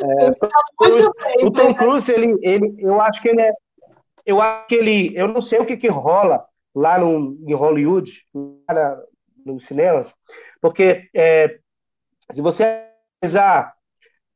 É, 0.02 0.30
tá 0.32 0.48
muito 0.80 1.12
bem, 1.12 1.46
o 1.46 1.52
Tom 1.52 1.68
né? 1.68 1.74
Cruise, 1.74 2.10
ele, 2.10 2.34
ele, 2.40 2.74
eu 2.78 2.98
acho 3.02 3.20
que 3.20 3.28
ele 3.28 3.42
é. 3.42 3.52
Eu 4.28 4.42
acho 4.42 4.66
que 4.66 4.74
ele. 4.74 5.18
Eu 5.18 5.26
não 5.26 5.40
sei 5.40 5.58
o 5.58 5.64
que, 5.64 5.74
que 5.74 5.88
rola 5.88 6.46
lá 6.74 6.98
no, 6.98 7.38
em 7.48 7.54
Hollywood, 7.54 8.12
lá 8.68 9.00
nos 9.42 9.64
cinemas, 9.64 10.14
porque 10.60 11.08
é, 11.14 11.58
se 12.30 12.42
você 12.42 12.84
analisar 13.22 13.74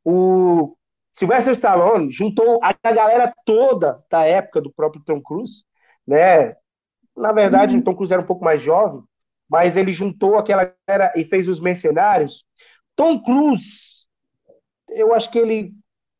o 0.02 0.74
Sylvester 1.12 1.52
Stallone 1.52 2.10
juntou 2.10 2.58
a 2.62 2.72
galera 2.90 3.34
toda 3.44 4.02
da 4.10 4.24
época 4.24 4.62
do 4.62 4.72
próprio 4.72 5.02
Tom 5.04 5.20
Cruise, 5.20 5.62
né? 6.06 6.56
Na 7.14 7.30
verdade, 7.30 7.74
uhum. 7.74 7.82
o 7.82 7.84
Tom 7.84 7.94
Cruise 7.94 8.14
era 8.14 8.22
um 8.22 8.26
pouco 8.26 8.42
mais 8.42 8.62
jovem, 8.62 9.02
mas 9.46 9.76
ele 9.76 9.92
juntou 9.92 10.38
aquela 10.38 10.74
galera 10.88 11.12
e 11.14 11.26
fez 11.26 11.48
os 11.48 11.60
mercenários. 11.60 12.46
Tom 12.96 13.22
Cruise, 13.22 14.06
eu 14.88 15.12
acho 15.12 15.30
que 15.30 15.38
ele 15.38 15.74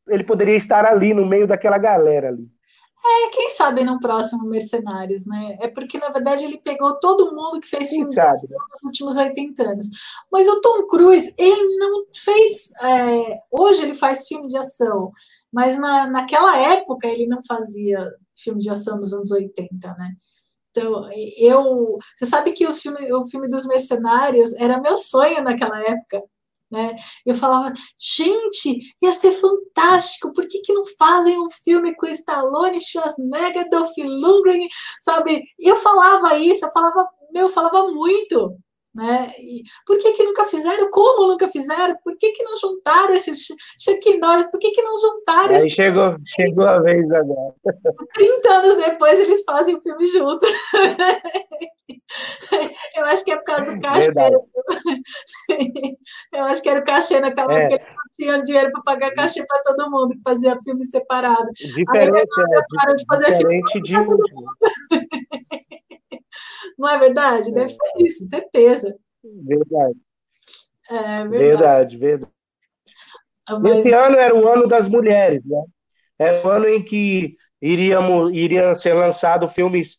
ele 0.07 0.23
poderia 0.23 0.57
estar 0.57 0.85
ali 0.85 1.11
no 1.11 1.25
meio 1.25 1.47
daquela 1.47 1.79
galera 1.79 2.27
ali. 2.27 2.47
É, 3.05 3.29
quem 3.31 3.49
sabe 3.49 3.83
no 3.83 3.99
próximo 3.99 4.47
Mercenários, 4.47 5.25
né? 5.25 5.57
É 5.59 5.67
porque, 5.67 5.97
na 5.97 6.07
verdade, 6.09 6.45
ele 6.45 6.57
pegou 6.57 6.97
todo 6.99 7.35
mundo 7.35 7.59
que 7.59 7.67
fez 7.67 7.89
filme 7.89 8.09
de 8.09 8.21
ação 8.21 8.49
nos 8.71 8.83
últimos 8.83 9.17
80 9.17 9.61
anos. 9.61 9.89
Mas 10.31 10.47
o 10.47 10.61
Tom 10.61 10.87
Cruise, 10.87 11.33
ele 11.37 11.77
não 11.77 12.05
fez. 12.15 12.71
É, 12.81 13.39
hoje 13.51 13.83
ele 13.83 13.93
faz 13.93 14.25
filme 14.25 14.47
de 14.47 14.57
ação, 14.57 15.11
mas 15.51 15.77
na, 15.77 16.07
naquela 16.07 16.57
época 16.57 17.05
ele 17.07 17.27
não 17.27 17.39
fazia 17.45 18.09
filme 18.37 18.61
de 18.61 18.69
ação 18.69 18.97
nos 18.97 19.11
anos 19.11 19.31
80, 19.31 19.93
né? 19.95 20.13
Então, 20.71 21.09
eu. 21.37 21.97
Você 22.17 22.25
sabe 22.25 22.53
que 22.53 22.65
os 22.65 22.81
filme, 22.81 23.11
o 23.13 23.25
filme 23.25 23.49
dos 23.49 23.65
Mercenários 23.67 24.53
era 24.53 24.81
meu 24.81 24.95
sonho 24.95 25.43
naquela 25.43 25.79
época. 25.81 26.23
Né? 26.73 26.95
Eu 27.23 27.35
falava, 27.35 27.71
gente, 27.99 28.79
ia 28.99 29.13
ser 29.13 29.31
fantástico, 29.31 30.33
por 30.33 30.47
que, 30.47 30.59
que 30.61 30.73
não 30.73 30.85
fazem 30.97 31.39
um 31.39 31.47
filme 31.47 31.95
com 31.95 32.07
Stallone, 32.07 32.81
Schwarzenegger, 32.81 33.69
Dolph 33.69 33.95
Lundgren, 33.95 34.67
sabe? 34.99 35.43
Eu 35.59 35.75
falava 35.75 36.35
isso, 36.39 36.65
eu 36.65 36.71
falava, 36.71 37.07
meu, 37.31 37.43
eu 37.43 37.49
falava 37.49 37.91
muito, 37.91 38.57
né? 38.93 39.31
E 39.39 39.63
por 39.85 39.97
que, 39.97 40.11
que 40.11 40.23
nunca 40.23 40.45
fizeram? 40.45 40.89
Como 40.91 41.27
nunca 41.27 41.49
fizeram? 41.49 41.95
Por 42.03 42.15
que, 42.17 42.31
que 42.31 42.43
não 42.43 42.55
juntaram 42.57 43.13
esse 43.15 43.35
Chuck 43.35 44.17
Norris? 44.17 44.51
Por 44.51 44.59
que, 44.59 44.71
que 44.71 44.81
não 44.81 44.95
juntaram 44.97 45.49
Aí 45.49 45.55
esse... 45.55 45.71
chegou, 45.71 46.15
chegou 46.25 46.67
a 46.67 46.79
vez 46.79 47.09
agora. 47.11 47.55
30 48.13 48.49
anos 48.49 48.75
depois 48.85 49.19
eles 49.19 49.43
fazem 49.43 49.75
o 49.75 49.81
filme 49.81 50.05
junto. 50.05 50.45
Eu 52.95 53.05
acho 53.05 53.25
que 53.25 53.31
é 53.31 53.35
por 53.35 53.45
causa 53.45 53.73
do 53.73 53.79
cachê. 53.81 54.11
Eu 56.31 56.43
acho 56.43 56.61
que 56.61 56.69
era 56.69 56.79
o 56.79 56.83
cachê 56.83 57.19
naquela 57.19 57.53
é. 57.53 57.63
época, 57.63 57.75
eles 57.75 57.87
não 57.87 58.03
tinham 58.13 58.41
dinheiro 58.41 58.71
para 58.71 58.81
pagar 58.83 59.13
cachê 59.13 59.43
para 59.45 59.63
todo 59.63 59.89
mundo, 59.89 60.11
que 60.11 60.21
fazia 60.23 60.57
filme 60.63 60.85
separado. 60.85 61.49
Diferente, 61.55 62.29
Aí, 62.37 62.91
é, 62.91 62.95
de, 62.95 63.03
fazer 63.07 63.31
diferente 63.31 63.81
de 63.81 63.97
último. 63.97 64.45
Não 66.77 66.89
é 66.89 66.97
verdade? 66.97 67.51
Deve 67.51 67.67
ser 67.67 67.77
isso, 67.99 68.27
certeza. 68.27 68.95
Verdade. 69.23 69.95
É, 70.89 71.27
verdade. 71.27 71.37
Verdade, 71.37 71.97
verdade. 71.97 72.33
Ah, 73.47 73.59
mas... 73.59 73.79
Esse 73.79 73.93
ano 73.93 74.17
era 74.17 74.35
o 74.35 74.47
ano 74.47 74.67
das 74.67 74.87
mulheres, 74.87 75.43
né? 75.45 75.63
Era 76.17 76.45
o 76.45 76.49
ano 76.49 76.67
em 76.67 76.83
que 76.83 77.35
iríamos, 77.61 78.31
iria 78.33 78.73
ser 78.75 78.93
lançado 78.93 79.47
filmes 79.47 79.97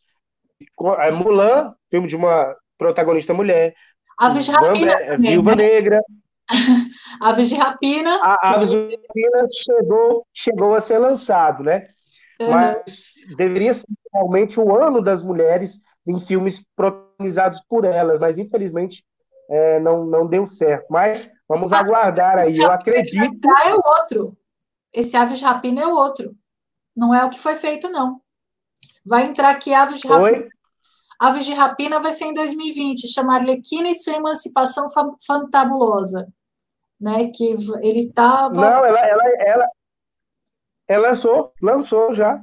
é, 0.98 1.11
Mulan, 1.11 1.74
filme 1.90 2.06
de 2.09 2.16
uma 2.16 2.55
protagonista 2.78 3.35
mulher. 3.35 3.74
Aves 4.19 4.44
de 4.47 4.52
Rapina. 4.52 4.93
É, 4.93 5.16
Viúva 5.16 5.55
né? 5.55 5.65
Negra. 5.65 6.01
Aves 7.20 7.48
de 7.48 7.56
Rapina. 7.56 8.19
A 8.23 8.55
Aves 8.55 8.70
de 8.70 8.77
Rapina 8.77 9.48
chegou, 9.51 10.27
chegou 10.32 10.74
a 10.74 10.81
ser 10.81 10.98
lançado, 10.98 11.62
né? 11.62 11.89
Uhum. 12.40 12.51
Mas 12.51 13.15
deveria 13.36 13.73
ser 13.73 13.86
realmente 14.12 14.59
o 14.59 14.77
ano 14.77 15.01
das 15.01 15.23
mulheres 15.23 15.81
em 16.06 16.20
filmes 16.20 16.64
protagonizados 16.76 17.60
por 17.68 17.85
elas, 17.85 18.20
mas 18.20 18.39
infelizmente 18.39 19.05
é, 19.48 19.81
não, 19.81 20.05
não 20.05 20.26
deu 20.26 20.47
certo. 20.47 20.86
Mas 20.90 21.31
vamos 21.48 21.72
ah, 21.72 21.78
aguardar 21.78 22.39
aí. 22.39 22.56
Eu 22.56 22.70
acredito. 22.70 23.48
É 23.64 23.74
o 23.74 23.82
outro. 23.85 24.36
Esse 24.93 25.16
Aves 25.16 25.39
de 25.39 25.44
Rapina 25.44 25.82
é 25.82 25.86
o 25.86 25.94
outro. 25.94 26.35
Não 26.97 27.14
é 27.14 27.24
o 27.24 27.31
que 27.31 27.39
foi 27.39 27.56
feito, 27.56 27.89
não. 27.89 28.20
Vai 29.05 29.24
entrar 29.24 29.51
aqui 29.51 29.74
Aves 29.74 30.01
de 30.01 30.09
Rapina. 30.09 30.39
Oi? 30.39 30.48
Aves 31.18 31.44
de 31.44 31.55
Rapina 31.55 32.01
vai 32.01 32.12
ser 32.12 32.26
em 32.26 32.35
2020, 32.35 33.12
chamar 33.12 33.36
Arlequina 33.36 33.89
e 33.89 33.97
sua 33.97 34.14
emancipação 34.14 34.89
fantabulosa. 35.26 36.28
Né, 37.01 37.28
que 37.35 37.44
ele 37.82 38.06
estava. 38.06 38.55
Não, 38.55 38.85
ela, 38.85 39.01
ela, 39.01 39.22
ela, 39.40 39.68
ela 40.89 41.09
lançou, 41.09 41.52
lançou 41.60 42.14
já. 42.14 42.40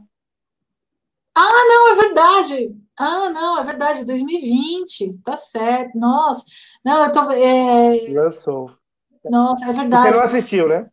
Ah, 1.33 1.65
não, 1.67 1.91
é 1.91 1.95
verdade. 1.95 2.75
Ah, 3.03 3.31
não, 3.31 3.57
é 3.57 3.63
verdade, 3.63 4.05
2020, 4.05 5.17
tá 5.23 5.35
certo. 5.35 5.97
Nossa, 5.97 6.43
não, 6.85 7.03
eu 7.03 7.11
tô. 7.11 7.31
É... 7.31 8.11
Lançou. 8.11 8.71
Nossa, 9.25 9.67
é 9.67 9.73
verdade. 9.73 10.03
Você 10.03 10.11
não 10.11 10.23
assistiu, 10.23 10.67
né? 10.67 10.87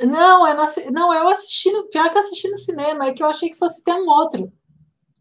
Não, 0.00 0.48
eu 0.48 0.54
não, 0.54 0.62
assisti, 0.62 0.90
não, 0.90 1.14
eu 1.14 1.28
assisti, 1.28 1.70
no, 1.70 1.88
pior 1.90 2.10
que 2.10 2.18
assisti 2.18 2.48
no 2.48 2.56
cinema, 2.56 3.06
é 3.06 3.12
que 3.12 3.22
eu 3.22 3.26
achei 3.26 3.50
que 3.50 3.58
fosse 3.58 3.84
ter 3.84 3.92
um 3.92 4.08
outro. 4.08 4.50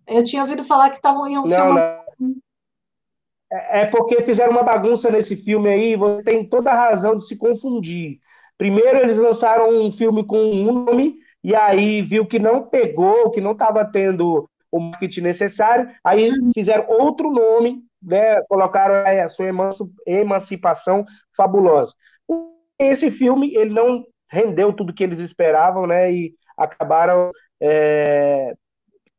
Eu 0.08 0.24
tinha 0.24 0.44
ouvido 0.44 0.64
falar 0.64 0.90
que 0.90 0.96
estavam 0.96 1.28
iam 1.28 1.44
não, 1.44 1.50
filmar. 1.50 2.04
Não. 2.18 2.36
É, 3.52 3.82
é 3.82 3.86
porque 3.86 4.22
fizeram 4.22 4.52
uma 4.52 4.64
bagunça 4.64 5.12
nesse 5.12 5.36
filme 5.36 5.70
aí, 5.70 5.96
você 5.98 6.24
tem 6.24 6.48
toda 6.48 6.72
a 6.72 6.90
razão 6.90 7.18
de 7.18 7.26
se 7.28 7.38
confundir. 7.38 8.20
Primeiro 8.58 9.00
eles 9.00 9.18
lançaram 9.18 9.70
um 9.70 9.92
filme 9.92 10.26
com 10.26 10.38
um 10.38 10.64
nome, 10.64 11.16
e 11.44 11.54
aí 11.54 12.02
viu 12.02 12.26
que 12.26 12.40
não 12.40 12.64
pegou, 12.64 13.30
que 13.32 13.42
não 13.42 13.52
estava 13.52 13.84
tendo 13.84 14.50
o 14.76 14.80
marketing 14.80 15.22
necessário, 15.22 15.90
aí 16.04 16.30
uhum. 16.30 16.52
fizeram 16.54 16.86
outro 16.90 17.32
nome, 17.32 17.82
né, 18.02 18.42
colocaram 18.44 18.96
a 19.08 19.30
sua 19.30 19.46
emancipação 20.06 21.06
fabulosa. 21.36 21.94
Esse 22.78 23.10
filme, 23.10 23.56
ele 23.56 23.74
não 23.74 24.04
rendeu 24.30 24.74
tudo 24.74 24.94
que 24.94 25.04
eles 25.04 25.20
esperavam, 25.20 25.88
né, 25.88 26.12
e 26.12 26.34
acabaram 26.58 27.32
é, 27.62 28.54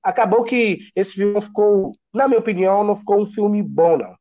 acabou 0.02 0.44
que 0.44 0.78
esse 0.94 1.12
filme 1.12 1.32
não 1.32 1.40
ficou, 1.40 1.92
na 2.12 2.28
minha 2.28 2.38
opinião, 2.38 2.84
não 2.84 2.94
ficou 2.94 3.20
um 3.20 3.26
filme 3.26 3.62
bom, 3.62 3.96
não. 3.96 4.14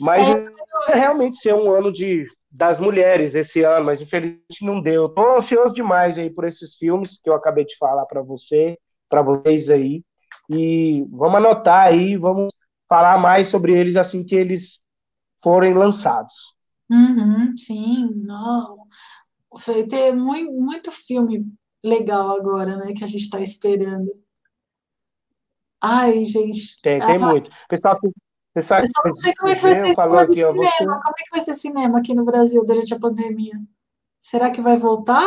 Mas 0.00 0.28
é, 0.28 0.94
realmente 0.94 1.38
ser 1.38 1.54
um 1.54 1.70
ano 1.70 1.92
de 1.92 2.26
das 2.48 2.80
mulheres 2.80 3.34
esse 3.34 3.62
ano, 3.62 3.84
mas 3.84 4.00
infelizmente 4.00 4.64
não 4.64 4.80
deu. 4.80 5.06
Estou 5.06 5.36
ansioso 5.36 5.74
demais 5.74 6.16
aí 6.16 6.30
por 6.30 6.46
esses 6.46 6.74
filmes 6.74 7.20
que 7.22 7.28
eu 7.28 7.34
acabei 7.34 7.66
de 7.66 7.76
falar 7.76 8.06
para 8.06 8.22
você, 8.22 8.78
para 9.08 9.22
vocês 9.22 9.70
aí. 9.70 10.04
E 10.50 11.04
vamos 11.10 11.38
anotar 11.38 11.86
aí, 11.86 12.16
vamos 12.16 12.52
falar 12.88 13.18
mais 13.18 13.48
sobre 13.48 13.76
eles 13.76 13.96
assim 13.96 14.24
que 14.24 14.34
eles 14.34 14.80
forem 15.42 15.74
lançados. 15.74 16.54
Uhum, 16.90 17.56
sim, 17.56 18.10
não. 18.14 18.86
Vai 19.66 19.84
ter 19.84 20.14
muito, 20.14 20.52
muito 20.52 20.92
filme 20.92 21.46
legal 21.84 22.36
agora, 22.36 22.76
né, 22.76 22.92
que 22.92 23.04
a 23.04 23.06
gente 23.06 23.22
está 23.22 23.40
esperando. 23.40 24.10
Ai, 25.80 26.24
gente. 26.24 26.80
Tem, 26.82 27.00
tem 27.00 27.16
ah, 27.16 27.18
muito. 27.18 27.50
Pessoal, 27.68 27.98
pessoal, 28.54 28.80
pessoal 28.80 29.06
não 29.06 29.14
sei 29.14 29.34
como 29.34 29.50
é 29.50 29.54
que 29.54 29.62
vai 29.62 29.84
ser 29.84 29.94
falou 29.94 30.18
aqui, 30.18 30.42
ó, 30.42 30.52
você... 30.52 30.78
Como 30.78 30.92
é 30.94 31.22
que 31.22 31.30
vai 31.30 31.40
ser 31.40 31.54
cinema 31.54 31.98
aqui 31.98 32.14
no 32.14 32.24
Brasil 32.24 32.64
durante 32.64 32.94
a 32.94 32.98
pandemia? 32.98 33.54
Será 34.20 34.50
que 34.50 34.60
vai 34.60 34.76
voltar? 34.76 35.26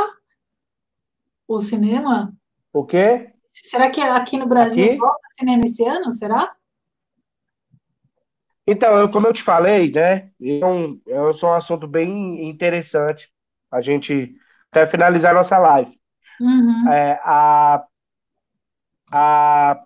O 1.47 1.59
cinema? 1.59 2.33
O 2.73 2.85
quê? 2.85 3.33
Será 3.63 3.89
que 3.89 4.01
aqui 4.01 4.37
no 4.37 4.47
Brasil 4.47 4.85
aqui? 4.85 4.97
volta 4.97 5.19
cinema 5.37 5.63
esse 5.65 5.85
ano? 5.87 6.13
Será? 6.13 6.55
Então, 8.65 8.97
eu, 8.97 9.09
como 9.09 9.25
eu 9.27 9.33
te 9.33 9.41
falei, 9.41 9.91
né? 9.91 10.29
Eu, 10.39 10.99
eu 11.07 11.33
sou 11.33 11.49
um 11.49 11.53
assunto 11.53 11.87
bem 11.87 12.47
interessante. 12.47 13.31
A 13.71 13.81
gente 13.81 14.35
até 14.71 14.85
finalizar 14.85 15.33
nossa 15.33 15.57
live. 15.57 15.99
Uhum. 16.39 16.91
É, 16.91 17.19
a, 17.23 17.83
a 19.11 19.83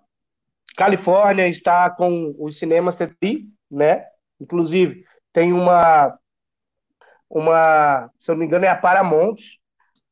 Califórnia 0.76 1.48
está 1.48 1.90
com 1.90 2.36
os 2.38 2.58
cinemas 2.58 2.96
TTI, 2.96 3.48
né? 3.72 4.06
Inclusive, 4.40 5.06
tem 5.32 5.54
uma, 5.54 6.18
uma, 7.30 8.12
se 8.20 8.30
eu 8.30 8.36
não 8.36 8.40
me 8.40 8.46
engano, 8.46 8.66
é 8.66 8.70
a 8.70 8.76
Paramount, 8.76 9.38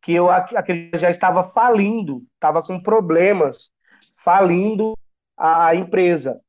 que 0.02 0.14
eu 0.14 0.30
aquele 0.30 0.92
já 0.96 1.10
estava 1.10 1.44
falindo, 1.52 2.24
estava 2.34 2.62
com 2.64 2.82
problemas, 2.82 3.70
falindo 4.18 4.98
a 5.38 5.76
empresa. 5.76 6.40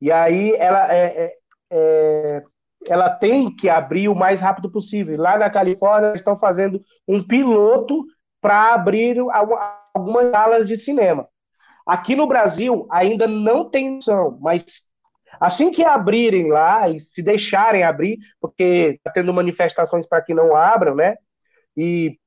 E 0.00 0.10
aí 0.10 0.54
ela 0.54 0.92
é, 0.92 1.04
é, 1.04 1.36
é, 1.70 2.42
ela 2.88 3.10
tem 3.10 3.54
que 3.54 3.68
abrir 3.68 4.08
o 4.08 4.14
mais 4.14 4.40
rápido 4.40 4.70
possível. 4.70 5.20
Lá 5.20 5.38
na 5.38 5.50
Califórnia 5.50 6.14
estão 6.14 6.36
fazendo 6.36 6.82
um 7.06 7.22
piloto 7.22 8.04
para 8.40 8.74
abrir 8.74 9.18
algumas 9.94 10.30
salas 10.30 10.66
de 10.66 10.76
cinema. 10.76 11.28
Aqui 11.86 12.16
no 12.16 12.26
Brasil 12.26 12.86
ainda 12.90 13.26
não 13.26 13.68
tem 13.68 13.96
noção, 13.96 14.38
mas 14.40 14.64
assim 15.40 15.70
que 15.70 15.84
abrirem 15.84 16.50
lá 16.50 16.88
e 16.88 17.00
se 17.00 17.22
deixarem 17.22 17.82
abrir, 17.82 18.18
porque 18.40 18.94
está 18.96 19.10
tendo 19.10 19.34
manifestações 19.34 20.06
para 20.06 20.22
que 20.22 20.32
não 20.32 20.56
abram, 20.56 20.94
né? 20.94 21.16
E 21.76 22.18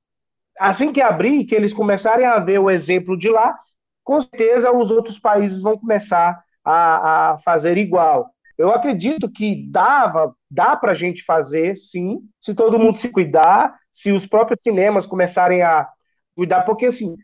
assim 0.60 0.92
que 0.92 1.02
abrir, 1.02 1.46
que 1.46 1.56
eles 1.56 1.74
começarem 1.74 2.26
a 2.26 2.40
ver 2.40 2.60
o 2.60 2.70
exemplo 2.70 3.18
de 3.18 3.30
lá, 3.30 3.58
com 4.04 4.20
certeza 4.22 4.72
os 4.72 4.92
outros 4.92 5.20
países 5.20 5.62
vão 5.62 5.78
começar 5.78 6.44
a, 6.64 7.32
a 7.34 7.38
fazer 7.40 7.78
igual. 7.78 8.30
Eu 8.58 8.72
acredito 8.72 9.32
que 9.32 9.68
dava, 9.70 10.36
dá 10.50 10.76
para 10.76 10.92
a 10.92 10.96
gente 10.96 11.24
fazer, 11.24 11.76
sim, 11.76 12.20
se 12.40 12.54
todo 12.54 12.78
mundo 12.78 12.96
se 12.96 13.10
cuidar, 13.10 13.78
se 13.92 14.12
os 14.12 14.28
próprios 14.28 14.62
cinemas 14.62 15.06
começarem 15.06 15.62
a 15.62 15.88
cuidar, 16.36 16.64
porque 16.64 16.88
assim, 16.88 17.16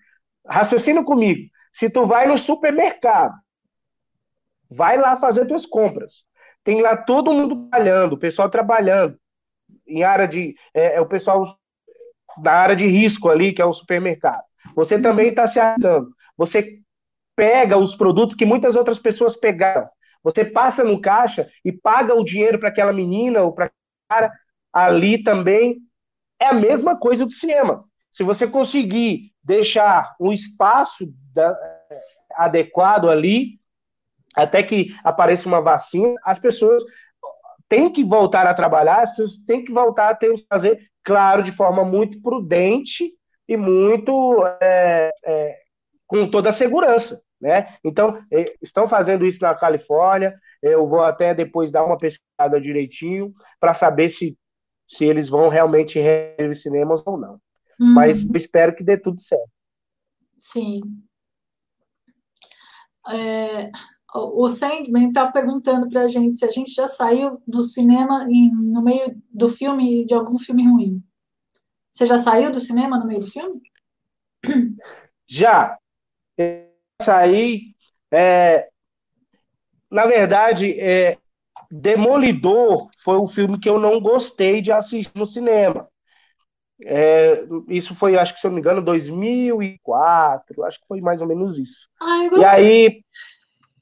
raciocina 0.48 1.04
comigo, 1.04 1.50
se 1.72 1.90
tu 1.90 2.06
vai 2.08 2.28
no 2.28 2.38
supermercado, 2.38 3.36
vai 4.70 4.98
lá 4.98 5.18
fazer 5.18 5.46
tuas 5.46 5.66
compras. 5.66 6.24
Tem 6.64 6.82
lá 6.82 6.98
todo 6.98 7.34
mundo 7.34 7.68
trabalhando, 7.70 8.14
o 8.14 8.20
pessoal 8.20 8.50
trabalhando 8.50 9.18
em 9.88 10.04
área 10.04 10.28
de. 10.28 10.56
É, 10.74 10.96
é 10.96 11.02
o 11.02 11.08
pessoal 11.08 11.59
da 12.38 12.54
área 12.54 12.76
de 12.76 12.88
risco 12.88 13.30
ali, 13.30 13.54
que 13.54 13.62
é 13.62 13.66
o 13.66 13.74
supermercado. 13.74 14.44
Você 14.76 15.00
também 15.00 15.30
está 15.30 15.48
se 15.48 15.60
arriscando. 15.60 16.10
Você 16.38 16.80
pega 17.36 17.78
os 17.78 17.96
produtos 17.96 18.36
que 18.36 18.46
muitas 18.46 18.76
outras 18.76 19.00
pessoas 19.00 19.38
pegaram. 19.38 19.90
Você 20.24 20.44
passa 20.44 20.84
no 20.84 21.00
caixa 21.00 21.50
e 21.64 21.72
paga 21.72 22.14
o 22.14 22.24
dinheiro 22.24 22.60
para 22.60 22.70
aquela 22.70 22.92
menina 22.92 23.42
ou 23.42 23.54
para 23.54 23.72
cara 24.10 24.32
ali 24.74 25.24
também. 25.24 25.78
É 26.40 26.48
a 26.48 26.54
mesma 26.54 26.98
coisa 26.98 27.26
do 27.26 27.32
cinema. 27.32 27.86
Se 28.12 28.24
você 28.24 28.48
conseguir 28.48 29.32
deixar 29.44 30.16
um 30.20 30.32
espaço 30.34 31.06
da, 31.34 31.58
adequado 32.36 33.10
ali, 33.10 33.60
até 34.36 34.64
que 34.64 34.96
apareça 35.04 35.48
uma 35.48 35.62
vacina, 35.62 36.16
as 36.24 36.40
pessoas 36.40 36.84
têm 37.68 37.92
que 37.92 38.04
voltar 38.04 38.48
a 38.48 38.54
trabalhar, 38.54 39.02
as 39.02 39.12
pessoas 39.12 39.38
têm 39.46 39.64
que 39.64 39.72
voltar 39.72 40.10
a 40.10 40.16
ter 40.16 40.32
o 40.32 40.38
fazer, 40.48 40.89
claro, 41.04 41.44
de 41.44 41.52
forma 41.52 41.84
muito 41.84 42.22
prudente 42.22 43.14
e 43.48 43.58
muito 43.58 44.44
é, 44.62 45.12
é, 45.26 45.60
com 46.08 46.30
toda 46.30 46.50
a 46.50 46.54
segurança. 46.54 47.22
Né? 47.42 47.78
Então, 47.84 48.22
estão 48.62 48.88
fazendo 48.88 49.26
isso 49.26 49.42
na 49.42 49.56
Califórnia. 49.56 50.38
Eu 50.62 50.88
vou 50.88 51.02
até 51.02 51.34
depois 51.34 51.72
dar 51.72 51.86
uma 51.86 51.98
pesquisada 51.98 52.60
direitinho 52.60 53.34
para 53.60 53.74
saber 53.74 54.10
se, 54.10 54.38
se 54.88 55.06
eles 55.06 55.30
vão 55.30 55.48
realmente 55.48 56.00
reabrir 56.00 56.50
os 56.50 56.62
cinemas 56.62 57.02
ou 57.06 57.18
não. 57.18 57.40
Uhum. 57.80 57.94
Mas 57.94 58.26
eu 58.26 58.36
espero 58.36 58.76
que 58.76 58.84
dê 58.84 58.98
tudo 58.98 59.20
certo. 59.22 59.50
Sim. 60.38 60.82
É, 63.10 63.72
o 64.14 64.50
Sandman 64.50 65.10
está 65.10 65.32
perguntando 65.32 65.88
para 65.88 66.02
a 66.02 66.08
gente 66.08 66.36
se 66.36 66.46
a 66.46 66.52
gente 66.52 66.74
já 66.74 66.88
saiu 66.88 67.42
do 67.48 67.62
cinema 67.62 68.26
em, 68.30 68.52
no 68.52 68.82
meio 68.82 69.22
do 69.32 69.48
filme, 69.48 70.06
de 70.06 70.14
algum 70.14 70.38
filme 70.38 70.68
ruim. 70.68 71.04
Você 71.92 72.06
já 72.06 72.18
saiu 72.18 72.52
do 72.52 72.60
cinema 72.60 72.98
no 72.98 73.06
meio 73.06 73.20
do 73.20 73.28
filme? 73.28 73.62
Já. 75.28 75.78
Eu 76.38 76.70
saí. 77.02 77.76
É, 78.12 78.70
na 79.92 80.06
verdade, 80.06 80.80
é, 80.80 81.18
Demolidor 81.70 82.90
foi 83.04 83.18
um 83.18 83.28
filme 83.28 83.60
que 83.60 83.70
eu 83.70 83.80
não 83.80 84.00
gostei 84.00 84.62
de 84.62 84.72
assistir 84.72 85.12
no 85.16 85.26
cinema. 85.26 85.88
É, 86.86 87.44
isso 87.68 87.94
foi, 87.94 88.18
acho 88.18 88.34
que 88.34 88.40
se 88.40 88.48
eu 88.48 88.50
não 88.50 88.56
me 88.56 88.62
engano, 88.62 88.82
2004, 88.82 90.64
acho 90.64 90.80
que 90.80 90.88
foi 90.88 91.02
mais 91.02 91.20
ou 91.22 91.28
menos 91.28 91.58
isso. 91.58 91.90
Ah, 92.02 92.24
eu 92.24 92.30
gostei. 92.30 92.48
E 92.48 92.48
aí. 92.48 93.04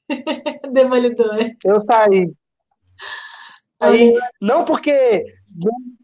Demolidor. 0.72 1.36
Eu 1.64 1.80
saí. 1.80 2.32
Aí, 3.82 4.14
não 4.40 4.64
porque. 4.64 5.24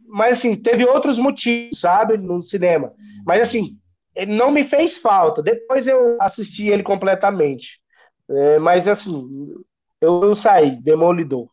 Mas 0.06 0.38
assim, 0.38 0.54
teve 0.54 0.84
outros 0.84 1.18
motivos, 1.18 1.80
sabe, 1.80 2.16
no 2.16 2.40
cinema. 2.42 2.92
Mas 3.26 3.40
assim, 3.42 3.76
ele 4.14 4.34
não 4.34 4.50
me 4.50 4.64
fez 4.64 4.98
falta. 4.98 5.42
Depois 5.42 5.86
eu 5.86 6.16
assisti 6.20 6.68
ele 6.68 6.82
completamente. 6.82 7.80
É, 8.28 8.58
mas 8.58 8.86
assim, 8.88 9.54
eu, 10.00 10.22
eu 10.22 10.36
saí, 10.36 10.80
Demolidor. 10.80 11.48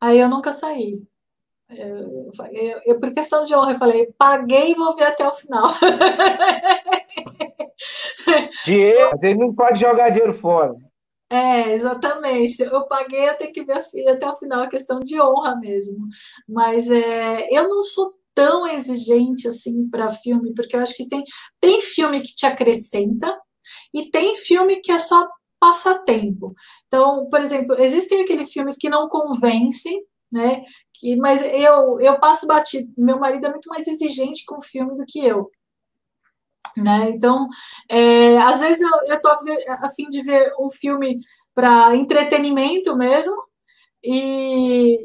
Aí 0.00 0.18
eu 0.18 0.28
nunca 0.28 0.52
saí. 0.52 1.02
Eu, 1.70 2.30
eu, 2.52 2.80
eu, 2.84 3.00
por 3.00 3.10
questão 3.12 3.42
de 3.44 3.54
honra, 3.54 3.72
eu 3.72 3.78
falei, 3.78 4.12
paguei 4.18 4.72
e 4.72 4.74
vou 4.74 4.94
ver 4.94 5.04
até 5.04 5.26
o 5.26 5.32
final. 5.32 5.64
Dinheiro, 8.64 9.10
a 9.12 9.26
gente 9.26 9.38
não 9.38 9.54
pode 9.54 9.80
jogar 9.80 10.10
dinheiro 10.10 10.34
fora. 10.34 10.74
É, 11.34 11.72
exatamente. 11.72 12.62
Eu 12.62 12.86
paguei, 12.86 13.32
tenho 13.34 13.52
que 13.52 13.64
ver 13.64 13.82
até 14.08 14.28
o 14.28 14.34
final, 14.34 14.62
é 14.62 14.68
questão 14.68 15.00
de 15.00 15.20
honra 15.20 15.56
mesmo. 15.56 16.06
Mas 16.48 16.88
é, 16.90 17.48
eu 17.50 17.68
não 17.68 17.82
sou 17.82 18.14
tão 18.32 18.66
exigente 18.66 19.48
assim 19.48 19.88
para 19.88 20.10
filme, 20.10 20.54
porque 20.54 20.76
eu 20.76 20.80
acho 20.80 20.94
que 20.94 21.08
tem, 21.08 21.24
tem 21.60 21.80
filme 21.80 22.20
que 22.20 22.34
te 22.34 22.46
acrescenta 22.46 23.36
e 23.92 24.10
tem 24.10 24.36
filme 24.36 24.76
que 24.76 24.92
é 24.92 24.98
só 24.98 25.26
passatempo. 25.58 26.52
Então, 26.86 27.28
por 27.28 27.40
exemplo, 27.40 27.76
existem 27.80 28.22
aqueles 28.22 28.52
filmes 28.52 28.76
que 28.76 28.88
não 28.88 29.08
convencem, 29.08 30.04
né? 30.30 30.62
Que, 30.94 31.16
mas 31.16 31.42
eu, 31.42 31.98
eu 32.00 32.20
passo 32.20 32.46
batido. 32.46 32.92
Meu 32.96 33.18
marido 33.18 33.46
é 33.46 33.50
muito 33.50 33.68
mais 33.68 33.88
exigente 33.88 34.44
com 34.46 34.58
o 34.58 34.62
filme 34.62 34.96
do 34.96 35.04
que 35.06 35.18
eu. 35.24 35.50
Né? 36.76 37.10
Então, 37.10 37.48
é, 37.88 38.36
às 38.38 38.58
vezes 38.60 38.82
eu 39.06 39.14
estou 39.14 39.30
a 39.30 39.90
fim 39.90 40.08
de 40.08 40.22
ver 40.22 40.52
um 40.58 40.70
filme 40.70 41.18
para 41.54 41.94
entretenimento 41.94 42.96
mesmo, 42.96 43.36
e, 44.02 44.98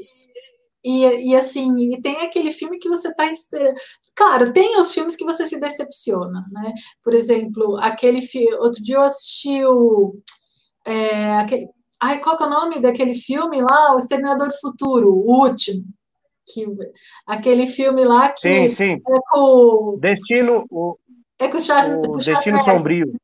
e, 0.84 1.31
e, 1.31 1.36
assim, 1.36 1.94
e 1.94 2.02
tem 2.02 2.18
aquele 2.18 2.52
filme 2.52 2.80
que 2.80 2.90
você 2.90 3.10
está 3.10 3.26
esperando. 3.27 3.76
Claro, 4.15 4.52
tem 4.52 4.80
os 4.80 4.94
filmes 4.94 5.15
que 5.15 5.23
você 5.23 5.45
se 5.45 5.60
decepciona, 5.60 6.45
né? 6.52 6.73
Por 7.03 7.14
exemplo, 7.14 7.77
aquele 7.77 8.22
filme. 8.22 8.53
Outro 8.56 8.84
dia 8.84 8.95
eu 8.95 9.02
assisti 9.03 9.64
o. 9.64 10.15
É, 10.86 11.34
aquele, 11.38 11.68
Ai, 12.02 12.19
qual 12.19 12.38
que 12.38 12.44
é 12.44 12.45
o 12.45 12.49
nome 12.49 12.80
daquele 12.80 13.14
filme 13.14 13.61
lá? 13.61 13.94
O 13.94 13.98
Exterminador 13.98 14.48
do 14.48 14.60
Futuro, 14.60 15.14
o 15.14 15.44
último. 15.44 15.84
Que, 16.52 16.65
aquele 17.27 17.68
filme 17.68 18.03
lá 18.03 18.30
que 18.30 18.41
sim, 18.41 18.68
sim. 18.69 18.98
é. 19.36 19.98
Destino. 19.98 20.65
O, 20.72 20.98
é 21.40 21.45
o, 21.45 21.99
o 21.99 22.16
o 22.16 22.18
Destino 22.18 22.64
Sombrio. 22.64 23.16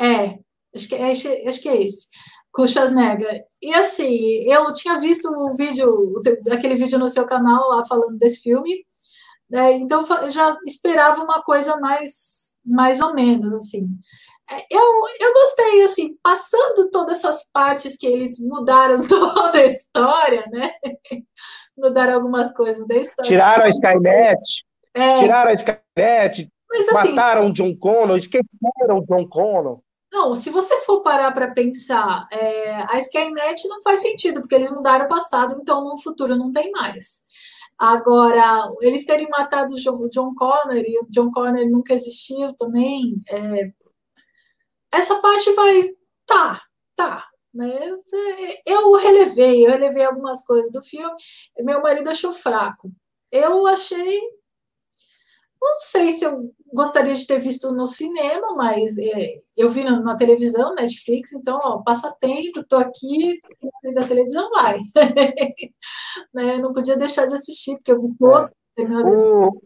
É, 0.00 0.38
acho 0.74 0.88
que, 0.88 0.94
é, 0.94 1.10
acho 1.10 1.62
que 1.62 1.68
é 1.68 1.82
esse. 1.82 2.06
Com 2.52 2.62
o 2.62 2.66
Schwarzenegger. 2.66 3.42
E 3.62 3.74
assim, 3.74 4.50
eu 4.50 4.72
tinha 4.72 4.98
visto 4.98 5.28
um 5.28 5.52
vídeo, 5.52 6.20
aquele 6.50 6.74
vídeo 6.74 6.98
no 6.98 7.08
seu 7.08 7.26
canal 7.26 7.68
lá 7.68 7.82
falando 7.86 8.18
desse 8.18 8.40
filme. 8.40 8.84
Né, 9.48 9.74
então 9.74 10.04
eu 10.22 10.30
já 10.30 10.56
esperava 10.66 11.22
uma 11.22 11.40
coisa 11.40 11.76
mais, 11.78 12.54
mais 12.64 13.00
ou 13.00 13.14
menos, 13.14 13.54
assim 13.54 13.86
eu, 14.70 14.82
eu 15.20 15.32
gostei, 15.32 15.82
assim, 15.82 16.16
passando 16.22 16.88
todas 16.90 17.18
essas 17.18 17.50
partes 17.50 17.96
que 17.96 18.06
eles 18.06 18.40
mudaram 18.40 19.02
toda 19.06 19.58
a 19.58 19.66
história, 19.66 20.44
né? 20.50 20.70
mudaram 21.76 22.14
algumas 22.14 22.54
coisas 22.54 22.86
da 22.86 22.96
história. 22.96 23.28
Tiraram 23.28 23.64
a 23.64 23.68
Skynet, 23.68 24.64
é, 24.94 25.18
tiraram 25.18 25.50
a 25.50 25.52
Skynet, 25.52 26.48
mas, 26.68 26.88
assim, 26.88 27.10
mataram 27.10 27.52
John 27.52 27.76
Connor, 27.76 28.16
esqueceram 28.16 29.04
John 29.08 29.28
Connor. 29.28 29.80
Não, 30.12 30.34
se 30.34 30.50
você 30.50 30.80
for 30.80 31.02
parar 31.02 31.32
para 31.32 31.52
pensar, 31.52 32.26
é, 32.30 32.72
a 32.88 32.98
Skynet 32.98 33.68
não 33.68 33.82
faz 33.82 34.00
sentido, 34.00 34.40
porque 34.40 34.54
eles 34.54 34.70
mudaram 34.70 35.04
o 35.04 35.08
passado, 35.08 35.58
então 35.60 35.84
no 35.84 36.00
futuro 36.00 36.36
não 36.36 36.52
tem 36.52 36.70
mais. 36.70 37.24
Agora, 37.78 38.72
eles 38.80 39.04
terem 39.04 39.28
matado 39.28 39.74
o 39.74 39.76
John, 39.76 40.08
John 40.08 40.34
Connor 40.34 40.78
e 40.78 40.98
o 40.98 41.06
John 41.10 41.30
Connor 41.30 41.66
nunca 41.68 41.92
existiu 41.92 42.48
também, 42.56 43.22
é, 43.28 43.70
essa 44.92 45.16
parte 45.16 45.52
vai, 45.52 45.90
tá, 46.24 46.62
tá, 46.94 47.26
né? 47.52 47.78
Eu 48.66 48.92
relevei, 48.94 49.66
eu 49.66 49.70
relevei 49.72 50.04
algumas 50.04 50.44
coisas 50.46 50.72
do 50.72 50.82
filme, 50.82 51.14
meu 51.60 51.82
marido 51.82 52.08
achou 52.08 52.32
fraco. 52.32 52.90
Eu 53.30 53.66
achei 53.66 54.20
não 55.66 55.76
sei 55.78 56.10
se 56.10 56.24
eu 56.24 56.54
gostaria 56.72 57.14
de 57.14 57.26
ter 57.26 57.40
visto 57.40 57.72
no 57.72 57.86
cinema, 57.86 58.54
mas 58.54 58.96
é, 58.98 59.40
eu 59.56 59.68
vi 59.68 59.82
na, 59.82 60.00
na, 60.00 60.16
televisão, 60.16 60.74
Netflix, 60.74 61.32
então, 61.32 61.58
ó, 61.62 61.82
tempo, 62.20 62.64
tô 62.68 62.76
aqui, 62.76 63.40
da 63.94 64.06
televisão 64.06 64.48
vai. 64.50 64.78
né? 66.34 66.56
Não 66.58 66.72
podia 66.72 66.96
deixar 66.96 67.26
de 67.26 67.34
assistir, 67.34 67.76
porque 67.76 67.92
eu 67.92 68.02
vi 68.02 68.14
todo. 68.18 68.50
É. 68.78 68.82
O, 68.82 69.48
o, 69.48 69.60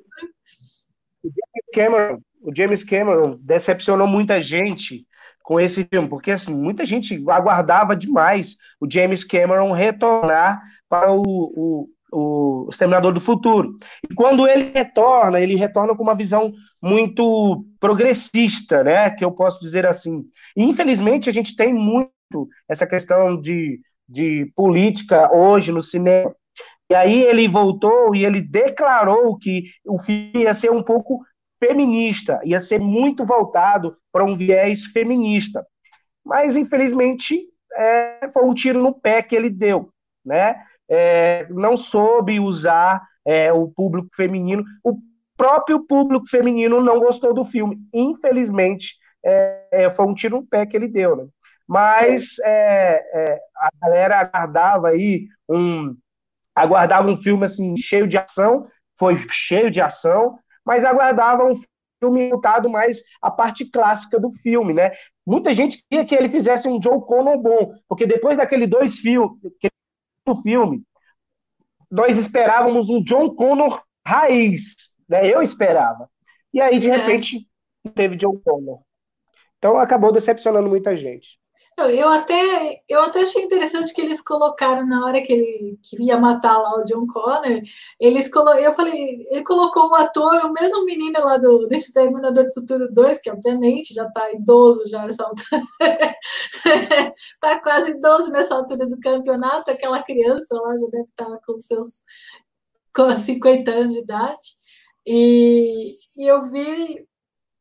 James 1.24 1.66
Cameron, 1.74 2.20
o 2.40 2.56
James 2.56 2.84
Cameron 2.84 3.38
decepcionou 3.40 4.06
muita 4.06 4.40
gente 4.40 5.06
com 5.42 5.58
esse 5.58 5.84
filme, 5.84 6.08
porque 6.08 6.30
assim, 6.30 6.54
muita 6.54 6.84
gente 6.84 7.14
aguardava 7.28 7.96
demais 7.96 8.56
o 8.80 8.90
James 8.90 9.24
Cameron 9.24 9.72
retornar 9.72 10.62
para 10.88 11.12
o, 11.12 11.22
o 11.22 11.88
o 12.12 12.68
Exterminador 12.70 13.12
do 13.12 13.20
Futuro. 13.20 13.78
E 14.10 14.14
quando 14.14 14.46
ele 14.46 14.72
retorna, 14.74 15.40
ele 15.40 15.56
retorna 15.56 15.94
com 15.94 16.02
uma 16.02 16.14
visão 16.14 16.52
muito 16.82 17.64
progressista, 17.78 18.82
né? 18.82 19.10
Que 19.10 19.24
eu 19.24 19.32
posso 19.32 19.60
dizer 19.60 19.86
assim. 19.86 20.24
E, 20.56 20.64
infelizmente, 20.64 21.28
a 21.28 21.32
gente 21.32 21.56
tem 21.56 21.72
muito 21.72 22.10
essa 22.68 22.86
questão 22.86 23.40
de, 23.40 23.80
de 24.08 24.50
política 24.54 25.34
hoje 25.34 25.72
no 25.72 25.82
cinema. 25.82 26.34
E 26.90 26.94
aí 26.94 27.22
ele 27.22 27.46
voltou 27.46 28.14
e 28.14 28.24
ele 28.24 28.40
declarou 28.40 29.38
que 29.38 29.62
o 29.86 29.98
filme 29.98 30.42
ia 30.42 30.52
ser 30.52 30.70
um 30.72 30.82
pouco 30.82 31.20
feminista, 31.62 32.40
ia 32.42 32.58
ser 32.58 32.80
muito 32.80 33.24
voltado 33.24 33.96
para 34.10 34.24
um 34.24 34.36
viés 34.36 34.86
feminista. 34.86 35.64
Mas, 36.24 36.56
infelizmente, 36.56 37.42
é, 37.76 38.28
foi 38.32 38.44
um 38.44 38.54
tiro 38.54 38.82
no 38.82 38.92
pé 38.92 39.22
que 39.22 39.36
ele 39.36 39.50
deu, 39.50 39.90
né? 40.24 40.64
É, 40.90 41.46
não 41.50 41.76
soube 41.76 42.40
usar 42.40 43.02
é, 43.24 43.52
o 43.52 43.68
público 43.68 44.08
feminino. 44.16 44.64
O 44.82 44.98
próprio 45.36 45.86
público 45.86 46.26
feminino 46.26 46.82
não 46.82 46.98
gostou 46.98 47.32
do 47.32 47.44
filme. 47.44 47.78
Infelizmente, 47.94 48.96
é, 49.24 49.68
é 49.70 49.90
foi 49.90 50.06
um 50.06 50.14
tiro 50.14 50.38
no 50.38 50.46
pé 50.46 50.66
que 50.66 50.76
ele 50.76 50.88
deu. 50.88 51.16
Né? 51.16 51.26
Mas 51.66 52.38
é, 52.44 53.02
é, 53.14 53.40
a 53.56 53.70
galera 53.80 54.20
aguardava 54.20 54.88
aí 54.88 55.28
um 55.48 55.96
aguardava 56.52 57.08
um 57.08 57.16
filme 57.16 57.44
assim 57.44 57.76
cheio 57.76 58.08
de 58.08 58.18
ação, 58.18 58.66
foi 58.98 59.16
cheio 59.30 59.70
de 59.70 59.80
ação, 59.80 60.36
mas 60.66 60.84
aguardava 60.84 61.44
um 61.44 61.58
filme 62.00 62.30
lutado 62.30 62.68
mais 62.68 63.02
a 63.22 63.30
parte 63.30 63.64
clássica 63.70 64.18
do 64.18 64.30
filme, 64.30 64.74
né? 64.74 64.92
Muita 65.24 65.52
gente 65.52 65.82
queria 65.88 66.04
que 66.04 66.14
ele 66.14 66.28
fizesse 66.28 66.68
um 66.68 66.82
Joe 66.82 67.00
Connor 67.00 67.38
bom, 67.38 67.72
porque 67.88 68.04
depois 68.04 68.36
daquele 68.36 68.66
dois 68.66 68.98
filmes, 68.98 69.38
do 70.26 70.36
filme, 70.36 70.82
nós 71.90 72.18
esperávamos 72.18 72.88
um 72.90 73.02
John 73.02 73.34
Connor 73.34 73.82
raiz, 74.06 74.76
né? 75.08 75.26
Eu 75.26 75.42
esperava. 75.42 76.08
E 76.54 76.60
aí, 76.60 76.78
de 76.78 76.88
é. 76.88 76.96
repente, 76.96 77.48
teve 77.94 78.16
John 78.16 78.38
Connor. 78.44 78.80
Então 79.58 79.76
acabou 79.76 80.12
decepcionando 80.12 80.68
muita 80.68 80.96
gente. 80.96 81.36
Eu 81.78 82.08
até, 82.10 82.82
eu 82.88 83.00
até 83.00 83.22
achei 83.22 83.42
interessante 83.42 83.94
que 83.94 84.02
eles 84.02 84.20
colocaram 84.20 84.86
na 84.86 85.04
hora 85.06 85.22
que 85.22 85.32
ele 85.32 85.78
queria 85.82 86.18
matar 86.18 86.58
lá 86.58 86.78
o 86.78 86.84
John 86.84 87.06
Connor, 87.06 87.62
eles 87.98 88.30
colo, 88.30 88.50
eu 88.50 88.72
falei, 88.74 89.26
ele 89.30 89.42
colocou 89.42 89.88
um 89.88 89.94
ator, 89.94 90.44
o 90.44 90.52
mesmo 90.52 90.84
menino 90.84 91.18
lá 91.24 91.38
do 91.38 91.66
desse 91.66 91.92
Terminador 91.94 92.44
do 92.44 92.52
Futuro 92.52 92.92
2, 92.92 93.22
que 93.22 93.30
obviamente 93.30 93.94
já 93.94 94.06
está 94.06 94.30
idoso 94.32 94.82
já 94.90 95.06
nessa 95.06 95.24
altura, 95.24 95.62
tá 97.40 97.60
quase 97.60 97.92
idoso 97.92 98.30
nessa 98.30 98.54
altura 98.54 98.86
do 98.86 99.00
campeonato, 99.00 99.70
aquela 99.70 100.02
criança 100.02 100.54
lá 100.60 100.76
já 100.76 100.86
deve 100.92 101.04
estar 101.04 101.24
tá 101.24 101.40
com 101.46 101.58
seus 101.60 102.02
com 102.94 103.14
50 103.14 103.70
anos 103.70 103.94
de 103.94 104.02
idade. 104.02 104.42
E, 105.06 105.96
e 106.16 106.26
eu 106.26 106.42
vi 106.42 107.06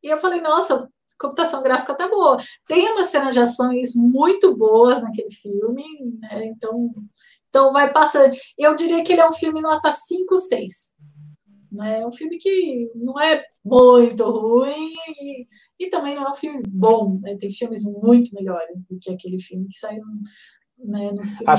e 0.02 0.08
eu 0.08 0.18
falei, 0.18 0.40
nossa, 0.40 0.88
computação 1.20 1.62
gráfica 1.62 1.94
tá 1.94 2.08
boa. 2.08 2.38
Tem 2.66 2.90
umas 2.90 3.08
cenas 3.08 3.34
de 3.34 3.40
ações 3.40 3.94
muito 3.94 4.56
boas 4.56 5.02
naquele 5.02 5.30
filme, 5.30 5.84
né? 6.18 6.46
Então, 6.46 6.90
então 7.48 7.72
vai 7.72 7.92
passando. 7.92 8.34
Eu 8.58 8.74
diria 8.74 9.04
que 9.04 9.12
ele 9.12 9.20
é 9.20 9.28
um 9.28 9.32
filme 9.32 9.60
nota 9.60 9.92
5, 9.92 10.38
6. 10.38 10.94
Né? 11.72 12.00
É 12.00 12.06
um 12.06 12.12
filme 12.12 12.38
que 12.38 12.90
não 12.94 13.20
é 13.20 13.44
muito 13.64 14.24
ruim 14.24 14.92
e, 15.20 15.46
e 15.78 15.88
também 15.90 16.14
não 16.16 16.26
é 16.26 16.30
um 16.30 16.34
filme 16.34 16.62
bom. 16.66 17.20
Né? 17.20 17.36
Tem 17.38 17.50
filmes 17.50 17.84
muito 17.84 18.34
melhores 18.34 18.82
do 18.88 18.98
que 18.98 19.12
aquele 19.12 19.40
filme 19.40 19.68
que 19.68 19.78
saiu 19.78 20.02
né, 20.78 21.10
no 21.16 21.24
cinema. 21.24 21.52
A 21.52 21.56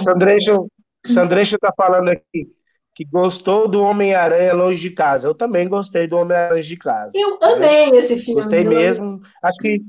Sandreixo 1.07 1.55
está 1.55 1.71
falando 1.75 2.09
aqui 2.09 2.51
que 2.93 3.05
gostou 3.05 3.68
do 3.68 3.81
Homem-Aranha 3.81 4.53
Longe 4.53 4.81
de 4.81 4.91
Casa. 4.91 5.27
Eu 5.27 5.35
também 5.35 5.68
gostei 5.68 6.07
do 6.07 6.18
Homem-Aranha 6.18 6.55
Longe 6.55 6.68
de 6.68 6.77
Casa. 6.77 7.11
Eu 7.15 7.38
amei 7.41 7.89
esse 7.91 8.18
filme. 8.18 8.41
Gostei 8.41 8.63
mesmo. 8.63 9.22
Acho 9.41 9.57
que. 9.59 9.81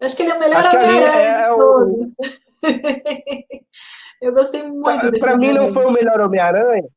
Acho 0.00 0.16
que 0.16 0.22
ele 0.22 0.32
é 0.32 0.34
o 0.36 0.40
melhor 0.40 0.64
Homem-Aranha 0.64 1.06
é 1.06 1.32
de 1.32 1.56
todos. 1.56 2.06
O... 2.06 2.16
eu 4.22 4.32
gostei 4.32 4.62
muito 4.62 5.00
pra, 5.00 5.10
desse 5.10 5.24
Para 5.24 5.36
mim 5.38 5.52
não 5.52 5.68
foi 5.68 5.84
o 5.86 5.90
melhor 5.90 6.20
Homem-Aranha. 6.20 6.88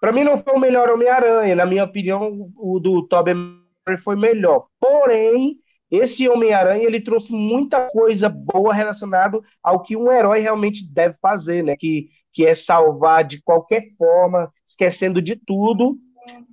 Para 0.00 0.12
mim 0.12 0.24
não 0.24 0.38
foi 0.38 0.52
o 0.54 0.60
melhor 0.60 0.90
Homem-Aranha. 0.90 1.54
Na 1.54 1.64
minha 1.64 1.84
opinião, 1.84 2.50
o 2.56 2.78
do 2.78 3.06
Tobey 3.06 3.34
foi 4.02 4.16
melhor. 4.16 4.66
Porém, 4.78 5.56
esse 5.90 6.28
Homem-Aranha 6.28 6.84
ele 6.84 7.00
trouxe 7.00 7.32
muita 7.32 7.88
coisa 7.88 8.28
boa 8.28 8.74
relacionado 8.74 9.42
ao 9.62 9.82
que 9.82 9.96
um 9.96 10.10
herói 10.10 10.40
realmente 10.40 10.86
deve 10.92 11.16
fazer, 11.22 11.62
né? 11.62 11.76
Que 11.78 12.08
que 12.34 12.44
é 12.44 12.54
salvar 12.54 13.24
de 13.24 13.40
qualquer 13.40 13.84
forma, 13.96 14.52
esquecendo 14.66 15.22
de 15.22 15.36
tudo, 15.36 15.96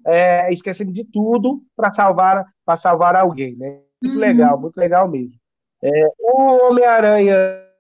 é, 0.06 0.54
esquecendo 0.54 0.92
de 0.92 1.04
tudo 1.04 1.62
para 1.76 1.92
salvar 1.92 2.46
para 2.66 2.78
salvar 2.78 3.16
alguém, 3.16 3.56
né? 3.58 3.80
Muito 4.02 4.16
uhum. 4.16 4.22
legal, 4.22 4.60
muito 4.60 4.78
legal 4.78 5.08
mesmo. 5.10 5.38
É, 5.84 6.08
o 6.20 6.68
Homem-Aranha 6.68 7.36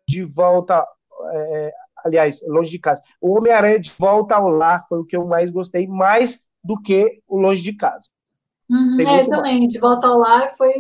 de 0.08 0.24
volta, 0.24 0.86
é, 1.32 1.74
aliás, 2.04 2.42
longe 2.48 2.72
de 2.72 2.80
casa. 2.80 3.02
O 3.22 3.38
Homem-Aranha 3.38 3.80
de 3.80 3.92
volta 3.98 4.36
ao 4.36 4.50
lar 4.50 4.86
foi 4.90 5.00
o 5.00 5.06
que 5.06 5.16
eu 5.16 5.26
mais 5.26 5.52
gostei, 5.52 5.88
mais 5.88 6.40
do 6.64 6.82
que 6.82 7.22
o 7.28 7.40
longe 7.40 7.62
de 7.62 7.74
casa. 7.74 8.08
Uhum, 8.70 8.98
é, 9.00 9.30
também, 9.30 9.60
mais. 9.60 9.74
de 9.74 9.80
volta 9.80 10.08
ao 10.08 10.18
lar 10.18 10.50
foi 10.50 10.74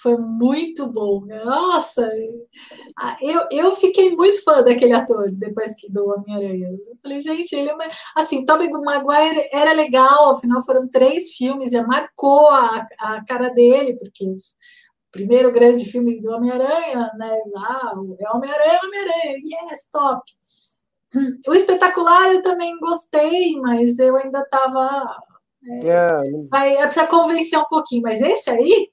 foi 0.00 0.16
muito 0.16 0.90
bom. 0.90 1.24
Nossa, 1.26 2.08
eu, 3.20 3.46
eu 3.50 3.74
fiquei 3.74 4.14
muito 4.14 4.42
fã 4.44 4.62
daquele 4.62 4.92
ator 4.92 5.30
depois 5.32 5.74
que 5.74 5.90
do 5.90 6.06
Homem-Aranha. 6.08 6.68
Eu 6.68 6.96
falei, 7.02 7.20
gente, 7.20 7.54
ele 7.54 7.70
é 7.70 7.74
uma... 7.74 7.86
assim, 8.16 8.44
Tobey 8.44 8.68
Maguire 8.70 9.48
era 9.52 9.72
legal, 9.72 10.30
afinal 10.30 10.62
foram 10.62 10.88
três 10.88 11.30
filmes 11.30 11.72
e 11.72 11.80
marcou 11.82 12.48
a, 12.48 12.86
a 13.00 13.24
cara 13.24 13.48
dele, 13.50 13.96
porque 13.98 14.24
o 14.24 14.36
primeiro 15.10 15.50
grande 15.50 15.84
filme 15.84 16.20
do 16.20 16.30
Homem-Aranha, 16.30 17.10
né? 17.16 17.34
Ah, 17.56 17.92
é 18.20 18.30
Homem-Aranha, 18.30 18.80
Homem-Aranha, 18.84 19.36
yes, 19.72 19.88
top. 19.90 20.22
O 21.48 21.54
espetacular 21.54 22.32
eu 22.32 22.42
também 22.42 22.78
gostei, 22.78 23.58
mas 23.60 23.98
eu 23.98 24.16
ainda 24.16 24.40
estava. 24.40 25.16
É, 25.68 25.78
yeah. 25.80 26.22
vai, 26.50 26.76
precisa 26.76 27.06
convencer 27.06 27.58
um 27.58 27.64
pouquinho, 27.64 28.02
mas 28.02 28.20
esse 28.20 28.50
aí, 28.50 28.90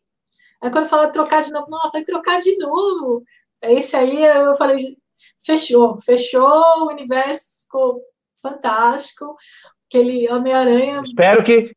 Aí 0.64 0.72
quando 0.72 0.88
fala 0.88 1.12
trocar 1.12 1.44
de 1.44 1.52
novo, 1.52 1.70
não, 1.70 1.92
vai 1.92 2.06
trocar 2.06 2.40
de 2.40 2.58
novo. 2.58 3.22
Esse 3.62 3.98
aí 3.98 4.24
eu 4.24 4.56
falei, 4.56 4.78
fechou, 5.46 6.00
fechou, 6.00 6.64
o 6.84 6.88
universo 6.88 7.62
ficou 7.64 8.02
fantástico. 8.42 9.36
Aquele 9.90 10.32
Homem-Aranha. 10.32 11.02
Espero 11.04 11.44
que. 11.44 11.76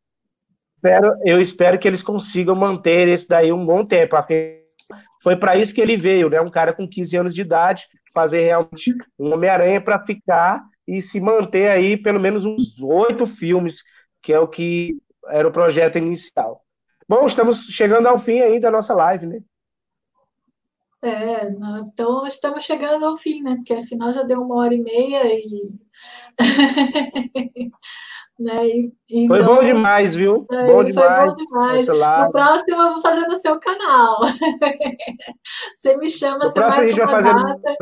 Espero, 0.76 1.12
eu 1.24 1.40
espero 1.40 1.78
que 1.80 1.88
eles 1.88 2.00
consigam 2.00 2.54
manter 2.54 3.08
esse 3.08 3.26
daí 3.26 3.52
um 3.52 3.66
bom 3.66 3.84
tempo. 3.84 4.14
Foi 5.20 5.34
para 5.34 5.56
isso 5.56 5.74
que 5.74 5.80
ele 5.80 5.96
veio, 5.96 6.30
né? 6.30 6.40
Um 6.40 6.50
cara 6.50 6.72
com 6.72 6.88
15 6.88 7.16
anos 7.16 7.34
de 7.34 7.40
idade, 7.40 7.88
fazer 8.14 8.42
realmente 8.44 8.94
um 9.18 9.34
Homem-Aranha 9.34 9.80
para 9.80 9.98
ficar 10.04 10.62
e 10.86 11.02
se 11.02 11.18
manter 11.18 11.68
aí 11.68 11.96
pelo 11.96 12.20
menos 12.20 12.44
uns 12.44 12.80
oito 12.80 13.26
filmes, 13.26 13.82
que 14.22 14.32
é 14.32 14.38
o 14.38 14.46
que 14.46 14.96
era 15.26 15.48
o 15.48 15.52
projeto 15.52 15.98
inicial. 15.98 16.64
Bom, 17.08 17.24
estamos 17.26 17.66
chegando 17.66 18.08
ao 18.08 18.18
fim 18.18 18.40
aí 18.40 18.58
da 18.58 18.70
nossa 18.70 18.92
live, 18.94 19.26
né? 19.26 19.40
É, 21.02 21.48
então 21.80 22.26
estamos 22.26 22.64
chegando 22.64 23.06
ao 23.06 23.16
fim, 23.16 23.42
né? 23.42 23.54
Porque 23.56 23.74
afinal 23.74 24.12
já 24.12 24.24
deu 24.24 24.42
uma 24.42 24.56
hora 24.56 24.74
e 24.74 24.82
meia 24.82 25.22
e. 25.24 25.70
né? 28.40 28.66
E, 28.66 28.92
então, 29.10 29.36
foi 29.36 29.44
bom 29.44 29.64
demais, 29.64 30.16
viu? 30.16 30.46
É, 30.50 30.66
bom 30.66 30.82
demais. 30.82 31.18
Foi 31.18 31.26
bom 31.26 31.36
demais. 31.36 31.86
No 31.86 32.30
próximo 32.32 32.82
eu 32.82 32.92
vou 32.94 33.00
fazer 33.00 33.26
no 33.28 33.36
seu 33.36 33.60
canal. 33.60 34.18
você 35.76 35.96
me 35.96 36.08
chama, 36.08 36.38
no 36.38 36.48
você 36.48 36.58
marca 36.58 37.04
uma 37.04 37.56
data. 37.56 37.76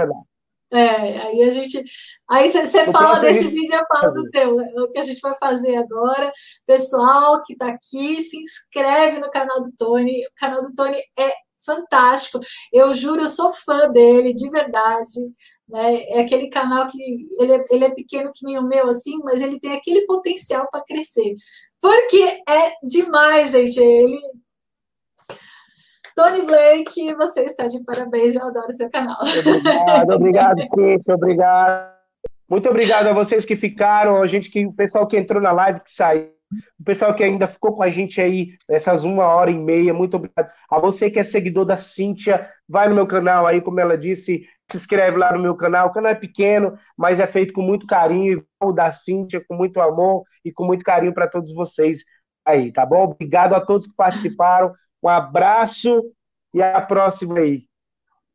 É, 0.72 1.20
aí 1.20 1.42
a 1.42 1.50
gente. 1.50 1.82
Aí 2.28 2.48
você 2.48 2.84
fala 2.86 3.20
desse 3.20 3.48
vídeo, 3.48 3.74
eu 3.74 3.86
falo 3.86 4.12
do 4.12 4.30
teu. 4.30 4.60
É 4.60 4.82
o 4.82 4.90
que 4.90 4.98
a 4.98 5.04
gente 5.04 5.20
vai 5.20 5.34
fazer 5.36 5.76
agora. 5.76 6.32
Pessoal 6.66 7.42
que 7.42 7.52
está 7.52 7.68
aqui, 7.68 8.20
se 8.20 8.36
inscreve 8.36 9.20
no 9.20 9.30
canal 9.30 9.62
do 9.62 9.72
Tony. 9.78 10.24
O 10.26 10.30
canal 10.36 10.62
do 10.62 10.74
Tony 10.74 10.98
é 11.18 11.30
fantástico. 11.64 12.40
Eu 12.72 12.92
juro, 12.94 13.22
eu 13.22 13.28
sou 13.28 13.52
fã 13.52 13.88
dele, 13.90 14.34
de 14.34 14.50
verdade. 14.50 15.20
Né? 15.68 16.02
É 16.04 16.20
aquele 16.20 16.48
canal 16.48 16.86
que 16.88 16.98
ele 17.38 17.52
é, 17.52 17.64
ele 17.70 17.84
é 17.84 17.90
pequeno 17.90 18.32
que 18.34 18.44
nem 18.44 18.58
o 18.58 18.66
meu, 18.66 18.88
assim, 18.88 19.18
mas 19.24 19.40
ele 19.40 19.58
tem 19.60 19.72
aquele 19.72 20.06
potencial 20.06 20.68
para 20.70 20.84
crescer. 20.84 21.34
Porque 21.80 22.42
é 22.48 22.70
demais, 22.82 23.52
gente. 23.52 23.78
Ele 23.80 24.20
Tony 26.14 26.46
Blake, 26.46 27.12
você 27.14 27.42
está 27.42 27.66
de 27.66 27.82
parabéns, 27.82 28.36
eu 28.36 28.46
adoro 28.46 28.72
seu 28.72 28.88
canal. 28.88 29.18
Obrigado, 29.20 30.10
obrigado, 30.12 30.62
Cíntia, 30.68 31.14
obrigado. 31.14 31.92
Muito 32.48 32.68
obrigado 32.68 33.08
a 33.08 33.12
vocês 33.12 33.44
que 33.44 33.56
ficaram, 33.56 34.22
a 34.22 34.26
gente 34.26 34.48
que, 34.48 34.64
o 34.64 34.72
pessoal 34.72 35.08
que 35.08 35.16
entrou 35.16 35.42
na 35.42 35.50
live, 35.50 35.80
que 35.80 35.90
saiu, 35.90 36.28
o 36.78 36.84
pessoal 36.84 37.14
que 37.14 37.24
ainda 37.24 37.48
ficou 37.48 37.74
com 37.74 37.82
a 37.82 37.88
gente 37.88 38.20
aí 38.20 38.50
nessas 38.68 39.02
uma 39.02 39.24
hora 39.24 39.50
e 39.50 39.58
meia, 39.58 39.92
muito 39.92 40.16
obrigado. 40.16 40.52
A 40.70 40.78
você 40.78 41.10
que 41.10 41.18
é 41.18 41.24
seguidor 41.24 41.64
da 41.64 41.76
Cíntia, 41.76 42.48
vai 42.68 42.88
no 42.88 42.94
meu 42.94 43.08
canal 43.08 43.44
aí, 43.44 43.60
como 43.60 43.80
ela 43.80 43.98
disse, 43.98 44.46
se 44.70 44.76
inscreve 44.76 45.16
lá 45.16 45.32
no 45.32 45.42
meu 45.42 45.56
canal. 45.56 45.88
O 45.88 45.92
canal 45.92 46.12
é 46.12 46.14
pequeno, 46.14 46.78
mas 46.96 47.18
é 47.18 47.26
feito 47.26 47.52
com 47.52 47.62
muito 47.62 47.88
carinho, 47.88 48.44
o 48.62 48.70
da 48.70 48.92
Cíntia, 48.92 49.44
com 49.48 49.56
muito 49.56 49.80
amor 49.80 50.22
e 50.44 50.52
com 50.52 50.64
muito 50.64 50.84
carinho 50.84 51.12
para 51.12 51.26
todos 51.26 51.52
vocês 51.52 52.04
aí, 52.44 52.72
tá 52.72 52.84
bom? 52.86 53.04
Obrigado 53.04 53.54
a 53.54 53.60
todos 53.60 53.86
que 53.86 53.94
participaram. 53.94 54.72
Um 55.02 55.08
abraço 55.08 56.02
e 56.54 56.62
a 56.62 56.80
próxima 56.80 57.38
aí. 57.40 57.64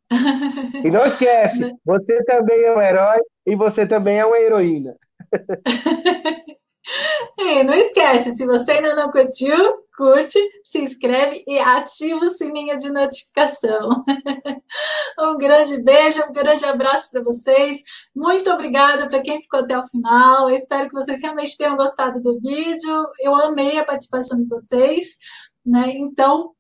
E 0.84 0.90
não 0.90 1.06
esquece, 1.06 1.76
você 1.86 2.24
também 2.24 2.64
é 2.64 2.76
um 2.76 2.82
herói 2.82 3.20
e 3.46 3.56
você 3.56 3.86
também 3.86 4.18
é 4.20 4.26
uma 4.26 4.40
heroína. 4.40 4.96
E 7.38 7.64
não 7.64 7.74
esquece, 7.74 8.34
se 8.34 8.46
você 8.46 8.74
ainda 8.74 8.96
não 8.96 9.10
curtiu, 9.10 9.56
curte, 9.96 10.40
se 10.64 10.80
inscreve 10.80 11.44
e 11.48 11.60
ativa 11.60 12.24
o 12.24 12.30
sininho 12.30 12.78
de 12.78 12.92
notificação. 12.92 14.04
Um 15.20 15.38
grande 15.38 15.82
beijo, 15.82 16.24
um 16.24 16.32
grande 16.32 16.64
abraço 16.64 17.12
para 17.12 17.22
vocês. 17.22 17.84
Muito 18.16 18.50
obrigada 18.50 19.08
para 19.08 19.22
quem 19.22 19.42
ficou 19.42 19.60
até 19.60 19.78
o 19.78 19.84
final. 19.84 20.50
Eu 20.50 20.56
espero 20.56 20.88
que 20.88 20.96
vocês 20.96 21.22
realmente 21.22 21.58
tenham 21.58 21.76
gostado 21.76 22.22
do 22.22 22.40
vídeo. 22.40 23.06
Eu 23.20 23.36
amei 23.36 23.78
a 23.78 23.84
participação 23.84 24.40
de 24.40 24.48
vocês. 24.48 25.18
Né? 25.66 25.92
Então, 25.96 26.54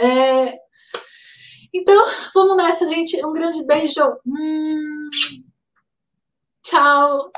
é... 0.00 0.56
então, 1.74 2.06
vamos 2.34 2.56
nessa, 2.56 2.88
gente. 2.88 3.22
Um 3.24 3.32
grande 3.32 3.66
beijo. 3.66 4.02
Hum... 4.26 5.08
Tchau. 6.62 7.30